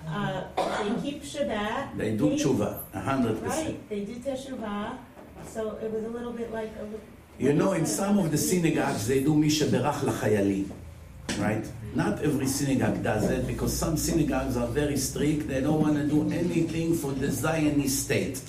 uh, 0.09 0.43
they 0.57 1.01
keep 1.03 1.23
Shabbat. 1.23 1.97
They 1.97 2.17
do 2.17 2.31
tshuva, 2.37 2.81
a 2.95 3.01
hundred 3.01 3.43
percent. 3.43 3.67
Right, 3.69 3.89
they 3.89 4.01
do 4.05 4.15
Teshuvah. 4.17 4.97
So 5.47 5.79
it 5.83 5.91
was 5.93 6.05
a 6.05 6.09
little 6.09 6.33
bit 6.33 6.53
like 6.53 6.73
a. 6.81 6.85
li- 6.85 7.01
You 7.39 7.53
know, 7.55 7.73
in 7.73 7.87
some 7.87 8.19
of 8.19 8.31
the 8.31 8.39
synagogues, 8.39 9.07
they 9.07 9.23
do 9.23 9.35
Mi 9.35 9.49
Sheberach 9.49 10.01
Lachayalim, 10.05 10.69
right? 11.37 11.65
Not 11.95 12.23
every 12.23 12.47
synagogue 12.47 13.03
does 13.03 13.31
it 13.31 13.47
because 13.47 13.77
some 13.77 13.97
synagogues 13.97 14.57
are 14.57 14.67
very 14.69 14.97
strict. 14.97 15.49
They 15.49 15.61
don't 15.61 15.81
want 15.81 15.97
to 15.97 16.05
do 16.05 16.31
anything 16.31 16.95
for 16.95 17.13
the 17.13 17.31
Zionist 17.31 18.05
state. 18.05 18.41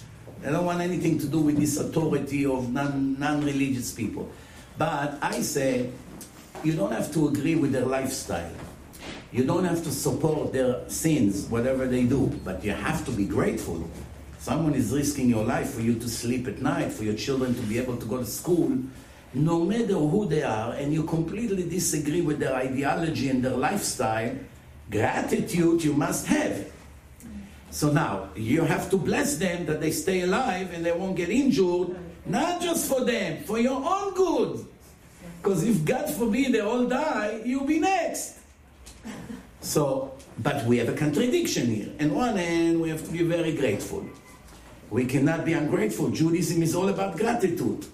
They 0.41 0.51
don't 0.51 0.65
want 0.65 0.81
anything 0.81 1.19
to 1.19 1.27
do 1.27 1.39
with 1.39 1.57
this 1.57 1.77
authority 1.77 2.45
of 2.45 2.71
non, 2.71 3.19
non-religious 3.19 3.91
people. 3.91 4.31
But 4.77 5.17
I 5.21 5.41
say, 5.41 5.89
you 6.63 6.73
don't 6.73 6.91
have 6.91 7.11
to 7.13 7.27
agree 7.27 7.55
with 7.55 7.71
their 7.71 7.85
lifestyle. 7.85 8.51
You 9.31 9.45
don't 9.45 9.65
have 9.65 9.83
to 9.83 9.91
support 9.91 10.53
their 10.53 10.89
sins, 10.89 11.45
whatever 11.47 11.87
they 11.87 12.03
do, 12.05 12.27
but 12.43 12.63
you 12.63 12.71
have 12.71 13.05
to 13.05 13.11
be 13.11 13.25
grateful. 13.25 13.89
Someone 14.39 14.73
is 14.73 14.91
risking 14.91 15.29
your 15.29 15.43
life 15.43 15.71
for 15.71 15.81
you 15.81 15.95
to 15.95 16.09
sleep 16.09 16.47
at 16.47 16.61
night, 16.61 16.91
for 16.91 17.03
your 17.03 17.13
children 17.13 17.53
to 17.53 17.61
be 17.63 17.77
able 17.77 17.97
to 17.97 18.05
go 18.05 18.17
to 18.17 18.25
school, 18.25 18.77
no 19.33 19.63
matter 19.63 19.93
who 19.93 20.25
they 20.27 20.43
are, 20.43 20.73
and 20.73 20.93
you 20.93 21.03
completely 21.03 21.63
disagree 21.67 22.21
with 22.21 22.39
their 22.39 22.55
ideology 22.55 23.29
and 23.29 23.43
their 23.43 23.55
lifestyle, 23.55 24.35
gratitude 24.89 25.83
you 25.83 25.93
must 25.93 26.25
have. 26.25 26.71
So 27.71 27.91
now 27.91 28.29
you 28.35 28.63
have 28.63 28.89
to 28.89 28.97
bless 28.97 29.37
them 29.37 29.65
that 29.67 29.79
they 29.79 29.91
stay 29.91 30.21
alive 30.21 30.73
and 30.73 30.83
they 30.83 30.91
won't 30.91 31.15
get 31.15 31.29
injured, 31.29 31.95
not 32.25 32.61
just 32.61 32.89
for 32.89 33.05
them, 33.05 33.43
for 33.43 33.59
your 33.59 33.77
own 33.77 34.13
good. 34.15 34.65
Because 35.41 35.63
if 35.63 35.85
God 35.85 36.09
forbid 36.09 36.53
they 36.53 36.61
all 36.61 36.85
die, 36.85 37.41
you'll 37.45 37.67
be 37.67 37.79
next. 37.79 38.39
So, 39.61 40.13
but 40.39 40.65
we 40.65 40.77
have 40.77 40.89
a 40.89 40.93
contradiction 40.93 41.67
here. 41.67 41.91
On 41.99 42.15
one 42.15 42.37
hand, 42.37 42.81
we 42.81 42.89
have 42.89 43.05
to 43.05 43.11
be 43.11 43.23
very 43.23 43.55
grateful. 43.55 44.03
We 44.89 45.05
cannot 45.05 45.45
be 45.45 45.53
ungrateful. 45.53 46.09
Judaism 46.09 46.63
is 46.63 46.73
all 46.73 46.89
about 46.89 47.15
gratitude. 47.17 47.85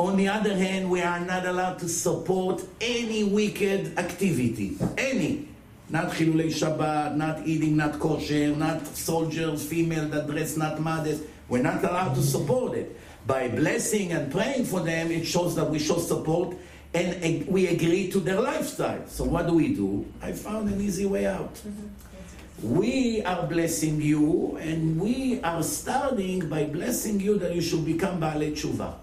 On 0.00 0.16
the 0.16 0.28
other 0.28 0.56
hand, 0.56 0.90
we 0.90 1.02
are 1.02 1.20
not 1.20 1.44
allowed 1.44 1.78
to 1.80 1.88
support 1.88 2.64
any 2.80 3.22
wicked 3.22 3.98
activity. 3.98 4.78
Any. 4.96 5.46
Not 5.90 6.12
Chilulei 6.12 6.48
Shabbat, 6.48 7.16
not 7.16 7.46
eating, 7.46 7.76
not 7.76 8.00
kosher, 8.00 8.56
not 8.56 8.86
soldiers, 8.86 9.62
female 9.62 10.08
that 10.08 10.26
dress 10.26 10.56
not 10.56 10.80
modest. 10.80 11.24
We're 11.50 11.62
not 11.62 11.84
allowed 11.84 12.14
to 12.14 12.22
support 12.22 12.78
it. 12.78 12.98
By 13.26 13.48
blessing 13.48 14.12
and 14.12 14.32
praying 14.32 14.64
for 14.64 14.80
them, 14.80 15.10
it 15.10 15.26
shows 15.26 15.54
that 15.56 15.68
we 15.68 15.78
show 15.78 15.98
support 15.98 16.56
and 16.94 17.46
we 17.46 17.66
agree 17.66 18.10
to 18.10 18.20
their 18.20 18.40
lifestyle. 18.40 19.06
So 19.06 19.24
what 19.24 19.48
do 19.48 19.52
we 19.52 19.74
do? 19.74 20.06
I 20.22 20.32
found 20.32 20.70
an 20.70 20.80
easy 20.80 21.04
way 21.04 21.26
out. 21.26 21.52
Mm-hmm. 21.56 22.74
We 22.74 23.22
are 23.22 23.46
blessing 23.46 24.00
you, 24.00 24.56
and 24.62 24.98
we 24.98 25.42
are 25.42 25.62
starting 25.62 26.48
by 26.48 26.64
blessing 26.64 27.20
you 27.20 27.38
that 27.38 27.54
you 27.54 27.60
should 27.60 27.84
become 27.84 28.18
Baalei 28.18 28.52
Tshuva. 28.52 28.94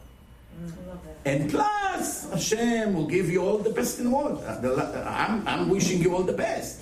And 1.26 1.50
plus, 1.50 2.30
Hashem 2.32 2.94
will 2.94 3.08
give 3.08 3.30
you 3.30 3.42
all 3.44 3.58
the 3.58 3.70
best 3.70 4.00
in 4.00 4.06
the 4.06 4.12
world. 4.12 4.42
Uh, 4.44 5.04
I'm, 5.06 5.46
I'm 5.48 5.70
wishing 5.70 6.02
you 6.02 6.16
all 6.16 6.24
the 6.24 6.34
best. 6.34 6.82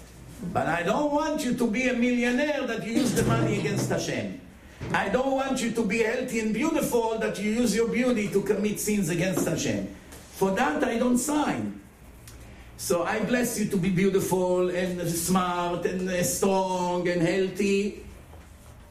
But 0.53 0.67
I 0.67 0.83
don't 0.83 1.11
want 1.11 1.43
you 1.43 1.55
to 1.55 1.67
be 1.67 1.87
a 1.87 1.93
millionaire 1.93 2.67
that 2.67 2.85
you 2.85 2.93
use 2.93 3.13
the 3.13 3.23
money 3.23 3.59
against 3.59 3.89
Hashem. 3.89 4.39
I 4.91 5.09
don't 5.09 5.31
want 5.31 5.61
you 5.63 5.71
to 5.71 5.83
be 5.83 5.99
healthy 6.03 6.39
and 6.41 6.53
beautiful 6.53 7.17
that 7.19 7.39
you 7.39 7.51
use 7.51 7.75
your 7.75 7.87
beauty 7.87 8.27
to 8.29 8.41
commit 8.41 8.79
sins 8.79 9.09
against 9.09 9.47
Hashem. 9.47 9.87
For 10.33 10.51
that, 10.51 10.83
I 10.83 10.99
don't 10.99 11.17
sign. 11.17 11.81
So 12.77 13.03
I 13.03 13.23
bless 13.23 13.57
you 13.57 13.65
to 13.67 13.77
be 13.77 13.89
beautiful 13.89 14.69
and 14.69 15.01
smart 15.09 15.85
and 15.85 16.11
strong 16.25 17.07
and 17.07 17.21
healthy 17.21 18.03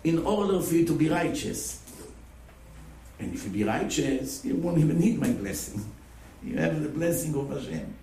in 0.02 0.24
order 0.24 0.61
for 0.61 0.74
you 0.74 0.86
to 0.86 0.94
be 0.94 1.09
righteous. 1.09 1.84
And 3.19 3.35
if 3.35 3.45
you 3.45 3.51
be 3.51 3.65
righteous, 3.65 4.45
you 4.45 4.57
won't 4.57 4.78
even 4.78 4.99
need 4.99 5.19
my 5.20 5.31
blessing. 5.31 5.85
You 6.43 6.57
have 6.59 6.82
the 6.82 6.89
blessing 6.89 7.35
of 7.35 7.51
Hashem. 7.51 7.95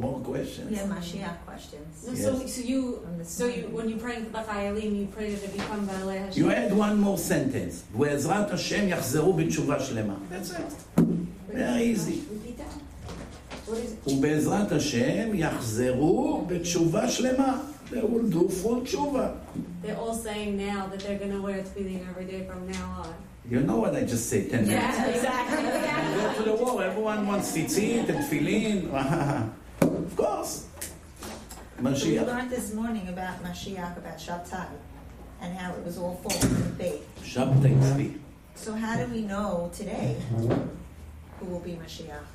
More 0.00 0.20
questions. 0.20 0.70
Yeah, 0.70 0.86
Mashiach 0.86 1.44
questions. 1.44 2.06
Yes. 2.08 2.22
So, 2.22 2.46
so 2.46 2.60
you, 2.62 3.02
so 3.22 3.46
you, 3.46 3.62
when 3.68 3.86
you 3.88 3.96
pray 3.96 4.16
B'chayalim, 4.22 4.98
you 4.98 5.06
pray 5.08 5.34
that 5.34 5.44
it 5.44 5.52
become 5.52 5.86
Balei 5.86 6.24
Hashem. 6.24 6.42
You 6.42 6.50
add 6.50 6.72
one 6.74 6.98
more 6.98 7.18
sentence. 7.18 7.84
Ve'ezrat 7.94 8.50
Hashem 8.50 8.88
yachzeru 8.88 9.34
b'tshuva 9.34 9.76
shlema. 9.78 10.16
That's 10.30 10.52
it. 10.52 10.72
Very 11.48 11.84
easy. 11.84 12.24
Repeat 13.63 13.65
that. 13.65 13.69
What 13.69 13.77
is 13.77 13.91
it? 13.93 13.99
ובעזרת 14.07 14.71
השם 14.71 15.29
יחזרו 15.35 16.45
בתשובה 16.47 17.07
שלמה. 17.09 17.61
They 17.91 18.01
will 18.01 18.29
do 18.29 18.47
full 18.49 18.81
tshuva. 18.81 19.33
They're 19.81 19.97
all 19.97 20.13
saying 20.13 20.57
now 20.57 20.81
that 20.91 20.99
they're 20.99 21.17
going 21.17 21.31
to 21.31 21.41
wear 21.41 21.57
tefillin 21.63 22.01
every 22.11 22.25
day 22.25 22.41
from 22.49 22.59
now 22.71 23.03
on. 23.03 23.13
You 23.49 23.61
know 23.61 23.77
what 23.83 23.95
I 23.95 24.01
just 24.03 24.29
said 24.29 24.51
10 24.51 24.67
minutes 24.67 24.69
Yeah, 24.69 25.05
exactly. 25.07 25.63
You 25.65 26.21
go 26.21 26.33
to 26.37 26.43
the 26.49 26.55
war, 26.63 26.83
everyone 26.83 27.25
wants 27.25 27.51
tzitzit 27.51 28.07
and 28.09 28.19
tefillin. 28.19 28.75
of 29.81 30.15
course. 30.15 30.53
So 31.79 31.83
we 31.83 31.89
Mashiach. 31.89 32.27
learned 32.27 32.51
this 32.51 32.73
morning 32.75 33.07
about 33.07 33.35
Mashiach, 33.43 33.97
about 33.97 34.17
Shabtai, 34.19 34.67
and 35.41 35.57
how 35.57 35.71
it 35.73 35.83
was 35.83 35.97
all 35.97 36.15
false 36.23 36.43
and 36.43 36.77
fake. 36.77 37.01
Shabtai 37.23 37.73
tzvi. 37.81 38.19
So 38.55 38.73
how 38.75 38.97
do 38.97 39.05
we 39.15 39.21
know 39.21 39.71
today 39.73 40.15
who 41.39 41.45
will 41.45 41.61
be 41.61 41.71
Mashiach? 41.83 42.25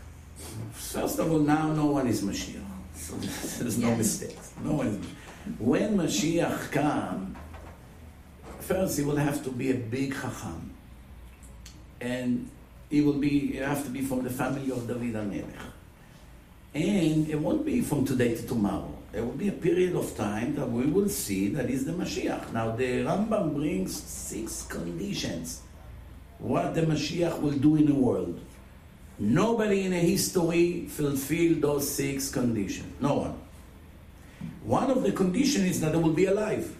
First 0.73 1.19
of 1.19 1.31
all, 1.31 1.39
now 1.39 1.71
no 1.73 1.87
one 1.87 2.07
is 2.07 2.21
Mashiach. 2.21 2.63
So 2.95 3.15
there's 3.63 3.77
no 3.77 3.89
Yes. 3.89 3.97
mistakes. 3.97 4.51
No 4.63 4.73
one 4.73 4.87
is 4.87 5.05
When 5.59 5.97
Mashiach 5.97 6.71
comes, 6.71 7.37
first 8.59 8.97
he 8.99 9.03
will 9.05 9.15
have 9.15 9.43
to 9.43 9.51
be 9.51 9.71
a 9.71 9.75
big 9.75 10.13
Chacham. 10.13 10.71
And 12.01 12.49
he 12.89 13.01
will 13.01 13.13
be, 13.19 13.51
he 13.53 13.57
have 13.57 13.83
to 13.83 13.89
be 13.89 14.01
from 14.01 14.23
the 14.23 14.29
family 14.29 14.71
of 14.71 14.87
David 14.87 15.13
HaMelech. 15.15 15.45
And 16.73 17.27
it 17.29 17.39
won't 17.39 17.65
be 17.65 17.81
from 17.81 18.05
today 18.05 18.35
to 18.35 18.43
tomorrow. 18.47 18.93
There 19.11 19.23
will 19.23 19.31
be 19.33 19.47
a 19.47 19.53
period 19.53 19.95
of 19.95 20.15
time 20.15 20.55
that 20.55 20.69
we 20.69 20.85
will 20.85 21.09
see 21.09 21.49
that 21.49 21.69
is 21.69 21.85
the 21.85 21.93
Mashiach. 21.93 22.53
Now 22.53 22.75
the 22.75 23.03
Rambam 23.03 23.55
brings 23.55 24.01
six 24.03 24.63
conditions 24.67 25.61
what 26.37 26.73
the 26.75 26.81
Mashiach 26.81 27.41
will 27.41 27.51
do 27.57 27.75
in 27.75 27.87
the 27.87 27.93
world. 27.95 28.39
Nobody 29.19 29.83
in 29.83 29.91
history 29.91 30.85
fulfilled 30.87 31.61
those 31.61 31.91
six 31.91 32.29
conditions. 32.29 32.93
No 33.01 33.15
one. 33.15 33.39
One 34.63 34.89
of 34.89 35.03
the 35.03 35.11
conditions 35.11 35.65
is 35.65 35.81
that 35.81 35.91
they 35.91 35.97
will 35.97 36.13
be 36.13 36.25
alive, 36.25 36.73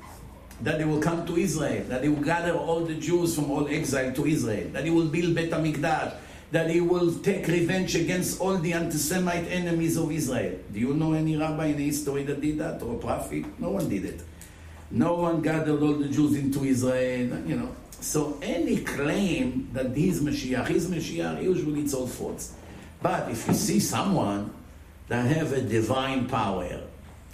that 0.61 0.77
they 0.77 0.85
will 0.85 1.01
come 1.01 1.25
to 1.25 1.35
Israel, 1.35 1.83
that 1.89 2.01
they 2.01 2.07
will 2.07 2.23
gather 2.23 2.53
all 2.53 2.85
the 2.85 2.95
Jews 2.95 3.35
from 3.35 3.51
all 3.51 3.67
exile 3.67 4.13
to 4.13 4.25
Israel, 4.25 4.69
that 4.71 4.85
he 4.85 4.89
will 4.89 5.07
build 5.07 5.35
Bet 5.35 5.49
HaMikdash, 5.49 6.15
that 6.51 6.69
he 6.69 6.79
will 6.79 7.13
take 7.19 7.45
revenge 7.47 7.95
against 7.95 8.39
all 8.39 8.57
the 8.57 8.71
anti-Semite 8.73 9.47
enemies 9.49 9.97
of 9.97 10.09
Israel. 10.11 10.57
Do 10.71 10.79
you 10.79 10.93
know 10.93 11.13
any 11.13 11.35
rabbi 11.35 11.67
in 11.67 11.77
history 11.77 12.23
that 12.23 12.39
did 12.39 12.57
that, 12.59 12.81
or 12.81 12.95
prophet? 12.95 13.59
No 13.59 13.71
one 13.71 13.89
did 13.89 14.05
it. 14.05 14.21
No 14.91 15.15
one 15.15 15.41
gathered 15.41 15.81
all 15.81 15.93
the 15.93 16.07
Jews 16.07 16.35
into 16.35 16.63
Israel, 16.63 17.45
you 17.45 17.57
know. 17.57 17.75
So 18.01 18.38
any 18.41 18.77
claim 18.77 19.69
that 19.73 19.95
he's 19.95 20.21
Mashiach, 20.21 20.67
he's 20.67 20.88
Mashiach, 20.88 21.43
usually 21.43 21.81
it's 21.81 21.93
all 21.93 22.07
false. 22.07 22.53
But 23.01 23.30
if 23.30 23.47
you 23.47 23.53
see 23.53 23.80
someone 23.80 24.53
that 25.07 25.26
have 25.26 25.51
a 25.53 25.61
divine 25.61 26.27
power, 26.27 26.81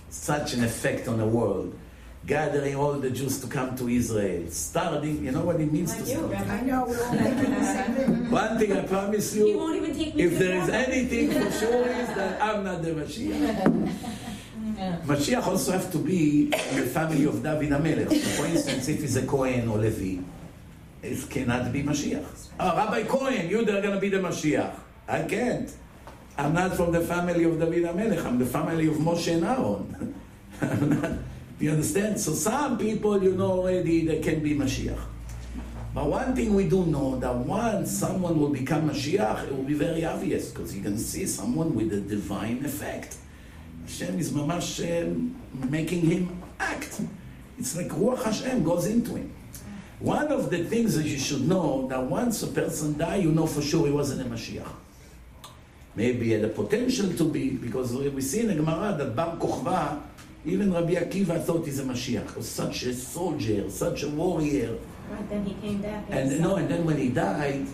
such 0.09 0.53
an 0.53 0.63
effect 0.63 1.07
on 1.07 1.17
the 1.17 1.25
world, 1.25 1.77
gathering 2.25 2.75
all 2.75 2.93
the 2.93 3.11
Jews 3.11 3.39
to 3.41 3.47
come 3.47 3.75
to 3.77 3.87
Israel, 3.89 4.49
starting, 4.49 5.23
you 5.23 5.31
know 5.31 5.43
what 5.43 5.59
it 5.59 5.71
means 5.71 5.91
Like 5.95 6.03
to 6.05 6.09
you, 6.09 6.17
start? 6.17 6.31
Rabbi. 6.31 6.53
I 6.57 6.61
know, 6.61 6.85
we're 6.87 7.05
all 7.05 7.13
making 7.13 7.53
the 7.53 7.63
same 7.63 7.93
thing. 7.93 8.31
One 8.31 8.57
thing 8.57 8.71
I 8.73 8.81
promise 8.81 9.33
He 9.33 9.51
you, 9.51 9.57
won't 9.57 9.75
even 9.75 9.93
take 9.95 10.15
me 10.15 10.23
if 10.23 10.39
there 10.39 10.57
is 10.63 10.69
anything 10.69 11.29
for 11.31 11.51
sure 11.59 11.85
is 11.87 12.07
that 12.15 12.41
I'm 12.41 12.63
not 12.63 12.81
the 12.81 12.89
Mashiach. 12.91 13.93
Mashiach 15.05 15.45
also 15.47 15.71
have 15.73 15.91
to 15.91 15.97
be 15.99 16.45
in 16.45 16.75
the 16.79 16.85
family 16.87 17.25
of 17.25 17.41
David 17.43 17.69
HaMelech. 17.69 18.09
So 18.09 18.41
for 18.41 18.47
instance, 18.47 18.87
if 18.87 19.01
he's 19.01 19.15
a 19.15 19.25
Cohen 19.25 19.67
or 19.69 19.77
Levi, 19.77 20.21
it 21.05 21.29
cannot 21.29 21.71
be 21.71 21.83
Mashiach. 21.83 22.49
Oh, 22.59 22.75
Rabbi 22.75 23.03
Cohen, 23.03 23.49
you 23.49 23.63
they're 23.63 23.81
going 23.81 23.95
to 23.95 24.01
be 24.01 24.09
the 24.09 24.17
Mashiach. 24.17 24.73
I 25.07 25.23
can't. 25.23 25.71
I'm 26.37 26.53
not 26.53 26.75
from 26.75 26.91
the 26.91 27.01
family 27.01 27.43
of 27.43 27.59
David 27.59 27.83
HaMelech. 27.83 28.25
I'm 28.25 28.37
the 28.37 28.45
family 28.45 28.87
of 28.87 28.95
Moshe 28.95 29.33
and 29.33 29.45
Aaron. 29.45 30.15
Not- 31.01 31.19
you 31.59 31.71
understand? 31.71 32.19
So 32.19 32.33
some 32.33 32.77
people, 32.77 33.23
you 33.23 33.33
know 33.33 33.51
already, 33.51 34.05
they 34.05 34.19
can 34.19 34.43
be 34.43 34.55
Mashiach. 34.55 34.99
But 35.93 36.07
one 36.07 36.35
thing 36.35 36.53
we 36.53 36.67
do 36.67 36.85
know 36.85 37.17
that 37.19 37.33
once 37.33 37.89
someone 37.91 38.37
will 38.37 38.49
become 38.49 38.89
Mashiach, 38.89 39.47
it 39.47 39.55
will 39.55 39.63
be 39.63 39.75
very 39.75 40.03
obvious 40.03 40.51
because 40.51 40.75
you 40.75 40.83
can 40.83 40.97
see 40.97 41.25
someone 41.25 41.73
with 41.73 41.93
a 41.93 42.01
divine 42.01 42.65
effect. 42.65 43.15
Hashem 43.85 44.19
is 44.19 44.33
mamash 44.33 44.83
um, 45.03 45.39
making 45.69 46.01
him 46.01 46.41
act. 46.59 46.99
It's 47.57 47.77
like 47.77 47.87
Ruach 47.87 48.23
Hashem 48.23 48.63
goes 48.63 48.87
into 48.87 49.15
him. 49.15 49.33
One 50.05 50.31
of 50.31 50.51
the 50.51 50.63
things 50.63 50.95
that 50.97 51.07
you 51.07 51.17
should 51.17 51.47
know 51.47 51.87
that 51.87 52.03
once 52.03 52.43
a 52.43 52.47
person 52.47 52.95
die, 52.95 53.15
you 53.15 53.31
know 53.31 53.47
for 53.47 53.63
sure 53.63 53.87
he 53.87 53.91
wasn't 53.91 54.21
a 54.21 54.29
Mashiach. 54.29 54.69
Maybe 55.95 56.25
he 56.25 56.31
had 56.33 56.43
the 56.43 56.49
potential 56.49 57.11
to 57.11 57.23
be, 57.23 57.49
because 57.49 57.91
we 57.91 58.21
see 58.21 58.41
in 58.41 58.49
the 58.49 58.53
Gemara 58.53 58.95
that 58.99 59.15
Bar 59.15 59.37
Kochva, 59.37 59.99
even 60.45 60.71
Rabbi 60.71 60.93
Akiva 60.93 61.43
thought 61.43 61.65
he's 61.65 61.79
a 61.79 61.83
Mashiach. 61.83 62.39
Such 62.43 62.83
a 62.83 62.93
soldier, 62.93 63.67
such 63.71 64.03
a 64.03 64.09
warrior. 64.09 64.77
Right, 65.09 65.27
then 65.27 65.43
he 65.43 65.55
came 65.55 65.81
back 65.81 66.05
and 66.09 66.31
And 66.31 66.39
no, 66.39 66.57
and 66.57 66.69
then 66.69 66.85
when 66.85 66.97
he 66.97 67.09
died, 67.09 67.65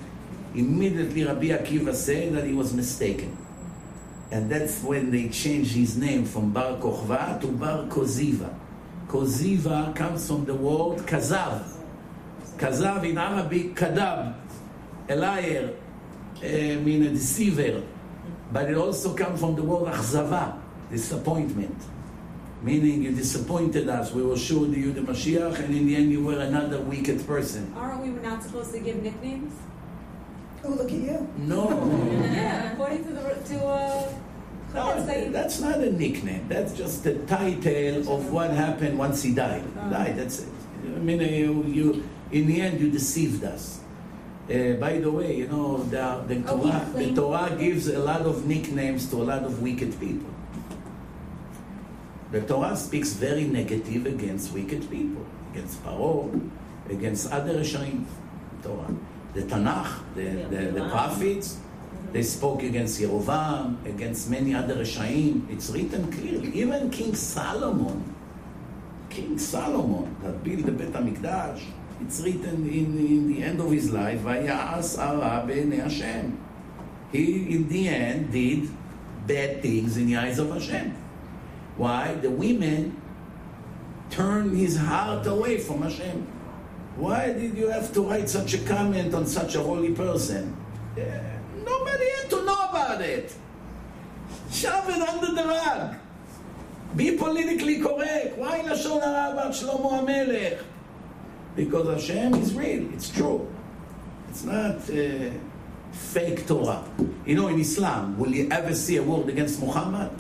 immediately 0.55 1.25
Rabbi 1.25 1.47
Akiva 1.47 1.93
said 1.93 2.31
that 2.31 2.45
he 2.45 2.53
was 2.53 2.73
mistaken. 2.73 3.35
And 4.31 4.49
that's 4.49 4.81
when 4.81 5.11
they 5.11 5.27
changed 5.27 5.73
his 5.73 5.97
name 5.97 6.23
from 6.23 6.53
Bar 6.53 6.77
Kochva 6.77 7.41
to 7.41 7.47
Bar 7.47 7.87
Koziva. 7.87 8.55
Koziva 9.09 9.93
comes 9.93 10.25
from 10.25 10.45
the 10.45 10.55
word 10.55 10.99
Kazav. 10.99 11.79
Kazav 12.61 13.03
in 13.09 13.17
Arabic, 13.17 13.73
Kadab, 13.73 14.35
a 15.09 15.15
liar, 15.15 15.73
uh, 16.37 16.41
mean 16.45 17.01
a 17.01 17.09
deceiver. 17.09 17.81
But 18.53 18.69
it 18.69 18.77
also 18.77 19.15
comes 19.15 19.39
from 19.39 19.55
the 19.55 19.63
word 19.63 19.91
Achzava, 19.91 20.59
disappointment. 20.91 21.75
Meaning 22.61 23.01
you 23.01 23.13
disappointed 23.13 23.89
us. 23.89 24.11
We 24.11 24.21
were 24.21 24.37
sure 24.37 24.67
that 24.67 24.77
you 24.77 24.93
the 24.93 25.01
Mashiach, 25.01 25.57
and 25.57 25.75
in 25.75 25.87
the 25.87 25.95
end 25.95 26.11
you 26.11 26.23
were 26.23 26.37
another 26.37 26.79
wicked 26.81 27.25
person. 27.25 27.73
Aren't 27.75 28.03
we 28.03 28.09
not 28.09 28.43
supposed 28.43 28.71
to 28.73 28.79
give 28.79 29.01
nicknames? 29.01 29.53
Oh, 30.63 30.69
look 30.69 30.91
at 30.91 30.99
you. 30.99 31.27
No. 31.39 31.65
Yeah, 32.31 32.73
of 32.73 32.77
No, 34.73 35.31
that's 35.31 35.59
not 35.59 35.79
a 35.79 35.91
nickname. 35.91 36.47
That's 36.47 36.73
just 36.73 37.03
the 37.03 37.15
title 37.25 38.13
of 38.13 38.31
what 38.31 38.51
happened 38.51 38.99
once 38.99 39.23
he 39.23 39.33
died. 39.33 39.63
He 39.63 39.89
died. 39.89 40.15
That's 40.15 40.41
it. 40.41 40.49
I 40.85 40.99
mean, 40.99 41.19
you, 41.19 41.63
you 41.63 42.03
in 42.31 42.47
the 42.47 42.61
end, 42.61 42.79
you 42.79 42.89
deceived 42.89 43.43
us. 43.43 43.79
Uh, 44.49 44.73
by 44.79 44.97
the 44.99 45.09
way, 45.11 45.35
you 45.37 45.47
know 45.47 45.83
the, 45.83 46.23
the 46.27 46.43
Oh, 46.47 46.59
Torah. 46.59 46.89
The 46.95 47.13
Torah 47.13 47.55
gives 47.57 47.87
a 47.87 47.99
lot 47.99 48.21
of 48.21 48.45
nicknames 48.45 49.09
to 49.11 49.21
a 49.21 49.25
lot 49.25 49.43
of 49.43 49.61
wicked 49.61 49.99
people. 49.99 50.29
The 52.31 52.41
Torah 52.41 52.75
speaks 52.75 53.13
very 53.13 53.43
negative 53.45 54.05
against 54.05 54.53
wicked 54.53 54.89
people, 54.89 55.25
against 55.53 55.83
Paro, 55.83 56.31
against 56.89 57.31
other 57.31 57.59
Rishonim. 57.59 58.05
Torah. 58.63 58.95
The 59.33 59.43
Tanakh, 59.43 60.03
the, 60.15 60.47
the, 60.49 60.71
the 60.71 60.89
prophets, 60.89 61.57
they 62.11 62.23
spoke 62.23 62.63
against 62.63 62.99
Yerovam, 62.99 63.85
against 63.85 64.29
many 64.29 64.53
other 64.53 64.75
Rishaim. 64.75 65.49
It's 65.49 65.69
written 65.69 66.11
clearly. 66.11 66.51
Even 66.53 66.89
King 66.89 67.15
Solomon, 67.15 68.13
King 69.09 69.37
Solomon, 69.37 70.15
that 70.23 70.43
built 70.43 70.65
the 70.65 70.71
Bet 70.73 70.91
HaMikdash, 70.91 71.61
it's 72.01 72.21
written 72.21 72.67
in, 72.67 72.97
in 72.97 73.27
the 73.27 73.43
end 73.43 73.59
of 73.59 73.71
his 73.71 73.91
life, 73.91 74.19
Vayas 74.19 74.97
ara 74.97 75.45
b'nei 75.47 75.81
Hashem. 75.81 76.37
He, 77.11 77.55
in 77.55 77.67
the 77.67 77.87
end, 77.87 78.31
did 78.31 78.69
bad 79.27 79.61
things 79.61 79.97
in 79.97 80.07
the 80.07 80.17
eyes 80.17 80.39
of 80.39 80.51
Hashem. 80.51 80.95
Why? 81.77 82.13
The 82.15 82.29
women 82.29 83.01
turned 84.09 84.57
his 84.57 84.77
heart 84.77 85.25
away 85.27 85.59
from 85.59 85.81
Hashem. 85.81 86.27
Why 86.97 87.33
did 87.33 87.57
you 87.57 87.69
have 87.69 87.93
to 87.93 88.01
write 88.01 88.29
such 88.29 88.53
a 88.53 88.59
comment 88.59 89.13
on 89.13 89.25
such 89.25 89.55
a 89.55 89.63
holy 89.63 89.91
person? 89.93 90.55
Yeah, 90.95 91.37
nobody 91.63 92.09
had 92.19 92.29
to 92.29 92.45
know 92.45 92.69
about 92.69 93.01
it. 93.01 93.33
Shove 94.51 94.89
it 94.89 95.01
under 95.01 95.33
the 95.33 95.47
rug. 95.47 95.95
Be 96.95 97.15
politically 97.15 97.79
correct. 97.79 98.37
Why 98.37 98.59
Lashon 98.59 99.01
Hara 99.01 99.31
about 99.31 99.51
Shlomo 99.51 100.03
HaMelech? 100.03 100.59
Because 101.55 102.07
Hashem 102.07 102.35
is 102.35 102.53
real. 102.53 102.93
It's 102.93 103.09
true. 103.09 103.47
It's 104.29 104.43
not 104.43 104.77
uh, 104.89 105.31
fake 105.91 106.47
Torah. 106.47 106.83
You 107.25 107.35
know, 107.35 107.47
in 107.49 107.59
Islam, 107.59 108.17
will 108.17 108.31
you 108.31 108.47
ever 108.49 108.73
see 108.73 108.97
a 108.97 109.03
word 109.03 109.27
against 109.29 109.61
Muhammad? 109.61 110.11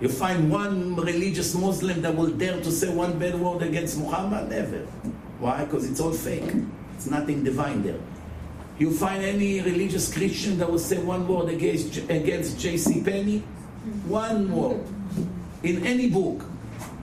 You 0.00 0.08
find 0.08 0.50
one 0.50 0.96
religious 0.96 1.54
Muslim 1.54 2.00
that 2.02 2.14
will 2.14 2.30
dare 2.30 2.60
to 2.60 2.70
say 2.70 2.88
one 2.88 3.18
bad 3.18 3.38
word 3.38 3.62
against 3.62 3.98
Muhammad? 3.98 4.48
Never. 4.48 4.84
Why? 5.38 5.64
Because 5.64 5.88
it's 5.90 6.00
all 6.00 6.12
fake. 6.12 6.52
It's 6.96 7.06
nothing 7.06 7.44
divine 7.44 7.82
there. 7.82 8.00
You 8.78 8.90
find 8.92 9.22
any 9.22 9.60
religious 9.60 10.12
Christian 10.12 10.56
that 10.58 10.70
will 10.70 10.78
say 10.78 10.96
one 10.98 11.28
word 11.28 11.50
against 11.50 11.96
against 12.08 12.58
J.C. 12.58 13.02
Penney? 13.04 13.40
One 14.08 14.50
word. 14.52 14.80
In 15.62 15.84
any 15.86 16.08
book? 16.08 16.44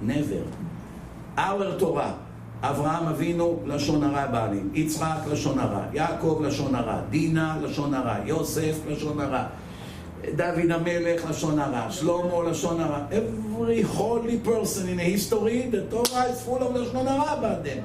Never. 0.01 0.45
Our 1.37 1.77
Torah. 1.77 2.17
אברהם 2.61 3.07
אבינו, 3.07 3.59
לשון 3.65 4.03
הרע 4.03 4.27
בעלים, 4.27 4.69
יצחק, 4.73 5.17
לשון 5.31 5.59
הרע, 5.59 5.83
יעקב, 5.93 6.41
לשון 6.43 6.75
הרע, 6.75 7.01
דינה, 7.09 7.57
לשון 7.61 7.93
הרע, 7.93 8.15
יוסף, 8.25 8.75
לשון 8.87 9.19
הרע, 9.19 9.45
דוד 10.35 10.71
המלך, 10.71 11.29
לשון 11.29 11.59
הרע, 11.59 11.91
שלמה, 11.91 12.49
לשון 12.49 12.79
הרע. 12.79 13.05
Every 13.11 13.81
holy 13.81 14.37
person 14.47 14.87
in 14.89 14.97
history, 14.97 15.69
the 15.71 15.83
Torah 15.91 16.25
is 16.31 16.41
full 16.41 16.63
of 16.63 16.75
לשון 16.75 17.07
הרע 17.07 17.63
them. 17.63 17.83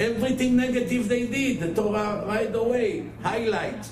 Everything 0.00 0.56
negative 0.56 1.08
they 1.08 1.26
did, 1.26 1.60
the 1.60 1.74
Torah 1.74 2.24
right 2.26 2.54
away, 2.54 3.02
highlight. 3.22 3.84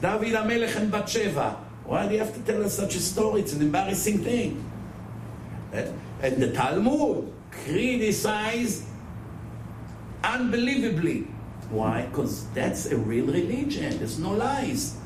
David 0.00 0.34
HaMelech 0.34 0.76
and 0.76 0.90
Bathsheba. 0.90 1.56
Why 1.86 2.06
do 2.06 2.12
you 2.14 2.20
have 2.20 2.34
to 2.34 2.40
tell 2.40 2.62
us 2.62 2.74
such 2.74 2.94
a 2.94 3.00
story? 3.00 3.40
It's 3.40 3.54
an 3.54 3.62
embarrassing 3.62 4.18
thing. 4.18 4.62
And 5.72 6.36
the 6.42 6.52
Talmud 6.52 7.32
criticize 7.62 8.86
unbelievably. 10.22 11.28
Why? 11.70 12.06
Because 12.06 12.46
that's 12.50 12.86
a 12.86 12.96
real 12.96 13.26
religion. 13.26 13.98
There's 13.98 14.18
no 14.18 14.32
lies. 14.32 14.96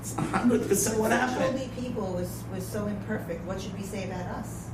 It's 0.00 0.12
100% 0.14 0.98
what 0.98 1.10
happened. 1.10 1.58
holy 1.58 1.70
people 1.80 2.12
was, 2.12 2.44
was 2.52 2.66
so 2.66 2.86
imperfect. 2.86 3.42
What 3.46 3.60
should 3.60 3.76
we 3.78 3.84
say 3.84 4.04
about 4.04 4.26
us? 4.36 4.68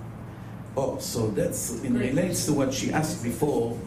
Oh, 0.77 0.99
so 0.99 1.29
that's 1.29 1.83
in 1.83 1.97
relates 1.97 2.47
to 2.47 2.53
what 2.53 2.75
she 2.75 2.93
asked 2.93 3.23
before. 3.23 3.79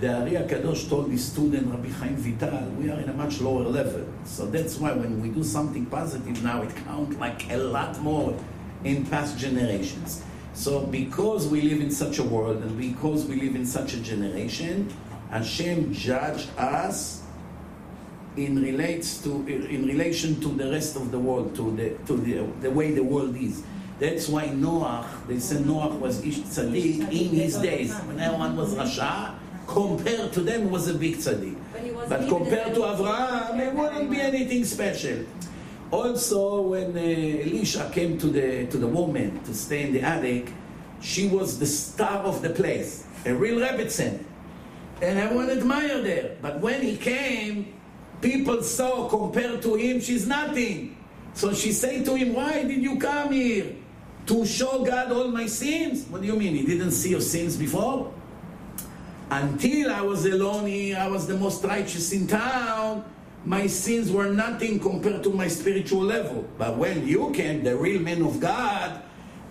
The 0.00 0.20
Ari 0.20 0.32
Kadosh 0.32 0.88
told 0.88 1.10
his 1.10 1.24
student 1.24 1.68
Rabbi 1.68 1.88
Chaim 1.88 2.16
Vital, 2.16 2.70
we 2.70 2.90
are 2.90 2.98
in 2.98 3.08
a 3.08 3.12
much 3.12 3.40
lower 3.40 3.62
level. 3.62 4.04
So 4.24 4.46
that's 4.46 4.78
why 4.78 4.92
when 4.92 5.20
we 5.20 5.28
do 5.28 5.44
something 5.44 5.86
positive 5.86 6.42
now, 6.42 6.62
it 6.62 6.74
counts 6.84 7.16
like 7.18 7.50
a 7.50 7.56
lot 7.56 8.00
more 8.00 8.36
in 8.82 9.06
past 9.06 9.38
generations. 9.38 10.24
So 10.54 10.80
because 10.86 11.48
we 11.48 11.62
live 11.62 11.80
in 11.80 11.90
such 11.90 12.18
a 12.18 12.22
world 12.22 12.62
and 12.62 12.78
because 12.78 13.24
we 13.24 13.36
live 13.40 13.56
in 13.56 13.66
such 13.66 13.94
a 13.94 14.00
generation, 14.00 14.92
Hashem 15.30 15.92
judge 15.92 16.46
us 16.58 17.22
in 18.36 18.62
relates 18.62 19.18
to 19.22 19.46
in 19.46 19.86
relation 19.86 20.40
to 20.40 20.48
the 20.48 20.70
rest 20.70 20.96
of 20.96 21.10
the 21.10 21.18
world, 21.18 21.54
to 21.56 21.70
the 21.76 21.90
to 22.06 22.16
the, 22.16 22.44
the 22.60 22.70
way 22.70 22.92
the 22.92 23.02
world 23.02 23.36
is. 23.36 23.62
That's 23.98 24.28
why 24.28 24.46
Noah, 24.46 25.06
they 25.28 25.38
said 25.38 25.64
Noah 25.64 25.94
was 25.94 26.24
ish 26.24 26.40
tzaddik 26.40 27.00
in 27.12 27.28
his 27.28 27.56
days. 27.56 27.94
When 28.08 28.18
everyone 28.18 28.56
was 28.56 28.74
Rasha, 28.74 29.34
compared 29.66 30.32
to 30.32 30.40
them 30.40 30.70
was 30.70 30.88
a 30.88 30.94
big 30.94 31.16
tzaddik. 31.16 31.56
But 31.72 32.08
But 32.08 32.28
compared 32.28 32.74
to 32.74 32.80
Avraham, 32.80 33.60
it 33.60 33.74
wouldn't 33.74 34.10
be 34.10 34.20
anything 34.20 34.64
special. 34.64 35.24
Also, 35.92 36.62
when 36.62 36.96
uh, 36.96 37.00
Elisha 37.00 37.90
came 37.92 38.16
to 38.16 38.28
the 38.28 38.66
to 38.68 38.78
the 38.78 38.86
woman 38.86 39.38
to 39.44 39.52
stay 39.52 39.82
in 39.82 39.92
the 39.92 40.00
attic, 40.00 40.50
she 41.02 41.28
was 41.28 41.58
the 41.58 41.66
star 41.66 42.24
of 42.24 42.40
the 42.40 42.48
place, 42.48 43.04
a 43.26 43.34
real 43.34 43.60
Rebbetzin, 43.60 44.24
and 45.02 45.18
everyone 45.18 45.50
admired 45.50 46.06
her. 46.06 46.36
But 46.40 46.60
when 46.60 46.80
he 46.80 46.96
came, 46.96 47.74
people 48.22 48.62
saw 48.62 49.06
compared 49.06 49.60
to 49.68 49.74
him, 49.74 50.00
she's 50.00 50.26
nothing. 50.26 50.96
So 51.34 51.52
she 51.52 51.72
said 51.72 52.06
to 52.06 52.16
him, 52.16 52.32
"Why 52.32 52.64
did 52.64 52.82
you 52.82 52.96
come 52.96 53.32
here? 53.32 53.76
To 54.32 54.46
show 54.46 54.84
God 54.84 55.12
all 55.12 55.28
my 55.28 55.44
sins? 55.44 56.08
What 56.08 56.22
do 56.22 56.26
you 56.26 56.36
mean? 56.36 56.56
He 56.56 56.64
didn't 56.64 56.92
see 56.96 57.10
your 57.10 57.20
sins 57.20 57.58
before?" 57.60 58.08
Until 59.28 59.92
I 59.92 60.00
was 60.00 60.24
alone 60.24 60.72
here, 60.72 60.96
I 60.96 61.08
was 61.08 61.26
the 61.26 61.36
most 61.36 61.64
righteous 61.64 62.12
in 62.12 62.26
town. 62.26 63.04
My 63.44 63.66
sins 63.66 64.12
were 64.12 64.30
nothing 64.30 64.78
compared 64.78 65.22
to 65.24 65.30
my 65.30 65.48
spiritual 65.48 66.02
level. 66.02 66.46
But 66.58 66.76
when 66.76 67.06
you 67.06 67.30
came, 67.32 67.64
the 67.64 67.76
real 67.76 68.00
man 68.00 68.22
of 68.22 68.38
God, 68.38 69.02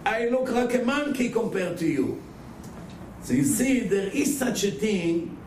I 0.05 0.29
look 0.29 0.49
like 0.49 0.73
a 0.75 0.83
monkey 0.83 1.29
compared 1.29 1.77
to 1.79 1.85
you. 1.85 2.21
So 3.21 3.33
you 3.33 3.43
see, 3.43 3.81
there 3.81 4.07
is 4.07 4.37
such 4.37 4.63
a 4.63 4.71
thing 4.71 5.37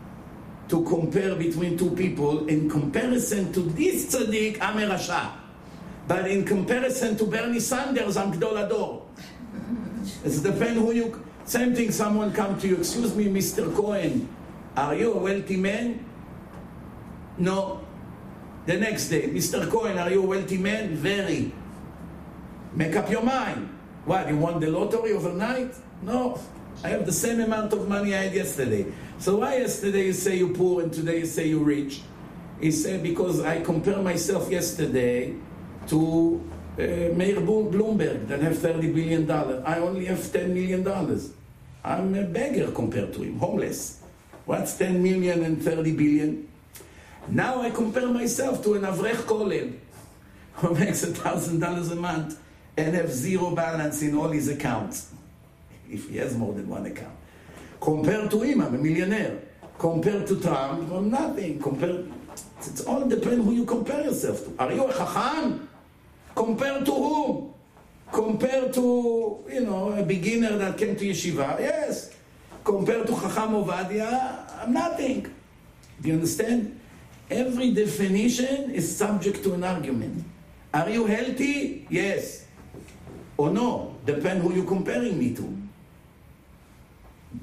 to 0.69 0.83
compare 0.83 1.35
between 1.35 1.77
two 1.77 1.91
people. 1.91 2.47
In 2.47 2.69
comparison 2.69 3.51
to 3.53 3.61
this 3.61 4.13
tzaddik, 4.13 4.61
I'm 4.61 4.77
a 4.77 4.93
rasha. 4.93 5.31
But 6.07 6.29
in 6.29 6.45
comparison 6.45 7.17
to 7.17 7.25
Bernie 7.25 7.59
Sanders, 7.59 8.15
I'm 8.15 8.31
Gdol 8.31 8.65
Ador. 8.65 9.01
It 10.23 10.43
depends 10.43 10.79
who 10.79 10.91
you. 10.93 11.25
Same 11.45 11.73
thing. 11.73 11.91
Someone 11.91 12.31
come 12.31 12.59
to 12.59 12.67
you. 12.67 12.77
Excuse 12.77 13.15
me, 13.15 13.25
Mr. 13.25 13.73
Cohen. 13.75 14.29
Are 14.77 14.93
you 14.93 15.13
a 15.13 15.17
wealthy 15.17 15.57
man? 15.57 16.05
No. 17.37 17.84
The 18.65 18.77
next 18.77 19.09
day, 19.09 19.29
Mr. 19.29 19.69
Cohen, 19.69 19.99
are 19.99 20.09
you 20.09 20.23
a 20.23 20.25
wealthy 20.25 20.57
man? 20.57 20.95
Very. 20.95 21.51
Make 22.73 22.95
up 22.95 23.11
your 23.11 23.21
mind. 23.21 23.69
What? 24.05 24.27
You 24.27 24.37
won 24.37 24.59
the 24.59 24.71
lottery 24.71 25.13
overnight? 25.13 25.75
No. 26.01 26.39
I 26.83 26.89
have 26.89 27.05
the 27.05 27.11
same 27.11 27.39
amount 27.41 27.73
of 27.73 27.87
money 27.87 28.15
I 28.15 28.23
had 28.23 28.33
yesterday. 28.33 28.85
So 29.19 29.37
why 29.37 29.57
yesterday 29.57 30.07
you 30.07 30.13
say 30.13 30.37
you're 30.37 30.53
poor 30.53 30.81
and 30.81 30.91
today 30.91 31.19
you 31.19 31.25
say 31.25 31.47
you're 31.47 31.63
rich? 31.63 32.01
He 32.59 32.71
said 32.71 33.03
because 33.03 33.41
I 33.41 33.61
compare 33.61 34.01
myself 34.01 34.49
yesterday 34.49 35.35
to 35.87 36.41
uh, 36.77 36.81
Mayor 37.13 37.41
Bloomberg 37.41 38.27
that 38.27 38.41
have 38.41 38.57
30 38.57 38.91
billion 38.91 39.25
dollars. 39.27 39.63
I 39.65 39.79
only 39.79 40.05
have 40.05 40.31
10 40.31 40.53
million 40.53 40.83
dollars. 40.83 41.33
I'm 41.83 42.15
a 42.15 42.23
beggar 42.23 42.71
compared 42.71 43.13
to 43.13 43.21
him, 43.21 43.37
homeless. 43.37 44.01
What's 44.45 44.75
10 44.77 45.03
million 45.03 45.43
and 45.43 45.61
30 45.61 45.91
billion? 45.95 46.47
Now 47.27 47.61
I 47.61 47.69
compare 47.71 48.07
myself 48.07 48.63
to 48.63 48.75
an 48.75 48.83
Avrech 48.83 49.25
Kollel 49.25 49.73
who 50.55 50.73
makes 50.75 51.03
a 51.03 51.07
thousand 51.07 51.59
dollars 51.59 51.91
a 51.91 51.95
month 51.95 52.39
and 52.77 52.95
have 52.95 53.11
zero 53.11 53.51
balance 53.55 54.01
in 54.01 54.15
all 54.15 54.29
his 54.29 54.47
accounts. 54.47 55.11
If 55.89 56.09
he 56.09 56.17
has 56.17 56.35
more 56.35 56.53
than 56.53 56.67
one 56.69 56.85
account. 56.85 57.15
Compared 57.79 58.31
to 58.31 58.41
him, 58.41 58.61
I'm 58.61 58.75
a 58.75 58.77
millionaire. 58.77 59.39
Compared 59.77 60.25
to 60.27 60.39
Trump, 60.39 60.91
I'm 60.91 61.09
nothing. 61.09 61.59
Compared, 61.59 62.11
it's 62.57 62.81
all 62.85 63.05
depends 63.07 63.45
who 63.45 63.53
you 63.53 63.65
compare 63.65 64.03
yourself 64.03 64.45
to. 64.45 64.63
Are 64.63 64.71
you 64.71 64.87
a 64.87 64.93
chacham? 64.93 65.67
Compared 66.33 66.85
to 66.85 66.91
whom? 66.91 67.53
Compared 68.11 68.73
to, 68.73 69.43
you 69.51 69.61
know, 69.61 69.91
a 69.93 70.03
beginner 70.03 70.57
that 70.57 70.77
came 70.77 70.95
to 70.95 71.05
yeshiva? 71.05 71.59
Yes. 71.59 72.11
Compared 72.63 73.05
to 73.07 73.13
Chacham 73.13 73.53
Ovadia, 73.53 74.61
I'm 74.61 74.73
nothing. 74.73 75.21
Do 76.01 76.07
you 76.07 76.15
understand? 76.15 76.79
Every 77.29 77.73
definition 77.73 78.69
is 78.71 78.85
subject 78.85 79.43
to 79.43 79.53
an 79.53 79.63
argument. 79.63 80.23
Are 80.73 80.89
you 80.89 81.05
healthy? 81.05 81.87
Yes. 81.89 82.45
Or 83.37 83.49
no? 83.49 83.95
Depend 84.05 84.43
who 84.43 84.53
you're 84.53 84.65
comparing 84.65 85.17
me 85.17 85.33
to. 85.33 85.57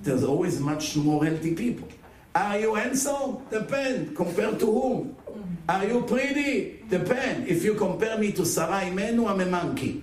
There's 0.02 0.22
always 0.24 0.60
much 0.60 0.96
more 0.96 1.24
healthy 1.24 1.54
people. 1.54 1.88
Are 2.34 2.59
you 2.59 2.74
handsome? 2.74 3.44
Depend. 3.50 4.16
Compared 4.16 4.59
to 4.60 4.66
whom? 4.66 5.16
Are 5.68 5.84
you 5.84 6.02
pretty? 6.02 6.84
Depend. 6.88 7.48
If 7.48 7.64
you 7.64 7.74
compare 7.74 8.16
me 8.18 8.32
to 8.32 8.46
Sarah 8.46 8.82
Imenu, 8.86 9.28
I'm 9.28 9.40
a 9.40 9.46
monkey. 9.46 10.02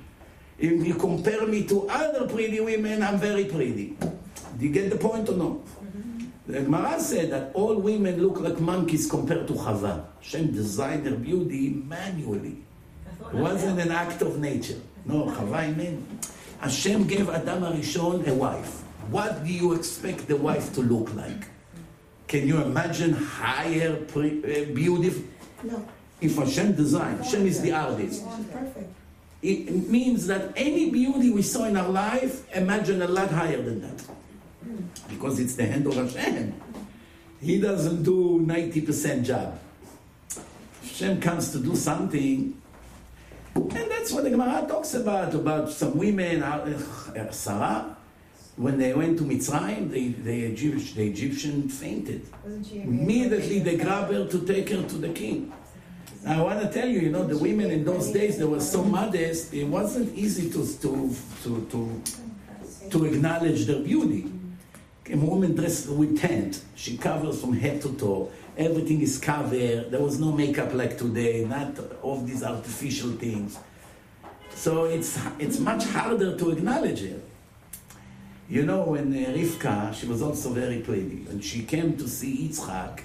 If 0.58 0.86
you 0.86 0.96
compare 0.96 1.48
me 1.48 1.64
to 1.68 1.88
other 1.90 2.28
pretty 2.28 2.60
women, 2.60 3.02
I'm 3.02 3.18
very 3.18 3.46
pretty. 3.46 3.96
Do 4.58 4.66
you 4.66 4.72
get 4.72 4.90
the 4.90 4.98
point 4.98 5.30
or 5.30 5.38
no? 5.38 5.64
The 6.50 6.62
Gemara 6.62 7.00
said 7.00 7.30
that 7.30 7.52
all 7.54 7.76
women 7.76 8.20
look 8.24 8.40
like 8.40 8.60
monkeys 8.60 9.08
compared 9.08 9.46
to 9.50 9.54
Chava. 9.54 10.06
Hashem 10.20 10.52
designed 10.52 11.06
their 11.06 11.14
beauty 11.14 11.70
manually. 11.70 12.58
It 13.32 13.36
wasn't 13.36 13.80
an 13.80 13.92
act 13.92 14.24
of 14.24 14.40
nature. 14.40 14.80
No, 15.06 15.26
Chava 15.26 15.72
Imenu. 15.72 16.02
Hashem 16.60 17.06
gave 17.06 17.30
Adam 17.30 17.62
Arishon 17.62 18.26
a 18.28 18.34
wife. 18.34 18.82
What 19.12 19.46
do 19.46 19.52
you 19.54 19.74
expect 19.74 20.28
the 20.28 20.38
wife 20.38 20.74
to 20.74 20.82
look 20.82 21.14
like? 21.14 21.46
Can 22.28 22.48
you 22.48 22.58
imagine 22.64 23.14
higher 23.14 23.98
pre- 24.08 24.42
uh, 24.42 24.74
beauty? 24.74 25.24
No, 25.64 25.86
If 26.20 26.36
Hashem 26.36 26.74
designed, 26.74 27.24
Hashem 27.24 27.46
is 27.46 27.62
the 27.62 27.74
artist. 27.74 28.26
perfect. 28.52 28.90
It 29.44 29.88
means 29.88 30.26
that 30.26 30.52
any 30.56 30.90
beauty 30.90 31.30
we 31.30 31.44
saw 31.44 31.66
in 31.66 31.78
our 31.78 31.90
life, 31.90 32.44
imagine 32.56 33.04
a 33.04 33.08
lot 33.08 33.30
higher 33.30 33.62
than 33.62 33.82
that. 33.82 34.04
Because 35.08 35.40
it's 35.40 35.56
the 35.56 35.66
hand 35.66 35.88
of 35.88 35.96
Hashem. 35.96 36.54
He 37.42 37.60
doesn't 37.60 38.04
do 38.04 38.40
90% 38.46 39.24
job. 39.24 39.60
Hashem 40.82 41.22
comes 41.22 41.52
to 41.54 41.60
do 41.60 41.76
something. 41.76 42.62
And 43.56 43.72
that's 43.72 44.12
what 44.12 44.24
the 44.24 44.30
Gemara 44.30 44.68
talks 44.68 44.94
about, 44.94 45.34
about 45.34 45.70
some 45.70 45.98
women, 45.98 46.44
uh, 46.44 47.32
Sarah, 47.32 47.96
when 48.58 48.78
they 48.78 48.94
went 48.94 49.18
to 49.18 49.24
Mitzrayim, 49.24 49.90
the, 49.90 50.10
the, 50.10 50.34
Egypt, 50.52 50.96
the 50.96 51.08
Egyptian 51.08 51.70
fainted. 51.70 52.28
Immediately 52.74 53.60
they 53.60 53.78
grabbed 53.78 54.12
her 54.14 54.28
to 54.28 54.46
take 54.46 54.70
her 54.70 54.84
to 54.84 54.96
the 54.96 55.10
king. 55.10 55.54
I 56.28 56.42
want 56.42 56.62
to 56.62 56.70
tell 56.70 56.88
you, 56.88 57.00
you 57.00 57.10
know, 57.10 57.26
the 57.26 57.38
women 57.38 57.72
in 57.72 57.86
those 57.86 58.12
days, 58.12 58.38
they 58.38 58.44
were 58.44 58.60
so 58.60 58.84
modest, 58.84 59.54
it 59.54 59.64
wasn't 59.64 60.14
easy 60.18 60.50
to, 60.52 60.68
to, 60.80 61.16
to, 61.44 61.68
to, 61.72 62.04
to 62.90 63.06
acknowledge 63.06 63.66
their 63.66 63.82
beauty. 63.82 64.30
A 65.12 65.18
woman 65.18 65.56
dressed 65.56 65.90
with 65.90 66.20
tent, 66.20 66.62
she 66.76 66.96
covers 66.96 67.42
from 67.42 67.54
head 67.54 67.82
to 67.82 67.94
toe, 67.94 68.32
everything 68.56 69.02
is 69.02 69.18
covered, 69.18 69.90
there 69.90 70.02
was 70.02 70.20
no 70.20 70.32
makeup 70.32 70.74
like 70.74 71.00
today, 71.00 71.46
not 71.46 71.80
all 72.04 72.22
these 72.22 72.44
artificial 72.44 73.12
things. 73.14 73.58
So 74.52 74.86
it's, 74.86 75.20
it's 75.40 75.60
much 75.60 75.86
harder 75.86 76.38
to 76.38 76.52
acknowledge 76.52 77.02
it. 77.02 77.24
You 78.50 78.66
know, 78.66 78.84
when 78.84 79.14
uh, 79.14 79.30
Rivka, 79.30 79.94
she 79.96 80.06
was 80.06 80.22
also 80.22 80.50
very 80.50 80.80
pretty, 80.82 81.26
and 81.30 81.44
she 81.44 81.64
came 81.64 81.98
to 81.98 82.08
see 82.08 82.48
Yitzchak, 82.48 83.02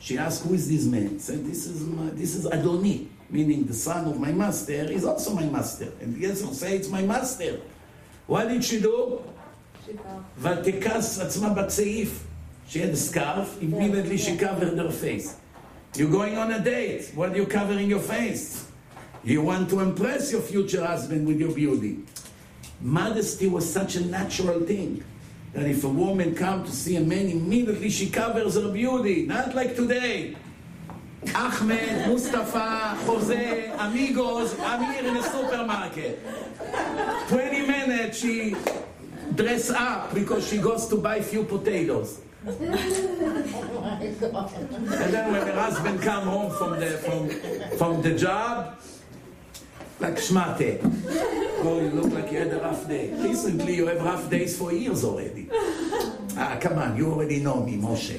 she 0.00 0.18
asked, 0.18 0.44
who 0.44 0.54
is 0.54 0.68
this 0.68 0.84
man? 0.84 1.18
Said, 1.18 1.44
this 1.44 1.66
is, 1.66 1.82
my, 1.82 2.10
this 2.10 2.34
is 2.34 2.46
Adoni, 2.46 3.08
meaning 3.30 3.66
the 3.66 3.74
son 3.74 4.06
of 4.06 4.18
my 4.18 4.32
master 4.32 4.72
is 4.72 5.04
also 5.04 5.34
my 5.34 5.44
master. 5.44 5.92
And 6.00 6.16
Yisrael 6.16 6.54
said, 6.54 6.72
it's 6.72 6.88
my 6.88 7.02
master. 7.02 7.60
What 8.26 8.48
did 8.48 8.64
she 8.64 8.80
do? 8.80 9.22
She 9.85 9.93
fell. 9.93 10.23
ותכס 10.41 11.19
עצמה 11.19 11.49
בצעיף. 11.49 12.23
She 12.69 12.79
had 12.79 12.89
a 12.89 12.97
scarf, 12.97 13.61
immediately 13.61 14.17
she 14.17 14.35
covered 14.35 14.77
her 14.77 14.91
face. 14.91 15.35
You're 15.95 16.11
going 16.11 16.37
on 16.37 16.51
a 16.51 16.59
date, 16.59 17.11
what 17.15 17.31
are 17.31 17.37
you 17.37 17.45
covering 17.45 17.89
your 17.89 18.01
face? 18.01 18.65
You 19.23 19.41
want 19.41 19.69
to 19.69 19.79
impress 19.79 20.31
your 20.33 20.41
future 20.41 20.85
husband 20.85 21.25
with 21.27 21.39
your 21.39 21.53
beauty. 21.53 21.99
Modesty 22.81 23.47
was 23.47 23.65
such 23.71 23.95
a 23.95 24.05
natural 24.05 24.59
thing 24.61 25.03
that 25.53 25.65
if 25.65 25.83
a 25.83 25.89
woman 25.89 26.35
comes 26.35 26.69
to 26.69 26.75
see 26.75 26.97
a 26.97 27.01
man, 27.01 27.27
immediately 27.29 27.89
she 27.89 28.09
covers 28.09 28.55
her 28.55 28.69
beauty, 28.69 29.25
not 29.25 29.55
like 29.55 29.75
today. 29.75 30.35
Ahmed, 31.33 32.07
Mustafa, 32.07 32.95
Jose, 33.05 33.71
amigos, 33.79 34.53
Amir 34.59 35.05
in 35.05 35.17
a 35.17 35.23
supermarket. 35.23 36.19
20 37.27 37.67
minutes 37.67 38.19
she 38.19 38.55
dress 39.34 39.70
up 39.70 40.14
because 40.14 40.48
she 40.48 40.58
goes 40.58 40.86
to 40.88 40.96
buy 40.96 41.20
few 41.20 41.44
potatoes. 41.44 42.20
oh 42.46 42.52
And 44.90 45.14
then 45.14 45.32
when 45.32 45.46
her 45.46 45.52
husband 45.52 46.02
come 46.02 46.24
home 46.24 46.50
from 46.50 46.80
the 46.80 46.86
from 46.98 47.28
from 47.78 48.02
the 48.02 48.14
job, 48.18 48.78
like 50.00 50.16
schmate. 50.16 50.82
Oh, 51.64 51.80
you 51.80 51.90
look 51.90 52.12
like 52.12 52.32
you 52.32 52.38
had 52.38 52.52
a 52.52 52.58
rough 52.58 52.88
day. 52.88 53.14
Recently, 53.14 53.76
you 53.76 53.86
have 53.86 54.02
rough 54.02 54.28
days 54.28 54.58
for 54.58 54.72
years 54.72 55.04
already. 55.04 55.48
Ah, 56.36 56.58
come 56.60 56.78
on, 56.78 56.96
you 56.96 57.12
already 57.12 57.38
know 57.38 57.62
me, 57.62 57.76
Moshe. 57.76 58.18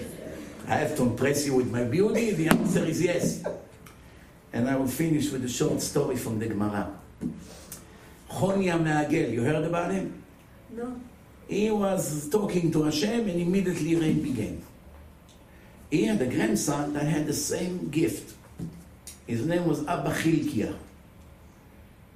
I 0.68 0.76
have 0.76 0.96
to 0.96 1.04
impress 1.04 1.46
you 1.46 1.56
with 1.56 1.70
my 1.70 1.84
beauty? 1.84 2.32
The 2.32 2.48
answer 2.48 2.86
is 2.86 3.02
yes. 3.02 3.44
And 4.54 4.70
I 4.70 4.78
will 4.78 4.88
finish 4.88 5.30
with 5.32 5.44
a 5.44 5.50
short 5.50 5.82
story 5.82 6.16
from 6.16 6.40
the 6.40 6.48
Gemara. 6.48 6.88
Chonia 8.30 8.80
Me'agel, 8.80 9.34
you 9.34 9.44
heard 9.44 9.66
about 9.66 9.92
him? 9.92 10.23
No. 10.76 11.00
He 11.48 11.70
was 11.70 12.30
talking 12.30 12.72
to 12.72 12.84
Hashem 12.84 13.30
and 13.30 13.40
immediately 13.40 13.96
rain 13.96 14.24
began. 14.24 14.64
He 15.92 16.06
had 16.06 16.20
a 16.20 16.26
grandson 16.26 16.94
that 16.94 17.04
had 17.04 17.28
the 17.28 17.34
same 17.34 17.90
gift. 17.90 18.34
His 19.28 19.46
name 19.46 19.68
was 19.68 19.86
Abba 19.88 20.10
Chilkia. 20.10 20.76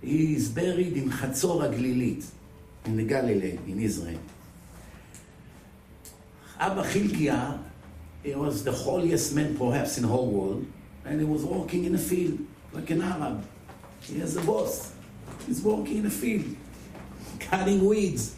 He 0.01 0.35
is 0.35 0.49
buried 0.49 0.97
in 0.97 1.11
Chatzor 1.11 1.61
HaGlilit, 1.61 2.25
in 2.85 2.97
the 2.97 3.03
Galilee, 3.03 3.59
in 3.67 3.79
Israel. 3.79 4.19
Abba 6.59 6.81
Chilkia, 6.81 7.59
he 8.23 8.33
was 8.33 8.63
the 8.63 8.71
holiest 8.71 9.35
man 9.35 9.55
perhaps 9.55 9.97
in 9.97 10.03
the 10.03 10.09
whole 10.09 10.31
world, 10.31 10.65
and 11.05 11.19
he 11.19 11.25
was 11.25 11.45
working 11.45 11.85
in 11.85 11.93
a 11.93 11.99
field, 11.99 12.39
like 12.73 12.89
an 12.89 13.03
Arab. 13.03 13.45
He 14.01 14.17
has 14.19 14.35
a 14.35 14.41
boss. 14.41 14.93
He's 15.45 15.61
working 15.61 15.97
in 15.97 16.05
a 16.07 16.09
field, 16.09 16.55
cutting 17.39 17.85
weeds. 17.85 18.36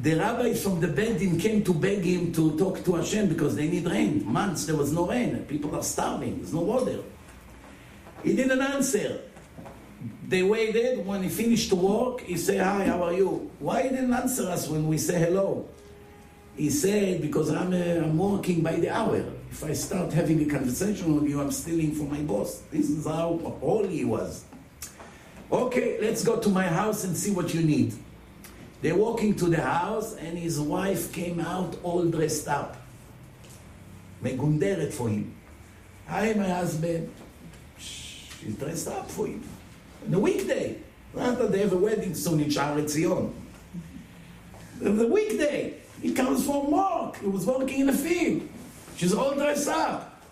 The 0.00 0.14
rabbis 0.14 0.62
from 0.62 0.80
the 0.80 0.86
Bedin 0.86 1.38
came 1.38 1.62
to 1.62 1.74
beg 1.74 2.02
him 2.02 2.32
to 2.32 2.56
talk 2.56 2.82
to 2.84 2.94
Hashem 2.94 3.28
because 3.28 3.54
they 3.54 3.68
need 3.68 3.84
rain. 3.84 4.24
Months 4.24 4.64
there 4.64 4.76
was 4.76 4.92
no 4.92 5.06
rain. 5.06 5.44
People 5.44 5.76
are 5.76 5.82
starving. 5.82 6.38
There's 6.38 6.54
no 6.54 6.60
water. 6.60 7.00
He 8.22 8.34
didn't 8.34 8.62
answer. 8.62 9.20
They 10.26 10.42
waited. 10.42 11.04
When 11.04 11.22
he 11.22 11.28
finished 11.28 11.68
to 11.68 11.76
work, 11.76 12.22
he 12.22 12.38
said, 12.38 12.62
Hi, 12.62 12.86
how 12.86 13.02
are 13.02 13.12
you? 13.12 13.50
Why 13.58 13.82
didn't 13.82 14.10
answer 14.14 14.48
us 14.48 14.68
when 14.68 14.88
we 14.88 14.96
say 14.96 15.18
hello? 15.18 15.68
He 16.56 16.70
said, 16.70 17.20
Because 17.20 17.50
I'm, 17.50 17.74
uh, 17.74 18.06
I'm 18.06 18.16
working 18.16 18.62
by 18.62 18.76
the 18.76 18.88
hour. 18.88 19.22
If 19.50 19.62
I 19.62 19.74
start 19.74 20.14
having 20.14 20.40
a 20.40 20.46
conversation 20.50 21.14
with 21.14 21.28
you, 21.28 21.42
I'm 21.42 21.50
stealing 21.50 21.94
from 21.94 22.08
my 22.08 22.22
boss. 22.22 22.62
This 22.70 22.88
is 22.88 23.04
how 23.04 23.38
holy 23.60 23.98
he 23.98 24.04
was. 24.06 24.44
Okay, 25.52 25.98
let's 26.00 26.24
go 26.24 26.38
to 26.38 26.48
my 26.48 26.66
house 26.68 27.04
and 27.04 27.14
see 27.14 27.32
what 27.32 27.52
you 27.52 27.60
need. 27.60 27.92
They're 28.82 28.96
walking 28.96 29.34
to 29.36 29.46
the 29.46 29.60
house, 29.60 30.14
and 30.16 30.38
his 30.38 30.58
wife 30.58 31.12
came 31.12 31.40
out 31.40 31.76
all 31.82 32.04
dressed 32.04 32.48
up. 32.48 32.76
Megunderet 34.22 34.92
for 34.92 35.08
him. 35.08 35.34
Hi, 36.06 36.32
my 36.32 36.48
husband. 36.48 37.12
She's 37.78 38.54
dressed 38.58 38.88
up 38.88 39.10
for 39.10 39.26
him. 39.26 39.42
On 40.06 40.14
a 40.14 40.18
weekday. 40.18 40.78
That 41.14 41.52
they 41.52 41.60
have 41.60 41.72
a 41.72 41.76
wedding 41.76 42.14
soon 42.14 42.40
in 42.40 42.48
Sha'ar 42.48 42.82
Tzion. 42.82 43.32
The 44.80 45.06
weekday. 45.06 45.74
He 46.00 46.14
comes 46.14 46.46
from 46.46 46.70
work. 46.70 47.16
He 47.18 47.26
was 47.26 47.44
working 47.44 47.80
in 47.80 47.88
a 47.90 47.92
field. 47.92 48.48
She's 48.96 49.12
all 49.12 49.34
dressed 49.34 49.68
up. 49.68 50.22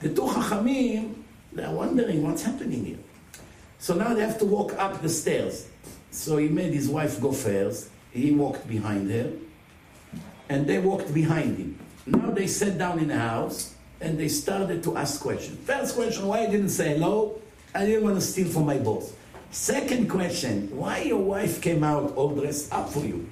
The 0.00 0.08
two 0.08 0.22
Chachamim, 0.22 1.14
they're 1.52 1.70
wondering 1.70 2.22
what's 2.22 2.42
happening 2.42 2.84
here. 2.84 2.98
So 3.78 3.94
now 3.94 4.14
they 4.14 4.22
have 4.22 4.38
to 4.38 4.44
walk 4.44 4.72
up 4.78 5.00
the 5.02 5.08
stairs. 5.08 5.68
So 6.10 6.36
he 6.36 6.48
made 6.48 6.72
his 6.72 6.88
wife 6.88 7.20
go 7.20 7.32
first. 7.32 7.88
He 8.12 8.32
walked 8.32 8.68
behind 8.68 9.10
her. 9.10 9.32
And 10.48 10.66
they 10.66 10.78
walked 10.78 11.14
behind 11.14 11.58
him. 11.58 11.78
Now 12.06 12.30
they 12.30 12.46
sat 12.46 12.76
down 12.78 12.98
in 12.98 13.08
the 13.08 13.18
house 13.18 13.74
and 14.00 14.18
they 14.18 14.28
started 14.28 14.82
to 14.84 14.96
ask 14.96 15.20
questions. 15.20 15.58
First 15.64 15.94
question, 15.94 16.26
why 16.26 16.42
you 16.42 16.50
didn't 16.50 16.70
say 16.70 16.94
hello? 16.94 17.40
I 17.74 17.86
didn't 17.86 18.02
want 18.02 18.16
to 18.16 18.20
steal 18.20 18.48
from 18.48 18.66
my 18.66 18.78
boss. 18.78 19.12
Second 19.52 20.08
question, 20.08 20.74
why 20.76 21.02
your 21.02 21.22
wife 21.22 21.60
came 21.60 21.84
out 21.84 22.14
all 22.16 22.34
dressed 22.34 22.72
up 22.72 22.90
for 22.90 23.00
you? 23.00 23.28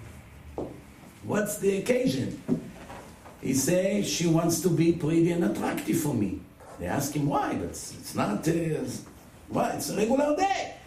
What's 1.23 1.59
the 1.59 1.79
occasion? 1.79 2.43
He 3.41 3.55
says 3.55 4.09
she 4.09 4.27
wants 4.27 4.61
to 4.63 4.69
be 4.69 4.93
pretty 4.93 5.31
and 5.31 5.45
attractive 5.45 6.01
for 6.01 6.15
me. 6.15 6.41
They 6.79 6.87
ask 6.87 7.15
him 7.15 7.27
why. 7.27 7.55
That's 7.55 7.95
it's 7.95 8.15
not. 8.15 8.47
Uh, 8.47 8.85
why? 9.49 9.71
It's 9.71 9.91
a 9.91 9.97
regular 9.97 10.37
day. 10.37 10.78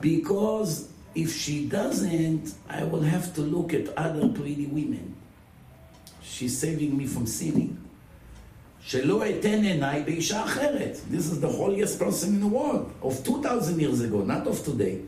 Because 0.00 0.88
if 1.14 1.34
she 1.34 1.66
doesn't, 1.66 2.54
I 2.68 2.84
will 2.84 3.02
have 3.02 3.34
to 3.34 3.40
look 3.40 3.72
at 3.74 3.88
other 3.96 4.28
pretty 4.28 4.66
women. 4.66 5.14
She's 6.22 6.58
saving 6.58 6.96
me 6.96 7.06
from 7.06 7.26
sinning. 7.26 7.78
שלא 8.80 9.22
אתן 9.30 9.64
עיניי 9.64 10.02
באישה 10.04 10.44
אחרת. 10.44 11.00
This 11.10 11.26
is 11.32 11.40
the 11.40 11.48
holiest 11.48 11.98
person 11.98 12.34
in 12.34 12.40
the 12.40 12.46
world, 12.46 12.90
of 13.02 13.24
2,000 13.24 13.80
years 13.80 14.00
ago, 14.00 14.22
not 14.22 14.46
of 14.46 14.64
today. 14.64 15.00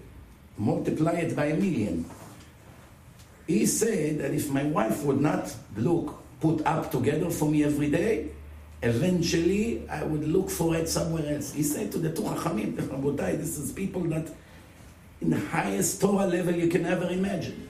multiply 0.59 1.13
it 1.13 1.35
by 1.35 1.47
a 1.47 1.57
million. 1.57 2.05
He 3.47 3.65
said 3.65 4.19
that 4.19 4.35
if 4.35 4.51
my 4.51 4.65
wife 4.65 5.03
would 5.05 5.21
not 5.21 5.55
look 5.77 6.21
put 6.41 6.65
up 6.67 6.91
together 6.91 7.31
for 7.31 7.49
me 7.49 7.65
every 7.65 7.91
day, 7.91 8.31
eventually 8.83 9.89
I 9.89 10.05
would 10.05 10.29
look 10.29 10.51
for 10.51 10.77
it 10.77 10.89
somewhere 10.89 11.35
else. 11.35 11.53
He 11.53 11.63
said 11.63 11.91
to 11.93 11.99
the 11.99 12.13
two 12.13 12.23
Chachamim, 12.23 12.75
Rabotai, 12.75 13.39
this 13.39 13.59
is 13.59 13.73
people 13.73 14.03
that 14.03 14.29
in 15.24 15.30
the 15.30 15.40
highest 15.40 16.02
Torah 16.02 16.28
level 16.28 16.54
you 16.54 16.68
can 16.68 16.86
ever 16.86 17.10
imagine. 17.10 17.70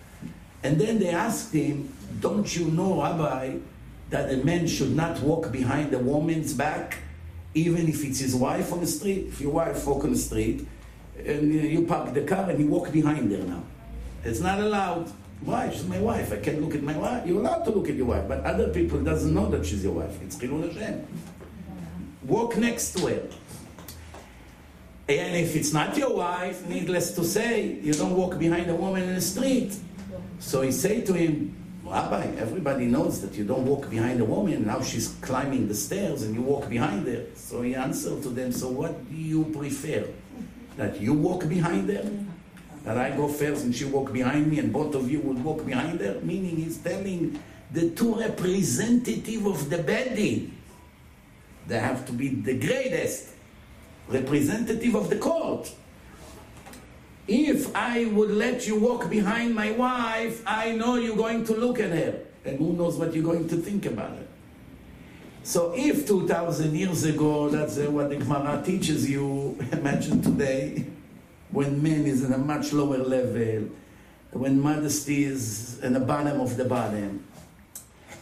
And 0.63 0.80
then 0.80 0.99
they 0.99 1.09
asked 1.09 1.53
him, 1.53 1.93
don't 2.19 2.53
you 2.55 2.65
know, 2.65 3.01
Rabbi, 3.01 3.57
that 4.09 4.34
a 4.34 4.38
man 4.38 4.67
should 4.67 4.95
not 4.95 5.19
walk 5.21 5.51
behind 5.51 5.93
a 5.93 5.99
woman's 5.99 6.53
back, 6.53 6.97
even 7.53 7.88
if 7.88 8.03
it's 8.03 8.19
his 8.19 8.35
wife 8.35 8.73
on 8.73 8.80
the 8.80 8.88
street? 8.88 9.27
If 9.27 9.41
your 9.41 9.51
wife 9.51 9.85
walk 9.85 10.03
on 10.03 10.11
the 10.11 10.17
street, 10.17 10.67
and 11.17 11.53
you 11.53 11.85
park 11.85 12.13
the 12.13 12.21
car 12.21 12.49
and 12.49 12.59
you 12.59 12.67
walk 12.67 12.91
behind 12.91 13.31
her 13.31 13.38
now. 13.38 13.63
It's 14.23 14.39
not 14.39 14.59
allowed. 14.59 15.11
Why? 15.41 15.69
She's 15.69 15.85
my 15.85 15.99
wife. 15.99 16.31
I 16.31 16.38
can't 16.38 16.61
look 16.61 16.73
at 16.73 16.81
my 16.81 16.97
wife. 16.97 17.27
You're 17.27 17.39
allowed 17.39 17.63
to 17.65 17.71
look 17.71 17.89
at 17.89 17.95
your 17.95 18.07
wife, 18.07 18.27
but 18.27 18.43
other 18.45 18.69
people 18.69 19.03
doesn't 19.03 19.34
know 19.34 19.49
that 19.51 19.65
she's 19.65 19.84
your 19.84 19.93
wife. 19.93 20.21
It's 20.23 20.38
Chilul 20.38 20.73
Hashem. 20.73 21.05
Walk 22.23 22.57
next 22.57 22.93
to 22.97 23.07
her. 23.07 23.21
And 25.07 25.35
if 25.35 25.55
it's 25.55 25.73
not 25.73 25.97
your 25.97 26.15
wife, 26.15 26.65
needless 26.67 27.13
to 27.15 27.25
say, 27.25 27.73
you 27.81 27.93
don't 27.93 28.15
walk 28.15 28.39
behind 28.39 28.69
a 28.69 28.75
woman 28.75 29.03
in 29.03 29.15
the 29.15 29.21
street. 29.21 29.75
So 30.39 30.61
he 30.61 30.71
said 30.71 31.05
to 31.07 31.13
him, 31.13 31.55
Rabbi, 31.84 32.23
everybody 32.38 32.85
knows 32.85 33.21
that 33.21 33.34
you 33.34 33.43
don't 33.43 33.65
walk 33.65 33.89
behind 33.89 34.21
a 34.21 34.25
woman. 34.25 34.65
Now 34.65 34.81
she's 34.81 35.09
climbing 35.21 35.67
the 35.67 35.75
stairs 35.75 36.23
and 36.23 36.34
you 36.34 36.41
walk 36.41 36.69
behind 36.69 37.05
her. 37.07 37.25
So 37.35 37.61
he 37.61 37.75
answered 37.75 38.23
to 38.23 38.30
them, 38.30 38.53
So 38.53 38.69
what 38.69 39.09
do 39.09 39.15
you 39.15 39.43
prefer? 39.45 40.07
That 40.77 41.01
you 41.01 41.13
walk 41.13 41.49
behind 41.49 41.89
her? 41.89 42.09
That 42.85 42.97
I 42.97 43.15
go 43.15 43.27
first 43.27 43.65
and 43.65 43.75
she 43.75 43.84
walk 43.84 44.13
behind 44.13 44.49
me 44.49 44.59
and 44.59 44.71
both 44.71 44.95
of 44.95 45.11
you 45.11 45.19
would 45.19 45.43
walk 45.43 45.65
behind 45.65 45.99
her? 45.99 46.21
Meaning 46.21 46.55
he's 46.55 46.77
telling 46.77 47.41
the 47.71 47.89
two 47.89 48.15
representative 48.15 49.45
of 49.45 49.69
the 49.69 49.77
bedi. 49.77 50.49
They 51.67 51.80
have 51.80 52.05
to 52.05 52.13
be 52.13 52.30
the 52.30 52.57
greatest 52.57 53.32
representative 54.07 54.95
of 54.95 55.09
the 55.09 55.17
court. 55.17 55.71
If 57.27 57.73
I 57.75 58.05
would 58.05 58.31
let 58.31 58.67
you 58.67 58.80
walk 58.80 59.09
behind 59.09 59.55
my 59.55 59.71
wife, 59.71 60.43
I 60.45 60.73
know 60.73 60.95
you're 60.95 61.15
going 61.15 61.45
to 61.45 61.53
look 61.53 61.80
at 61.80 61.91
her. 61.91 62.19
And 62.45 62.57
who 62.59 62.73
knows 62.73 62.97
what 62.97 63.13
you're 63.13 63.23
going 63.23 63.47
to 63.47 63.55
think 63.55 63.85
about 63.85 64.09
her. 64.09 64.27
So 65.43 65.73
if 65.75 66.07
2,000 66.07 66.75
years 66.75 67.03
ago, 67.05 67.49
that's 67.49 67.77
uh, 67.77 67.89
what 67.91 68.09
the 68.09 68.17
Gemara 68.17 68.61
teaches 68.65 69.09
you, 69.09 69.57
imagine 69.71 70.21
today, 70.21 70.85
when 71.51 71.81
men 71.84 72.05
is 72.05 72.23
in 72.23 72.34
a 72.34 72.38
much 72.38 72.73
lower 72.73 72.97
level, 72.97 73.69
when 74.31 74.59
modesty 74.59 75.23
is 75.23 75.80
in 75.80 75.93
the 75.93 75.99
bottom 75.99 76.41
of 76.41 76.57
the 76.57 76.65
bottom. 76.65 77.25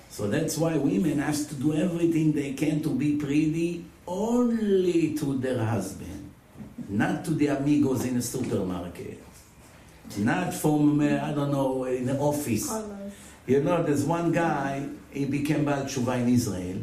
So 0.09 0.27
that's 0.27 0.57
why 0.57 0.77
women 0.77 1.19
have 1.19 1.47
to 1.49 1.55
do 1.55 1.73
everything 1.73 2.33
they 2.33 2.53
can 2.53 2.81
to 2.83 2.89
be 2.89 3.15
pretty 3.15 3.85
only 4.07 5.15
to 5.17 5.37
their 5.37 5.63
husband, 5.63 6.31
not 6.89 7.23
to 7.25 7.31
the 7.31 7.47
amigos 7.47 8.05
in 8.05 8.15
the 8.15 8.21
supermarket, 8.21 9.21
not 10.17 10.53
from, 10.53 10.99
uh, 10.99 11.19
I 11.23 11.31
don't 11.33 11.51
know, 11.51 11.85
in 11.85 12.05
the 12.05 12.17
office. 12.17 12.71
You 13.47 13.63
know, 13.63 13.83
there's 13.83 14.03
one 14.03 14.31
guy, 14.31 14.87
he 15.11 15.25
became 15.25 15.65
Baal 15.65 15.83
Tshuva 15.83 16.21
in 16.21 16.29
Israel, 16.29 16.79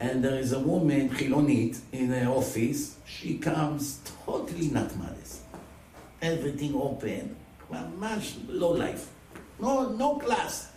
and 0.00 0.24
there 0.24 0.38
is 0.38 0.52
a 0.52 0.58
woman, 0.58 1.10
Chilonit, 1.10 1.78
in 1.92 2.10
the 2.10 2.26
office. 2.26 2.96
She 3.06 3.38
comes 3.38 4.00
totally 4.26 4.68
not 4.68 4.94
modest. 4.96 5.40
Everything 6.20 6.74
open, 6.74 7.36
much 7.98 8.34
low 8.48 8.72
life, 8.72 9.10
no, 9.60 9.90
no 9.90 10.16
class. 10.16 10.70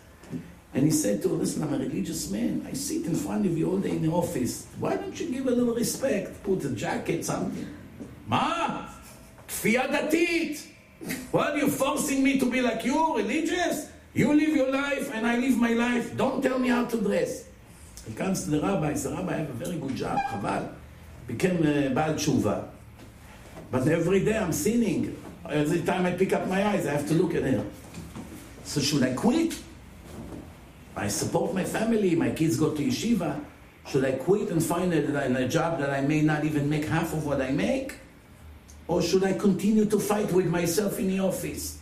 And 0.74 0.84
he 0.84 0.90
said 0.90 1.22
to 1.22 1.28
her, 1.30 1.34
listen, 1.34 1.62
I'm 1.62 1.74
a 1.74 1.78
religious 1.78 2.30
man. 2.30 2.66
I 2.66 2.72
sit 2.72 3.04
in 3.04 3.14
front 3.14 3.44
of 3.44 3.56
you 3.56 3.70
all 3.70 3.78
day 3.78 3.90
in 3.90 4.02
the 4.02 4.10
office. 4.10 4.66
Why 4.78 4.96
don't 4.96 5.18
you 5.20 5.30
give 5.30 5.46
a 5.46 5.50
little 5.50 5.74
respect? 5.74 6.42
Put 6.42 6.64
a 6.64 6.70
jacket, 6.70 7.24
something. 7.24 7.66
Ma, 8.26 8.86
כפייה 9.48 9.86
דתית. 9.86 10.68
What, 11.30 11.54
are 11.54 11.58
you 11.58 11.68
forcing 11.68 12.22
me 12.22 12.38
to 12.38 12.46
be 12.46 12.62
like 12.62 12.84
you, 12.84 13.16
religious? 13.16 13.88
You 14.14 14.32
live 14.32 14.56
your 14.56 14.70
life 14.70 15.10
and 15.14 15.26
I 15.26 15.36
live 15.36 15.56
my 15.58 15.72
life. 15.72 16.16
Don't 16.16 16.42
tell 16.42 16.58
me 16.58 16.68
how 16.68 16.84
to 16.84 16.96
dress. 16.98 17.44
He 18.06 18.14
comes 18.14 18.44
to 18.44 18.50
the 18.50 18.60
rabbi. 18.60 18.92
The 18.92 19.10
rabbi 19.10 19.36
have 19.36 19.50
a 19.50 19.52
very 19.52 19.78
good 19.78 19.96
job, 19.96 20.18
Chabal. 20.30 20.68
Became 21.26 21.66
a 21.66 21.88
Baal 21.90 22.14
Tshuva. 22.14 22.68
But 23.70 23.88
every 23.88 24.24
day 24.24 24.38
I'm 24.38 24.52
sinning. 24.52 25.16
Every 25.48 25.82
time 25.82 26.06
I 26.06 26.12
pick 26.12 26.32
up 26.32 26.46
my 26.46 26.64
eyes, 26.64 26.86
I 26.86 26.92
have 26.92 27.08
to 27.08 27.14
look 27.14 27.34
at 27.34 27.42
her. 27.42 27.64
So 28.64 28.80
should 28.80 29.02
I 29.02 29.12
quit? 29.14 29.54
I 30.97 31.07
support 31.09 31.53
my 31.53 31.63
family, 31.63 32.15
my 32.15 32.31
kids 32.31 32.57
go 32.57 32.73
to 32.73 32.81
yeshiva. 32.81 33.39
Should 33.87 34.03
I 34.03 34.13
quit 34.13 34.49
and 34.49 34.63
find 34.63 34.93
a, 34.93 35.43
a 35.43 35.47
job 35.47 35.79
that 35.79 35.91
I 35.91 36.01
may 36.01 36.21
not 36.21 36.43
even 36.43 36.69
make 36.69 36.85
half 36.85 37.13
of 37.13 37.25
what 37.25 37.41
I 37.41 37.51
make? 37.51 37.95
Or 38.87 39.01
should 39.01 39.23
I 39.23 39.33
continue 39.33 39.85
to 39.85 39.99
fight 39.99 40.31
with 40.31 40.47
myself 40.47 40.99
in 40.99 41.07
the 41.09 41.19
office? 41.19 41.77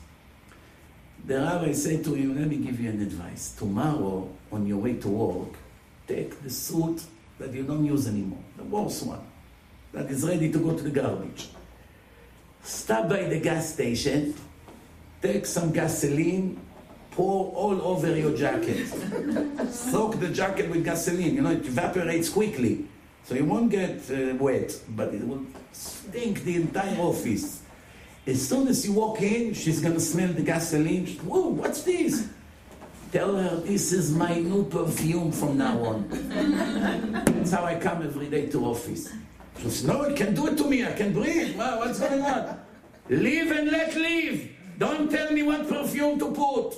The 1.26 1.40
rabbi 1.40 1.72
said 1.72 2.04
to 2.04 2.14
him, 2.14 2.38
Let 2.38 2.48
me 2.48 2.58
give 2.58 2.80
you 2.80 2.90
an 2.90 3.02
advice. 3.02 3.56
Tomorrow, 3.58 4.30
on 4.52 4.68
your 4.68 4.78
way 4.78 4.94
to 4.96 5.08
work, 5.08 5.54
take 6.08 6.42
the 6.44 6.50
suit 6.50 7.04
that 7.40 7.54
you 7.54 7.64
don't 7.64 7.86
use 7.86 8.08
anymore, 8.08 8.44
the 8.58 8.64
worst 8.64 9.06
one, 9.06 9.26
that 9.94 10.10
is 10.10 10.24
ready 10.24 10.52
to 10.52 10.58
go 10.60 10.76
to 10.76 10.84
the 10.84 10.90
garbage. 10.90 11.50
Stop 12.64 13.10
by 13.10 13.24
the 13.24 13.40
gas 13.40 13.74
station, 13.74 14.34
take 15.22 15.46
some 15.46 15.72
gasoline, 15.72 16.60
pour 17.16 17.52
all 17.56 17.82
over 17.82 18.16
your 18.16 18.36
jacket. 18.36 18.88
Soak 19.72 20.20
the 20.20 20.30
jacket 20.30 20.70
with 20.70 20.84
gasoline. 20.84 21.34
You 21.36 21.42
know, 21.42 21.52
it 21.52 21.66
evaporates 21.66 22.30
quickly. 22.30 22.86
So 23.24 23.36
you 23.36 23.46
won't 23.46 23.72
get 23.72 24.12
uh, 24.12 24.36
wet, 24.36 24.78
but 24.90 25.14
it 25.14 25.26
will 25.26 25.46
stink 25.72 26.44
the 26.44 26.58
entire 26.58 27.00
office. 27.00 27.62
As 28.28 28.48
soon 28.48 28.68
as 28.68 28.86
you 28.86 28.94
walk 28.94 29.22
in, 29.22 29.54
she's 29.54 29.82
going 29.82 29.94
to 29.94 30.00
smell 30.00 30.34
the 30.34 30.42
gasoline. 30.42 31.08
Whoa, 31.24 31.48
what's 31.48 31.84
this? 31.84 32.28
Tell 33.12 33.36
her 33.36 33.56
this 33.58 33.94
is 33.94 34.12
my 34.12 34.36
new 34.40 34.66
perfume 34.66 35.32
from 35.32 35.58
now 35.58 35.80
on. 35.86 36.10
That's 37.34 37.52
how 37.52 37.64
I 37.64 37.76
come 37.76 38.04
every 38.04 38.30
day 38.30 38.48
to 38.48 38.66
office. 38.66 39.10
She 39.58 39.64
says, 39.64 39.86
no, 39.86 40.04
it 40.04 40.18
can 40.18 40.36
do 40.36 40.48
it 40.48 40.58
to 40.58 40.66
me. 40.66 40.86
I 40.86 40.92
can 40.92 41.14
breathe. 41.14 41.56
Wow, 41.56 41.80
what's 41.80 42.00
going 42.00 42.22
on? 42.22 42.60
Live 43.08 43.52
and 43.52 43.72
let 43.72 43.96
live. 43.96 44.50
Don't 44.77 45.10
tell 45.10 45.31
me 45.31 45.43
what 45.43 45.68
perfume 45.68 46.19
to 46.19 46.31
put. 46.31 46.76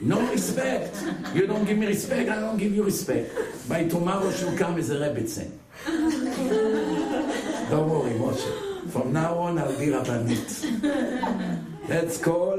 No 0.00 0.20
respect. 0.30 0.96
You 1.34 1.46
don't 1.46 1.64
give 1.64 1.78
me 1.78 1.86
respect, 1.86 2.28
I 2.28 2.40
don't 2.40 2.58
give 2.58 2.74
you 2.74 2.84
respect. 2.84 3.32
By 3.68 3.88
tomorrow 3.88 4.30
she'll 4.32 4.56
come 4.56 4.78
as 4.78 4.90
a 4.90 4.96
rebbetzin. 4.96 5.50
Don't 7.70 7.88
worry, 7.88 8.12
Moshe. 8.12 8.90
From 8.90 9.12
now 9.12 9.38
on 9.38 9.58
I'll 9.58 9.78
be 9.78 9.86
rabbanit. 9.86 10.46
That's 11.88 11.88
Let's 11.88 12.18
call. 12.18 12.58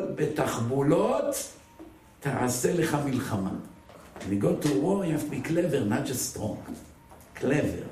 לך 2.76 2.98
מלחמה. 3.06 3.52
When 4.22 4.34
you 4.34 4.40
go 4.40 4.56
to 4.56 4.70
war, 4.82 5.06
you 5.06 5.12
have 5.12 5.26
to 5.26 5.30
be 5.30 5.42
clever, 5.42 5.82
not 5.82 6.06
just 6.06 6.32
strong. 6.32 6.58
Clever. 7.36 7.86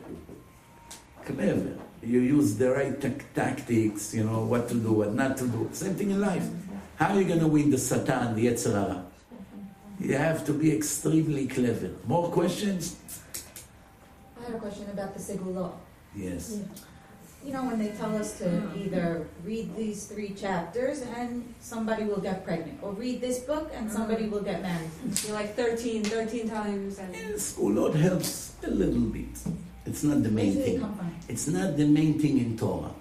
Clever. 1.26 1.76
You 2.06 2.20
use 2.20 2.58
the 2.58 2.72
right 2.72 3.00
tactics, 3.34 4.14
you 4.14 4.24
know, 4.24 4.44
what 4.44 4.68
to 4.70 4.76
do, 4.76 4.92
what 4.92 5.14
not 5.14 5.38
to 5.38 5.48
do. 5.48 5.70
Same 5.72 5.96
thing 5.96 6.12
in 6.12 6.20
life. 6.20 6.46
How 6.98 7.14
are 7.14 7.22
you 7.22 7.28
going 7.28 7.40
to 7.40 7.48
win 7.48 7.72
the 7.72 7.78
Satan, 7.78 8.36
the 8.36 8.48
Yetzer 8.48 8.74
Hara? 8.74 9.06
You 10.00 10.18
have 10.18 10.46
to 10.46 10.54
be 10.54 10.76
extremely 10.76 11.48
clever. 11.48 11.92
More 12.06 12.30
questions? 12.30 12.98
I 14.40 14.46
had 14.46 14.56
a 14.56 14.60
question 14.60 14.90
about 14.92 15.14
the 15.14 15.20
Segulot. 15.22 15.72
Yes. 16.16 16.60
You 17.46 17.54
know, 17.54 17.64
when 17.66 17.80
they 17.80 17.90
tell 17.90 18.16
us 18.16 18.38
to 18.40 18.72
either 18.76 19.28
read 19.44 19.76
these 19.76 20.06
three 20.06 20.30
chapters 20.30 21.02
and 21.02 21.54
somebody 21.60 22.04
will 22.04 22.22
get 22.22 22.46
pregnant, 22.46 22.80
or 22.82 22.92
read 22.94 23.22
this 23.22 23.40
book 23.40 23.72
and 23.74 23.92
somebody 23.92 24.28
will 24.28 24.42
get 24.42 24.62
married. 24.62 24.90
You're 25.24 25.34
like 25.34 25.56
13, 25.56 26.04
13 26.04 26.50
times. 26.50 27.00
And 27.00 27.14
Yes, 27.14 27.56
Ulot 27.58 27.96
helps 27.96 28.54
a 28.64 28.70
little 28.70 29.08
bit. 29.12 29.28
It's 29.86 30.04
not 30.04 30.24
the 30.24 30.30
main 30.30 30.56
Where 30.56 30.66
do 30.66 30.72
they 30.72 30.78
thing. 30.78 31.12
It's 31.28 31.48
not 31.48 31.78
the 31.78 31.86
main 31.86 32.20
thing 32.20 32.38
in 32.40 32.58
Torah. 32.58 32.92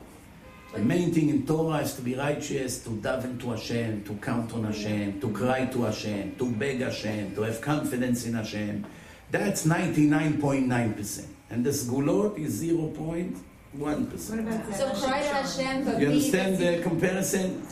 The 0.73 0.81
main 0.81 1.13
thing 1.13 1.29
in 1.29 1.47
Torah 1.47 1.79
is 1.79 1.95
to 1.95 2.03
be 2.03 2.15
righteous, 2.15 2.83
to 2.85 2.91
daven 2.91 3.39
to 3.41 3.51
Hashem, 3.51 4.05
to 4.05 4.15
count 4.15 4.53
on 4.55 4.65
Hashem, 4.65 5.21
to 5.21 5.31
cry 5.31 5.67
to 5.67 5.83
Hashem, 5.83 6.37
to 6.37 6.51
beg 6.51 6.81
Hashem, 6.81 7.35
to 7.35 7.43
have 7.43 7.61
confidence 7.61 8.27
in 8.27 8.35
Hashem. 8.35 8.85
That's 9.31 9.67
99.9%. 9.67 11.27
And 11.51 11.65
the 11.65 11.71
Sgulot 11.71 12.39
is 12.39 12.63
0.1%. 12.63 14.75
So 14.75 15.07
cry 15.07 15.21
to 15.21 15.29
Hashem, 15.29 15.85
but 15.85 16.01
You 16.01 16.09
understand 16.09 16.59
the 16.59 16.83
comparison? 16.83 17.63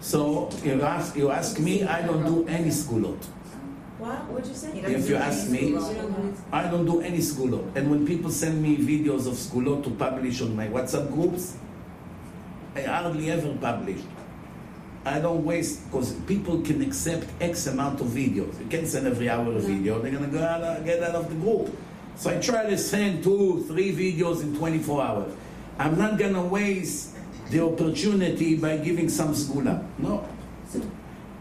So 0.00 0.50
you 0.62 0.82
ask, 0.82 1.16
you 1.16 1.30
ask 1.30 1.58
me, 1.58 1.84
I 1.84 2.02
don't 2.02 2.24
do 2.24 2.46
any 2.46 2.68
Sgulot. 2.68 3.18
What? 4.00 4.24
What'd 4.32 4.48
you 4.48 4.54
say? 4.56 4.72
If 4.80 5.10
you 5.10 5.16
ask 5.16 5.50
me, 5.50 5.68
you 5.68 5.78
don't 5.78 6.22
do 6.22 6.28
it. 6.28 6.34
I 6.50 6.70
don't 6.70 6.86
do 6.86 7.02
any 7.02 7.18
Sgulot. 7.18 7.76
And 7.76 7.90
when 7.90 8.06
people 8.06 8.30
send 8.30 8.62
me 8.62 8.78
videos 8.78 9.26
of 9.28 9.34
Sgulot 9.34 9.84
to 9.84 9.90
publish 9.90 10.40
on 10.40 10.56
my 10.56 10.68
WhatsApp 10.68 11.12
groups, 11.12 11.58
I 12.74 12.80
hardly 12.80 13.30
ever 13.30 13.52
publish. 13.60 14.00
I 15.04 15.20
don't 15.20 15.44
waste 15.44 15.84
because 15.84 16.14
people 16.24 16.62
can 16.62 16.80
accept 16.80 17.28
X 17.42 17.66
amount 17.66 18.00
of 18.00 18.06
videos. 18.06 18.58
You 18.58 18.66
can't 18.70 18.86
send 18.86 19.06
every 19.06 19.28
hour 19.28 19.52
a 19.52 19.60
video. 19.60 20.00
They're 20.00 20.12
gonna 20.12 20.28
go 20.28 20.42
out, 20.42 20.62
uh, 20.62 20.80
get 20.80 21.02
out 21.02 21.14
of 21.14 21.28
the 21.28 21.36
group. 21.36 21.76
So 22.16 22.30
I 22.30 22.40
try 22.40 22.70
to 22.70 22.78
send 22.78 23.22
two, 23.22 23.64
three 23.68 23.92
videos 23.92 24.42
in 24.42 24.56
24 24.56 25.02
hours. 25.02 25.32
I'm 25.78 25.98
not 25.98 26.18
gonna 26.18 26.44
waste 26.44 27.16
the 27.50 27.60
opportunity 27.64 28.56
by 28.56 28.78
giving 28.78 29.10
some 29.10 29.34
segula. 29.34 29.84
No. 29.98 30.24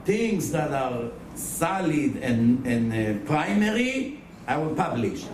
Things 0.04 0.52
that 0.52 0.72
are 0.72 1.12
solid 1.40 2.18
and, 2.18 2.66
and 2.66 2.94
uh, 2.94 3.26
primary, 3.26 4.22
I 4.48 4.58
will 4.58 4.76
publish. 4.76 5.26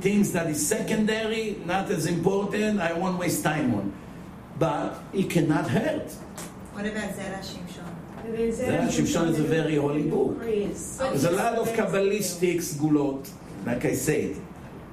Things 0.00 0.32
that 0.32 0.48
is 0.48 0.66
secondary, 0.66 1.56
not 1.64 1.90
as 1.90 2.06
important, 2.06 2.80
I 2.80 2.92
won't 2.92 3.18
waste 3.18 3.42
time 3.42 3.74
on. 3.74 3.92
But 4.58 4.98
it 5.12 5.30
cannot 5.30 5.68
hurt. 5.68 6.10
What 6.72 6.86
about 6.86 7.10
Zera 7.10 7.38
Shimshon? 7.38 7.94
Zera 8.52 8.88
Shimshon 8.88 9.28
is 9.30 9.38
a 9.38 9.44
very 9.44 9.76
holy 9.76 10.02
book. 10.02 10.40
There's 10.40 11.24
a 11.24 11.30
lot 11.30 11.54
of 11.54 11.68
Kabbalistic 11.68 12.56
sgulot, 12.56 13.28
like 13.64 13.84
I 13.84 13.94
said. 13.94 14.36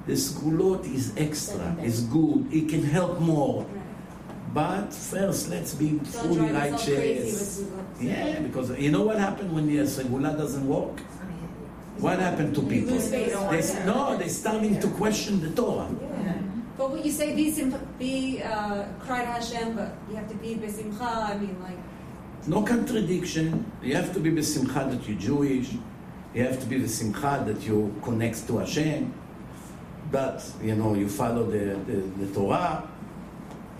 The 0.06 0.14
sgulot 0.14 0.84
is 0.92 1.12
extra, 1.16 1.76
it's 1.80 2.00
good, 2.00 2.52
it 2.52 2.68
can 2.68 2.82
help 2.82 3.20
more. 3.20 3.64
But 4.52 4.92
first, 4.92 5.48
let's 5.48 5.74
be 5.74 5.90
Don't 5.90 6.06
fully 6.06 6.48
drive 6.48 6.72
yourself 6.72 6.98
crazy 6.98 7.64
righteous. 7.64 7.64
Yeah, 8.00 8.40
because 8.40 8.78
you 8.78 8.90
know 8.90 9.02
what 9.02 9.18
happened 9.18 9.52
when 9.52 9.66
the 9.66 9.76
segula 9.82 10.36
doesn't 10.36 10.66
work? 10.66 11.00
What 11.98 12.18
happened 12.18 12.54
to 12.56 12.62
people? 12.62 12.98
They, 12.98 13.32
no, 13.86 14.16
they're 14.18 14.28
starting 14.28 14.80
to 14.80 14.88
question 14.88 15.40
the 15.40 15.50
Torah. 15.50 15.88
But 16.76 16.90
what 16.90 17.04
you 17.04 17.12
say, 17.12 17.34
be 17.36 17.50
sim- 17.50 17.78
be 17.98 18.42
uh, 18.42 18.84
cry 18.98 19.20
to 19.20 19.26
Hashem, 19.26 19.76
but 19.76 19.94
you 20.10 20.16
have 20.16 20.28
to 20.28 20.34
be 20.36 20.56
besimcha. 20.56 21.30
I 21.30 21.38
mean, 21.38 21.56
like 21.62 21.78
No 22.48 22.62
contradiction. 22.62 23.70
You 23.82 23.94
have 23.94 24.12
to 24.14 24.20
be 24.20 24.30
besimcha 24.30 24.90
that 24.90 25.08
you're 25.08 25.18
Jewish. 25.18 25.68
You 26.34 26.44
have 26.44 26.58
to 26.60 26.66
be 26.66 26.78
besimcha 26.80 27.46
that 27.46 27.62
you 27.66 27.94
connect 28.02 28.46
to 28.48 28.58
Hashem. 28.58 29.12
But 30.10 30.44
you 30.62 30.74
know 30.74 30.94
you 30.94 31.08
follow 31.08 31.44
the, 31.44 31.76
the, 31.86 32.24
the 32.24 32.34
Torah, 32.34 32.88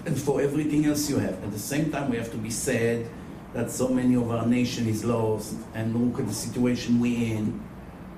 and 0.05 0.19
for 0.19 0.41
everything 0.41 0.87
else 0.87 1.09
you 1.09 1.19
have. 1.19 1.43
At 1.45 1.53
the 1.53 1.59
same 1.59 1.91
time, 1.91 2.11
we 2.11 2.17
have 2.17 2.31
to 2.33 2.37
be 2.39 2.51
sad 2.51 3.07
that 3.53 3.71
so 3.71 3.89
many 3.89 4.15
of 4.15 4.31
our 4.31 4.47
nation 4.47 4.89
is 4.89 5.05
lost, 5.05 5.55
and 5.75 5.95
look 5.95 6.21
at 6.21 6.27
the 6.27 6.35
situation 6.35 6.99
we're 7.01 7.37
in, 7.37 7.61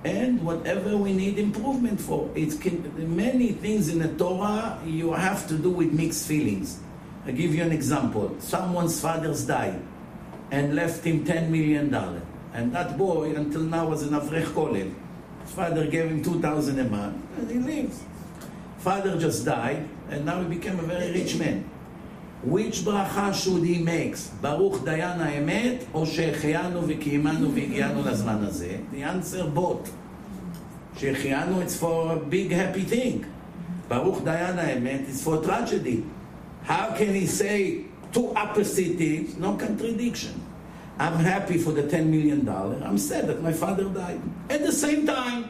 and 0.04 0.42
whatever 0.44 0.96
we 0.96 1.12
need 1.12 1.38
improvement 1.38 2.00
for. 2.00 2.30
It 2.34 2.60
can 2.60 3.16
many 3.16 3.52
things 3.52 3.88
in 3.88 3.98
the 3.98 4.08
Torah 4.08 4.78
you 4.86 5.12
have 5.12 5.48
to 5.48 5.58
do 5.58 5.70
with 5.70 5.92
mixed 5.92 6.28
feelings. 6.28 6.78
I 7.26 7.32
give 7.32 7.54
you 7.54 7.62
an 7.62 7.72
example. 7.72 8.36
Someone's 8.38 9.00
father's 9.00 9.46
died 9.46 9.80
and 10.50 10.74
left 10.74 11.04
him 11.04 11.24
$10 11.24 11.48
million. 11.48 11.92
And 12.52 12.72
that 12.74 12.96
boy, 12.96 13.34
until 13.34 13.62
now, 13.62 13.88
was 13.88 14.02
an 14.02 14.10
Avrech 14.10 14.44
Kollel. 14.52 14.94
His 15.42 15.52
father 15.52 15.86
gave 15.86 16.10
him 16.10 16.22
2000 16.22 16.78
a 16.78 16.84
month, 16.84 17.16
and 17.38 17.50
he 17.50 17.58
lives. 17.58 18.04
Father 18.78 19.18
just 19.18 19.44
died, 19.44 19.88
and 20.10 20.24
now 20.24 20.40
he 20.40 20.46
became 20.46 20.78
a 20.78 20.82
very 20.82 21.12
rich 21.12 21.36
man 21.36 21.68
Which 22.43 22.85
bracha 22.85 23.33
should 23.33 23.63
he 23.63 23.79
make? 23.79 24.15
Baruch 24.41 24.85
Dayan 24.85 25.19
האמת, 25.19 25.83
או 25.93 26.05
שהחיינו 26.05 26.81
וקיימנו 26.87 27.51
והגיענו 27.53 28.01
לזמן 28.05 28.43
הזה? 28.43 28.77
The 28.93 29.03
answer 29.03 29.43
both. 29.53 29.89
שהחיינו 30.97 31.61
it's 31.61 31.75
for 31.75 32.13
a 32.13 32.19
big 32.29 32.51
happy 32.51 32.83
thing. 32.83 33.25
Baruch 33.89 34.23
Dayan 34.23 34.57
האמת 34.57 35.09
is 35.09 35.21
for 35.21 35.43
tragedy. 35.43 36.03
How 36.63 36.93
can 36.97 37.13
he 37.13 37.25
say 37.25 37.85
two 38.13 38.31
opposite 38.35 38.97
things? 38.97 39.37
No 39.37 39.57
contradiction. 39.57 40.35
I'm 40.99 41.15
happy 41.15 41.57
for 41.57 41.71
the 41.71 41.83
$10 41.83 42.07
million. 42.07 42.47
I'm 42.49 42.97
sad 42.97 43.27
that 43.27 43.41
my 43.41 43.53
father 43.53 43.85
died. 43.85 44.21
At 44.49 44.65
the 44.65 44.71
same 44.71 45.07
time, 45.07 45.49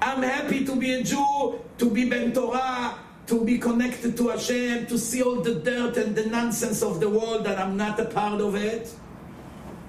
I'm 0.00 0.22
happy 0.22 0.64
to 0.64 0.76
be 0.76 0.94
a 0.94 1.02
Jew, 1.02 1.58
to 1.78 1.90
be 1.90 2.08
Ben 2.08 2.32
Torah, 2.32 2.94
to 3.27 3.45
be 3.45 3.57
connected 3.57 4.17
to 4.17 4.29
Hashem, 4.29 4.87
to 4.87 4.97
see 4.97 5.21
all 5.21 5.41
the 5.41 5.55
dirt 5.55 5.97
and 5.97 6.15
the 6.15 6.25
nonsense 6.25 6.81
of 6.81 6.99
the 6.99 7.09
world 7.09 7.45
that 7.45 7.57
I'm 7.59 7.77
not 7.77 7.99
a 7.99 8.05
part 8.05 8.41
of 8.41 8.55
it. 8.55 8.93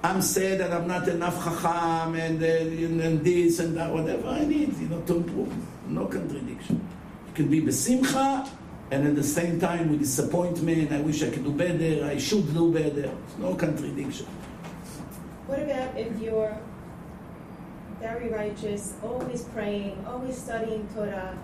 I'm 0.03 0.21
sad 0.21 0.59
that 0.59 0.71
I'm 0.71 0.87
not 0.87 1.07
enough 1.07 1.43
chacham 1.43 2.15
and, 2.15 2.43
uh, 2.43 3.05
and 3.05 3.23
this 3.23 3.59
and 3.59 3.75
that, 3.77 3.91
whatever 3.91 4.27
I 4.27 4.45
need, 4.45 4.77
you 4.77 4.87
know, 4.87 5.01
to 5.01 5.15
improve. 5.15 5.53
No 5.87 6.05
contradiction. 6.07 6.85
You 7.27 7.33
can 7.33 7.49
be 7.49 7.61
besimcha, 7.61 8.49
and 8.91 9.07
at 9.07 9.15
the 9.15 9.23
same 9.23 9.59
time 9.59 9.89
with 9.89 9.99
disappointment, 9.99 10.91
I 10.91 10.99
wish 11.01 11.23
I 11.23 11.29
could 11.29 11.43
do 11.43 11.53
better, 11.53 12.05
I 12.05 12.17
should 12.17 12.53
do 12.53 12.71
better. 12.71 13.11
No 13.39 13.55
contradiction. 13.55 14.27
What 15.47 15.59
about 15.59 15.97
if 15.97 16.19
you're 16.19 16.57
very 17.99 18.27
righteous, 18.27 18.93
always 19.01 19.43
praying, 19.55 20.03
always 20.05 20.37
studying 20.37 20.87
Torah, 20.93 21.37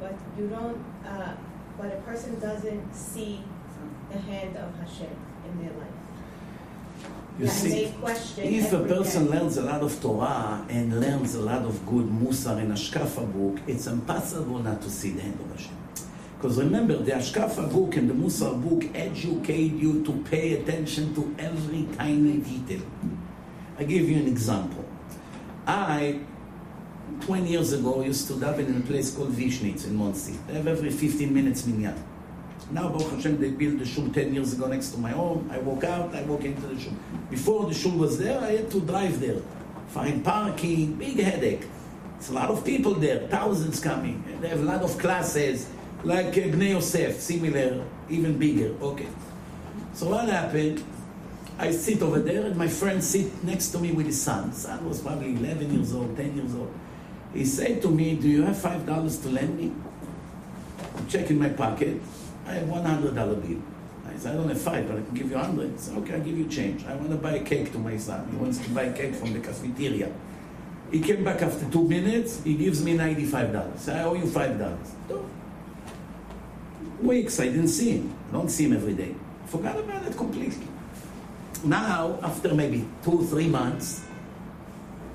but 0.00 0.14
you 0.38 0.48
don't, 0.48 0.82
uh, 1.06 1.34
but 1.78 1.86
a 1.86 2.00
person 2.02 2.38
doesn't 2.40 2.94
see 2.94 3.42
the 4.10 4.18
hand 4.18 4.56
of 4.56 4.74
Hashem 4.78 5.16
in 5.48 5.64
their 5.64 5.76
life? 5.78 5.88
You 7.38 7.46
and 7.46 7.50
see, 7.50 7.92
if 8.38 8.72
a 8.72 8.84
person 8.84 9.26
day. 9.26 9.38
learns 9.38 9.56
a 9.56 9.62
lot 9.62 9.82
of 9.82 10.00
Torah 10.00 10.64
and 10.68 11.00
learns 11.00 11.34
a 11.34 11.40
lot 11.40 11.62
of 11.62 11.84
good 11.84 12.06
Musar 12.06 12.58
and 12.58 12.72
Ashkafa 12.72 13.26
book, 13.32 13.60
it's 13.66 13.88
impossible 13.88 14.60
not 14.60 14.80
to 14.82 14.88
see 14.88 15.10
the 15.10 15.22
hand 15.22 15.40
of 15.40 15.50
Hashem. 15.50 15.76
Because 16.36 16.58
remember, 16.58 16.96
the 16.98 17.12
Ashkafa 17.12 17.72
book 17.72 17.96
and 17.96 18.08
the 18.08 18.14
Musar 18.14 18.54
book 18.62 18.84
educate 18.94 19.72
you 19.72 20.04
to 20.04 20.12
pay 20.30 20.60
attention 20.60 21.12
to 21.14 21.34
every 21.38 21.88
tiny 21.96 22.38
detail. 22.38 22.82
I 23.78 23.84
give 23.84 24.08
you 24.08 24.16
an 24.18 24.28
example. 24.28 24.84
I, 25.66 26.20
20 27.22 27.48
years 27.48 27.72
ago, 27.72 28.02
used 28.02 28.28
to 28.28 28.34
daven 28.34 28.66
in 28.68 28.76
a 28.78 28.80
place 28.80 29.14
called 29.14 29.32
Vishnitz 29.32 29.86
in 29.86 29.96
Monsey. 29.96 30.34
They 30.46 30.54
have 30.54 30.66
every 30.66 30.90
15 30.90 31.32
minutes 31.32 31.66
minyan. 31.66 31.94
Now, 32.70 32.88
Baruch 32.88 33.12
Hashem, 33.12 33.40
they 33.40 33.50
built 33.50 33.78
the 33.78 33.84
shul 33.84 34.08
10 34.10 34.34
years 34.34 34.54
ago 34.54 34.66
next 34.66 34.90
to 34.90 34.98
my 34.98 35.10
home. 35.10 35.50
I 35.52 35.58
walk 35.58 35.84
out, 35.84 36.14
I 36.14 36.22
walk 36.22 36.44
into 36.44 36.62
the 36.62 36.80
shul. 36.80 36.92
Before 37.30 37.66
the 37.66 37.74
shul 37.74 37.92
was 37.92 38.18
there, 38.18 38.40
I 38.40 38.52
had 38.52 38.70
to 38.70 38.80
drive 38.80 39.20
there. 39.20 39.40
Find 39.88 40.24
parking, 40.24 40.94
big 40.94 41.20
headache. 41.20 41.66
It's 42.18 42.30
a 42.30 42.32
lot 42.32 42.50
of 42.50 42.64
people 42.64 42.94
there, 42.94 43.28
thousands 43.28 43.80
coming. 43.80 44.24
They 44.40 44.48
have 44.48 44.60
a 44.60 44.64
lot 44.64 44.82
of 44.82 44.98
classes, 44.98 45.68
like 46.04 46.28
uh, 46.28 46.48
Bnei 46.52 46.70
Yosef, 46.70 47.20
similar, 47.20 47.84
even 48.08 48.38
bigger. 48.38 48.74
Okay. 48.80 49.08
So 49.92 50.08
what 50.08 50.28
happened? 50.28 50.82
I 51.58 51.70
sit 51.70 52.02
over 52.02 52.18
there, 52.18 52.46
and 52.46 52.56
my 52.56 52.66
friend 52.66 53.02
sit 53.02 53.44
next 53.44 53.68
to 53.68 53.78
me 53.78 53.92
with 53.92 54.06
his 54.06 54.20
son. 54.20 54.52
Son 54.52 54.88
was 54.88 55.00
probably 55.00 55.36
11 55.36 55.72
years 55.72 55.94
old, 55.94 56.16
10 56.16 56.36
years 56.36 56.54
old. 56.54 56.72
He 57.34 57.44
said 57.44 57.82
to 57.82 57.88
me, 57.90 58.14
"Do 58.14 58.28
you 58.28 58.42
have 58.42 58.56
five 58.56 58.86
dollars 58.86 59.18
to 59.18 59.28
lend 59.28 59.58
me?" 59.58 59.72
I 60.96 61.02
check 61.08 61.30
in 61.30 61.38
my 61.38 61.48
pocket. 61.50 62.00
I 62.46 62.52
have 62.54 62.68
one 62.68 62.84
hundred 62.84 63.14
dollar 63.14 63.34
bill. 63.34 63.58
I 64.06 64.16
said, 64.16 64.34
"I 64.34 64.36
don't 64.36 64.48
have 64.48 64.60
five, 64.60 64.86
but 64.86 64.98
I 64.98 65.02
can 65.02 65.14
give 65.14 65.30
you 65.30 65.36
hundred. 65.36 65.78
Said, 65.80 65.98
"Okay, 65.98 66.14
I'll 66.14 66.20
give 66.20 66.38
you 66.38 66.46
change. 66.46 66.86
I 66.86 66.94
want 66.94 67.10
to 67.10 67.16
buy 67.16 67.32
a 67.32 67.42
cake 67.42 67.72
to 67.72 67.78
my 67.78 67.96
son. 67.96 68.28
He 68.30 68.36
wants 68.36 68.58
to 68.58 68.70
buy 68.70 68.84
a 68.84 68.92
cake 68.92 69.14
from 69.14 69.32
the 69.32 69.40
cafeteria." 69.40 70.10
He 70.92 71.00
came 71.00 71.24
back 71.24 71.42
after 71.42 71.66
two 71.70 71.88
minutes. 71.88 72.40
He 72.44 72.54
gives 72.54 72.84
me 72.84 72.94
ninety-five 72.94 73.52
dollars. 73.52 73.88
I 73.88 74.04
owe 74.04 74.14
you 74.14 74.26
five 74.26 74.58
dollars. 74.58 74.94
Weeks 77.02 77.40
I 77.40 77.46
didn't 77.48 77.68
see 77.68 77.98
him. 77.98 78.14
I 78.30 78.32
don't 78.32 78.48
see 78.50 78.64
him 78.66 78.74
every 78.74 78.94
day. 78.94 79.14
Forgot 79.46 79.78
about 79.80 80.06
it 80.06 80.16
completely. 80.16 80.68
Now, 81.64 82.18
after 82.22 82.54
maybe 82.54 82.86
two, 83.02 83.24
three 83.24 83.48
months, 83.48 84.02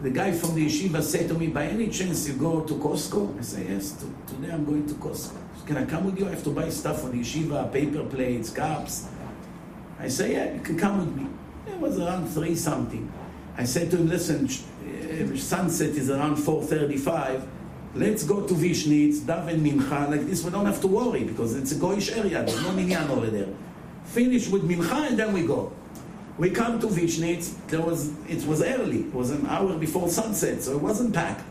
the 0.01 0.09
guy 0.09 0.31
from 0.31 0.55
the 0.55 0.65
yeshiva 0.65 1.01
said 1.01 1.27
to 1.27 1.33
me, 1.33 1.47
by 1.47 1.65
any 1.65 1.89
chance 1.89 2.27
you 2.27 2.35
go 2.35 2.61
to 2.61 2.73
Costco? 2.75 3.37
I 3.37 3.41
say, 3.41 3.67
yes, 3.67 3.91
to, 3.93 4.33
today 4.33 4.53
I'm 4.53 4.63
going 4.63 4.87
to 4.87 4.93
Costco. 4.95 5.37
Can 5.65 5.77
I 5.77 5.85
come 5.85 6.05
with 6.05 6.17
you? 6.17 6.27
I 6.27 6.31
have 6.31 6.43
to 6.45 6.51
buy 6.51 6.69
stuff 6.69 7.01
for 7.01 7.09
the 7.09 7.19
yeshiva, 7.19 7.71
paper 7.71 8.03
plates, 8.03 8.49
cups. 8.49 9.07
I 9.99 10.07
say, 10.07 10.33
yeah, 10.33 10.53
you 10.53 10.61
can 10.61 10.77
come 10.77 10.99
with 10.99 11.15
me. 11.15 11.27
It 11.67 11.79
was 11.79 11.99
around 11.99 12.29
three 12.29 12.55
something. 12.55 13.11
I 13.57 13.65
said 13.65 13.91
to 13.91 13.97
him, 13.97 14.07
listen, 14.07 14.45
uh, 14.45 15.37
sunset 15.37 15.89
is 15.89 16.09
around 16.09 16.37
4.35. 16.37 17.45
Let's 17.95 18.23
go 18.23 18.47
to 18.47 18.53
Vishnitz, 18.53 19.19
daven 19.21 19.59
mincha, 19.59 20.09
like 20.09 20.25
this 20.27 20.43
we 20.45 20.51
don't 20.51 20.65
have 20.65 20.79
to 20.81 20.87
worry 20.87 21.23
because 21.23 21.55
it's 21.55 21.71
a 21.73 21.75
goyish 21.75 22.15
area, 22.15 22.43
there's 22.43 22.61
no 22.61 22.71
minyan 22.71 23.09
over 23.09 23.27
there. 23.27 23.47
Finish 24.05 24.47
with 24.47 24.63
mincha 24.63 25.09
and 25.09 25.19
then 25.19 25.33
we 25.33 25.45
go. 25.45 25.73
We 26.39 26.49
come 26.51 26.79
to 26.79 26.87
Vishnitz, 26.87 27.53
there 27.67 27.81
was, 27.81 28.13
it 28.29 28.45
was 28.47 28.63
early, 28.63 29.01
it 29.01 29.13
was 29.13 29.29
an 29.29 29.45
hour 29.47 29.77
before 29.77 30.07
sunset, 30.07 30.63
so 30.63 30.71
it 30.71 30.81
wasn't 30.81 31.13
packed. 31.13 31.43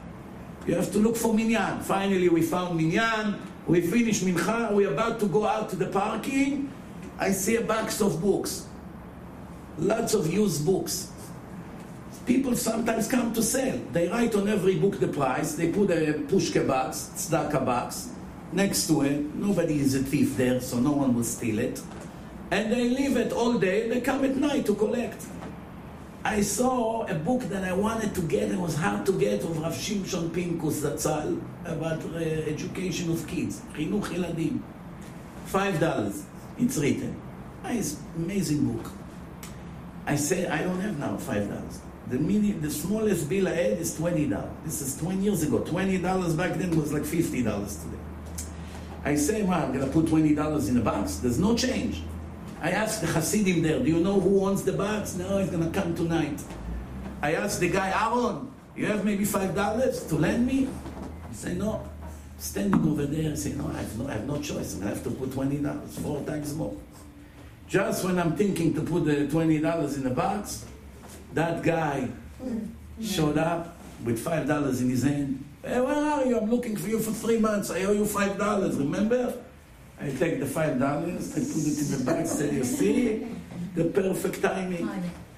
You 0.66 0.76
have 0.76 0.90
to 0.92 0.98
look 0.98 1.14
for 1.14 1.34
minyan. 1.34 1.80
Finally, 1.80 2.30
we 2.30 2.40
found 2.40 2.78
minyan, 2.78 3.38
we 3.66 3.82
finished 3.82 4.24
mincha, 4.24 4.72
we're 4.72 4.90
about 4.90 5.20
to 5.20 5.26
go 5.26 5.46
out 5.46 5.68
to 5.70 5.76
the 5.76 5.88
parking. 5.88 6.72
I 7.18 7.32
see 7.32 7.56
a 7.56 7.60
box 7.60 8.00
of 8.00 8.22
books, 8.22 8.66
lots 9.76 10.14
of 10.14 10.32
used 10.32 10.64
books. 10.64 11.12
People 12.24 12.56
sometimes 12.56 13.08
come 13.08 13.34
to 13.34 13.42
sell. 13.42 13.78
They 13.92 14.08
write 14.08 14.34
on 14.36 14.48
every 14.48 14.76
book 14.76 14.98
the 15.00 15.08
price, 15.08 15.54
they 15.54 15.70
put 15.70 15.90
a 15.90 16.14
pushka 16.14 16.66
box, 16.66 17.10
tzedakah 17.14 17.66
box, 17.66 18.08
next 18.52 18.86
to 18.86 19.02
it. 19.02 19.34
Nobody 19.34 19.80
is 19.80 19.94
a 19.94 20.02
thief 20.02 20.38
there, 20.38 20.62
so 20.62 20.80
no 20.80 20.92
one 20.92 21.14
will 21.14 21.24
steal 21.24 21.58
it 21.58 21.78
and 22.50 22.72
they 22.72 22.88
leave 22.88 23.16
it 23.16 23.32
all 23.32 23.54
day 23.58 23.88
they 23.88 24.00
come 24.00 24.24
at 24.24 24.36
night 24.36 24.66
to 24.66 24.74
collect. 24.74 25.26
I 26.24 26.40
saw 26.42 27.06
a 27.06 27.14
book 27.14 27.42
that 27.42 27.64
I 27.64 27.72
wanted 27.72 28.14
to 28.16 28.20
get, 28.22 28.50
it 28.50 28.58
was 28.58 28.74
hard 28.74 29.06
to 29.06 29.12
get, 29.12 29.42
of 29.44 29.58
Rav 29.58 29.72
Shimshon 29.72 30.30
Pinkus 30.30 30.82
Zatzal, 30.82 31.40
about 31.64 32.04
uh, 32.04 32.18
education 32.18 33.10
of 33.10 33.26
kids, 33.26 33.62
Chinuch 33.72 34.60
Five 35.46 35.80
dollars, 35.80 36.26
it's 36.58 36.76
written. 36.76 37.18
Ah, 37.64 37.68
nice, 37.68 38.00
amazing 38.16 38.72
book. 38.72 38.92
I 40.06 40.16
said, 40.16 40.50
I 40.50 40.62
don't 40.62 40.80
have 40.80 40.98
now 40.98 41.16
five 41.16 41.48
dollars. 41.48 41.80
The 42.08 42.18
mini, 42.18 42.52
the 42.52 42.70
smallest 42.70 43.28
bill 43.28 43.48
I 43.48 43.52
had 43.52 43.78
is 43.78 43.96
twenty 43.96 44.26
dollars. 44.26 44.50
This 44.64 44.80
is 44.80 44.96
twenty 44.98 45.22
years 45.24 45.42
ago. 45.42 45.60
Twenty 45.60 45.98
dollars 45.98 46.34
back 46.34 46.54
then 46.54 46.76
was 46.76 46.92
like 46.92 47.04
fifty 47.04 47.42
dollars 47.42 47.76
today. 47.76 48.02
I 49.04 49.14
say, 49.14 49.42
well, 49.42 49.62
I'm 49.62 49.72
gonna 49.72 49.90
put 49.90 50.08
twenty 50.08 50.34
dollars 50.34 50.68
in 50.68 50.76
a 50.76 50.80
box. 50.82 51.16
There's 51.16 51.38
no 51.38 51.54
change. 51.54 52.02
I 52.60 52.70
asked 52.72 53.00
the 53.00 53.06
Hasidim 53.06 53.62
there, 53.62 53.78
do 53.78 53.86
you 53.86 54.00
know 54.00 54.18
who 54.18 54.44
owns 54.44 54.62
the 54.62 54.72
box? 54.72 55.14
No, 55.14 55.38
he's 55.38 55.50
gonna 55.50 55.70
come 55.70 55.94
tonight. 55.94 56.42
I 57.22 57.34
asked 57.34 57.60
the 57.60 57.68
guy, 57.68 57.90
Aaron, 57.90 58.50
you 58.76 58.86
have 58.86 59.04
maybe 59.04 59.24
five 59.24 59.54
dollars 59.54 60.04
to 60.06 60.16
lend 60.16 60.46
me? 60.46 60.68
He 61.28 61.34
said, 61.34 61.58
no. 61.58 61.88
Standing 62.38 62.88
over 62.88 63.06
there, 63.06 63.32
I 63.32 63.34
say, 63.34 63.52
no, 63.52 63.68
I 63.68 63.78
have 63.78 63.98
no, 63.98 64.08
I 64.08 64.12
have 64.12 64.26
no 64.26 64.40
choice. 64.40 64.74
I'm 64.74 64.80
gonna 64.80 64.94
have 64.94 65.02
to 65.04 65.10
put 65.10 65.32
twenty 65.32 65.56
dollars, 65.56 65.98
four 65.98 66.22
times 66.22 66.54
more. 66.54 66.76
Just 67.68 68.04
when 68.04 68.18
I'm 68.18 68.36
thinking 68.36 68.74
to 68.74 68.80
put 68.82 69.04
the 69.04 69.26
twenty 69.26 69.58
dollars 69.58 69.96
in 69.96 70.04
the 70.04 70.10
box, 70.10 70.64
that 71.34 71.62
guy 71.62 72.08
showed 73.02 73.38
up 73.38 73.76
with 74.04 74.18
five 74.20 74.46
dollars 74.46 74.80
in 74.80 74.88
his 74.90 75.02
hand. 75.02 75.44
Hey, 75.64 75.80
where 75.80 75.96
are 75.96 76.24
you? 76.24 76.38
I'm 76.38 76.48
looking 76.48 76.76
for 76.76 76.88
you 76.88 77.00
for 77.00 77.10
three 77.10 77.38
months. 77.38 77.70
I 77.70 77.82
owe 77.84 77.92
you 77.92 78.06
five 78.06 78.38
dollars. 78.38 78.76
Remember? 78.76 79.34
I 80.00 80.10
take 80.10 80.38
the 80.38 80.46
five 80.46 80.78
dollars, 80.78 81.32
I 81.32 81.40
put 81.40 81.66
it 81.66 81.78
in 81.78 81.98
the 81.98 82.04
box. 82.04 82.30
Say, 82.30 82.54
you 82.54 82.64
see, 82.64 83.26
the 83.74 83.84
perfect 83.86 84.42
timing. 84.42 84.88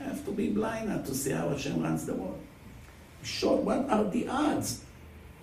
I 0.01 0.05
have 0.05 0.25
to 0.25 0.33
be 0.33 0.51
blind 0.51 0.89
not 0.89 1.07
to 1.07 1.15
see 1.15 1.31
how 1.31 1.49
Hashem 1.49 1.83
runs 1.83 2.07
the 2.07 2.15
world. 2.15 2.41
He 3.21 3.27
showed, 3.27 3.65
what 3.65 3.89
are 3.89 4.05
the 4.05 4.29
odds? 4.29 4.83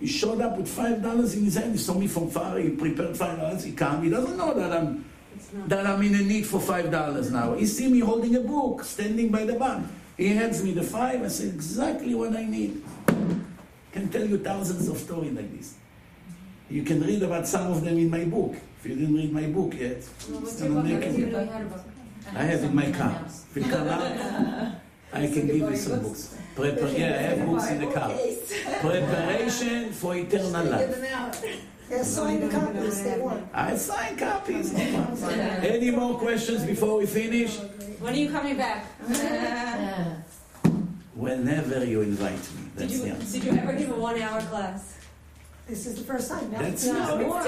He 0.00 0.06
showed 0.06 0.40
up 0.40 0.56
with 0.56 0.68
five 0.68 1.02
dollars 1.02 1.34
in 1.34 1.44
his 1.44 1.56
hand. 1.56 1.72
He 1.72 1.78
saw 1.78 1.94
me 1.94 2.06
from 2.06 2.30
far. 2.30 2.58
He 2.58 2.70
prepared 2.70 3.16
five 3.16 3.38
dollars. 3.38 3.64
He 3.64 3.72
come. 3.72 4.04
He 4.04 4.10
doesn't 4.10 4.36
know 4.36 4.54
that 4.54 4.72
I'm 4.72 5.04
that 5.66 5.86
I'm 5.86 6.02
in 6.02 6.14
a 6.14 6.22
need 6.22 6.46
for 6.46 6.60
five 6.60 6.90
dollars 6.90 7.32
now. 7.32 7.54
He 7.54 7.66
see 7.66 7.88
me 7.88 7.98
holding 7.98 8.36
a 8.36 8.40
book, 8.40 8.84
standing 8.84 9.30
by 9.30 9.44
the 9.44 9.54
bank. 9.54 9.86
He 10.16 10.28
hands 10.28 10.62
me 10.62 10.72
the 10.72 10.82
five. 10.82 11.22
I 11.22 11.28
say 11.28 11.48
exactly 11.48 12.14
what 12.14 12.36
I 12.36 12.44
need. 12.44 12.82
Can 13.90 14.08
tell 14.08 14.24
you 14.24 14.38
thousands 14.38 14.86
of 14.88 14.98
stories 14.98 15.32
like 15.32 15.56
this. 15.56 15.74
You 16.70 16.84
can 16.84 17.00
read 17.02 17.22
about 17.22 17.48
some 17.48 17.72
of 17.72 17.82
them 17.82 17.98
in 17.98 18.10
my 18.10 18.24
book. 18.24 18.54
If 18.78 18.86
you 18.86 18.94
didn't 18.94 19.14
read 19.16 19.32
my 19.32 19.46
book 19.46 19.74
yet, 19.74 20.02
Well, 20.30 20.40
what's 20.40 20.52
it's 20.52 20.62
your 20.62 20.70
gonna 20.70 20.88
make 20.88 21.02
it. 21.04 21.18
you 21.18 21.26
really 21.26 21.46
had 21.46 21.62
a 21.62 21.64
book. 21.64 21.80
I 22.34 22.42
have 22.44 22.62
in 22.62 22.74
my 22.74 22.90
car. 22.92 23.24
If 23.50 23.56
you 23.56 23.72
come 23.72 23.88
out, 23.88 24.02
I 25.12 25.26
can 25.26 25.46
give 25.46 25.56
you 25.56 25.76
some 25.76 26.00
books. 26.00 26.36
Prepar- 26.54 26.96
yeah, 26.98 27.06
I 27.18 27.22
have 27.34 27.46
books 27.46 27.70
in 27.70 27.78
the 27.80 27.86
car. 27.90 28.12
Preparation 28.80 29.90
for 29.92 30.14
eternal 30.14 30.64
life. 30.64 30.94
They're 31.88 32.04
signed 32.04 32.50
copies, 32.52 33.02
they 33.02 33.18
want. 33.18 33.48
I 33.54 33.74
signed 33.76 34.18
copies. 34.18 34.74
Any 35.74 35.90
more 35.90 36.18
questions 36.18 36.62
before 36.64 36.98
we 36.98 37.06
finish? 37.06 37.56
When 37.98 38.12
are 38.12 38.16
you 38.16 38.30
coming 38.30 38.56
back? 38.58 38.84
Whenever 41.14 41.84
you 41.84 42.02
invite 42.02 42.44
me. 42.54 42.62
Did 42.76 42.90
you, 42.92 42.98
the 43.02 43.08
answer. 43.10 43.32
did 43.40 43.44
you 43.44 43.52
ever 43.58 43.72
give 43.72 43.90
a 43.90 43.94
one-hour 43.98 44.40
class? 44.42 44.97
This 45.68 45.86
is 45.86 45.94
the 45.96 46.04
first 46.04 46.30
time. 46.30 46.50
Now 46.50 46.58
That's 46.62 46.84
it's 46.84 46.92
not- 46.92 47.20
more. 47.20 47.40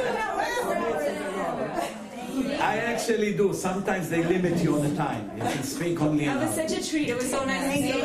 I 2.61 2.77
actually 2.93 3.35
do. 3.35 3.53
Sometimes 3.55 4.09
they 4.11 4.23
limit 4.23 4.63
you 4.63 4.75
on 4.77 4.83
the 4.89 4.95
time. 4.95 5.31
You 5.37 5.43
can 5.43 5.63
speak 5.63 6.01
only 6.03 6.27
an 6.27 6.37
It 6.37 6.41
was 6.47 6.59
hour. 6.59 6.69
such 6.69 6.79
a 6.79 6.83
treat. 6.89 7.09
It 7.09 7.17
was 7.17 7.31
so 7.31 7.45
nice 7.45 7.65
to 7.65 7.73
see 7.73 7.89
you. 7.89 8.03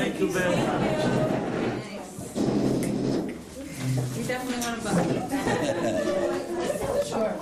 Thank 0.00 0.20
you 0.20 0.28
very 0.32 0.56
much. 0.56 1.04
You 4.16 4.24
definitely 4.24 4.62
want 4.66 4.76
to 4.82 4.84
buy. 4.86 4.94
Sure. 7.06 7.32